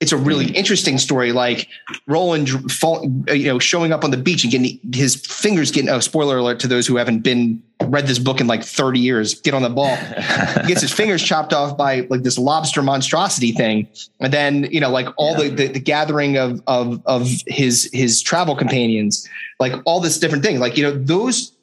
it's 0.00 0.12
a 0.12 0.16
really 0.16 0.50
interesting 0.50 0.98
story. 0.98 1.32
Like 1.32 1.68
roland 2.06 2.70
fall, 2.70 3.06
uh, 3.28 3.32
you 3.32 3.46
know 3.46 3.58
showing 3.58 3.92
up 3.92 4.04
on 4.04 4.10
the 4.10 4.16
beach 4.16 4.44
and 4.44 4.50
getting 4.50 4.78
his 4.92 5.14
fingers 5.16 5.70
getting 5.70 5.88
oh 5.88 6.00
spoiler 6.00 6.36
alert 6.38 6.60
to 6.60 6.68
those 6.68 6.86
who 6.86 6.96
haven't 6.96 7.20
been 7.20 7.62
read 7.84 8.06
this 8.06 8.18
book 8.18 8.40
in 8.40 8.46
like 8.46 8.62
30 8.62 8.98
years 8.98 9.40
get 9.40 9.54
on 9.54 9.62
the 9.62 9.70
ball. 9.70 9.96
He 9.96 10.66
gets 10.68 10.82
his 10.82 10.92
fingers 10.92 11.22
chopped 11.22 11.52
off 11.52 11.76
by 11.76 12.00
like 12.10 12.22
this 12.22 12.38
lobster 12.38 12.82
monstrosity 12.82 13.52
thing. 13.52 13.88
And 14.20 14.32
then 14.32 14.64
you 14.70 14.80
know 14.80 14.90
like 14.90 15.08
all 15.16 15.32
yeah. 15.32 15.48
the, 15.48 15.54
the, 15.54 15.66
the 15.68 15.80
gathering 15.80 16.36
of 16.36 16.60
of 16.66 17.00
of 17.06 17.28
his 17.46 17.88
his 17.92 18.20
travel 18.20 18.56
companions 18.56 19.26
like 19.60 19.72
all 19.86 20.00
this 20.00 20.18
different 20.18 20.44
thing. 20.44 20.58
Like 20.58 20.76
you 20.76 20.82
know 20.82 20.92
those 20.92 21.53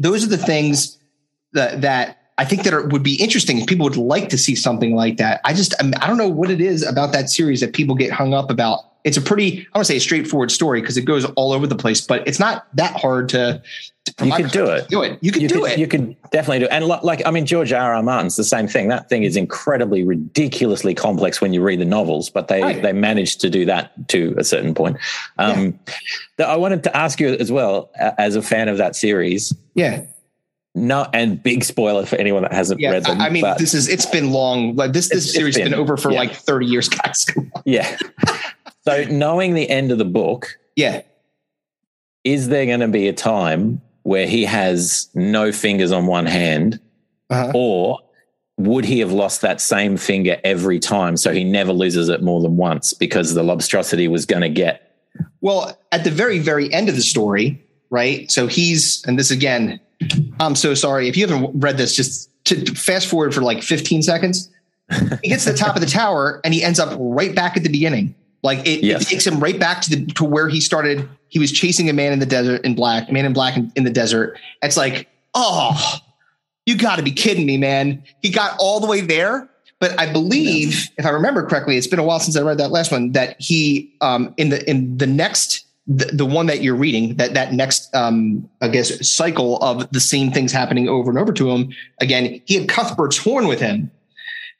those 0.00 0.24
are 0.24 0.28
the 0.28 0.38
things 0.38 0.98
that 1.52 1.82
that 1.82 2.16
I 2.38 2.44
think 2.46 2.62
that 2.64 2.72
are, 2.72 2.86
would 2.88 3.02
be 3.02 3.14
interesting. 3.16 3.64
People 3.66 3.84
would 3.84 3.98
like 3.98 4.30
to 4.30 4.38
see 4.38 4.56
something 4.56 4.96
like 4.96 5.18
that. 5.18 5.42
I 5.44 5.52
just 5.52 5.74
I 5.80 6.06
don't 6.06 6.16
know 6.16 6.28
what 6.28 6.50
it 6.50 6.60
is 6.60 6.82
about 6.82 7.12
that 7.12 7.28
series 7.28 7.60
that 7.60 7.74
people 7.74 7.94
get 7.94 8.10
hung 8.10 8.32
up 8.32 8.50
about. 8.50 8.80
It's 9.04 9.16
a 9.16 9.20
pretty 9.20 9.66
I 9.72 9.78
want 9.78 9.86
to 9.86 9.92
say 9.92 9.96
a 9.96 10.00
straightforward 10.00 10.50
story 10.50 10.80
because 10.80 10.96
it 10.96 11.04
goes 11.04 11.24
all 11.24 11.52
over 11.52 11.66
the 11.66 11.76
place, 11.76 12.00
but 12.00 12.26
it's 12.26 12.38
not 12.38 12.66
that 12.76 13.00
hard 13.00 13.28
to. 13.30 13.62
to 14.04 14.26
you 14.26 14.32
could 14.32 14.50
do 14.50 14.66
it. 14.66 14.88
Do 14.88 15.02
it. 15.02 15.18
You 15.22 15.32
can 15.32 15.42
you 15.42 15.48
do 15.48 15.60
could, 15.62 15.72
it. 15.72 15.78
You 15.78 15.86
could 15.86 16.16
definitely 16.30 16.60
do 16.60 16.64
it. 16.66 16.70
And 16.70 16.86
like 16.86 17.26
I 17.26 17.30
mean, 17.30 17.46
George 17.46 17.72
R. 17.72 17.94
R. 17.94 18.02
Martin's 18.02 18.36
the 18.36 18.44
same 18.44 18.68
thing. 18.68 18.88
That 18.88 19.08
thing 19.08 19.22
is 19.22 19.36
incredibly 19.36 20.04
ridiculously 20.04 20.94
complex 20.94 21.40
when 21.40 21.52
you 21.52 21.62
read 21.62 21.80
the 21.80 21.84
novels, 21.84 22.30
but 22.30 22.48
they 22.48 22.62
right. 22.62 22.82
they 22.82 22.92
managed 22.92 23.40
to 23.40 23.50
do 23.50 23.64
that 23.66 24.08
to 24.08 24.34
a 24.36 24.44
certain 24.44 24.74
point. 24.74 24.98
Um, 25.38 25.78
yeah. 26.38 26.46
I 26.46 26.56
wanted 26.56 26.82
to 26.84 26.96
ask 26.96 27.20
you 27.20 27.28
as 27.34 27.50
well, 27.50 27.90
as 27.96 28.36
a 28.36 28.42
fan 28.42 28.68
of 28.68 28.78
that 28.78 28.96
series. 28.96 29.54
Yeah 29.74 30.04
no, 30.74 31.08
and 31.12 31.42
big 31.42 31.64
spoiler 31.64 32.06
for 32.06 32.16
anyone 32.16 32.42
that 32.42 32.52
hasn't 32.52 32.80
yeah, 32.80 32.92
read 32.92 33.04
them. 33.04 33.20
I 33.20 33.28
mean, 33.28 33.44
this 33.58 33.74
is 33.74 33.88
it's 33.88 34.06
been 34.06 34.30
long. 34.30 34.76
Like 34.76 34.92
this, 34.92 35.08
this 35.08 35.32
series 35.32 35.56
has 35.56 35.64
been, 35.64 35.72
been, 35.72 35.80
over 35.80 35.96
for 35.96 36.12
yeah. 36.12 36.20
like 36.20 36.32
thirty 36.32 36.66
years, 36.66 36.88
guys. 36.88 37.26
yeah. 37.64 37.96
So 38.82 39.04
knowing 39.04 39.54
the 39.54 39.68
end 39.68 39.92
of 39.92 39.98
the 39.98 40.04
book, 40.04 40.58
yeah, 40.76 41.02
is 42.24 42.48
there 42.48 42.66
going 42.66 42.80
to 42.80 42.88
be 42.88 43.08
a 43.08 43.12
time 43.12 43.80
where 44.02 44.26
he 44.26 44.44
has 44.44 45.08
no 45.14 45.52
fingers 45.52 45.92
on 45.92 46.06
one 46.06 46.26
hand, 46.26 46.80
uh-huh. 47.28 47.52
or 47.54 48.00
would 48.56 48.84
he 48.84 49.00
have 49.00 49.12
lost 49.12 49.40
that 49.42 49.60
same 49.60 49.96
finger 49.96 50.38
every 50.44 50.78
time, 50.78 51.16
so 51.16 51.32
he 51.32 51.44
never 51.44 51.72
loses 51.72 52.08
it 52.08 52.22
more 52.22 52.40
than 52.40 52.56
once 52.56 52.92
because 52.92 53.34
the 53.34 53.42
lobstrosity 53.42 54.08
was 54.08 54.26
going 54.26 54.42
to 54.42 54.48
get? 54.48 54.86
Well, 55.40 55.78
at 55.92 56.04
the 56.04 56.10
very, 56.10 56.38
very 56.38 56.72
end 56.72 56.88
of 56.88 56.94
the 56.94 57.02
story, 57.02 57.62
right? 57.90 58.30
So 58.30 58.46
he's, 58.46 59.04
and 59.06 59.18
this 59.18 59.30
again 59.30 59.80
I'm 60.38 60.54
so 60.54 60.74
sorry. 60.74 61.08
If 61.08 61.16
you 61.16 61.26
haven't 61.26 61.60
read 61.60 61.76
this, 61.76 61.94
just 61.94 62.30
to 62.44 62.64
fast 62.74 63.08
forward 63.08 63.34
for 63.34 63.42
like 63.42 63.62
15 63.62 64.02
seconds. 64.02 64.48
he 65.22 65.28
gets 65.28 65.44
to 65.44 65.52
the 65.52 65.58
top 65.58 65.76
of 65.76 65.82
the 65.82 65.88
tower 65.88 66.40
and 66.42 66.54
he 66.54 66.64
ends 66.64 66.80
up 66.80 66.96
right 66.98 67.34
back 67.34 67.56
at 67.56 67.62
the 67.62 67.68
beginning. 67.68 68.14
Like 68.42 68.66
it, 68.66 68.82
yes. 68.82 69.02
it, 69.02 69.08
takes 69.08 69.26
him 69.26 69.38
right 69.40 69.58
back 69.58 69.82
to 69.82 69.90
the 69.90 70.06
to 70.14 70.24
where 70.24 70.48
he 70.48 70.60
started. 70.60 71.08
He 71.28 71.38
was 71.38 71.52
chasing 71.52 71.88
a 71.88 71.92
man 71.92 72.12
in 72.12 72.18
the 72.18 72.26
desert 72.26 72.64
in 72.64 72.74
black, 72.74 73.10
man 73.12 73.24
in 73.24 73.32
black 73.32 73.56
in, 73.56 73.70
in 73.76 73.84
the 73.84 73.90
desert. 73.90 74.38
It's 74.62 74.76
like, 74.76 75.08
oh, 75.34 75.98
you 76.66 76.76
got 76.76 76.96
to 76.96 77.02
be 77.02 77.12
kidding 77.12 77.46
me, 77.46 77.58
man. 77.58 78.02
He 78.22 78.30
got 78.30 78.56
all 78.58 78.80
the 78.80 78.86
way 78.86 79.00
there. 79.00 79.48
But 79.78 79.98
I 79.98 80.12
believe, 80.12 80.88
if 80.98 81.06
I 81.06 81.08
remember 81.10 81.46
correctly, 81.46 81.78
it's 81.78 81.86
been 81.86 81.98
a 81.98 82.04
while 82.04 82.20
since 82.20 82.36
I 82.36 82.42
read 82.42 82.58
that 82.58 82.70
last 82.70 82.92
one. 82.92 83.12
That 83.12 83.36
he, 83.40 83.94
um, 84.02 84.34
in 84.36 84.50
the 84.50 84.68
in 84.68 84.98
the 84.98 85.06
next 85.06 85.64
the, 85.86 86.04
the 86.06 86.26
one 86.26 86.46
that 86.46 86.62
you're 86.62 86.76
reading, 86.76 87.16
that 87.16 87.34
that 87.34 87.52
next, 87.52 87.94
um, 87.94 88.48
I 88.60 88.68
guess, 88.68 89.08
cycle 89.08 89.56
of 89.58 89.90
the 89.90 90.00
same 90.00 90.30
things 90.30 90.52
happening 90.52 90.88
over 90.88 91.10
and 91.10 91.18
over 91.18 91.32
to 91.32 91.50
him. 91.50 91.72
Again, 92.00 92.40
he 92.44 92.54
had 92.54 92.68
Cuthbert's 92.68 93.16
horn 93.16 93.48
with 93.48 93.60
him. 93.60 93.90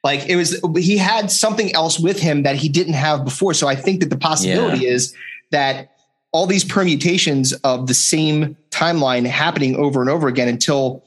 Like 0.02 0.28
it 0.28 0.36
was, 0.36 0.58
he 0.78 0.96
had 0.96 1.30
something 1.30 1.74
else 1.74 1.98
with 1.98 2.18
him 2.18 2.42
that 2.44 2.56
he 2.56 2.68
didn't 2.68 2.94
have 2.94 3.24
before. 3.24 3.54
So 3.54 3.68
I 3.68 3.74
think 3.74 4.00
that 4.00 4.10
the 4.10 4.16
possibility 4.16 4.84
yeah. 4.84 4.92
is 4.92 5.14
that 5.50 5.92
all 6.32 6.46
these 6.46 6.64
permutations 6.64 7.52
of 7.52 7.86
the 7.86 7.94
same 7.94 8.56
timeline 8.70 9.26
happening 9.26 9.76
over 9.76 10.00
and 10.00 10.08
over 10.08 10.28
again 10.28 10.48
until 10.48 11.04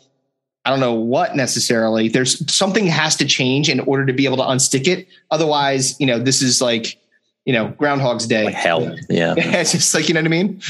I 0.65 0.69
don't 0.69 0.79
know 0.79 0.93
what 0.93 1.35
necessarily. 1.35 2.07
There's 2.07 2.53
something 2.53 2.87
has 2.87 3.15
to 3.17 3.25
change 3.25 3.67
in 3.67 3.79
order 3.81 4.05
to 4.05 4.13
be 4.13 4.25
able 4.25 4.37
to 4.37 4.43
unstick 4.43 4.87
it. 4.87 5.07
Otherwise, 5.31 5.99
you 5.99 6.05
know, 6.05 6.19
this 6.19 6.41
is 6.41 6.61
like 6.61 6.97
you 7.45 7.53
know, 7.53 7.69
Groundhog's 7.69 8.25
Day. 8.25 8.45
Like 8.45 8.55
hell. 8.55 8.97
Yeah. 9.09 9.35
it's 9.37 9.71
just 9.71 9.93
like, 9.93 10.07
you 10.07 10.13
know 10.13 10.21
what 10.21 10.27
I 10.27 10.29
mean? 10.29 10.61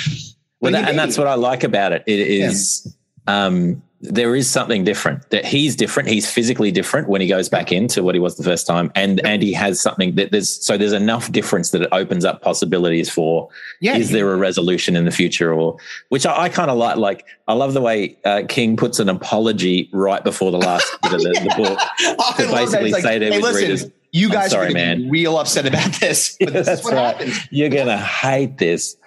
Well, 0.59 0.71
that, 0.71 0.89
and 0.89 0.97
that's 0.97 1.17
what 1.17 1.27
I 1.27 1.35
like 1.35 1.63
about 1.63 1.91
it. 1.91 2.03
It 2.07 2.19
is, 2.19 2.95
yeah. 3.27 3.45
um, 3.45 3.83
there 4.03 4.35
is 4.35 4.49
something 4.49 4.83
different 4.83 5.29
that 5.29 5.45
he's 5.45 5.75
different. 5.75 6.09
He's 6.09 6.29
physically 6.29 6.71
different 6.71 7.07
when 7.07 7.21
he 7.21 7.27
goes 7.27 7.47
back 7.47 7.71
into 7.71 8.03
what 8.03 8.15
he 8.15 8.19
was 8.19 8.35
the 8.35 8.43
first 8.43 8.67
time. 8.67 8.91
And, 8.95 9.25
and 9.25 9.41
he 9.41 9.53
has 9.53 9.81
something 9.81 10.15
that 10.15 10.31
there's, 10.31 10.49
so 10.49 10.77
there's 10.77 10.91
enough 10.91 11.31
difference 11.31 11.71
that 11.71 11.83
it 11.83 11.89
opens 11.93 12.25
up 12.25 12.41
possibilities 12.41 13.09
for, 13.09 13.47
yeah, 13.79 13.95
is 13.95 14.11
there 14.11 14.31
a 14.33 14.35
resolution 14.35 14.97
in 14.97 15.05
the 15.05 15.11
future 15.11 15.53
or, 15.53 15.77
which 16.09 16.25
I, 16.25 16.43
I 16.43 16.49
kind 16.49 16.69
of 16.69 16.77
like, 16.77 16.97
like, 16.97 17.25
I 17.47 17.53
love 17.53 17.73
the 17.73 17.81
way 17.81 18.17
uh, 18.25 18.43
King 18.49 18.75
puts 18.75 18.99
an 18.99 19.07
apology 19.07 19.89
right 19.93 20.23
before 20.23 20.51
the 20.51 20.57
last 20.57 20.85
bit 21.01 21.13
of 21.13 21.21
the, 21.21 21.31
yeah. 21.35 21.43
the 21.43 21.63
book 21.63 21.79
oh, 22.19 22.33
to 22.37 22.47
basically 22.47 22.91
like, 22.91 23.03
say 23.03 23.19
to 23.19 23.25
hey, 23.25 23.31
his 23.31 23.41
listen, 23.41 23.61
readers, 23.61 23.91
you 24.11 24.29
guys 24.29 24.51
sorry, 24.51 24.67
are 24.67 24.73
man. 24.73 25.09
real 25.09 25.37
upset 25.37 25.65
about 25.65 25.93
this. 25.93 26.35
But 26.39 26.51
this 26.51 26.67
is 26.79 26.83
what 26.83 26.93
right. 26.93 27.15
happens. 27.15 27.39
You're 27.51 27.69
gonna 27.69 27.97
hate 27.97 28.57
this. 28.57 28.97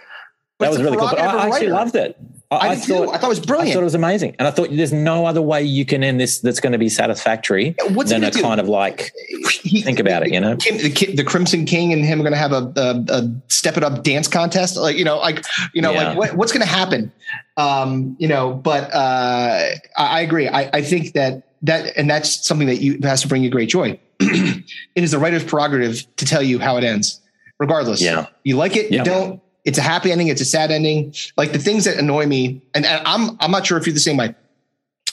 But 0.58 0.66
that 0.66 0.70
was 0.70 0.82
really 0.82 0.96
cool. 0.96 1.08
But 1.08 1.18
I, 1.18 1.36
I 1.36 1.46
actually 1.48 1.68
loved 1.68 1.96
it. 1.96 2.18
I, 2.50 2.56
I, 2.56 2.68
I 2.68 2.76
thought, 2.76 3.08
I 3.08 3.18
thought 3.18 3.26
it 3.26 3.28
was 3.28 3.40
brilliant. 3.40 3.70
I 3.70 3.74
thought 3.74 3.80
it 3.80 3.84
was 3.84 3.94
amazing, 3.96 4.36
and 4.38 4.46
I 4.46 4.52
thought 4.52 4.68
there's 4.70 4.92
no 4.92 5.26
other 5.26 5.42
way 5.42 5.64
you 5.64 5.84
can 5.84 6.04
end 6.04 6.20
this 6.20 6.38
that's 6.38 6.60
going 6.60 6.72
to 6.72 6.78
be 6.78 6.88
satisfactory 6.88 7.74
What's 7.88 8.10
than 8.10 8.22
a 8.22 8.30
do? 8.30 8.40
kind 8.40 8.60
of 8.60 8.68
like 8.68 9.12
he, 9.50 9.82
think 9.82 9.98
about 9.98 10.20
the, 10.20 10.28
it. 10.28 10.34
You 10.34 10.40
know, 10.40 10.54
the, 10.54 11.14
the, 11.16 11.24
Crimson 11.24 11.64
King 11.64 11.92
and 11.92 12.04
him 12.04 12.20
are 12.20 12.22
going 12.22 12.32
to 12.32 12.38
have 12.38 12.52
a, 12.52 12.72
a, 12.76 13.04
a, 13.08 13.34
step 13.48 13.76
it 13.76 13.82
up 13.82 14.04
dance 14.04 14.28
contest. 14.28 14.76
Like 14.76 14.96
you 14.96 15.04
know, 15.04 15.18
like 15.18 15.44
you 15.72 15.82
know, 15.82 15.92
yeah. 15.92 16.08
like 16.08 16.18
what, 16.18 16.34
what's 16.36 16.52
going 16.52 16.64
to 16.64 16.72
happen? 16.72 17.10
Um, 17.56 18.16
you 18.20 18.28
know, 18.28 18.54
but 18.54 18.94
uh, 18.94 19.70
I, 19.96 20.20
agree. 20.20 20.48
I, 20.48 20.70
I 20.72 20.82
think 20.82 21.14
that 21.14 21.42
that 21.62 21.96
and 21.96 22.08
that's 22.08 22.46
something 22.46 22.68
that 22.68 22.76
you 22.76 23.00
has 23.02 23.22
to 23.22 23.28
bring 23.28 23.42
you 23.42 23.50
great 23.50 23.70
joy. 23.70 23.98
it 24.20 24.64
is 24.94 25.10
the 25.10 25.18
writer's 25.18 25.42
prerogative 25.42 26.06
to 26.16 26.24
tell 26.24 26.42
you 26.42 26.60
how 26.60 26.76
it 26.76 26.84
ends, 26.84 27.20
regardless. 27.58 28.00
Yeah, 28.00 28.26
you 28.44 28.56
like 28.56 28.76
it, 28.76 28.92
yeah. 28.92 28.98
you 28.98 29.04
don't. 29.04 29.42
It's 29.66 29.78
a 29.78 29.82
happy 29.82 30.12
ending. 30.12 30.28
It's 30.28 30.40
a 30.40 30.46
sad 30.46 30.70
ending. 30.70 31.12
Like 31.36 31.52
the 31.52 31.58
things 31.58 31.84
that 31.84 31.98
annoy 31.98 32.26
me, 32.26 32.62
and, 32.74 32.86
and 32.86 33.06
I'm 33.06 33.36
I'm 33.40 33.50
not 33.50 33.66
sure 33.66 33.76
if 33.76 33.86
you're 33.86 33.94
the 33.94 34.00
same 34.00 34.16
way. 34.16 34.34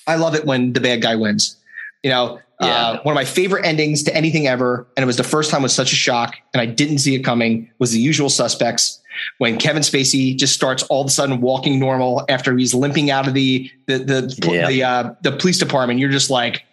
I 0.08 0.16
love 0.16 0.36
it 0.36 0.46
when 0.46 0.74
the 0.74 0.80
bad 0.80 1.02
guy 1.02 1.16
wins. 1.16 1.58
You 2.04 2.12
know, 2.12 2.40
yeah. 2.62 2.68
uh, 2.68 3.02
one 3.04 3.14
of 3.14 3.16
my 3.16 3.26
favorite 3.26 3.66
endings 3.66 4.04
to 4.04 4.16
anything 4.16 4.48
ever, 4.48 4.88
and 4.96 5.04
it 5.04 5.08
was 5.08 5.18
the 5.18 5.24
first 5.24 5.50
time 5.50 5.64
was 5.64 5.74
such 5.74 5.92
a 5.92 5.96
shock, 5.96 6.36
and 6.54 6.62
I 6.62 6.66
didn't 6.66 7.00
see 7.00 7.16
it 7.16 7.22
coming. 7.24 7.70
Was 7.80 7.92
the 7.92 8.00
Usual 8.00 8.30
Suspects 8.30 9.02
when 9.38 9.58
Kevin 9.58 9.82
Spacey 9.82 10.36
just 10.36 10.54
starts 10.54 10.84
all 10.84 11.02
of 11.02 11.08
a 11.08 11.12
sudden 11.12 11.42
walking 11.42 11.80
normal 11.80 12.26
after 12.30 12.56
he's 12.58 12.74
limping 12.74 13.10
out 13.10 13.28
of 13.28 13.34
the 13.34 13.72
the 13.88 14.00
the 14.00 14.50
yeah. 14.52 14.68
the, 14.68 14.84
uh, 14.84 15.16
the 15.22 15.32
police 15.32 15.58
department. 15.58 16.00
You're 16.00 16.12
just 16.12 16.30
like, 16.30 16.64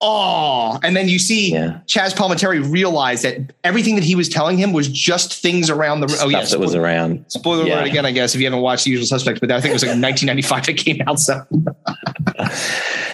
oh, 0.00 0.78
and 0.82 0.96
then 0.96 1.08
you 1.08 1.18
see 1.18 1.52
yeah. 1.52 1.80
Chazz 1.86 2.14
Palminteri 2.14 2.70
realize 2.70 3.22
that 3.22 3.52
everything 3.64 3.94
that 3.94 4.04
he 4.04 4.14
was 4.14 4.28
telling 4.28 4.58
him 4.58 4.72
was 4.72 4.88
just 4.88 5.40
things 5.40 5.70
around 5.70 6.00
the. 6.00 6.18
oh 6.22 6.28
yes, 6.28 6.50
yeah, 6.50 6.58
it 6.58 6.60
was 6.60 6.74
around. 6.74 7.24
Spoiler 7.28 7.64
yeah. 7.64 7.76
alert 7.76 7.88
again, 7.88 8.06
I 8.06 8.12
guess 8.12 8.34
if 8.34 8.40
you 8.40 8.46
haven't 8.46 8.60
watched 8.60 8.84
The 8.84 8.90
Usual 8.90 9.06
Suspects, 9.06 9.40
but 9.40 9.50
I 9.50 9.60
think 9.60 9.70
it 9.70 9.74
was 9.74 9.82
like 9.82 9.90
1995 10.00 10.66
that 10.66 10.76
came 10.76 11.00
out. 11.06 11.18
So. 11.18 11.46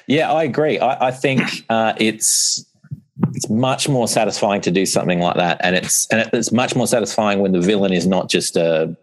yeah, 0.06 0.32
I 0.32 0.44
agree. 0.44 0.78
I, 0.78 1.08
I 1.08 1.10
think 1.10 1.42
uh, 1.68 1.94
it's 1.98 2.64
it's 3.34 3.48
much 3.50 3.88
more 3.88 4.08
satisfying 4.08 4.60
to 4.62 4.70
do 4.70 4.86
something 4.86 5.20
like 5.20 5.36
that, 5.36 5.60
and 5.62 5.76
it's 5.76 6.06
and 6.08 6.28
it's 6.32 6.52
much 6.52 6.74
more 6.74 6.86
satisfying 6.86 7.40
when 7.40 7.52
the 7.52 7.60
villain 7.60 7.92
is 7.92 8.06
not 8.06 8.28
just 8.28 8.56
a 8.56 8.96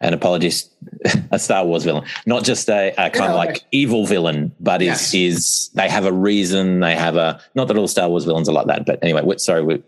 an 0.00 0.14
apologist, 0.14 0.72
a 1.30 1.38
Star 1.38 1.64
Wars 1.64 1.84
villain, 1.84 2.04
not 2.26 2.44
just 2.44 2.68
a, 2.68 2.92
a 2.98 3.10
kind 3.10 3.30
of 3.30 3.36
like 3.36 3.64
evil 3.72 4.06
villain, 4.06 4.52
but 4.60 4.80
yes. 4.80 5.14
is 5.14 5.20
is 5.36 5.70
they 5.74 5.88
have 5.88 6.04
a 6.04 6.12
reason, 6.12 6.80
they 6.80 6.94
have 6.94 7.16
a 7.16 7.40
not 7.54 7.68
that 7.68 7.76
all 7.76 7.88
Star 7.88 8.08
Wars 8.08 8.24
villains 8.24 8.48
are 8.48 8.52
like 8.52 8.66
that, 8.66 8.86
but 8.86 8.98
anyway, 9.02 9.22
sorry, 9.38 9.62
we're, 9.62 9.82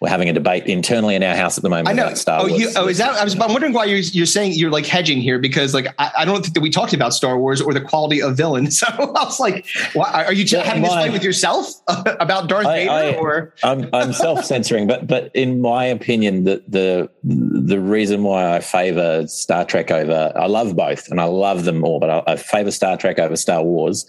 we're 0.00 0.08
having 0.08 0.28
a 0.28 0.32
debate 0.32 0.66
internally 0.66 1.14
in 1.14 1.22
our 1.22 1.34
house 1.34 1.58
at 1.58 1.62
the 1.62 1.68
moment. 1.68 1.88
I 1.88 1.92
know. 1.92 2.04
About 2.04 2.18
Star 2.18 2.40
oh, 2.40 2.48
Wars. 2.48 2.60
you, 2.60 2.70
oh, 2.76 2.88
is 2.88 2.98
that? 2.98 3.10
I 3.10 3.24
was. 3.24 3.38
I'm 3.38 3.52
wondering 3.52 3.72
why 3.72 3.84
you're 3.84 3.98
you're 3.98 4.26
saying 4.26 4.52
you're 4.52 4.70
like 4.70 4.86
hedging 4.86 5.20
here 5.20 5.38
because 5.38 5.74
like 5.74 5.86
I, 5.98 6.10
I 6.18 6.24
don't 6.24 6.42
think 6.42 6.54
that 6.54 6.60
we 6.60 6.70
talked 6.70 6.92
about 6.92 7.14
Star 7.14 7.38
Wars 7.38 7.60
or 7.60 7.74
the 7.74 7.80
quality 7.80 8.22
of 8.22 8.36
villains. 8.36 8.76
So 8.86 8.86
I 8.88 9.24
was 9.24 9.40
like, 9.40 9.66
why, 9.94 10.24
are 10.24 10.32
you 10.32 10.44
Yeah, 10.44 10.62
having 10.62 10.82
this 10.82 10.92
my- 10.92 11.04
fight 11.04 11.12
with 11.12 11.24
yourself 11.24 11.66
about 11.88 12.48
Darth 12.48 12.66
I- 12.66 12.76
Vader 12.76 12.90
I- 12.90 13.14
or? 13.14 13.54
I'm, 13.62 13.88
I'm 13.92 14.12
self-censoring, 14.12 14.86
but 14.86 15.06
but 15.06 15.30
in 15.34 15.60
my 15.60 15.86
opinion, 15.86 16.44
the 16.44 16.62
the 16.68 17.10
the 17.22 17.80
reason 17.80 18.22
why 18.22 18.54
I 18.54 18.60
favor 18.60 19.26
Star 19.28 19.64
Trek 19.64 19.90
over 19.90 20.32
I 20.36 20.46
love 20.56 20.76
both 20.76 21.10
and 21.10 21.20
I 21.20 21.24
love 21.24 21.64
them 21.64 21.84
all, 21.84 22.00
but 22.00 22.10
I, 22.10 22.32
I 22.32 22.36
favor 22.36 22.70
Star 22.70 22.96
Trek 22.96 23.18
over 23.18 23.36
Star 23.36 23.62
Wars 23.62 24.06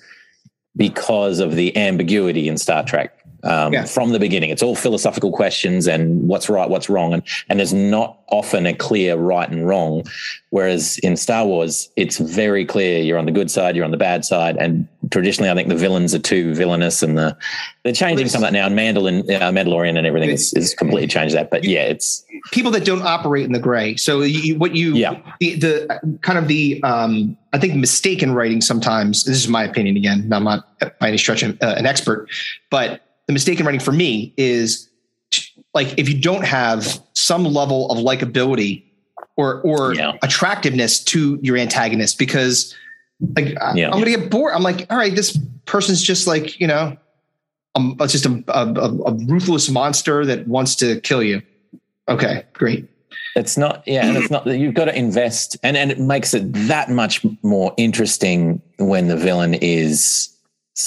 because 0.76 1.40
of 1.40 1.56
the 1.56 1.76
ambiguity 1.76 2.48
in 2.48 2.58
Star 2.58 2.84
Trek. 2.84 3.14
Um, 3.44 3.74
Yeah. 3.74 3.86
From 3.86 4.12
the 4.12 4.20
beginning, 4.20 4.50
it's 4.50 4.64
all 4.64 4.76
philosophical 4.76 5.32
questions 5.32 5.88
and 5.88 6.28
what's 6.28 6.50
right, 6.50 6.70
what's 6.70 6.90
wrong, 6.90 7.14
and 7.14 7.24
and 7.50 7.60
there's 7.60 7.74
not 7.74 8.20
often 8.30 8.66
a 8.66 8.74
clear 8.74 9.16
right 9.16 9.50
and 9.50 9.68
wrong. 9.68 10.04
Whereas 10.50 10.98
in 11.00 11.16
Star 11.18 11.46
Wars, 11.46 11.90
it's 11.96 12.18
very 12.18 12.66
clear 12.66 13.02
you're 13.04 13.20
on 13.20 13.26
the 13.26 13.32
good 13.32 13.52
side, 13.52 13.76
you're 13.76 13.86
on 13.86 13.92
the 13.92 13.98
bad 13.98 14.26
side, 14.26 14.58
and 14.58 14.88
traditionally, 15.12 15.50
I 15.50 15.56
think 15.56 15.70
the 15.70 15.76
villains 15.76 16.14
are 16.16 16.20
too 16.20 16.54
villainous, 16.54 17.04
and 17.04 17.18
the 17.18 17.38
they're 17.84 17.94
changing 17.94 18.26
Well, 18.26 18.30
some 18.32 18.44
of 18.44 18.52
that 18.52 18.54
now. 18.54 18.66
And 18.68 18.78
Mandalorian, 18.78 19.30
uh, 19.42 19.52
Mandalorian, 19.52 19.98
and 19.98 20.06
everything 20.08 20.30
is, 20.30 20.54
is 20.54 20.74
completely 20.74 21.08
changed 21.08 21.36
that. 21.36 21.50
But 21.50 21.64
yeah, 21.64 21.84
it's 21.84 22.26
people 22.52 22.72
that 22.72 22.86
don't 22.86 23.02
operate 23.02 23.46
in 23.46 23.54
the 23.54 23.60
gray. 23.60 23.96
So 23.96 24.22
you, 24.22 24.58
what 24.58 24.76
you, 24.76 24.96
Yeah. 24.96 25.20
the, 25.40 25.56
the 25.56 26.20
kind 26.22 26.38
of 26.38 26.48
the, 26.48 26.82
um, 26.84 27.38
I 27.54 27.60
think 27.60 27.76
mistaken 27.76 28.34
writing 28.34 28.62
sometimes, 28.62 29.24
this 29.24 29.38
is 29.38 29.48
my 29.48 29.64
opinion 29.64 29.98
again, 29.98 30.30
I'm 30.32 30.44
not 30.44 30.68
by 31.00 31.08
any 31.10 31.18
stretch 31.18 31.44
uh, 31.44 31.54
an 31.62 31.86
expert, 31.86 32.30
but 32.70 33.02
the 33.28 33.34
mistaken 33.34 33.66
writing 33.66 33.82
for 33.82 33.92
me 33.92 34.34
is 34.38 34.90
like, 35.74 35.98
if 35.98 36.10
you 36.10 36.20
don't 36.20 36.46
have 36.46 37.02
some 37.14 37.44
level 37.46 37.90
of 37.92 37.98
likability 37.98 38.84
or, 39.36 39.62
or 39.62 39.94
Yeah. 39.94 40.14
attractiveness 40.24 41.04
to 41.06 41.40
your 41.42 41.58
antagonist, 41.58 42.18
because 42.18 42.76
like, 43.36 43.56
I- 43.62 43.74
Yeah. 43.76 43.86
I'm 43.88 43.94
going 44.02 44.06
to 44.06 44.18
get 44.20 44.30
bored. 44.30 44.54
I'm 44.54 44.64
like, 44.64 44.86
all 44.90 44.98
right, 44.98 45.16
this 45.16 45.38
person's 45.66 46.02
just 46.02 46.28
like, 46.28 46.60
you 46.60 46.68
know, 46.68 46.96
um, 47.76 47.96
it's 48.00 48.14
just 48.14 48.26
a, 48.26 48.44
a, 48.48 48.66
a 48.74 49.14
ruthless 49.26 49.70
monster 49.70 50.26
that 50.26 50.48
wants 50.48 50.76
to 50.78 51.00
kill 51.02 51.22
you. 51.22 51.42
Okay, 52.10 52.44
great. 52.54 52.88
it's 53.36 53.58
not 53.58 53.84
yeah, 53.86 54.06
and 54.08 54.18
it's 54.18 54.32
not 54.32 54.46
that 54.46 54.58
you've 54.58 54.74
got 54.74 54.86
to 54.86 54.98
invest, 54.98 55.58
and 55.62 55.76
and 55.78 55.92
it 55.92 56.00
makes 56.00 56.34
it 56.34 56.42
that 56.68 56.90
much 56.90 57.24
more 57.44 57.74
interesting 57.78 58.62
when 58.78 59.08
the 59.10 59.18
villain 59.18 59.54
is 59.56 60.30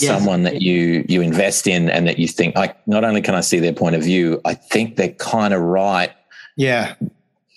Yes. 0.01 0.16
someone 0.18 0.45
that 0.45 0.62
you 0.62 1.05
you 1.09 1.20
invest 1.20 1.66
in 1.66 1.91
and 1.91 2.07
that 2.09 2.18
you 2.18 2.26
think 2.28 2.55
like 2.57 2.76
not 2.89 3.05
only 3.05 3.20
can 3.20 3.35
I 3.35 3.41
see 3.41 3.59
their 3.61 3.72
point 3.72 3.97
of 3.97 4.03
view, 4.03 4.41
I 4.45 4.55
think 4.55 4.97
they're 4.97 5.11
kind 5.11 5.53
of 5.53 5.61
right 5.61 6.11
Yeah, 6.57 6.95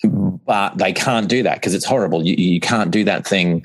but 0.02 0.76
they 0.76 0.92
can't 0.92 1.28
do 1.28 1.42
that 1.44 1.54
because 1.56 1.74
it's 1.74 1.84
horrible. 1.84 2.24
You, 2.24 2.34
you 2.34 2.60
can't 2.60 2.90
do 2.90 3.04
that 3.04 3.26
thing, 3.26 3.64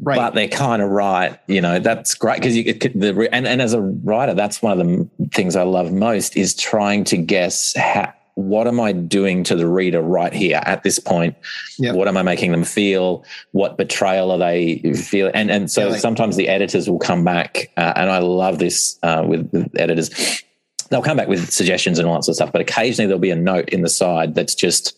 right. 0.00 0.16
but 0.16 0.34
they're 0.34 0.48
kind 0.48 0.82
of 0.82 0.90
right. 0.90 1.38
You 1.46 1.60
know, 1.60 1.78
that's 1.78 2.14
great 2.14 2.36
because 2.40 2.56
you 2.56 2.74
could- 2.74 2.98
the 3.00 3.28
and, 3.32 3.46
and 3.46 3.60
as 3.62 3.72
a 3.72 3.80
writer, 3.80 4.34
that's 4.34 4.62
one 4.62 4.80
of 4.80 4.86
the 4.86 5.08
things 5.32 5.56
I 5.56 5.62
love 5.62 5.92
most 5.92 6.36
is 6.36 6.54
trying 6.54 7.04
to 7.04 7.16
guess 7.16 7.74
how, 7.76 8.12
what 8.34 8.68
am 8.68 8.78
I 8.80 8.92
doing 8.92 9.42
to 9.44 9.56
the 9.56 9.66
reader 9.66 10.00
right 10.00 10.32
here 10.32 10.60
at 10.64 10.84
this 10.84 11.00
point? 11.00 11.34
Yep. 11.78 11.96
What 11.96 12.06
am 12.06 12.16
I 12.16 12.22
making 12.22 12.52
them 12.52 12.62
feel? 12.62 13.24
What 13.50 13.76
betrayal 13.76 14.30
are 14.30 14.38
they 14.38 14.78
feeling? 14.94 15.34
And 15.34 15.50
and 15.50 15.70
so 15.70 15.86
Yeah, 15.86 15.92
like- 15.92 16.00
sometimes 16.00 16.36
the 16.36 16.48
editors 16.48 16.88
will 16.88 17.00
come 17.00 17.24
back, 17.24 17.70
uh, 17.76 17.94
and 17.96 18.10
I 18.10 18.18
love 18.18 18.58
this 18.60 18.96
uh, 19.02 19.24
with, 19.26 19.50
with 19.52 19.68
editors. 19.80 20.42
They'll 20.90 21.02
come 21.02 21.16
back 21.18 21.28
with 21.28 21.50
suggestions 21.52 21.98
and 21.98 22.08
all 22.08 22.14
that 22.14 22.22
sort 22.24 22.32
of 22.32 22.36
stuff, 22.36 22.52
but 22.52 22.60
occasionally 22.62 23.06
there'll 23.06 23.18
be 23.20 23.30
a 23.30 23.36
note 23.36 23.68
in 23.70 23.82
the 23.82 23.90
side 23.90 24.34
that's 24.34 24.54
just 24.54 24.96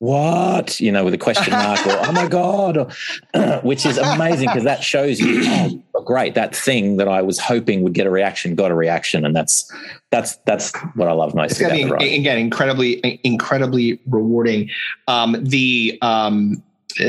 what 0.00 0.80
you 0.80 0.90
know 0.90 1.04
with 1.04 1.14
a 1.14 1.18
question 1.18 1.52
mark 1.52 1.86
or 1.86 1.92
oh 1.92 2.12
my 2.12 2.26
god 2.26 2.76
or, 2.76 3.60
which 3.62 3.84
is 3.84 3.98
amazing 3.98 4.48
because 4.48 4.64
that 4.64 4.82
shows 4.82 5.20
you 5.20 5.82
oh 5.94 6.02
great 6.02 6.34
that 6.34 6.56
thing 6.56 6.96
that 6.96 7.06
i 7.06 7.20
was 7.20 7.38
hoping 7.38 7.82
would 7.82 7.92
get 7.92 8.06
a 8.06 8.10
reaction 8.10 8.54
got 8.54 8.70
a 8.70 8.74
reaction 8.74 9.26
and 9.26 9.36
that's 9.36 9.70
that's 10.10 10.36
that's 10.46 10.74
what 10.94 11.06
i 11.06 11.12
love 11.12 11.34
most 11.34 11.52
it's 11.52 11.60
about 11.60 12.02
again 12.02 12.38
incredibly 12.38 13.20
incredibly 13.24 14.00
rewarding. 14.06 14.70
Um, 15.08 15.36
the 15.42 15.98
um, 16.02 16.62
uh, 17.00 17.04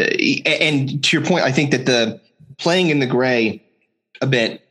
and 0.46 1.04
to 1.04 1.18
your 1.18 1.26
point, 1.26 1.44
I 1.44 1.52
think 1.52 1.72
that 1.72 1.86
the 1.86 2.22
playing 2.58 2.90
in 2.90 3.00
the 3.00 3.08
gray 3.08 3.64
a 4.22 4.28
bit 4.28 4.62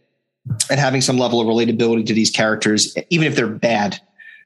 and 0.71 0.81
having 0.81 1.01
some 1.01 1.18
level 1.18 1.41
of 1.41 1.47
relatability 1.47 2.07
to 2.07 2.14
these 2.14 2.31
characters, 2.31 2.97
even 3.11 3.27
if 3.27 3.37
they're 3.37 3.49
bad, 3.49 4.01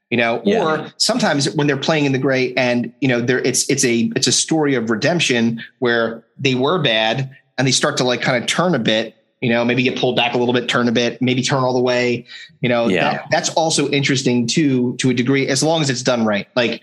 you 0.09 0.17
know, 0.17 0.41
Yeah. 0.45 0.63
or 0.63 0.93
sometimes 0.97 1.49
when 1.55 1.67
they're 1.67 1.77
playing 1.77 2.05
in 2.05 2.11
the 2.11 2.19
gray 2.19 2.53
and 2.55 2.93
you 3.01 3.07
know, 3.07 3.21
there 3.21 3.39
it's 3.39 3.69
it's 3.69 3.83
a 3.83 4.11
it's 4.15 4.27
a 4.27 4.31
story 4.31 4.75
of 4.75 4.89
redemption 4.89 5.63
where 5.79 6.23
they 6.37 6.55
were 6.55 6.81
bad 6.81 7.35
and 7.57 7.67
they 7.67 7.71
start 7.71 7.97
to 7.97 8.03
like 8.03 8.21
kind 8.21 8.41
of 8.41 8.47
turn 8.47 8.75
a 8.75 8.79
bit. 8.79 9.15
You 9.41 9.49
know, 9.49 9.63
maybe 9.65 9.83
get 9.83 9.97
pulled 9.99 10.15
back 10.15 10.33
a 10.33 10.37
little 10.37 10.53
bit, 10.53 10.67
turn 10.69 10.87
a 10.87 10.91
bit, 10.91 11.21
maybe 11.21 11.41
turn 11.43 11.63
all 11.63 11.73
the 11.73 11.81
way. 11.81 12.25
You 12.61 12.69
know, 12.69 12.87
Yeah. 12.87 13.11
that, 13.11 13.25
that's 13.29 13.49
also 13.49 13.89
interesting 13.89 14.47
too, 14.47 14.95
to 14.97 15.09
a 15.09 15.13
degree, 15.13 15.47
as 15.47 15.61
long 15.61 15.81
as 15.81 15.89
it's 15.89 16.01
done 16.01 16.25
right. 16.25 16.47
Like, 16.55 16.81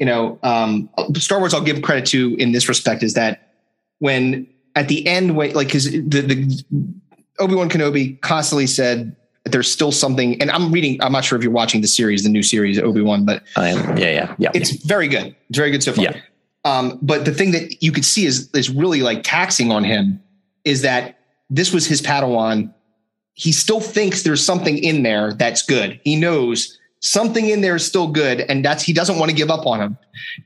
you 0.00 0.06
know, 0.06 0.38
um, 0.42 0.88
Star 1.16 1.38
Wars, 1.38 1.54
I'll 1.54 1.60
give 1.60 1.82
credit 1.82 2.06
to 2.06 2.34
in 2.36 2.52
this 2.52 2.68
respect 2.68 3.02
is 3.02 3.14
that 3.14 3.52
when 3.98 4.46
at 4.74 4.88
the 4.88 5.06
end, 5.06 5.36
when 5.36 5.52
like, 5.52 5.68
because 5.68 5.84
the, 5.90 6.00
the 6.00 6.64
Obi 7.38 7.54
Wan 7.54 7.68
Kenobi 7.68 8.20
constantly 8.20 8.66
said 8.66 9.14
that 9.46 9.52
there's 9.52 9.70
still 9.70 9.92
something, 9.92 10.40
and 10.42 10.50
I'm 10.50 10.72
reading. 10.72 11.00
I'm 11.00 11.12
not 11.12 11.24
sure 11.24 11.38
if 11.38 11.44
you're 11.44 11.52
watching 11.52 11.80
the 11.82 11.86
series, 11.86 12.24
the 12.24 12.28
new 12.28 12.42
series 12.42 12.80
Obi 12.80 13.00
Wan, 13.00 13.24
but 13.24 13.44
I 13.54 13.68
am, 13.68 13.96
yeah 13.96 14.10
yeah 14.10 14.34
yeah 14.38 14.50
it's 14.54 14.72
very 14.84 15.06
good. 15.06 15.36
It's 15.48 15.56
very 15.56 15.70
good 15.70 15.84
so 15.84 15.92
far. 15.92 16.04
Yeah. 16.04 16.20
Um, 16.64 16.98
but 17.00 17.24
the 17.24 17.32
thing 17.32 17.52
that 17.52 17.80
you 17.80 17.92
could 17.92 18.04
see 18.04 18.26
is 18.26 18.50
is 18.54 18.68
really 18.68 19.02
like 19.02 19.22
taxing 19.22 19.70
on 19.70 19.84
him 19.84 20.20
is 20.64 20.82
that 20.82 21.20
this 21.48 21.72
was 21.72 21.86
his 21.86 22.02
Padawan. 22.02 22.74
He 23.34 23.52
still 23.52 23.80
thinks 23.80 24.24
there's 24.24 24.44
something 24.44 24.78
in 24.78 25.04
there 25.04 25.32
that's 25.32 25.62
good. 25.62 26.00
He 26.02 26.16
knows 26.16 26.76
something 26.98 27.48
in 27.48 27.60
there 27.60 27.76
is 27.76 27.86
still 27.86 28.08
good, 28.08 28.40
and 28.40 28.64
that's 28.64 28.82
he 28.82 28.92
doesn't 28.92 29.20
want 29.20 29.30
to 29.30 29.36
give 29.36 29.50
up 29.50 29.64
on 29.64 29.80
him. 29.80 29.96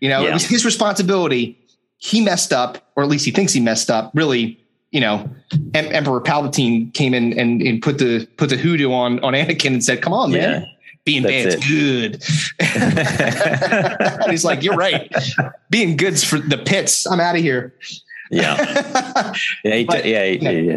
You 0.01 0.11
know, 0.11 0.27
it 0.27 0.33
was 0.35 0.45
his 0.45 0.67
responsibility. 0.67 1.57
He 1.97 2.21
messed 2.21 2.53
up, 2.53 2.93
or 2.97 3.03
at 3.03 3.09
least 3.09 3.25
he 3.25 3.31
thinks 3.31 3.55
he 3.55 3.61
messed 3.61 3.91
up. 3.91 4.11
Really, 4.15 4.60
you 4.91 5.01
know, 5.01 5.29
em- 5.75 5.93
Emperor 5.93 6.21
Palpatine 6.21 6.93
came 6.95 7.15
in 7.15 7.39
and, 7.39 7.63
and 7.63 7.81
put 7.83 7.99
the 7.99 8.27
put 8.37 8.49
the 8.51 8.57
hoodoo 8.57 8.93
on 8.93 9.21
on 9.25 9.35
Anakin 9.35 9.75
and 9.75 9.85
said, 9.85 10.03
"Come 10.03 10.13
on, 10.13 10.33
man, 10.33 10.67
being 11.05 11.23
That's 11.23 11.57
bad's 11.57 11.69
good." 11.69 12.23
and 12.61 14.31
he's 14.31 14.45
like, 14.45 14.63
"You're 14.63 14.75
right. 14.77 15.13
Being 15.71 15.97
good's 15.97 16.25
for 16.25 16.39
the 16.39 16.59
pits. 16.59 17.07
I'm 17.07 17.21
out 17.21 17.37
of 17.37 17.43
here." 17.43 17.75
yeah 18.33 19.35
yeah 19.65 19.75
he- 19.75 19.85
But- 19.85 20.05
yeah, 20.05 20.25
yeah 20.25 20.51
yeah 20.51 20.77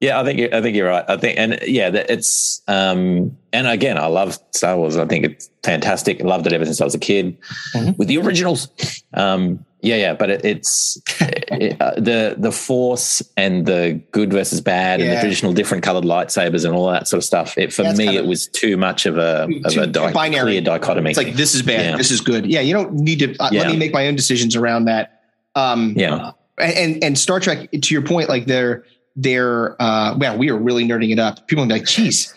yeah 0.00 0.20
I 0.20 0.24
think 0.24 0.38
you're, 0.38 0.54
I 0.54 0.60
think 0.62 0.76
you're 0.76 0.88
right. 0.88 1.04
I 1.08 1.16
think, 1.16 1.38
and 1.38 1.58
yeah, 1.66 1.90
it's 1.92 2.62
um, 2.68 3.36
and 3.52 3.66
again, 3.66 3.98
I 3.98 4.06
love 4.06 4.38
Star 4.52 4.76
Wars. 4.76 4.96
I 4.96 5.06
think 5.06 5.24
it's 5.24 5.50
fantastic. 5.62 6.20
I 6.20 6.24
loved 6.24 6.46
it 6.46 6.52
ever 6.52 6.64
since 6.64 6.80
I 6.80 6.84
was 6.84 6.94
a 6.94 6.98
kid 6.98 7.36
Mhm. 7.74 7.98
with 7.98 8.08
the 8.08 8.18
originals. 8.18 8.68
Um, 9.14 9.64
yeah, 9.82 9.96
yeah, 9.96 10.12
but 10.14 10.28
it, 10.28 10.44
it's 10.44 11.00
it, 11.20 11.80
uh, 11.80 11.92
the 11.96 12.34
the 12.38 12.52
Force 12.52 13.22
and 13.38 13.64
the 13.64 14.00
good 14.12 14.30
versus 14.30 14.60
bad 14.60 15.00
and 15.00 15.10
the 15.10 15.18
traditional 15.20 15.52
different 15.54 15.82
colored 15.82 16.04
lightsabers 16.04 16.66
and 16.66 16.74
all 16.74 16.90
that 16.90 17.08
sort 17.08 17.18
of 17.18 17.24
stuff. 17.24 17.56
It 17.56 17.72
for 17.72 17.82
That's 17.84 17.98
me, 17.98 18.14
it 18.16 18.26
was 18.26 18.46
too 18.46 18.76
much 18.76 19.06
of 19.06 19.16
a 19.16 19.48
of 19.64 19.76
a 19.76 19.86
di- 19.86 20.12
binary. 20.12 20.42
clear 20.52 20.60
dichotomy. 20.60 21.10
It's 21.10 21.16
like 21.18 21.34
this 21.34 21.54
is 21.54 21.62
bad, 21.62 21.92
Yeah. 21.92 21.96
this 21.96 22.10
is 22.10 22.20
good. 22.20 22.44
Yeah, 22.46 22.60
you 22.60 22.74
don't 22.74 22.92
need 22.92 23.20
to 23.20 23.34
uh, 23.38 23.48
Yeah. 23.52 23.62
let 23.62 23.70
me 23.70 23.76
make 23.78 23.92
my 23.94 24.06
own 24.06 24.16
decisions 24.16 24.54
around 24.54 24.84
that. 24.84 25.22
Um, 25.54 25.94
yeah, 25.96 26.32
and 26.58 27.02
and 27.02 27.18
Star 27.18 27.40
Trek, 27.40 27.70
to 27.72 27.94
your 27.94 28.02
point, 28.02 28.28
like 28.28 28.44
they're 28.46 28.84
they're 29.22 29.80
uh, 29.82 30.14
well, 30.18 30.36
we 30.38 30.50
are 30.50 30.56
really 30.56 30.84
nerding 30.84 31.10
it 31.12 31.18
up. 31.18 31.46
People 31.46 31.64
are 31.64 31.66
like, 31.68 31.84
"Geez, 31.84 32.32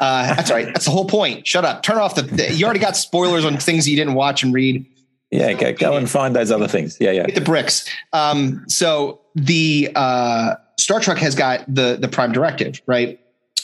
uh, 0.00 0.34
that's 0.34 0.50
all 0.50 0.56
right. 0.56 0.66
That's 0.66 0.84
the 0.84 0.90
whole 0.90 1.06
point. 1.06 1.46
Shut 1.46 1.64
up. 1.64 1.82
Turn 1.82 1.98
off 1.98 2.14
the. 2.14 2.22
the- 2.22 2.52
You 2.52 2.64
already 2.64 2.80
got 2.80 2.96
spoilers 2.96 3.44
on 3.44 3.56
things 3.58 3.88
you 3.88 3.96
didn't 3.96 4.14
watch 4.14 4.42
and 4.42 4.52
read. 4.54 4.84
yeah. 5.30 5.52
Go, 5.52 5.72
go 5.72 5.96
and 5.96 6.08
find 6.08 6.34
those 6.34 6.50
other 6.50 6.68
things. 6.68 6.96
Yeah, 7.00 7.10
yeah, 7.12 7.26
Hit 7.26 7.34
the 7.34 7.40
bricks." 7.40 7.88
Um, 8.12 8.64
so 8.68 9.20
the 9.34 9.90
uh, 9.94 10.54
Star 10.78 11.00
Trek 11.00 11.18
has 11.18 11.34
got 11.34 11.64
the 11.72 11.96
the 12.00 12.08
Prime 12.08 12.32
Directive, 12.32 12.80
right? 12.86 13.20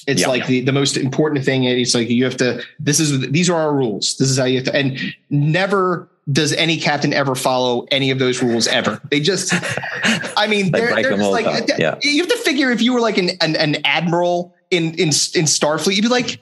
It's 0.07 0.23
Yeah. 0.23 0.29
like 0.29 0.47
the, 0.47 0.61
the 0.63 0.73
most 0.73 0.97
important 0.97 1.45
thing. 1.45 1.65
It's 1.65 1.95
like 1.95 2.09
you 2.09 2.25
have 2.25 2.37
to. 2.39 2.63
This 2.79 3.01
is 3.01 3.21
these 3.31 3.49
are 3.51 3.55
our 3.61 3.75
rules. 3.75 4.17
This 4.17 4.31
is 4.31 4.39
how 4.39 4.45
you 4.45 4.57
have 4.57 4.67
to. 4.67 4.75
And 4.77 4.99
never 5.29 6.10
does 6.31 6.53
any 6.53 6.77
captain 6.79 7.13
ever 7.13 7.35
follow 7.35 7.87
any 7.91 8.11
of 8.11 8.19
those 8.19 8.43
rules 8.43 8.67
ever. 8.67 9.01
They 9.11 9.21
just. 9.21 9.53
I 10.37 10.47
mean, 10.49 10.71
They 10.71 10.81
they're, 10.81 10.95
they're 11.03 11.17
just 11.17 11.31
like. 11.31 11.69
Yeah. 11.79 11.99
you 12.03 12.23
have 12.23 12.31
to 12.31 12.39
figure 12.39 12.71
if 12.71 12.83
you 12.83 12.93
were 12.93 13.01
like 13.01 13.19
an 13.19 13.31
an, 13.41 13.57
an 13.57 13.77
admiral 13.85 14.55
in 14.71 14.95
in 14.95 15.09
in 15.09 15.47
Starfleet, 15.47 15.97
you'd 15.97 16.03
be 16.03 16.09
like, 16.09 16.39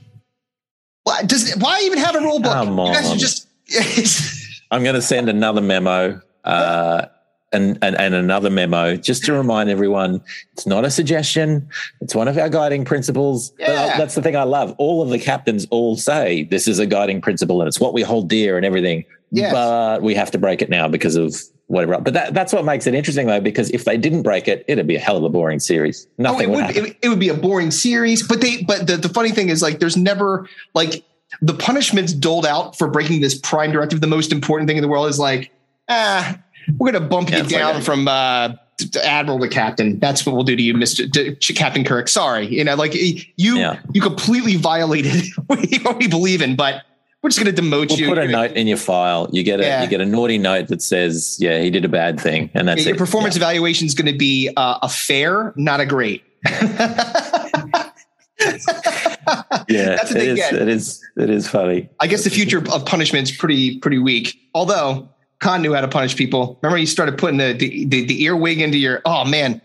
why 1.04 1.22
does 1.22 1.54
why 1.56 1.80
even 1.84 1.98
have 1.98 2.14
a 2.16 2.20
rule 2.20 2.40
book? 2.40 2.52
Come 2.52 2.78
You 2.78 2.92
guys 2.92 3.10
are 3.12 3.16
just. 3.16 3.46
I'm 4.70 4.82
going 4.82 4.94
to 4.94 5.02
send 5.02 5.28
another 5.28 5.60
memo. 5.60 6.20
Uh, 6.44 7.06
and, 7.52 7.78
and, 7.80 7.96
and 7.98 8.14
another 8.14 8.50
memo 8.50 8.96
just 8.96 9.24
to 9.24 9.32
remind 9.32 9.70
everyone 9.70 10.20
it's 10.52 10.66
not 10.66 10.84
a 10.84 10.90
suggestion 10.90 11.66
it's 12.02 12.14
one 12.14 12.28
of 12.28 12.36
our 12.36 12.50
guiding 12.50 12.84
principles 12.84 13.52
Yeah. 13.58 13.96
that's 13.96 14.14
the 14.14 14.20
thing 14.20 14.36
i 14.36 14.42
love 14.42 14.74
all 14.76 15.00
of 15.00 15.08
the 15.08 15.18
captains 15.18 15.66
all 15.70 15.96
say 15.96 16.44
this 16.44 16.68
is 16.68 16.78
a 16.78 16.84
guiding 16.84 17.22
principle 17.22 17.62
and 17.62 17.68
it's 17.68 17.80
what 17.80 17.94
we 17.94 18.02
hold 18.02 18.28
dear 18.28 18.58
and 18.58 18.66
everything 18.66 19.04
Yes. 19.30 19.52
but 19.52 20.02
we 20.02 20.14
have 20.14 20.30
to 20.32 20.38
break 20.38 20.62
it 20.62 20.70
now 20.70 20.88
because 20.88 21.16
of 21.16 21.34
whatever 21.66 21.98
but 22.00 22.14
that, 22.14 22.32
that's 22.32 22.52
what 22.52 22.64
makes 22.64 22.86
it 22.86 22.94
interesting 22.94 23.26
though 23.26 23.40
because 23.40 23.68
if 23.70 23.84
they 23.84 23.98
didn't 23.98 24.22
break 24.22 24.48
it 24.48 24.64
it'd 24.68 24.86
be 24.86 24.96
a 24.96 24.98
hell 24.98 25.18
of 25.18 25.22
a 25.24 25.28
boring 25.28 25.58
series 25.60 26.06
Oh, 26.18 26.22
nothing 26.22 26.48
it 26.48 26.50
would 26.50 26.66
would 26.66 26.76
it, 26.76 26.96
it 27.02 27.08
would 27.10 27.18
be 27.20 27.28
a 27.28 27.34
boring 27.34 27.70
series, 27.70 28.26
but 28.26 28.40
they 28.40 28.62
but 28.62 28.86
the, 28.86 28.96
the 28.96 29.08
funny 29.10 29.30
thing 29.30 29.50
is 29.50 29.60
like 29.60 29.78
there's 29.78 29.96
never 29.96 30.48
like 30.74 31.04
the 31.42 31.52
punishments 31.52 32.14
doled 32.14 32.46
out 32.46 32.76
for 32.78 32.88
breaking 32.88 33.20
this 33.20 33.38
prime 33.38 33.70
directive. 33.70 34.00
The 34.00 34.06
most 34.06 34.32
important 34.32 34.66
thing 34.66 34.78
in 34.78 34.82
the 34.82 34.88
world 34.88 35.10
is 35.10 35.18
like 35.18 35.50
ah, 35.90 36.38
we're 36.78 36.90
gonna 36.92 37.04
bump 37.06 37.28
Yeah, 37.28 37.36
you 37.36 37.42
it's 37.44 37.52
like 37.52 37.60
down 37.60 37.82
from 37.82 38.08
uh, 38.08 38.54
to 38.78 39.06
admiral 39.06 39.38
to 39.40 39.48
captain. 39.48 39.98
That's 39.98 40.24
what 40.24 40.34
we'll 40.34 40.44
do 40.44 40.56
to 40.56 40.62
you, 40.62 40.72
Mister 40.72 41.06
Captain 41.54 41.84
Kirk. 41.84 42.08
Sorry, 42.08 42.46
you 42.46 42.64
know, 42.64 42.76
like 42.76 42.94
you 42.94 43.24
Yeah. 43.36 43.78
you 43.92 44.00
completely 44.00 44.56
violated 44.56 45.22
what 45.48 45.58
what 45.82 45.98
we 45.98 46.08
believe 46.08 46.40
in, 46.40 46.56
but 46.56 46.82
we're 47.22 47.30
just 47.30 47.38
gonna 47.38 47.52
demote 47.56 47.90
you. 47.96 47.96
We'll 47.96 47.98
you. 48.00 48.08
put 48.08 48.18
a 48.18 48.28
note 48.28 48.52
in 48.52 48.66
your 48.66 48.76
file. 48.76 49.28
You 49.32 49.42
get 49.42 49.60
a 49.60 49.64
Yeah. 49.64 49.82
you 49.82 49.88
get 49.88 50.00
a 50.00 50.06
naughty 50.06 50.38
note 50.38 50.68
that 50.68 50.82
says, 50.82 51.36
"Yeah, 51.40 51.60
he 51.60 51.70
did 51.70 51.84
a 51.84 51.88
bad 51.88 52.20
thing," 52.20 52.50
and 52.54 52.68
that's 52.68 52.84
your 52.84 52.94
it. 52.94 52.98
performance 52.98 53.36
evaluation 53.36 53.86
is 53.86 53.94
going 53.94 54.10
to 54.12 54.16
be 54.18 54.50
uh, 54.56 54.78
a 54.82 54.88
fair, 54.88 55.52
not 55.56 55.80
a 55.80 55.86
great. 55.86 56.22
Yeah, 59.68 59.96
That's 59.96 60.12
it 60.12 60.22
is. 60.22 60.36
get. 60.38 60.54
It 60.54 60.68
is. 60.68 61.04
It 61.16 61.28
is 61.28 61.48
funny. 61.48 61.88
I 62.00 62.06
guess 62.06 62.24
the 62.24 62.30
future 62.30 62.58
of 62.72 62.86
punishment 62.86 63.28
is 63.28 63.36
pretty 63.36 63.78
pretty 63.80 63.98
weak. 63.98 64.38
Although 64.54 65.08
Khan 65.40 65.60
knew 65.60 65.74
how 65.74 65.80
to 65.82 65.88
punish 65.88 66.16
people. 66.16 66.58
Remember, 66.62 66.78
he 66.78 66.86
started 66.86 67.18
putting 67.18 67.36
the 67.38 67.52
the, 67.52 67.84
the, 67.86 68.04
the 68.06 68.22
earwig 68.24 68.60
into 68.60 68.78
your. 68.78 69.02
Oh 69.04 69.24
man. 69.24 69.60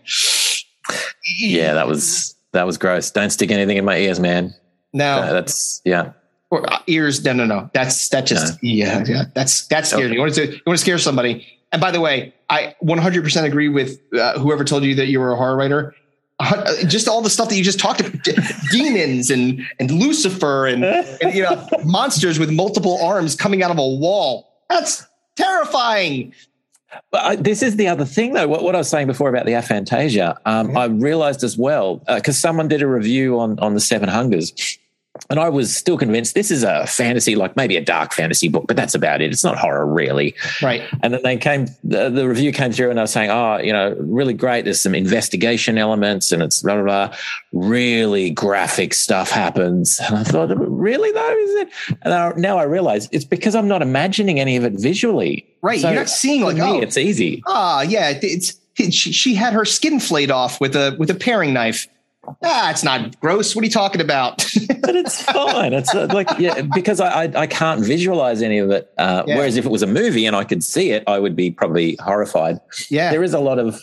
Yeah, 1.38 1.72
that 1.74 1.86
was 1.86 2.34
that 2.52 2.66
was 2.66 2.76
gross. 2.76 3.10
Don't 3.10 3.30
stick 3.30 3.50
anything 3.50 3.76
in 3.78 3.84
my 3.84 3.96
ears, 3.96 4.20
man. 4.20 4.54
No, 4.92 5.18
Uh, 5.20 5.32
that's 5.32 5.80
yeah. 5.84 6.12
Or 6.50 6.70
uh, 6.72 6.78
ears. 6.86 7.24
No, 7.24 7.32
no, 7.32 7.46
no. 7.46 7.70
That's 7.72 8.08
that 8.10 8.26
just 8.26 8.62
yeah, 8.62 9.04
yeah. 9.06 9.24
That's 9.34 9.66
that 9.68 9.86
scares 9.86 10.08
me. 10.10 10.14
You 10.16 10.20
want 10.20 10.34
to 10.34 10.46
you 10.52 10.60
want 10.66 10.78
to 10.78 10.82
scare 10.82 10.98
somebody. 10.98 11.46
And 11.72 11.80
by 11.80 11.90
the 11.90 12.00
way, 12.00 12.32
I 12.50 12.76
100% 12.84 13.42
agree 13.44 13.68
with 13.68 13.98
uh, 14.16 14.38
whoever 14.38 14.62
told 14.62 14.84
you 14.84 14.94
that 14.94 15.06
you 15.08 15.18
were 15.18 15.32
a 15.32 15.36
horror 15.36 15.56
writer. 15.56 15.94
Uh, 16.38 16.84
just 16.86 17.08
all 17.08 17.20
the 17.20 17.30
stuff 17.30 17.48
that 17.48 17.56
you 17.56 17.64
just 17.64 17.78
talked 17.80 18.00
about, 18.00 18.12
demons 18.70 19.30
and 19.30 19.60
and 19.78 19.90
Lucifer 19.90 20.66
and, 20.66 20.84
and 20.84 21.34
you 21.34 21.42
know 21.42 21.66
monsters 21.84 22.38
with 22.38 22.50
multiple 22.52 22.98
arms 23.02 23.34
coming 23.36 23.62
out 23.62 23.70
of 23.70 23.78
a 23.78 23.88
wall. 23.88 24.52
That's 24.68 25.06
terrifying. 25.36 26.32
But 27.10 27.20
I, 27.24 27.36
this 27.36 27.60
is 27.62 27.74
the 27.76 27.88
other 27.88 28.04
thing, 28.04 28.34
though. 28.34 28.46
What, 28.46 28.62
what 28.62 28.74
I 28.76 28.78
was 28.78 28.88
saying 28.88 29.08
before 29.08 29.28
about 29.28 29.46
the 29.46 29.52
aphantasia, 29.52 30.36
um, 30.46 30.68
Mhm. 30.68 30.76
I 30.78 30.84
realized 30.86 31.42
as 31.42 31.56
well 31.58 32.02
because 32.06 32.38
someone 32.38 32.68
did 32.68 32.82
a 32.82 32.86
review 32.86 33.38
on 33.40 33.58
on 33.58 33.74
the 33.74 33.80
Seven 33.80 34.08
Hungers, 34.08 34.52
and 35.30 35.38
I 35.38 35.48
was 35.48 35.74
still 35.74 35.96
convinced 35.96 36.34
this 36.34 36.50
is 36.50 36.64
a 36.64 36.86
fantasy, 36.86 37.36
like 37.36 37.56
maybe 37.56 37.76
a 37.76 37.80
dark 37.80 38.12
fantasy 38.12 38.48
book, 38.48 38.64
but 38.66 38.76
that's 38.76 38.94
about 38.94 39.22
it. 39.22 39.32
It's 39.32 39.44
not 39.44 39.56
horror, 39.56 39.86
really. 39.86 40.34
Right. 40.60 40.82
And 41.02 41.14
then 41.14 41.22
they 41.22 41.36
came, 41.36 41.66
the, 41.84 42.10
the 42.10 42.28
review 42.28 42.52
came 42.52 42.72
through, 42.72 42.90
and 42.90 42.98
I 42.98 43.02
was 43.02 43.12
saying, 43.12 43.30
"Oh, 43.30 43.58
you 43.58 43.72
know, 43.72 43.94
really 44.00 44.34
great. 44.34 44.64
There's 44.64 44.80
some 44.80 44.94
investigation 44.94 45.78
elements, 45.78 46.32
and 46.32 46.42
it's 46.42 46.62
blah 46.62 46.74
blah 46.74 46.84
blah. 47.08 47.16
Really 47.52 48.30
graphic 48.30 48.92
stuff 48.92 49.30
happens." 49.30 50.00
And 50.00 50.18
I 50.18 50.24
thought, 50.24 50.50
"Really 50.56 51.12
though, 51.12 51.38
is 51.38 51.50
it?" 51.62 51.68
And 52.02 52.12
I, 52.12 52.32
now 52.36 52.58
I 52.58 52.64
realize 52.64 53.08
it's 53.12 53.24
because 53.24 53.54
I'm 53.54 53.68
not 53.68 53.82
imagining 53.82 54.40
any 54.40 54.56
of 54.56 54.64
it 54.64 54.74
visually. 54.74 55.46
Right. 55.62 55.80
So 55.80 55.88
You're 55.88 56.00
not 56.00 56.08
seeing 56.08 56.42
like 56.42 56.56
me, 56.56 56.62
oh 56.62 56.80
it's 56.80 56.96
easy. 56.98 57.42
ah 57.46 57.82
yeah 57.82 58.18
it's 58.20 58.60
she, 58.76 58.90
she 59.12 59.34
had 59.34 59.52
her 59.52 59.64
skin 59.64 60.00
flayed 60.00 60.30
off 60.30 60.60
with 60.60 60.74
a 60.74 60.96
with 60.98 61.08
a 61.10 61.14
paring 61.14 61.52
knife. 61.54 61.86
Ah, 62.42 62.70
it's 62.70 62.84
not 62.84 63.18
gross. 63.20 63.54
What 63.54 63.62
are 63.62 63.66
you 63.66 63.70
talking 63.72 64.00
about? 64.00 64.38
but 64.80 64.94
it's 64.96 65.22
fine. 65.22 65.72
It's 65.72 65.94
uh, 65.94 66.06
like 66.12 66.28
yeah, 66.38 66.62
because 66.74 67.00
I, 67.00 67.24
I 67.24 67.32
I 67.42 67.46
can't 67.46 67.84
visualize 67.84 68.42
any 68.42 68.58
of 68.58 68.70
it. 68.70 68.92
Uh, 68.98 69.22
Yeah. 69.26 69.36
Whereas 69.36 69.56
if 69.56 69.64
it 69.64 69.70
was 69.70 69.82
a 69.82 69.86
movie 69.86 70.26
and 70.26 70.36
I 70.36 70.44
could 70.44 70.62
see 70.64 70.90
it, 70.90 71.04
I 71.06 71.18
would 71.18 71.34
be 71.36 71.50
probably 71.50 71.96
horrified. 72.00 72.58
yeah. 72.90 73.10
There 73.10 73.22
is 73.22 73.34
a 73.34 73.40
lot 73.40 73.58
of 73.58 73.80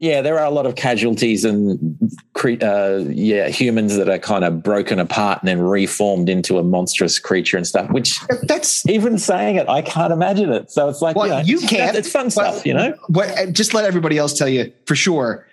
yeah, 0.00 0.20
there 0.22 0.38
are 0.38 0.44
a 0.46 0.50
lot 0.50 0.64
of 0.64 0.76
casualties 0.76 1.44
and 1.44 1.98
cre- 2.34 2.62
uh, 2.62 3.02
yeah 3.08 3.48
humans 3.48 3.96
that 3.96 4.08
are 4.08 4.18
kind 4.20 4.44
of 4.44 4.62
broken 4.62 5.00
apart 5.00 5.40
and 5.40 5.48
then 5.48 5.60
reformed 5.60 6.28
into 6.28 6.58
a 6.58 6.62
monstrous 6.62 7.18
creature 7.18 7.56
and 7.56 7.66
stuff. 7.66 7.90
Which 7.90 8.20
That's 8.44 8.88
even 8.88 9.18
saying 9.18 9.56
it, 9.56 9.68
I 9.68 9.82
can't 9.82 10.12
imagine 10.12 10.52
it. 10.52 10.70
So 10.70 10.88
it's 10.88 11.02
like 11.02 11.16
Well, 11.16 11.26
you, 11.26 11.32
know, 11.56 11.60
you 11.62 11.66
can't, 11.66 11.96
It's 11.96 12.10
fun 12.12 12.30
stuff, 12.30 12.64
you 12.64 12.74
know. 12.74 12.94
what. 13.08 13.28
uh, 13.36 13.46
Just 13.46 13.74
let 13.74 13.84
everybody 13.84 14.18
else 14.18 14.38
tell 14.38 14.48
you 14.48 14.72
for 14.86 14.94
sure. 14.94 15.44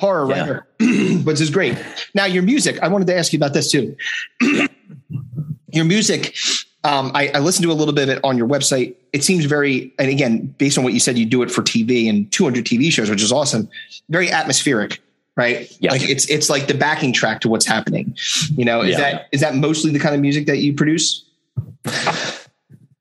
Horror 0.00 0.28
Yeah. 0.30 0.40
writer, 0.40 0.66
which 1.24 1.40
is 1.40 1.50
great. 1.50 1.76
Now 2.14 2.24
your 2.26 2.42
music. 2.42 2.78
I 2.82 2.88
wanted 2.88 3.06
to 3.08 3.16
ask 3.16 3.32
you 3.32 3.38
about 3.38 3.52
this 3.54 3.70
too. 3.70 3.96
your 5.72 5.84
music. 5.84 6.34
Um, 6.84 7.12
I, 7.14 7.28
I 7.28 7.38
listened 7.38 7.62
to 7.64 7.72
a 7.72 7.74
little 7.74 7.94
bit 7.94 8.10
of 8.10 8.16
it 8.18 8.20
on 8.24 8.36
your 8.36 8.46
website. 8.46 8.94
It 9.14 9.24
seems 9.24 9.46
very, 9.46 9.94
and 9.98 10.10
again, 10.10 10.54
based 10.58 10.76
on 10.76 10.84
what 10.84 10.92
you 10.92 11.00
said, 11.00 11.16
you 11.16 11.24
do 11.24 11.42
it 11.42 11.50
for 11.50 11.62
TV 11.62 12.10
and 12.10 12.30
200 12.30 12.64
TV 12.66 12.92
shows, 12.92 13.08
which 13.08 13.22
is 13.22 13.32
awesome. 13.32 13.70
Very 14.10 14.30
atmospheric, 14.30 15.00
right? 15.36 15.74
Yeah. 15.80 15.92
Like 15.92 16.06
it's 16.06 16.28
it's 16.28 16.50
like 16.50 16.66
the 16.66 16.74
backing 16.74 17.14
track 17.14 17.40
to 17.42 17.48
what's 17.48 17.64
happening. 17.66 18.14
You 18.54 18.66
know, 18.66 18.82
is 18.82 18.90
Yeah. 18.90 18.98
that 18.98 19.28
is 19.32 19.40
that 19.40 19.54
mostly 19.54 19.92
the 19.92 19.98
kind 19.98 20.14
of 20.14 20.20
music 20.20 20.44
that 20.46 20.58
you 20.58 20.74
produce? 20.74 21.24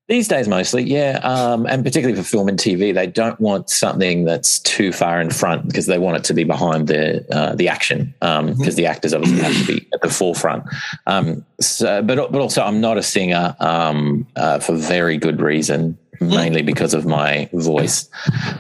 These 0.10 0.28
days, 0.28 0.50
mostly, 0.50 0.84
yeah, 0.84 1.22
um, 1.24 1.66
and 1.66 1.82
particularly 1.82 2.22
for 2.22 2.28
film 2.28 2.50
and 2.50 2.60
TV, 2.60 2.94
they 2.94 3.08
don't 3.08 3.40
want 3.40 3.70
something 3.70 4.26
that's 4.26 4.60
too 4.60 4.92
far 4.92 5.22
in 5.22 5.30
front 5.30 5.66
because 5.66 5.86
they 5.86 5.98
want 5.98 6.18
it 6.18 6.26
to 6.26 6.34
be 6.34 6.44
behind 6.44 6.90
the 6.90 7.26
uh, 7.34 7.56
the 7.56 7.70
action 7.70 8.14
because 8.20 8.76
the 8.76 8.86
actors 8.86 9.14
obviously 9.14 9.40
have 9.42 9.66
to 9.66 9.66
be 9.66 9.88
at 9.94 10.02
the 10.02 10.10
forefront. 10.10 10.66
Um, 11.08 11.46
so, 11.62 12.02
but 12.02 12.34
but 12.34 12.42
also, 12.42 12.62
I'm 12.64 12.82
not 12.82 12.98
a 12.98 13.04
singer 13.04 13.56
um, 13.62 14.28
uh, 14.36 14.60
for 14.60 14.76
very 14.76 15.16
good 15.16 15.40
reason, 15.40 15.98
mainly 16.20 16.64
because 16.64 16.94
of 16.94 17.06
my 17.06 17.50
voice. 17.54 18.10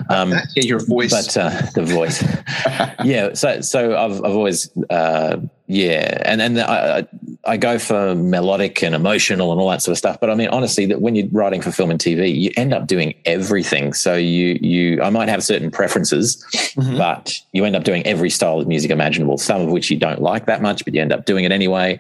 Um, 0.10 0.32
Yeah, 0.56 0.64
your 0.64 0.80
voice. 0.86 1.12
but 1.12 1.36
uh, 1.36 1.62
the 1.76 1.84
voice, 1.84 2.24
yeah. 3.04 3.34
So 3.34 3.60
so 3.60 3.98
I've 3.98 4.24
I've 4.24 4.36
always 4.36 4.70
uh, 4.90 5.42
yeah, 5.74 6.22
and 6.26 6.42
and 6.42 6.60
I 6.62 7.08
I- 7.46 7.58
go 7.58 7.80
for 7.80 8.14
melodic 8.16 8.84
and 8.84 8.94
emotional 8.94 9.52
and 9.52 9.60
all 9.60 9.70
that 9.70 9.82
sort 9.82 9.94
of 9.94 9.98
stuff. 9.98 10.20
But 10.20 10.30
I 10.30 10.36
mean, 10.36 10.50
honestly, 10.50 10.86
that 10.86 11.02
when 11.02 11.16
you're 11.16 11.28
writing 11.32 11.62
for 11.62 11.72
film 11.72 11.90
and 11.90 12.00
TV, 12.00 12.34
you 12.34 12.52
end 12.56 12.74
up 12.74 12.86
doing 12.86 13.16
everything. 13.26 13.94
So 13.94 14.16
you 14.16 14.60
you 14.62 15.02
I 15.02 15.10
might 15.10 15.30
have 15.30 15.44
certain 15.44 15.72
preferences, 15.72 16.44
Mhm. 16.78 16.98
but 16.98 17.34
you 17.54 17.66
end 17.66 17.76
up 17.76 17.84
doing 17.84 18.06
every 18.06 18.30
style 18.30 18.60
of 18.60 18.68
music 18.68 18.92
imaginable. 18.92 19.38
Some 19.38 19.62
of 19.62 19.70
which 19.72 19.90
you 19.90 19.98
don't 19.98 20.22
like 20.22 20.46
that 20.46 20.62
much, 20.62 20.86
but 20.86 20.94
you 20.94 21.02
end 21.02 21.12
up 21.12 21.26
doing 21.26 21.44
it 21.44 21.52
anyway. 21.52 22.00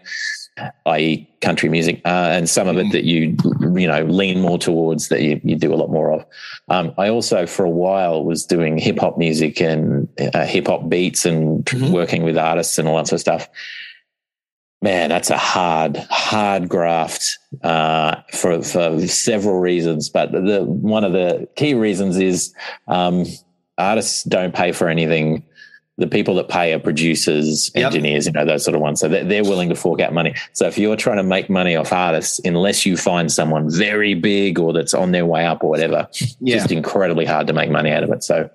I.e., 0.85 1.27
country 1.41 1.67
music, 1.67 1.99
uh, 2.05 2.29
and 2.31 2.47
some 2.47 2.67
of 2.67 2.77
it 2.77 2.91
that 2.91 3.05
you 3.05 3.35
you 3.75 3.87
know 3.87 4.03
lean 4.03 4.39
more 4.39 4.59
towards 4.59 5.07
that 5.09 5.23
you, 5.23 5.41
you 5.43 5.55
do 5.55 5.73
a 5.73 5.79
lot 5.81 5.89
more 5.89 6.11
of. 6.11 6.23
Um, 6.69 6.93
I 6.99 7.09
also, 7.09 7.47
for 7.47 7.65
a 7.65 7.69
while, 7.71 8.23
was 8.23 8.45
doing 8.45 8.77
hip 8.77 8.99
hop 8.99 9.17
music 9.17 9.59
and 9.59 10.02
uh, 10.33 10.45
hip 10.45 10.67
hop 10.67 10.89
beats 10.89 11.25
and 11.25 11.65
Mhm. 11.65 11.91
working 11.91 12.23
with 12.23 12.37
artists 12.37 12.77
and 12.77 12.87
all 12.87 12.97
that 12.97 13.07
sort 13.07 13.17
of 13.17 13.21
stuff. 13.21 13.49
Man, 14.81 15.09
that's 15.09 15.29
a 15.29 15.37
hard, 15.37 15.95
hard 16.09 16.67
graft 16.67 17.37
uh, 17.63 18.17
for 18.33 18.61
for 18.63 18.99
several 19.07 19.59
reasons. 19.59 20.09
But 20.09 20.33
the 20.33 20.65
one 20.65 21.05
of 21.05 21.13
the 21.13 21.47
key 21.55 21.73
reasons 21.73 22.17
is 22.17 22.53
um, 22.89 23.25
artists 23.77 24.23
don't 24.23 24.53
pay 24.53 24.73
for 24.73 24.89
anything. 24.89 25.43
The 25.99 26.07
people 26.07 26.35
that 26.35 26.49
pay 26.49 26.73
are 26.73 26.79
producers, 26.79 27.71
Yep. 27.75 27.85
engineers, 27.85 28.25
you 28.25 28.31
know, 28.33 28.45
those 28.45 28.65
sort 28.65 28.75
of 28.75 28.81
ones. 28.81 28.99
So 28.99 29.07
they're, 29.07 29.23
they're 29.23 29.43
willing 29.43 29.69
to 29.69 29.75
fork 29.75 30.01
out 30.01 30.11
money. 30.11 30.33
So 30.51 30.65
if 30.67 30.75
you're 30.77 30.95
trying 30.97 31.17
to 31.17 31.23
make 31.23 31.49
money 31.51 31.75
off 31.75 31.93
artists, 31.93 32.41
unless 32.43 32.83
you 32.85 32.97
find 32.97 33.31
someone 33.31 33.69
very 33.71 34.15
big 34.15 34.59
or 34.59 34.73
that's 34.73 34.95
on 34.95 35.11
their 35.11 35.25
way 35.25 35.45
up 35.45 35.63
or 35.63 35.69
whatever, 35.69 36.07
yeah. 36.41 36.57
just 36.57 36.71
incredibly 36.71 37.25
hard 37.25 37.45
to 37.47 37.53
make 37.53 37.69
money 37.69 37.91
out 37.91 38.03
of 38.03 38.09
it. 38.09 38.23
So 38.23 38.49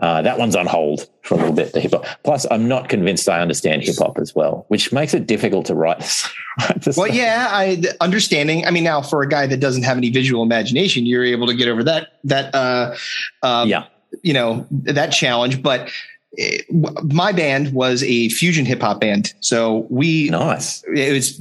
uh, 0.00 0.22
that 0.22 0.38
one's 0.38 0.56
on 0.56 0.66
hold 0.66 1.08
for 1.22 1.34
a 1.34 1.36
little 1.38 1.52
bit. 1.52 1.72
The 1.72 1.80
hip 1.80 1.92
hop. 1.92 2.06
Plus, 2.24 2.46
I'm 2.50 2.66
not 2.68 2.88
convinced 2.88 3.28
I 3.28 3.40
understand 3.40 3.82
hip 3.82 3.96
hop 3.98 4.18
as 4.18 4.34
well, 4.34 4.64
which 4.68 4.92
makes 4.92 5.14
it 5.14 5.26
difficult 5.26 5.66
to 5.66 5.74
write. 5.74 5.98
write 6.60 6.82
this 6.82 6.96
Well, 6.96 7.06
stuff. 7.06 7.16
yeah, 7.16 7.48
I 7.50 7.82
understanding. 8.00 8.66
I 8.66 8.70
mean, 8.70 8.84
now 8.84 9.02
for 9.02 9.22
a 9.22 9.28
guy 9.28 9.46
that 9.46 9.58
doesn't 9.60 9.82
have 9.82 9.96
any 9.96 10.10
visual 10.10 10.42
imagination, 10.42 11.06
you're 11.06 11.24
able 11.24 11.46
to 11.46 11.54
get 11.54 11.68
over 11.68 11.84
that 11.84 12.08
that 12.24 12.54
uh, 12.54 12.94
um, 13.42 13.68
Yeah. 13.68 13.84
you 14.22 14.32
know 14.32 14.66
that 14.70 15.08
challenge. 15.12 15.62
But 15.62 15.90
eh, 16.38 16.58
w- 16.70 17.08
my 17.12 17.32
band 17.32 17.72
was 17.72 18.02
a 18.02 18.28
fusion 18.30 18.64
hip 18.64 18.80
hop 18.80 19.00
band, 19.00 19.34
so 19.40 19.86
we 19.90 20.30
nice. 20.30 20.82
it 20.84 21.12
was 21.12 21.40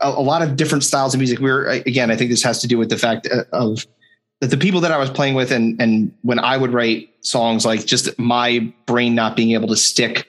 a, 0.00 0.08
a 0.08 0.22
lot 0.22 0.42
of 0.42 0.56
different 0.56 0.82
styles 0.84 1.14
of 1.14 1.18
music. 1.20 1.38
We 1.38 1.50
were 1.50 1.66
again, 1.68 2.10
I 2.10 2.16
think 2.16 2.30
this 2.30 2.42
has 2.42 2.60
to 2.62 2.66
do 2.68 2.76
with 2.78 2.88
the 2.90 2.98
fact 2.98 3.28
uh, 3.32 3.44
of 3.52 3.86
that 4.40 4.48
the 4.48 4.56
people 4.56 4.80
that 4.80 4.90
I 4.90 4.98
was 4.98 5.10
playing 5.10 5.34
with, 5.34 5.52
and 5.52 5.80
and 5.80 6.12
when 6.22 6.38
I 6.38 6.56
would 6.56 6.72
write 6.72 7.10
songs, 7.20 7.64
like 7.64 7.86
just 7.86 8.18
my 8.18 8.72
brain 8.86 9.14
not 9.14 9.36
being 9.36 9.52
able 9.52 9.68
to 9.68 9.76
stick 9.76 10.26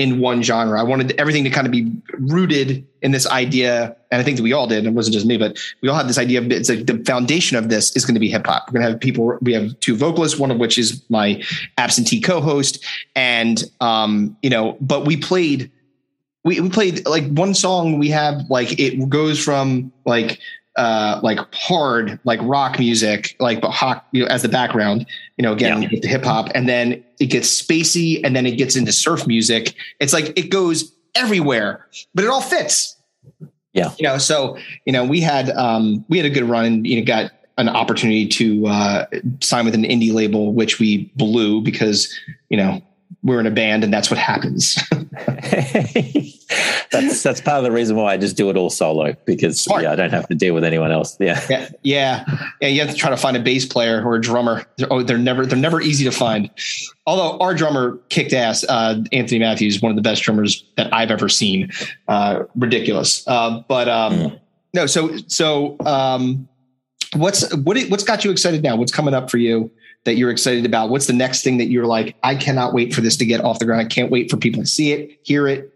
in 0.00 0.18
one 0.18 0.42
genre. 0.42 0.80
I 0.80 0.82
wanted 0.82 1.12
everything 1.20 1.44
to 1.44 1.50
kind 1.50 1.66
of 1.66 1.72
be 1.72 1.92
rooted 2.18 2.86
in 3.02 3.10
this 3.10 3.26
idea, 3.26 3.94
and 4.10 4.18
I 4.18 4.24
think 4.24 4.38
that 4.38 4.42
we 4.42 4.54
all 4.54 4.66
did. 4.66 4.86
It 4.86 4.94
wasn't 4.94 5.12
just 5.12 5.26
me, 5.26 5.36
but 5.36 5.58
we 5.82 5.90
all 5.90 5.94
had 5.94 6.08
this 6.08 6.16
idea 6.16 6.40
of 6.40 6.50
it's 6.50 6.70
like 6.70 6.86
the 6.86 7.04
foundation 7.04 7.58
of 7.58 7.68
this 7.68 7.94
is 7.94 8.06
going 8.06 8.14
to 8.14 8.20
be 8.20 8.30
hip 8.30 8.46
hop. 8.46 8.64
We're 8.68 8.80
going 8.80 8.86
to 8.86 8.92
have 8.92 9.00
people. 9.00 9.36
We 9.42 9.52
have 9.52 9.78
two 9.80 9.94
vocalists, 9.94 10.38
one 10.38 10.50
of 10.50 10.56
which 10.56 10.78
is 10.78 11.02
my 11.10 11.42
absentee 11.76 12.22
co-host, 12.22 12.82
and 13.14 13.62
um, 13.82 14.36
you 14.42 14.48
know, 14.48 14.78
but 14.80 15.04
we 15.04 15.18
played. 15.18 15.70
We, 16.42 16.58
we 16.58 16.70
played 16.70 17.06
like 17.06 17.30
one 17.32 17.52
song 17.52 17.98
we 17.98 18.08
have 18.08 18.48
like 18.48 18.80
it 18.80 19.06
goes 19.10 19.38
from 19.38 19.92
like 20.06 20.38
uh, 20.76 21.20
like 21.22 21.38
hard, 21.52 22.18
like 22.24 22.40
rock 22.42 22.78
music, 22.78 23.36
like 23.40 23.60
but 23.60 23.70
hawk, 23.70 24.06
you 24.12 24.22
know, 24.22 24.28
as 24.28 24.42
the 24.42 24.48
background, 24.48 25.06
you 25.36 25.42
know, 25.42 25.52
again, 25.52 25.82
yeah. 25.82 25.88
hip 26.02 26.24
hop, 26.24 26.50
and 26.54 26.68
then 26.68 27.04
it 27.18 27.26
gets 27.26 27.48
spacey, 27.60 28.20
and 28.24 28.34
then 28.36 28.46
it 28.46 28.56
gets 28.56 28.76
into 28.76 28.92
surf 28.92 29.26
music. 29.26 29.74
It's 29.98 30.12
like 30.12 30.38
it 30.38 30.50
goes 30.50 30.94
everywhere, 31.14 31.86
but 32.14 32.24
it 32.24 32.30
all 32.30 32.40
fits. 32.40 32.96
Yeah, 33.72 33.92
you 33.98 34.04
know. 34.04 34.18
So 34.18 34.58
you 34.84 34.92
know, 34.92 35.04
we 35.04 35.20
had 35.20 35.50
um, 35.50 36.04
we 36.08 36.18
had 36.18 36.26
a 36.26 36.30
good 36.30 36.44
run, 36.44 36.64
and 36.64 36.86
you 36.86 36.98
know, 36.98 37.04
got 37.04 37.32
an 37.58 37.68
opportunity 37.68 38.26
to 38.26 38.66
uh, 38.66 39.06
sign 39.40 39.64
with 39.64 39.74
an 39.74 39.84
indie 39.84 40.12
label, 40.12 40.52
which 40.52 40.78
we 40.78 41.12
blew 41.16 41.60
because 41.62 42.12
you 42.48 42.56
know 42.56 42.80
we're 43.22 43.40
in 43.40 43.46
a 43.46 43.50
band 43.50 43.84
and 43.84 43.92
that's 43.92 44.10
what 44.10 44.18
happens. 44.18 44.76
that's 46.90 47.22
that's 47.22 47.40
part 47.40 47.58
of 47.58 47.64
the 47.64 47.70
reason 47.70 47.96
why 47.96 48.12
I 48.12 48.16
just 48.16 48.36
do 48.36 48.50
it 48.50 48.56
all 48.56 48.70
solo 48.70 49.14
because 49.24 49.66
yeah, 49.68 49.92
I 49.92 49.96
don't 49.96 50.10
have 50.10 50.26
to 50.28 50.34
deal 50.34 50.54
with 50.54 50.64
anyone 50.64 50.90
else. 50.90 51.16
Yeah. 51.20 51.40
yeah. 51.48 51.68
Yeah. 51.82 52.24
Yeah. 52.60 52.68
You 52.68 52.80
have 52.80 52.90
to 52.90 52.96
try 52.96 53.10
to 53.10 53.16
find 53.16 53.36
a 53.36 53.40
bass 53.40 53.66
player 53.66 54.02
or 54.02 54.16
a 54.16 54.20
drummer. 54.20 54.64
They're, 54.76 54.92
oh, 54.92 55.02
they're 55.02 55.18
never 55.18 55.46
they're 55.46 55.58
never 55.58 55.80
easy 55.80 56.04
to 56.04 56.10
find. 56.10 56.50
Although 57.06 57.38
our 57.38 57.54
drummer 57.54 57.98
kicked 58.08 58.32
ass, 58.32 58.64
uh, 58.68 59.02
Anthony 59.12 59.38
Matthews, 59.38 59.82
one 59.82 59.90
of 59.90 59.96
the 59.96 60.02
best 60.02 60.22
drummers 60.22 60.64
that 60.76 60.92
I've 60.92 61.10
ever 61.10 61.28
seen. 61.28 61.70
Uh, 62.08 62.44
ridiculous. 62.56 63.26
Uh, 63.26 63.62
but 63.68 63.88
um, 63.88 64.14
mm. 64.14 64.40
no, 64.74 64.86
so 64.86 65.16
so 65.26 65.76
um, 65.86 66.48
what's 67.14 67.54
what 67.56 67.78
what's 67.88 68.04
got 68.04 68.24
you 68.24 68.30
excited 68.30 68.62
now? 68.62 68.76
What's 68.76 68.92
coming 68.92 69.14
up 69.14 69.30
for 69.30 69.38
you? 69.38 69.70
That 70.04 70.14
you're 70.14 70.30
excited 70.30 70.64
about? 70.64 70.90
What's 70.90 71.06
the 71.06 71.12
next 71.12 71.42
thing 71.42 71.58
that 71.58 71.66
you're 71.66 71.86
like, 71.86 72.16
I 72.22 72.34
cannot 72.34 72.72
wait 72.72 72.94
for 72.94 73.00
this 73.00 73.16
to 73.18 73.24
get 73.24 73.42
off 73.42 73.58
the 73.58 73.66
ground. 73.66 73.82
I 73.82 73.84
can't 73.84 74.10
wait 74.10 74.30
for 74.30 74.36
people 74.36 74.62
to 74.62 74.66
see 74.66 74.92
it, 74.92 75.18
hear 75.22 75.46
it, 75.46 75.72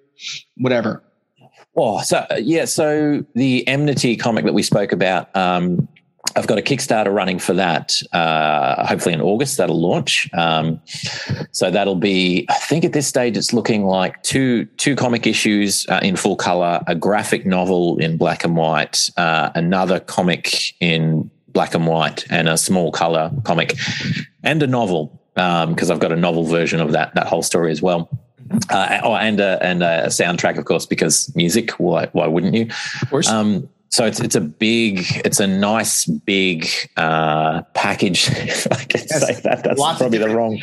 whatever. 0.57 1.03
Oh, 1.77 2.01
so 2.03 2.25
yeah. 2.39 2.67
So 2.67 3.25
the 3.35 3.67
enmity 3.67 4.17
comic 4.17 4.45
that 4.45 4.55
we 4.55 4.63
spoke 4.63 4.93
about, 4.93 5.35
um, 5.37 5.89
I've 6.37 6.47
got 6.47 6.59
a 6.59 6.63
Kickstarter 6.63 7.13
running 7.13 7.39
for 7.39 7.53
that. 7.55 8.01
Uh, 8.13 8.87
hopefully 8.87 9.13
in 9.13 9.21
August 9.21 9.57
that'll 9.59 9.81
launch. 9.81 10.29
Um, 10.35 10.81
so 11.53 11.71
that'll 11.71 11.97
be, 11.97 12.47
I 12.49 12.55
think 12.55 12.85
at 12.85 12.93
this 12.93 13.07
stage 13.07 13.37
it's 13.37 13.53
looking 13.53 13.85
like 13.85 14.23
two 14.23 14.65
two 14.77 14.97
comic 14.97 15.27
issues 15.27 15.87
uh, 15.89 16.01
in 16.03 16.17
full 16.17 16.37
color, 16.37 16.81
a 16.87 16.95
graphic 16.95 17.45
novel 17.45 17.99
in 17.99 18.17
black 18.17 18.43
and 18.43 18.57
white, 18.57 19.11
uh, 19.17 19.51
another 19.55 20.01
comic 20.01 20.75
in 20.81 21.31
black 21.55 21.75
and 21.75 21.87
white 21.87 22.27
and 22.31 22.49
a 22.49 22.59
small 22.59 22.93
color 22.93 23.31
comic 23.45 23.75
and 24.43 24.63
a 24.63 24.67
novel 24.67 25.19
because 25.35 25.91
um, 25.91 25.95
I've 25.95 26.01
got 26.01 26.13
a 26.13 26.17
novel 26.17 26.45
version 26.45 26.81
of 26.81 26.93
that 26.93 27.15
that 27.15 27.27
whole 27.27 27.43
story 27.43 27.73
as 27.73 27.81
well. 27.81 28.11
Uh, 28.69 29.01
oh, 29.03 29.15
and 29.15 29.41
a, 29.41 29.59
and 29.63 29.83
a 29.83 30.07
soundtrack, 30.07 30.59
of 30.59 30.67
course, 30.67 30.85
because 30.85 31.35
music. 31.35 31.73
Why 31.73 32.09
why 32.13 32.27
wouldn't 32.27 32.55
you? 32.55 32.69
Of 33.03 33.11
course. 33.11 33.29
Um, 33.29 33.69
so 33.89 34.05
it's 34.05 34.21
it's 34.21 34.35
a 34.35 34.41
big, 34.41 35.05
it's 35.25 35.41
a 35.41 35.47
nice 35.47 36.05
big 36.05 36.69
uh, 36.97 37.63
package. 37.75 38.29
If 38.29 38.67
I 38.73 38.85
can 38.85 39.01
yes, 39.09 39.27
say 39.27 39.41
that, 39.43 39.63
that's 39.63 39.81
probably 39.81 40.19
the 40.19 40.31
wrong. 40.31 40.61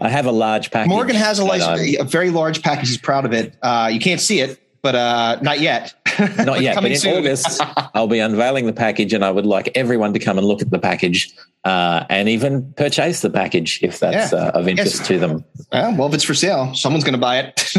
I 0.00 0.10
have 0.10 0.26
a 0.26 0.32
large 0.32 0.70
package. 0.70 0.90
Morgan 0.90 1.16
has 1.16 1.38
a, 1.38 1.46
but, 1.46 1.60
um, 1.62 1.78
a 1.98 2.04
very 2.04 2.30
large 2.30 2.62
package. 2.62 2.88
He's 2.88 2.98
proud 2.98 3.24
of 3.24 3.32
it. 3.32 3.56
Uh, 3.62 3.88
you 3.90 4.00
can't 4.00 4.20
see 4.20 4.40
it, 4.40 4.60
but 4.82 4.94
uh, 4.94 5.38
not 5.40 5.60
yet. 5.60 5.94
Not 6.38 6.60
yet, 6.60 6.76
but 6.76 6.90
in 6.90 6.98
soon. 6.98 7.18
August, 7.18 7.60
I'll 7.94 8.08
be 8.08 8.18
unveiling 8.18 8.66
the 8.66 8.72
package, 8.72 9.12
and 9.12 9.24
I 9.24 9.30
would 9.30 9.46
like 9.46 9.70
everyone 9.74 10.12
to 10.14 10.18
come 10.18 10.38
and 10.38 10.46
look 10.46 10.60
at 10.62 10.70
the 10.70 10.78
package 10.78 11.32
uh, 11.64 12.04
and 12.08 12.28
even 12.28 12.72
purchase 12.74 13.20
the 13.20 13.30
package 13.30 13.80
if 13.82 14.00
that's 14.00 14.32
yeah. 14.32 14.38
uh, 14.38 14.50
of 14.52 14.68
interest 14.68 14.98
yes. 14.98 15.08
to 15.08 15.18
them. 15.18 15.44
well, 15.72 16.06
if 16.06 16.14
it's 16.14 16.24
for 16.24 16.34
sale, 16.34 16.74
someone's 16.74 17.04
going 17.04 17.14
to 17.14 17.20
buy 17.20 17.38
it. 17.38 17.72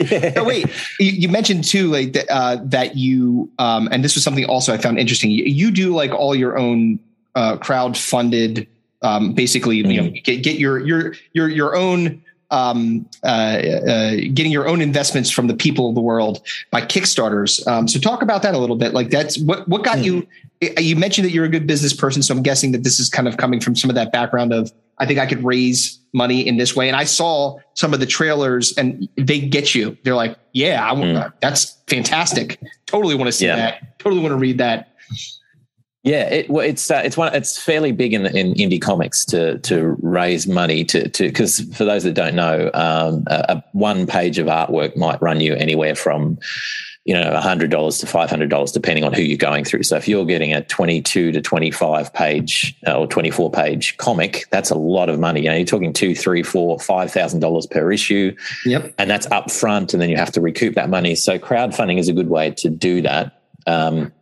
yeah. 0.10 0.34
oh, 0.36 0.44
wait, 0.44 0.66
you, 0.98 1.12
you, 1.12 1.28
mentioned 1.28 1.64
too 1.64 1.90
like 1.90 2.16
uh, 2.28 2.58
that 2.64 2.96
you, 2.96 3.50
um, 3.58 3.88
and 3.92 4.02
this 4.04 4.14
was 4.14 4.24
something 4.24 4.44
also 4.46 4.72
I 4.72 4.78
found 4.78 4.98
interesting. 4.98 5.30
You, 5.30 5.44
you 5.44 5.70
do 5.70 5.94
like 5.94 6.12
all 6.12 6.34
your 6.34 6.58
own 6.58 6.98
uh, 7.34 7.56
crowd 7.56 7.96
funded. 7.96 8.66
Um, 9.02 9.32
basically, 9.32 9.82
mm-hmm. 9.82 9.90
you 9.90 10.02
know, 10.02 10.08
mm. 10.08 10.24
get, 10.24 10.42
get 10.42 10.58
your 10.58 10.78
your 10.78 11.14
your 11.32 11.48
your 11.48 11.74
own 11.74 12.22
um, 12.50 13.08
uh, 13.22 13.26
uh, 13.26 14.10
getting 14.34 14.52
your 14.52 14.66
own 14.68 14.80
investments 14.80 15.30
from 15.30 15.46
the 15.46 15.54
people 15.54 15.88
of 15.88 15.94
the 15.94 16.00
world 16.00 16.44
by 16.70 16.80
Kickstarters. 16.80 17.66
Um, 17.66 17.86
so 17.86 17.98
talk 17.98 18.22
about 18.22 18.42
that 18.42 18.54
a 18.54 18.58
little 18.58 18.76
bit. 18.76 18.92
Like 18.92 19.10
that's 19.10 19.38
what 19.38 19.68
what 19.68 19.84
got 19.84 19.98
mm. 19.98 20.04
you. 20.04 20.26
You 20.78 20.94
mentioned 20.96 21.24
that 21.24 21.32
you're 21.32 21.46
a 21.46 21.48
good 21.48 21.66
business 21.66 21.94
person, 21.94 22.22
so 22.22 22.34
I'm 22.34 22.42
guessing 22.42 22.72
that 22.72 22.84
this 22.84 23.00
is 23.00 23.08
kind 23.08 23.26
of 23.26 23.36
coming 23.36 23.60
from 23.60 23.74
some 23.74 23.88
of 23.88 23.96
that 23.96 24.12
background 24.12 24.52
of 24.52 24.72
I 24.98 25.06
think 25.06 25.18
I 25.18 25.26
could 25.26 25.42
raise 25.42 25.98
money 26.12 26.46
in 26.46 26.58
this 26.58 26.76
way. 26.76 26.86
And 26.86 26.96
I 26.96 27.04
saw 27.04 27.56
some 27.74 27.94
of 27.94 28.00
the 28.00 28.06
trailers, 28.06 28.76
and 28.76 29.08
they 29.16 29.40
get 29.40 29.74
you. 29.74 29.96
They're 30.04 30.14
like, 30.14 30.36
yeah, 30.52 30.90
I, 30.90 30.94
mm. 30.94 31.32
that's 31.40 31.78
fantastic. 31.86 32.60
Totally 32.86 33.14
want 33.14 33.28
to 33.28 33.32
see 33.32 33.46
yeah. 33.46 33.56
that. 33.56 33.98
Totally 33.98 34.20
want 34.20 34.32
to 34.32 34.36
read 34.36 34.58
that. 34.58 34.94
Yeah, 36.02 36.22
it, 36.30 36.48
well, 36.48 36.64
it's 36.64 36.90
uh, 36.90 37.02
it's 37.04 37.18
one 37.18 37.34
it's 37.34 37.58
fairly 37.58 37.92
big 37.92 38.14
in 38.14 38.24
in 38.24 38.54
indie 38.54 38.80
comics 38.80 39.24
to 39.26 39.58
to 39.58 39.96
raise 40.00 40.46
money 40.46 40.82
to 40.86 41.08
to 41.10 41.24
because 41.24 41.60
for 41.74 41.84
those 41.84 42.04
that 42.04 42.14
don't 42.14 42.34
know, 42.34 42.70
um, 42.72 43.24
a, 43.26 43.44
a, 43.48 43.64
one 43.72 44.06
page 44.06 44.38
of 44.38 44.46
artwork 44.46 44.96
might 44.96 45.20
run 45.20 45.40
you 45.40 45.54
anywhere 45.54 45.94
from 45.94 46.38
you 47.04 47.12
know 47.12 47.38
hundred 47.38 47.70
dollars 47.70 47.98
to 47.98 48.06
five 48.06 48.30
hundred 48.30 48.48
dollars 48.48 48.72
depending 48.72 49.04
on 49.04 49.12
who 49.12 49.20
you're 49.20 49.36
going 49.36 49.62
through. 49.62 49.82
So 49.82 49.96
if 49.96 50.08
you're 50.08 50.24
getting 50.24 50.54
a 50.54 50.64
twenty 50.64 51.02
two 51.02 51.32
to 51.32 51.42
twenty 51.42 51.70
five 51.70 52.14
page 52.14 52.74
uh, 52.86 52.98
or 52.98 53.06
twenty 53.06 53.30
four 53.30 53.50
page 53.50 53.98
comic, 53.98 54.46
that's 54.50 54.70
a 54.70 54.76
lot 54.76 55.10
of 55.10 55.20
money. 55.20 55.42
You 55.42 55.50
know, 55.50 55.56
you're 55.56 55.66
talking 55.66 55.92
two, 55.92 56.14
three, 56.14 56.42
four, 56.42 56.78
five 56.78 57.12
thousand 57.12 57.40
dollars 57.40 57.66
per 57.66 57.92
issue. 57.92 58.34
Yep, 58.64 58.94
and 58.96 59.10
that's 59.10 59.26
up 59.26 59.50
front, 59.50 59.92
and 59.92 60.00
then 60.00 60.08
you 60.08 60.16
have 60.16 60.32
to 60.32 60.40
recoup 60.40 60.76
that 60.76 60.88
money. 60.88 61.14
So 61.14 61.38
crowdfunding 61.38 61.98
is 61.98 62.08
a 62.08 62.14
good 62.14 62.30
way 62.30 62.52
to 62.52 62.70
do 62.70 63.02
that. 63.02 63.36
Um, 63.66 64.12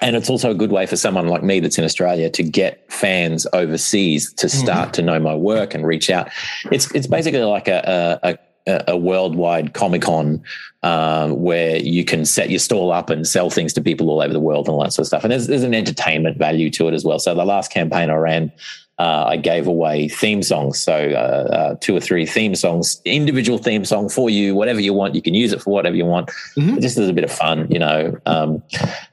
and 0.00 0.16
it's 0.16 0.28
also 0.28 0.50
a 0.50 0.54
good 0.54 0.72
way 0.72 0.86
for 0.86 0.96
someone 0.96 1.28
like 1.28 1.42
me 1.42 1.60
that's 1.60 1.78
in 1.78 1.84
Australia 1.84 2.28
to 2.30 2.42
get 2.42 2.90
fans 2.92 3.46
overseas 3.52 4.32
to 4.34 4.46
mm-hmm. 4.46 4.58
start 4.58 4.84
mm-hmm. 4.86 4.92
to 4.92 5.02
know 5.02 5.20
my 5.20 5.34
work 5.34 5.74
and 5.74 5.86
reach 5.86 6.10
out. 6.10 6.28
It's 6.70 6.92
it's 6.94 7.06
basically 7.06 7.42
like 7.42 7.68
a 7.68 8.20
a, 8.22 8.38
a, 8.66 8.84
a 8.88 8.96
worldwide 8.96 9.74
Comic 9.74 10.02
Con 10.02 10.42
um, 10.82 11.42
where 11.42 11.76
you 11.76 12.04
can 12.04 12.24
set 12.24 12.50
your 12.50 12.58
stall 12.58 12.92
up 12.92 13.10
and 13.10 13.26
sell 13.26 13.50
things 13.50 13.72
to 13.74 13.80
people 13.80 14.10
all 14.10 14.20
over 14.20 14.32
the 14.32 14.40
world 14.40 14.66
and 14.66 14.74
all 14.74 14.82
that 14.82 14.92
sort 14.92 15.04
of 15.04 15.08
stuff. 15.08 15.24
And 15.24 15.32
there's, 15.32 15.46
there's 15.46 15.62
an 15.62 15.74
entertainment 15.74 16.38
value 16.38 16.70
to 16.70 16.88
it 16.88 16.94
as 16.94 17.04
well. 17.04 17.18
So 17.18 17.34
the 17.34 17.44
last 17.44 17.70
campaign 17.70 18.10
I 18.10 18.14
ran 18.14 18.52
uh, 18.98 19.24
I 19.28 19.36
gave 19.36 19.66
away 19.66 20.08
theme 20.08 20.42
songs. 20.42 20.80
So 20.80 20.94
uh, 20.94 21.54
uh, 21.54 21.74
two 21.80 21.96
or 21.96 22.00
three 22.00 22.26
theme 22.26 22.54
songs, 22.54 23.00
individual 23.04 23.58
theme 23.58 23.84
song 23.84 24.08
for 24.08 24.28
you, 24.28 24.54
whatever 24.54 24.80
you 24.80 24.92
want. 24.92 25.14
You 25.14 25.22
can 25.22 25.34
use 25.34 25.52
it 25.52 25.62
for 25.62 25.70
whatever 25.70 25.96
you 25.96 26.04
want. 26.04 26.28
Mm-hmm. 26.56 26.78
Just 26.80 26.98
as 26.98 27.08
a 27.08 27.12
bit 27.12 27.24
of 27.24 27.32
fun, 27.32 27.70
you 27.70 27.78
know. 27.78 28.18
Um, 28.26 28.62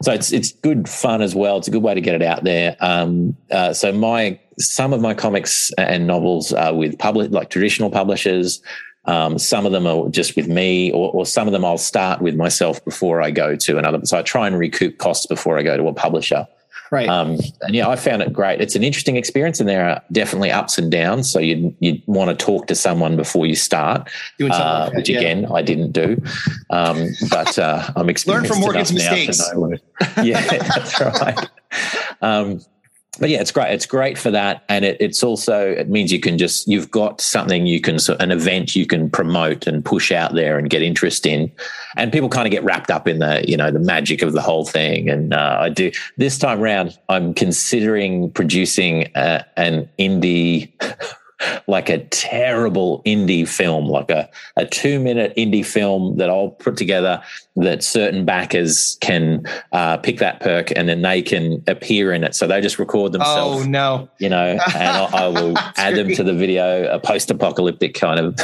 so 0.01 0.11
it's 0.11 0.32
it's 0.32 0.51
good 0.51 0.89
fun 0.89 1.21
as 1.21 1.34
well. 1.34 1.57
It's 1.57 1.67
a 1.67 1.71
good 1.71 1.84
way 1.84 1.93
to 1.93 2.01
get 2.01 2.15
it 2.15 2.21
out 2.21 2.43
there. 2.43 2.75
Um, 2.82 3.36
uh, 3.51 3.73
so 3.73 3.91
my 3.91 4.39
some 4.59 4.91
of 4.91 5.01
my 5.01 5.13
comics 5.13 5.71
and 5.77 6.05
novels 6.05 6.51
are 6.51 6.73
with 6.73 6.99
public 6.99 7.32
like 7.32 7.49
traditional 7.49 7.89
publishers. 7.89 8.61
Um, 9.05 9.39
some 9.39 9.65
of 9.65 9.71
them 9.71 9.88
are 9.88 10.09
just 10.09 10.36
with 10.36 10.47
me, 10.47 10.91
or, 10.91 11.09
or, 11.11 11.25
some 11.25 11.47
of 11.47 11.53
them 11.53 11.65
I'll 11.65 11.80
start 11.80 12.21
with 12.21 12.36
myself 12.36 12.84
before 12.86 13.23
I 13.23 13.32
go 13.32 13.55
to 13.55 13.77
another. 13.77 14.01
So 14.03 14.19
I 14.19 14.21
try 14.21 14.45
and 14.45 14.59
recoup 14.59 14.99
costs 14.99 15.25
before 15.25 15.57
I 15.57 15.63
go 15.63 15.77
to 15.77 15.88
a 15.88 15.93
publisher. 15.93 16.45
Right. 16.91 17.07
Um, 17.07 17.37
and 17.61 17.75
yeah, 17.75 17.87
I 17.87 17.95
found 17.95 18.21
it 18.21 18.33
great. 18.33 18.61
It's 18.61 18.75
an 18.75 18.83
interesting 18.83 19.15
experience, 19.15 19.59
and 19.59 19.69
there 19.69 19.87
are 19.87 20.01
definitely 20.11 20.51
ups 20.51 20.77
and 20.77 20.91
downs. 20.91 21.31
So 21.31 21.39
you 21.39 21.75
you 21.79 22.01
want 22.07 22.29
to 22.37 22.45
talk 22.45 22.67
to 22.67 22.75
someone 22.75 23.15
before 23.15 23.45
you 23.45 23.55
start, 23.55 24.09
uh, 24.41 24.89
which 24.91 25.09
again 25.09 25.43
yeah. 25.43 25.53
I 25.53 25.61
didn't 25.61 25.91
do. 25.91 26.21
Um, 26.71 27.09
but 27.29 27.59
uh, 27.59 27.91
I'm 27.95 28.09
experienced 28.09 28.49
learn 28.51 28.57
from 28.57 28.61
Morgan's 28.61 28.91
mistakes. 28.91 29.39
yeah, 30.23 30.41
that's 30.41 30.99
right. 30.99 31.49
Um, 32.22 32.61
but 33.19 33.29
yeah, 33.29 33.41
it's 33.41 33.51
great. 33.51 33.71
It's 33.71 33.85
great 33.85 34.17
for 34.17 34.31
that, 34.31 34.63
and 34.69 34.85
it, 34.85 34.97
it's 34.99 35.23
also 35.23 35.71
it 35.71 35.89
means 35.89 36.11
you 36.11 36.19
can 36.19 36.37
just 36.37 36.67
you've 36.67 36.89
got 36.89 37.21
something 37.21 37.65
you 37.65 37.81
can 37.81 37.99
so 37.99 38.15
an 38.19 38.31
event 38.31 38.75
you 38.75 38.85
can 38.85 39.09
promote 39.09 39.67
and 39.67 39.83
push 39.83 40.11
out 40.11 40.33
there 40.33 40.57
and 40.57 40.69
get 40.69 40.81
interest 40.81 41.25
in, 41.25 41.51
and 41.97 42.11
people 42.11 42.29
kind 42.29 42.47
of 42.47 42.51
get 42.51 42.63
wrapped 42.63 42.91
up 42.91 43.07
in 43.07 43.19
the 43.19 43.43
you 43.47 43.57
know 43.57 43.71
the 43.71 43.79
magic 43.79 44.21
of 44.21 44.33
the 44.33 44.41
whole 44.41 44.65
thing. 44.65 45.09
And 45.09 45.33
uh, 45.33 45.57
I 45.61 45.69
do 45.69 45.91
this 46.17 46.37
time 46.37 46.61
around. 46.61 46.97
I'm 47.09 47.33
considering 47.33 48.31
producing 48.31 49.15
uh, 49.15 49.43
an 49.57 49.89
indie 49.99 50.71
like 51.67 51.89
a 51.89 51.99
terrible 52.05 53.01
indie 53.05 53.47
film, 53.47 53.87
like 53.87 54.09
a, 54.09 54.29
a 54.55 54.65
two 54.65 54.99
minute 54.99 55.33
indie 55.37 55.65
film 55.65 56.17
that 56.17 56.29
I'll 56.29 56.49
put 56.49 56.77
together 56.77 57.21
that 57.64 57.84
certain 57.84 58.26
backers 58.26 58.98
can 59.02 59.44
uh, 59.72 59.98
pick 59.98 60.19
that 60.19 60.40
perk 60.40 60.72
and 60.76 60.88
then 60.90 61.02
they 61.02 61.22
can 61.22 61.64
appear 61.68 62.11
in 62.14 62.23
it. 62.23 62.36
So 62.36 62.48
they 62.48 62.61
just 62.61 62.80
record 62.80 63.11
themselves. 63.11 63.64
Oh, 63.65 63.68
no. 63.68 64.10
You 64.19 64.30
know, 64.30 64.57
and 64.76 64.88
I, 64.90 65.03
I 65.06 65.27
will 65.27 65.53
add 65.77 65.95
them 65.95 66.14
to 66.14 66.23
the 66.23 66.34
video, 66.34 66.90
a 66.94 66.99
post 66.99 67.30
apocalyptic 67.31 67.94
kind 67.94 68.19
of, 68.19 68.40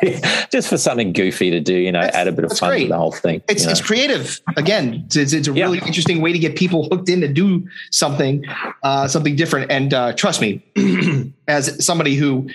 just 0.50 0.68
for 0.68 0.78
something 0.78 1.12
goofy 1.12 1.50
to 1.50 1.60
do, 1.60 1.74
you 1.74 1.92
know, 1.92 2.00
That's- 2.00 2.16
add 2.16 2.28
a 2.28 2.32
bit 2.32 2.44
of 2.44 2.56
fun 2.56 2.70
great. 2.70 2.82
to 2.84 2.88
the 2.88 2.96
whole 2.98 3.12
thing. 3.12 3.42
It's, 3.48 3.64
you 3.64 3.70
it's 3.70 3.80
creative. 3.80 4.40
Again, 4.56 5.04
it's, 5.06 5.16
it's 5.32 5.48
a 5.48 5.52
Yeah. 5.52 5.64
really 5.64 5.78
interesting 5.78 6.20
way 6.20 6.32
to 6.32 6.38
get 6.38 6.56
people 6.56 6.88
hooked 6.90 7.08
in 7.08 7.20
to 7.22 7.28
do 7.28 7.66
something, 7.90 8.44
uh, 8.82 9.08
something 9.08 9.36
different. 9.36 9.70
And 9.70 9.92
uh, 9.94 10.12
trust 10.14 10.40
me, 10.40 10.62
as 11.48 11.84
somebody 11.84 12.14
who 12.14 12.48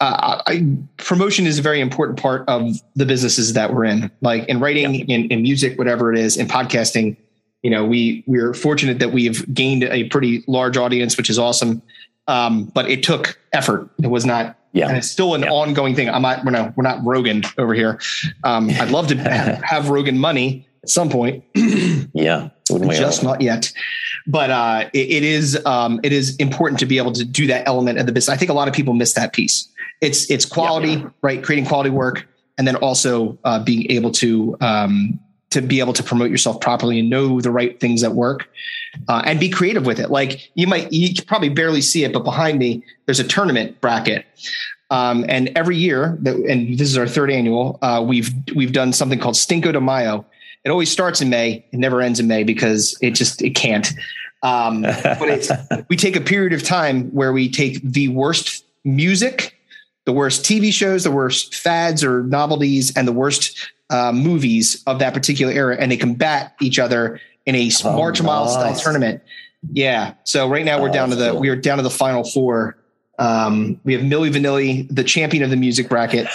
uh, 0.00 0.40
I, 0.46 0.66
promotion 0.96 1.46
is 1.46 1.58
a 1.58 1.62
very 1.62 1.80
important 1.80 2.18
part 2.18 2.48
of 2.48 2.76
the 2.96 3.04
businesses 3.04 3.52
that 3.52 3.74
we're 3.74 3.84
in, 3.84 4.10
like 4.22 4.48
in 4.48 4.58
writing, 4.60 4.94
in, 5.08 5.28
in 5.30 5.42
music, 5.42 5.78
whatever 5.78 6.12
it 6.12 6.18
is, 6.18 6.36
in 6.36 6.46
podcasting. 6.48 7.16
You 7.62 7.70
know, 7.70 7.84
we 7.84 8.24
we're 8.26 8.54
fortunate 8.54 8.98
that 9.00 9.12
we've 9.12 9.52
gained 9.52 9.84
a 9.84 10.04
pretty 10.04 10.42
large 10.46 10.76
audience, 10.78 11.16
which 11.18 11.28
is 11.28 11.38
awesome. 11.38 11.82
Um, 12.26 12.64
but 12.74 12.88
it 12.88 13.02
took 13.02 13.38
effort. 13.52 13.90
It 14.02 14.06
was 14.06 14.24
not 14.24 14.56
Yeah. 14.72 14.88
and 14.88 14.96
it's 14.96 15.10
still 15.10 15.34
an 15.34 15.42
Yeah. 15.42 15.50
ongoing 15.50 15.94
thing. 15.94 16.08
I'm 16.08 16.22
not, 16.22 16.44
we're 16.44 16.52
not, 16.52 16.76
we're 16.76 16.84
not 16.84 17.04
Rogan 17.04 17.42
over 17.58 17.74
here. 17.74 18.00
Um, 18.44 18.70
I'd 18.80 18.90
love 18.90 19.08
to 19.08 19.16
have, 19.16 19.62
have 19.62 19.88
Rogan 19.90 20.18
money 20.18 20.66
at 20.82 20.88
some 20.88 21.10
point, 21.10 21.44
Yeah. 22.14 22.48
Just 22.66 23.22
not 23.24 23.40
yet. 23.42 23.72
But 24.26 24.50
uh, 24.50 24.88
it, 24.92 25.10
it 25.10 25.22
is, 25.24 25.60
um, 25.66 25.98
it 26.04 26.12
is 26.12 26.36
important 26.36 26.78
to 26.80 26.86
be 26.86 26.98
able 26.98 27.12
to 27.12 27.24
do 27.24 27.46
that 27.48 27.66
element 27.66 27.98
of 27.98 28.06
the 28.06 28.12
business. 28.12 28.32
I 28.32 28.38
think 28.38 28.50
a 28.50 28.54
lot 28.54 28.68
of 28.68 28.74
people 28.74 28.94
miss 28.94 29.12
that 29.14 29.32
piece. 29.32 29.68
It's, 30.00 30.30
it's 30.30 30.44
quality, 30.44 31.04
right? 31.22 31.42
Creating 31.42 31.66
quality 31.66 31.90
work, 31.90 32.26
and 32.58 32.66
then 32.66 32.76
also 32.76 33.38
uh, 33.44 33.62
being 33.62 33.90
able 33.90 34.10
to, 34.12 34.56
um, 34.60 35.18
to 35.50 35.60
be 35.60 35.80
able 35.80 35.92
to 35.92 36.02
promote 36.02 36.30
yourself 36.30 36.60
properly 36.60 37.00
and 37.00 37.10
know 37.10 37.40
the 37.40 37.50
right 37.50 37.78
things 37.80 38.00
that 38.02 38.12
work 38.12 38.48
uh, 39.08 39.22
and 39.24 39.40
be 39.40 39.48
creative 39.48 39.86
with 39.86 39.98
it. 39.98 40.10
Like 40.10 40.50
you 40.54 40.66
might, 40.66 40.92
you 40.92 41.10
probably 41.26 41.48
barely 41.48 41.80
see 41.80 42.04
it, 42.04 42.12
but 42.12 42.24
behind 42.24 42.58
me, 42.58 42.84
there's 43.06 43.20
a 43.20 43.24
tournament 43.24 43.80
bracket. 43.80 44.26
Um, 44.90 45.24
and 45.28 45.52
every 45.56 45.76
year, 45.76 46.18
that, 46.22 46.34
and 46.36 46.76
this 46.76 46.88
is 46.88 46.98
our 46.98 47.06
third 47.06 47.30
annual, 47.30 47.78
uh, 47.80 48.04
we've 48.06 48.30
we've 48.54 48.72
done 48.72 48.92
something 48.92 49.18
called 49.18 49.36
Stinko 49.36 49.72
de 49.72 49.80
Mayo. 49.80 50.26
It 50.64 50.70
always 50.70 50.90
starts 50.90 51.20
in 51.20 51.30
May, 51.30 51.64
it 51.72 51.78
never 51.78 52.00
ends 52.00 52.18
in 52.18 52.26
May 52.26 52.42
because 52.42 52.98
it 53.00 53.12
just 53.12 53.40
it 53.40 53.54
can't. 53.54 53.92
Um, 54.42 54.82
but 54.82 55.28
it's 55.28 55.50
we 55.88 55.96
take 55.96 56.16
a 56.16 56.20
period 56.20 56.52
of 56.52 56.64
time 56.64 57.08
where 57.10 57.32
we 57.32 57.48
take 57.48 57.80
the 57.82 58.08
worst 58.08 58.64
music, 58.84 59.56
the 60.06 60.12
worst 60.12 60.44
TV 60.44 60.72
shows, 60.72 61.04
the 61.04 61.10
worst 61.10 61.54
fads 61.54 62.02
or 62.02 62.22
novelties, 62.24 62.96
and 62.96 63.06
the 63.06 63.12
worst 63.12 63.70
uh, 63.90 64.12
movies 64.12 64.82
of 64.86 64.98
that 65.00 65.14
particular 65.14 65.52
era, 65.52 65.76
and 65.78 65.90
they 65.92 65.96
combat 65.96 66.54
each 66.60 66.78
other 66.78 67.20
in 67.46 67.54
a 67.54 67.70
Oh, 67.84 67.96
March 67.96 68.22
Mile 68.22 68.48
style 68.48 68.74
tournament. 68.76 69.22
Yeah. 69.72 70.14
So 70.24 70.48
right 70.48 70.64
now 70.64 70.80
we're 70.80 70.88
Oh, 70.90 70.92
down 70.92 71.10
to 71.10 71.16
the 71.16 71.32
cool. 71.32 71.40
we 71.40 71.48
are 71.48 71.56
down 71.56 71.76
to 71.78 71.82
the 71.82 71.90
final 71.90 72.24
four. 72.24 72.76
Um, 73.18 73.78
we 73.84 73.92
have 73.92 74.02
Milli 74.02 74.32
Vanilli, 74.32 74.86
the 74.94 75.04
champion 75.04 75.42
of 75.42 75.50
the 75.50 75.56
music 75.56 75.88
bracket, 75.90 76.26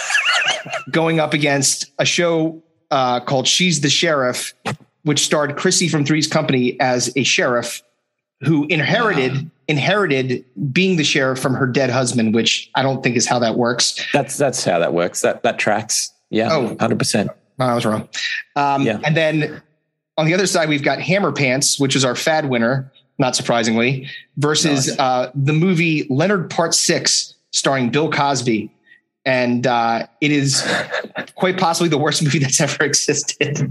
going 0.92 1.18
up 1.18 1.34
against 1.34 1.90
a 1.98 2.04
show 2.04 2.62
uh, 2.92 3.18
called 3.20 3.48
She's 3.48 3.80
the 3.80 3.90
Sheriff, 3.90 4.54
which 5.02 5.24
starred 5.24 5.56
Chrissy 5.56 5.88
from 5.88 6.04
Three's 6.04 6.28
Company 6.28 6.78
as 6.80 7.12
a 7.16 7.24
sheriff 7.24 7.82
who 8.40 8.66
inherited 8.66 9.50
inherited 9.68 10.44
being 10.72 10.96
the 10.96 11.02
sheriff 11.04 11.38
from 11.40 11.54
her 11.54 11.66
dead 11.66 11.90
husband, 11.90 12.34
which 12.34 12.70
I 12.76 12.82
don't 12.82 13.02
think 13.02 13.16
is 13.16 13.26
how 13.26 13.38
that 13.40 13.56
works. 13.56 13.98
That's 14.12 14.36
that's 14.36 14.64
how 14.64 14.78
that 14.78 14.92
works. 14.92 15.22
That 15.22 15.42
that 15.42 15.58
tracks. 15.58 16.12
Yeah. 16.30 16.48
Oh. 16.52 16.76
hundred 16.78 16.98
percent. 16.98 17.30
I 17.58 17.74
was 17.74 17.86
wrong. 17.86 18.08
Um, 18.56 18.82
Yeah. 18.82 19.00
And 19.04 19.16
then 19.16 19.62
on 20.18 20.26
the 20.26 20.34
other 20.34 20.46
side, 20.46 20.68
we've 20.68 20.82
got 20.84 21.00
Hammer 21.00 21.32
Pants, 21.32 21.80
which 21.80 21.96
is 21.96 22.04
our 22.04 22.14
fad 22.14 22.48
winner, 22.48 22.90
not 23.18 23.34
surprisingly, 23.36 24.08
versus 24.36 24.88
Nice. 24.88 24.98
uh, 24.98 25.30
the 25.34 25.52
movie 25.52 26.06
Leonard 26.10 26.50
Part 26.50 26.74
Six, 26.74 27.34
starring 27.52 27.90
Bill 27.90 28.10
Cosby. 28.10 28.70
And 29.24 29.66
uh, 29.66 30.06
it 30.20 30.30
is 30.30 30.64
quite 31.34 31.58
possibly 31.58 31.88
the 31.88 31.98
worst 31.98 32.22
movie 32.22 32.38
that's 32.38 32.60
ever 32.60 32.84
existed. 32.84 33.68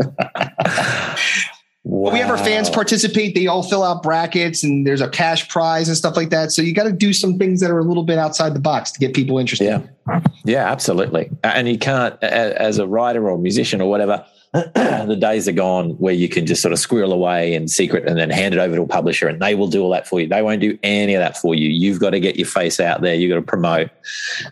Wow. 1.88 2.12
We 2.12 2.18
have 2.20 2.32
our 2.32 2.38
fans 2.38 2.68
participate. 2.68 3.36
They 3.36 3.46
all 3.46 3.62
fill 3.62 3.84
out 3.84 4.02
brackets 4.02 4.64
and 4.64 4.88
there's 4.88 5.02
a 5.02 5.08
cash 5.10 5.48
prize 5.50 5.88
and 5.88 5.96
stuff 5.96 6.16
like 6.18 6.32
that. 6.32 6.52
So 6.52 6.64
you 6.64 6.74
got 6.74 6.86
to 6.86 6.92
do 6.92 7.14
some 7.14 7.38
things 7.38 7.60
that 7.62 7.70
are 7.70 7.78
a 7.78 7.84
little 7.84 8.02
bit 8.04 8.18
outside 8.18 8.56
the 8.56 8.60
box 8.60 8.92
to 8.94 9.00
get 9.00 9.14
people 9.14 9.38
interested. 9.38 9.66
Yeah. 10.08 10.22
Yeah, 10.46 10.70
absolutely. 10.72 11.30
And 11.44 11.70
you 11.70 11.78
can't, 11.78 12.22
as 12.24 12.80
a 12.80 12.88
writer 12.88 13.30
or 13.30 13.38
musician 13.38 13.82
or 13.82 13.90
whatever, 13.90 14.26
the 14.54 15.16
days 15.20 15.48
are 15.48 15.52
gone 15.52 15.92
where 15.92 16.14
you 16.14 16.28
can 16.28 16.48
just 16.48 16.64
sort 16.64 16.72
of 16.72 16.80
squirrel 16.80 17.14
away 17.14 17.54
in 17.54 17.68
secret 17.68 18.08
and 18.08 18.18
then 18.18 18.32
hand 18.32 18.56
it 18.56 18.60
over 18.60 18.76
to 18.78 18.82
a 18.82 18.88
publisher 18.88 19.28
and 19.28 19.40
they 19.40 19.54
will 19.54 19.68
do 19.68 19.84
all 19.84 19.92
that 19.92 20.08
for 20.08 20.20
you. 20.20 20.28
They 20.28 20.42
won't 20.42 20.62
do 20.62 20.80
any 20.82 21.14
of 21.14 21.20
that 21.20 21.38
for 21.38 21.54
you. 21.54 21.70
You've 21.70 22.00
got 22.00 22.12
to 22.12 22.20
get 22.20 22.36
your 22.36 22.48
face 22.48 22.80
out 22.80 23.02
there. 23.02 23.14
You've 23.14 23.30
got 23.30 23.36
to 23.36 23.42
promote, 23.44 23.92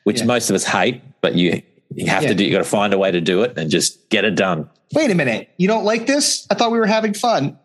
which 0.03 0.19
Yeah. 0.19 0.25
most 0.25 0.51
of 0.51 0.55
us 0.55 0.65
hate, 0.65 1.01
but 1.21 1.33
you, 1.33 1.63
you 1.95 2.05
have 2.07 2.21
Yeah. 2.23 2.29
to 2.29 2.35
do, 2.35 2.45
you 2.45 2.51
got 2.51 2.59
to 2.59 2.63
find 2.63 2.93
a 2.93 2.97
way 2.99 3.09
to 3.09 3.21
do 3.21 3.41
it 3.41 3.57
and 3.57 3.71
just 3.71 4.07
get 4.09 4.23
it 4.23 4.35
done. 4.35 4.69
Wait 4.93 5.11
a 5.11 5.15
minute. 5.15 5.49
You 5.57 5.67
don't 5.67 5.83
like 5.85 6.05
this? 6.07 6.45
I 6.49 6.55
thought 6.55 6.71
we 6.71 6.79
were 6.79 6.85
having 6.87 7.13
fun. 7.13 7.57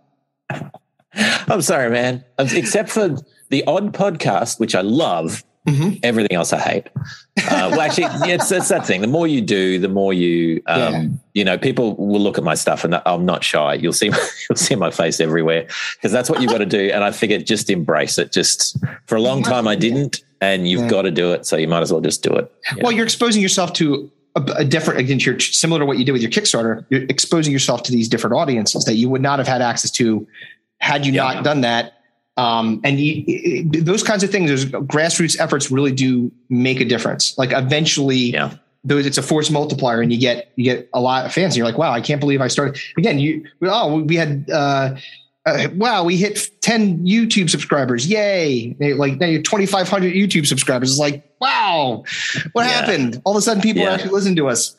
I'm 1.14 1.62
sorry, 1.62 1.90
man. 1.90 2.24
Except 2.38 2.90
for 2.90 3.16
the 3.50 3.64
odd 3.66 3.92
podcast, 3.92 4.60
which 4.60 4.74
I 4.74 4.82
love, 4.82 5.42
Mhm. 5.66 6.00
everything 6.02 6.34
else 6.36 6.52
I 6.52 6.58
hate. 6.58 6.86
Uh, 6.96 7.68
well, 7.70 7.80
actually, 7.82 8.04
yeah, 8.04 8.36
it's, 8.36 8.50
it's 8.50 8.68
that 8.68 8.86
thing. 8.86 9.00
The 9.02 9.06
more 9.06 9.26
you 9.26 9.40
do, 9.42 9.78
the 9.78 9.88
more 9.88 10.12
you, 10.14 10.62
um, 10.66 10.92
Yeah. 10.92 11.04
you 11.34 11.44
know, 11.44 11.58
people 11.58 11.94
will 11.96 12.20
look 12.20 12.38
at 12.38 12.44
my 12.44 12.54
stuff, 12.54 12.84
and 12.84 13.00
I'm 13.04 13.26
not 13.26 13.44
shy. 13.44 13.74
You'll 13.74 13.92
see, 13.92 14.06
you'll 14.48 14.56
see 14.56 14.76
my 14.76 14.90
face 14.90 15.20
everywhere 15.20 15.66
because 15.96 16.12
that's 16.12 16.30
what 16.30 16.40
you've 16.40 16.50
got 16.50 16.58
to 16.58 16.66
do. 16.66 16.90
And 16.94 17.04
I 17.04 17.10
figured 17.10 17.46
just 17.46 17.68
embrace 17.68 18.16
it. 18.18 18.32
Just 18.32 18.78
for 19.06 19.16
a 19.16 19.20
long 19.20 19.42
time, 19.42 19.68
I 19.68 19.74
didn't, 19.76 20.22
and 20.40 20.68
you've 20.68 20.82
Yeah. 20.82 20.88
got 20.88 21.02
to 21.02 21.10
do 21.10 21.32
it. 21.32 21.44
So 21.46 21.56
you 21.56 21.68
might 21.68 21.82
as 21.82 21.92
well 21.92 22.00
just 22.00 22.22
do 22.22 22.30
it. 22.34 22.50
you 22.70 22.82
Well, 22.82 22.92
know? 22.92 22.96
you're 22.96 23.04
exposing 23.06 23.42
yourself 23.42 23.72
to 23.74 24.10
a, 24.38 24.52
a 24.58 24.64
different, 24.64 25.00
again, 25.00 25.18
you're 25.20 25.38
similar 25.40 25.80
to 25.80 25.86
what 25.86 25.98
you 25.98 26.04
did 26.04 26.12
with 26.12 26.22
your 26.22 26.30
Kickstarter. 26.30 26.84
You're 26.90 27.02
exposing 27.04 27.52
yourself 27.52 27.82
to 27.84 27.92
these 27.92 28.08
different 28.08 28.34
audiences 28.36 28.84
that 28.84 28.94
you 28.94 29.08
would 29.10 29.22
not 29.22 29.38
have 29.38 29.48
had 29.48 29.62
access 29.62 29.90
to 29.92 30.26
had 30.80 31.04
you 31.04 31.12
Yeah. 31.12 31.24
not 31.24 31.44
done 31.44 31.60
that. 31.62 31.94
Um, 32.36 32.80
and 32.84 33.00
you, 33.00 33.24
it- 33.26 33.84
those 33.84 34.02
kinds 34.02 34.22
of 34.22 34.30
things, 34.30 34.48
those 34.48 34.64
grassroots 34.66 35.38
efforts 35.40 35.70
really 35.70 35.92
do 35.92 36.30
make 36.48 36.80
a 36.80 36.84
difference. 36.84 37.36
Like 37.36 37.50
eventually, 37.52 38.16
yeah, 38.16 38.54
those 38.84 39.06
it's 39.06 39.18
a 39.18 39.22
force 39.22 39.50
multiplier, 39.50 40.00
and 40.00 40.12
you 40.12 40.20
get 40.20 40.52
you 40.54 40.62
get 40.62 40.88
a 40.94 41.00
lot 41.00 41.26
of 41.26 41.32
fans. 41.32 41.54
And 41.54 41.56
you're 41.56 41.66
like, 41.66 41.78
wow, 41.78 41.90
I 41.90 42.00
can't 42.00 42.20
believe 42.20 42.40
I 42.40 42.46
started 42.46 42.80
again. 42.96 43.18
You 43.18 43.44
oh, 43.62 44.02
we 44.04 44.14
had. 44.14 44.48
Uh, 44.50 44.96
uh, 45.48 45.68
wow, 45.74 46.04
we 46.04 46.16
hit 46.16 46.50
10 46.60 47.06
YouTube 47.06 47.50
subscribers. 47.50 48.06
Yay. 48.06 48.76
Like 48.96 49.18
now 49.18 49.26
you're 49.26 49.42
2,500 49.42 50.12
YouTube 50.14 50.46
subscribers. 50.46 50.90
It's 50.90 50.98
like, 50.98 51.24
wow, 51.40 52.04
what 52.52 52.64
Yeah. 52.64 52.72
happened? 52.72 53.20
All 53.24 53.34
of 53.34 53.38
a 53.38 53.42
sudden 53.42 53.62
people 53.62 53.82
Yeah. 53.82 53.94
actually 53.94 54.10
listen 54.10 54.36
to 54.36 54.48
us. 54.48 54.76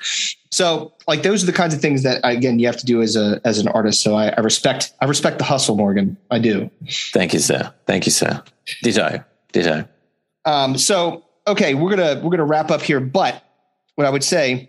So 0.52 0.94
like, 1.08 1.24
those 1.24 1.44
are 1.44 1.46
the 1.46 1.54
kinds 1.54 1.74
of 1.74 1.82
things 1.82 2.04
that 2.04 2.20
again, 2.24 2.60
you 2.60 2.68
have 2.68 2.78
to 2.78 2.86
do 2.86 3.02
as 3.02 3.16
a, 3.16 3.40
as 3.46 3.60
an 3.60 3.68
artist. 3.70 4.02
So 4.02 4.16
I, 4.16 4.30
I 4.30 4.40
respect, 4.42 4.94
I 5.02 5.06
respect 5.06 5.38
the 5.38 5.44
hustle, 5.44 5.76
Morgan. 5.76 6.18
I 6.32 6.40
do. 6.40 6.70
thank 7.14 7.34
you, 7.34 7.40
sir. 7.40 7.74
Thank 7.86 8.06
you, 8.06 8.12
sir. 8.12 8.44
Ditto, 8.84 9.24
ditto. 9.52 9.88
Um, 10.46 10.78
so, 10.78 11.26
okay, 11.48 11.74
we're 11.74 11.96
going 11.96 12.16
to, 12.16 12.22
we're 12.22 12.30
going 12.30 12.38
to 12.40 12.44
wrap 12.46 12.72
up 12.72 12.82
here, 12.82 13.00
but 13.00 13.44
what 13.96 14.06
I 14.08 14.10
would 14.10 14.24
say 14.24 14.69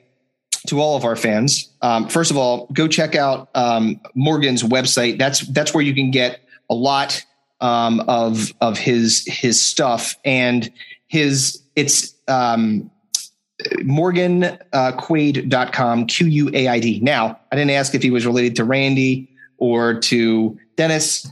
to 0.67 0.81
all 0.81 0.97
of 0.97 1.05
our 1.05 1.17
fans, 1.17 1.69
um, 1.83 2.09
first 2.09 2.31
of 2.31 2.37
all, 2.37 2.67
go 2.73 2.89
check 2.89 3.15
out 3.15 3.51
um, 3.55 4.01
Morgan's 4.15 4.63
website. 4.63 5.19
That's 5.19 5.41
that's 5.41 5.75
where 5.75 5.83
you 5.83 5.95
can 5.95 6.11
get 6.11 6.41
a 6.69 6.75
lot 6.75 7.25
um, 7.61 8.01
of 8.09 8.53
of 8.61 8.79
his 8.79 9.25
his 9.27 9.61
stuff. 9.61 10.17
And 10.25 10.73
his 11.09 11.63
it's 11.77 12.15
um, 12.29 12.91
morganquaid.com 13.83 16.07
q-u-a-i-d 16.07 17.01
now 17.01 17.39
i 17.53 17.57
didn't 17.57 17.73
ask 17.73 17.95
if 17.95 18.03
he 18.03 18.11
was 18.11 18.25
related 18.25 18.57
to 18.57 18.65
randy 18.65 19.29
or 19.59 20.01
to 20.01 20.59
dennis. 20.77 21.31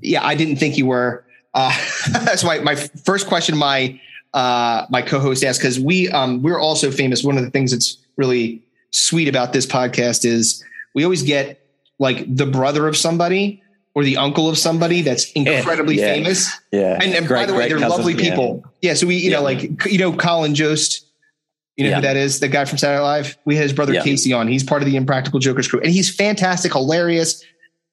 Yeah 0.00 0.24
i 0.24 0.36
didn't 0.36 0.56
think 0.56 0.78
you 0.78 0.86
were. 0.86 1.24
Uh, 1.54 1.76
that's 2.12 2.44
my, 2.44 2.60
my 2.60 2.76
first 2.76 3.26
question 3.26 3.56
my 3.56 3.98
uh, 4.34 4.84
my 4.90 5.00
co-host 5.00 5.44
asked 5.44 5.60
because 5.60 5.80
we 5.80 6.10
um, 6.10 6.42
we're 6.42 6.58
also 6.58 6.90
famous. 6.90 7.22
One 7.22 7.38
of 7.38 7.44
the 7.44 7.50
things 7.50 7.70
that's 7.70 7.96
really 8.16 8.62
sweet 8.90 9.28
about 9.28 9.52
this 9.52 9.66
podcast 9.66 10.24
is 10.24 10.64
we 10.94 11.04
always 11.04 11.22
get 11.22 11.60
like 11.98 12.24
the 12.34 12.46
brother 12.46 12.86
of 12.88 12.96
somebody 12.96 13.62
or 13.94 14.02
the 14.04 14.16
uncle 14.16 14.48
of 14.48 14.58
somebody 14.58 15.02
that's 15.02 15.30
incredibly 15.32 15.96
Yeah. 15.98 16.14
famous 16.14 16.50
Yeah, 16.72 16.98
and, 17.00 17.14
and 17.14 17.28
by 17.28 17.46
the 17.46 17.54
way, 17.54 17.68
they're 17.68 17.78
lovely 17.78 18.14
people. 18.16 18.64
Yeah. 18.82 18.94
So 18.94 19.06
we, 19.06 19.16
you 19.16 19.30
know, 19.30 19.42
like 19.42 19.84
you 19.86 19.98
know, 19.98 20.12
Colin 20.12 20.54
Jost. 20.54 21.06
You 21.76 21.84
know 21.84 21.90
Yeah. 21.90 21.96
who 21.96 22.02
that 22.02 22.16
is? 22.16 22.38
The 22.38 22.46
guy 22.46 22.64
from 22.66 22.78
Saturday 22.78 22.98
Night 22.98 23.04
Live. 23.04 23.36
We 23.44 23.56
had 23.56 23.64
his 23.64 23.72
brother 23.72 23.92
Yeah. 23.94 24.02
Casey 24.04 24.32
on. 24.32 24.46
He's 24.46 24.62
part 24.62 24.80
of 24.82 24.86
the 24.86 24.94
Impractical 24.94 25.40
Jokers 25.40 25.66
crew, 25.66 25.80
and 25.80 25.90
he's 25.90 26.08
fantastic, 26.14 26.72
hilarious, 26.72 27.42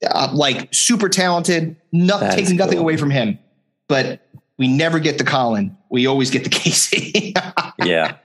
uh, 0.08 0.30
like 0.34 0.72
super 0.72 1.10
talented. 1.10 1.76
Not 1.92 2.32
taking 2.32 2.58
nothing 2.58 2.78
away 2.78 2.96
from 2.98 3.10
him, 3.10 3.40
but 3.88 4.22
we 4.62 4.68
never 4.68 5.00
get 5.00 5.18
the 5.18 5.24
Colin. 5.24 5.76
We 5.90 6.06
always 6.06 6.30
get 6.30 6.44
the 6.44 6.50
Casey. 6.52 7.34
yeah. 7.84 8.16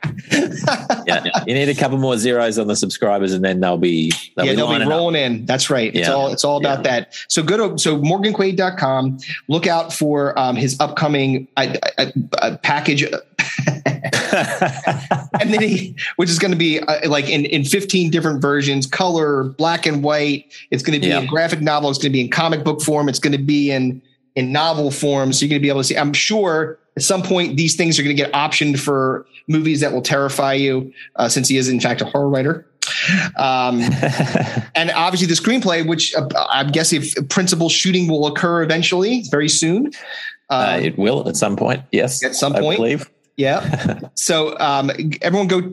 yeah. 1.07 1.25
You 1.47 1.55
need 1.55 1.71
a 1.71 1.75
couple 1.75 1.97
more 1.97 2.19
zeros 2.19 2.59
on 2.59 2.67
the 2.67 2.77
subscribers 2.77 3.33
and 3.33 3.43
then 3.43 3.61
they'll 3.61 3.79
be, 3.79 4.13
they'll 4.37 4.45
yeah, 4.45 4.53
be 4.53 4.57
they'll 4.57 4.79
be 4.79 4.85
rolling 4.85 5.17
up. 5.17 5.31
in. 5.31 5.47
That's 5.47 5.71
right. 5.71 5.97
It's 5.97 6.09
yeah. 6.09 6.13
all, 6.13 6.31
it's 6.31 6.45
all 6.45 6.59
about 6.59 6.85
yeah. 6.85 7.01
that. 7.01 7.15
So 7.29 7.43
go 7.43 7.71
to, 7.71 7.79
so 7.79 7.99
morganquaid.com, 7.99 9.19
look 9.49 9.67
out 9.67 9.95
for 9.95 10.39
um, 10.39 10.57
his 10.57 10.79
upcoming 10.79 11.49
uh, 11.57 11.75
uh, 11.97 12.11
uh, 12.43 12.59
package. 12.63 13.03
and 15.41 15.55
then 15.55 15.63
he, 15.63 15.97
which 16.17 16.29
is 16.29 16.39
going 16.39 16.53
to 16.53 16.59
be 16.59 16.81
uh, 16.81 17.09
like 17.09 17.31
in, 17.31 17.47
in 17.47 17.65
15 17.65 18.11
different 18.11 18.43
versions, 18.43 18.87
color, 18.87 19.45
black 19.45 19.87
and 19.87 20.05
white. 20.05 20.53
It's 20.71 20.83
going 20.83 21.01
to 21.01 21.01
be 21.01 21.11
yeah. 21.11 21.21
in 21.21 21.27
graphic 21.29 21.63
novel. 21.63 21.89
It's 21.89 21.99
going 21.99 22.13
to 22.13 22.17
be 22.17 22.21
in 22.21 22.31
comic 22.31 22.63
book 22.63 22.83
form. 22.83 23.09
It's 23.09 23.21
going 23.21 23.33
to 23.33 23.43
be 23.43 23.71
in, 23.71 24.03
in 24.37 24.53
novel 24.53 24.91
form. 24.91 25.33
So 25.33 25.45
you're 25.45 25.51
going 25.51 25.61
to 25.61 25.63
be 25.63 25.71
able 25.71 25.81
to 25.81 25.85
see, 25.85 25.97
I'm 25.97 26.13
sure 26.13 26.79
at 26.97 27.03
some 27.03 27.23
point 27.23 27.57
these 27.57 27.75
things 27.75 27.99
are 27.99 28.03
going 28.03 28.17
to 28.17 28.23
get 28.23 28.33
optioned 28.33 28.79
for 28.79 29.27
movies 29.49 29.81
that 29.81 29.93
will 29.93 30.03
terrify 30.03 30.53
you 30.53 30.93
uh, 31.17 31.29
since 31.29 31.49
he 31.49 31.57
is 31.57 31.69
in 31.69 31.81
fact 31.81 32.01
a 32.03 32.05
horror 32.05 32.29
writer. 32.29 32.67
Um, 33.37 33.81
and 34.75 34.91
obviously 34.95 35.27
the 35.27 35.35
screenplay, 35.35 35.87
which 35.87 36.15
uh, 36.15 36.29
I'm 36.51 36.69
guessing 36.69 37.03
if 37.03 37.29
principal 37.29 37.69
shooting 37.69 38.09
will 38.09 38.27
occur 38.27 38.63
eventually, 38.63 39.25
very 39.31 39.49
soon. 39.49 39.91
Uh, 40.49 40.79
it 40.81 40.97
will 40.97 41.29
at 41.29 41.37
some 41.37 41.57
point. 41.57 41.83
Yes. 41.91 42.23
At 42.23 42.37
some 42.37 42.53
point. 42.53 42.75
I 42.75 42.77
believe. 42.77 43.11
Yeah. 43.37 44.01
so 44.15 44.57
um, 44.59 44.91
everyone 45.23 45.49
go 45.49 45.71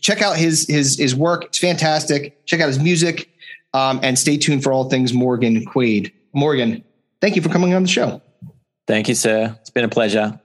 check 0.00 0.22
out 0.22 0.36
his, 0.36 0.66
his, 0.68 0.98
his 0.98 1.14
work. 1.14 1.44
It's 1.44 1.58
fantastic. 1.58 2.44
Check 2.46 2.60
out 2.60 2.68
his 2.68 2.78
music 2.78 3.30
um, 3.74 4.00
and 4.02 4.18
stay 4.18 4.36
tuned 4.36 4.62
for 4.62 4.72
all 4.72 4.88
things 4.88 5.12
Morgan 5.12 5.64
Quaid. 5.66 6.12
Morgan, 6.32 6.82
thank 7.24 7.36
you 7.36 7.40
for 7.40 7.48
coming 7.48 7.72
on 7.72 7.82
the 7.82 7.88
show. 7.88 8.20
Thank 8.86 9.08
you, 9.08 9.14
sir. 9.14 9.56
It's 9.62 9.70
been 9.70 9.84
a 9.84 9.88
pleasure. 9.88 10.38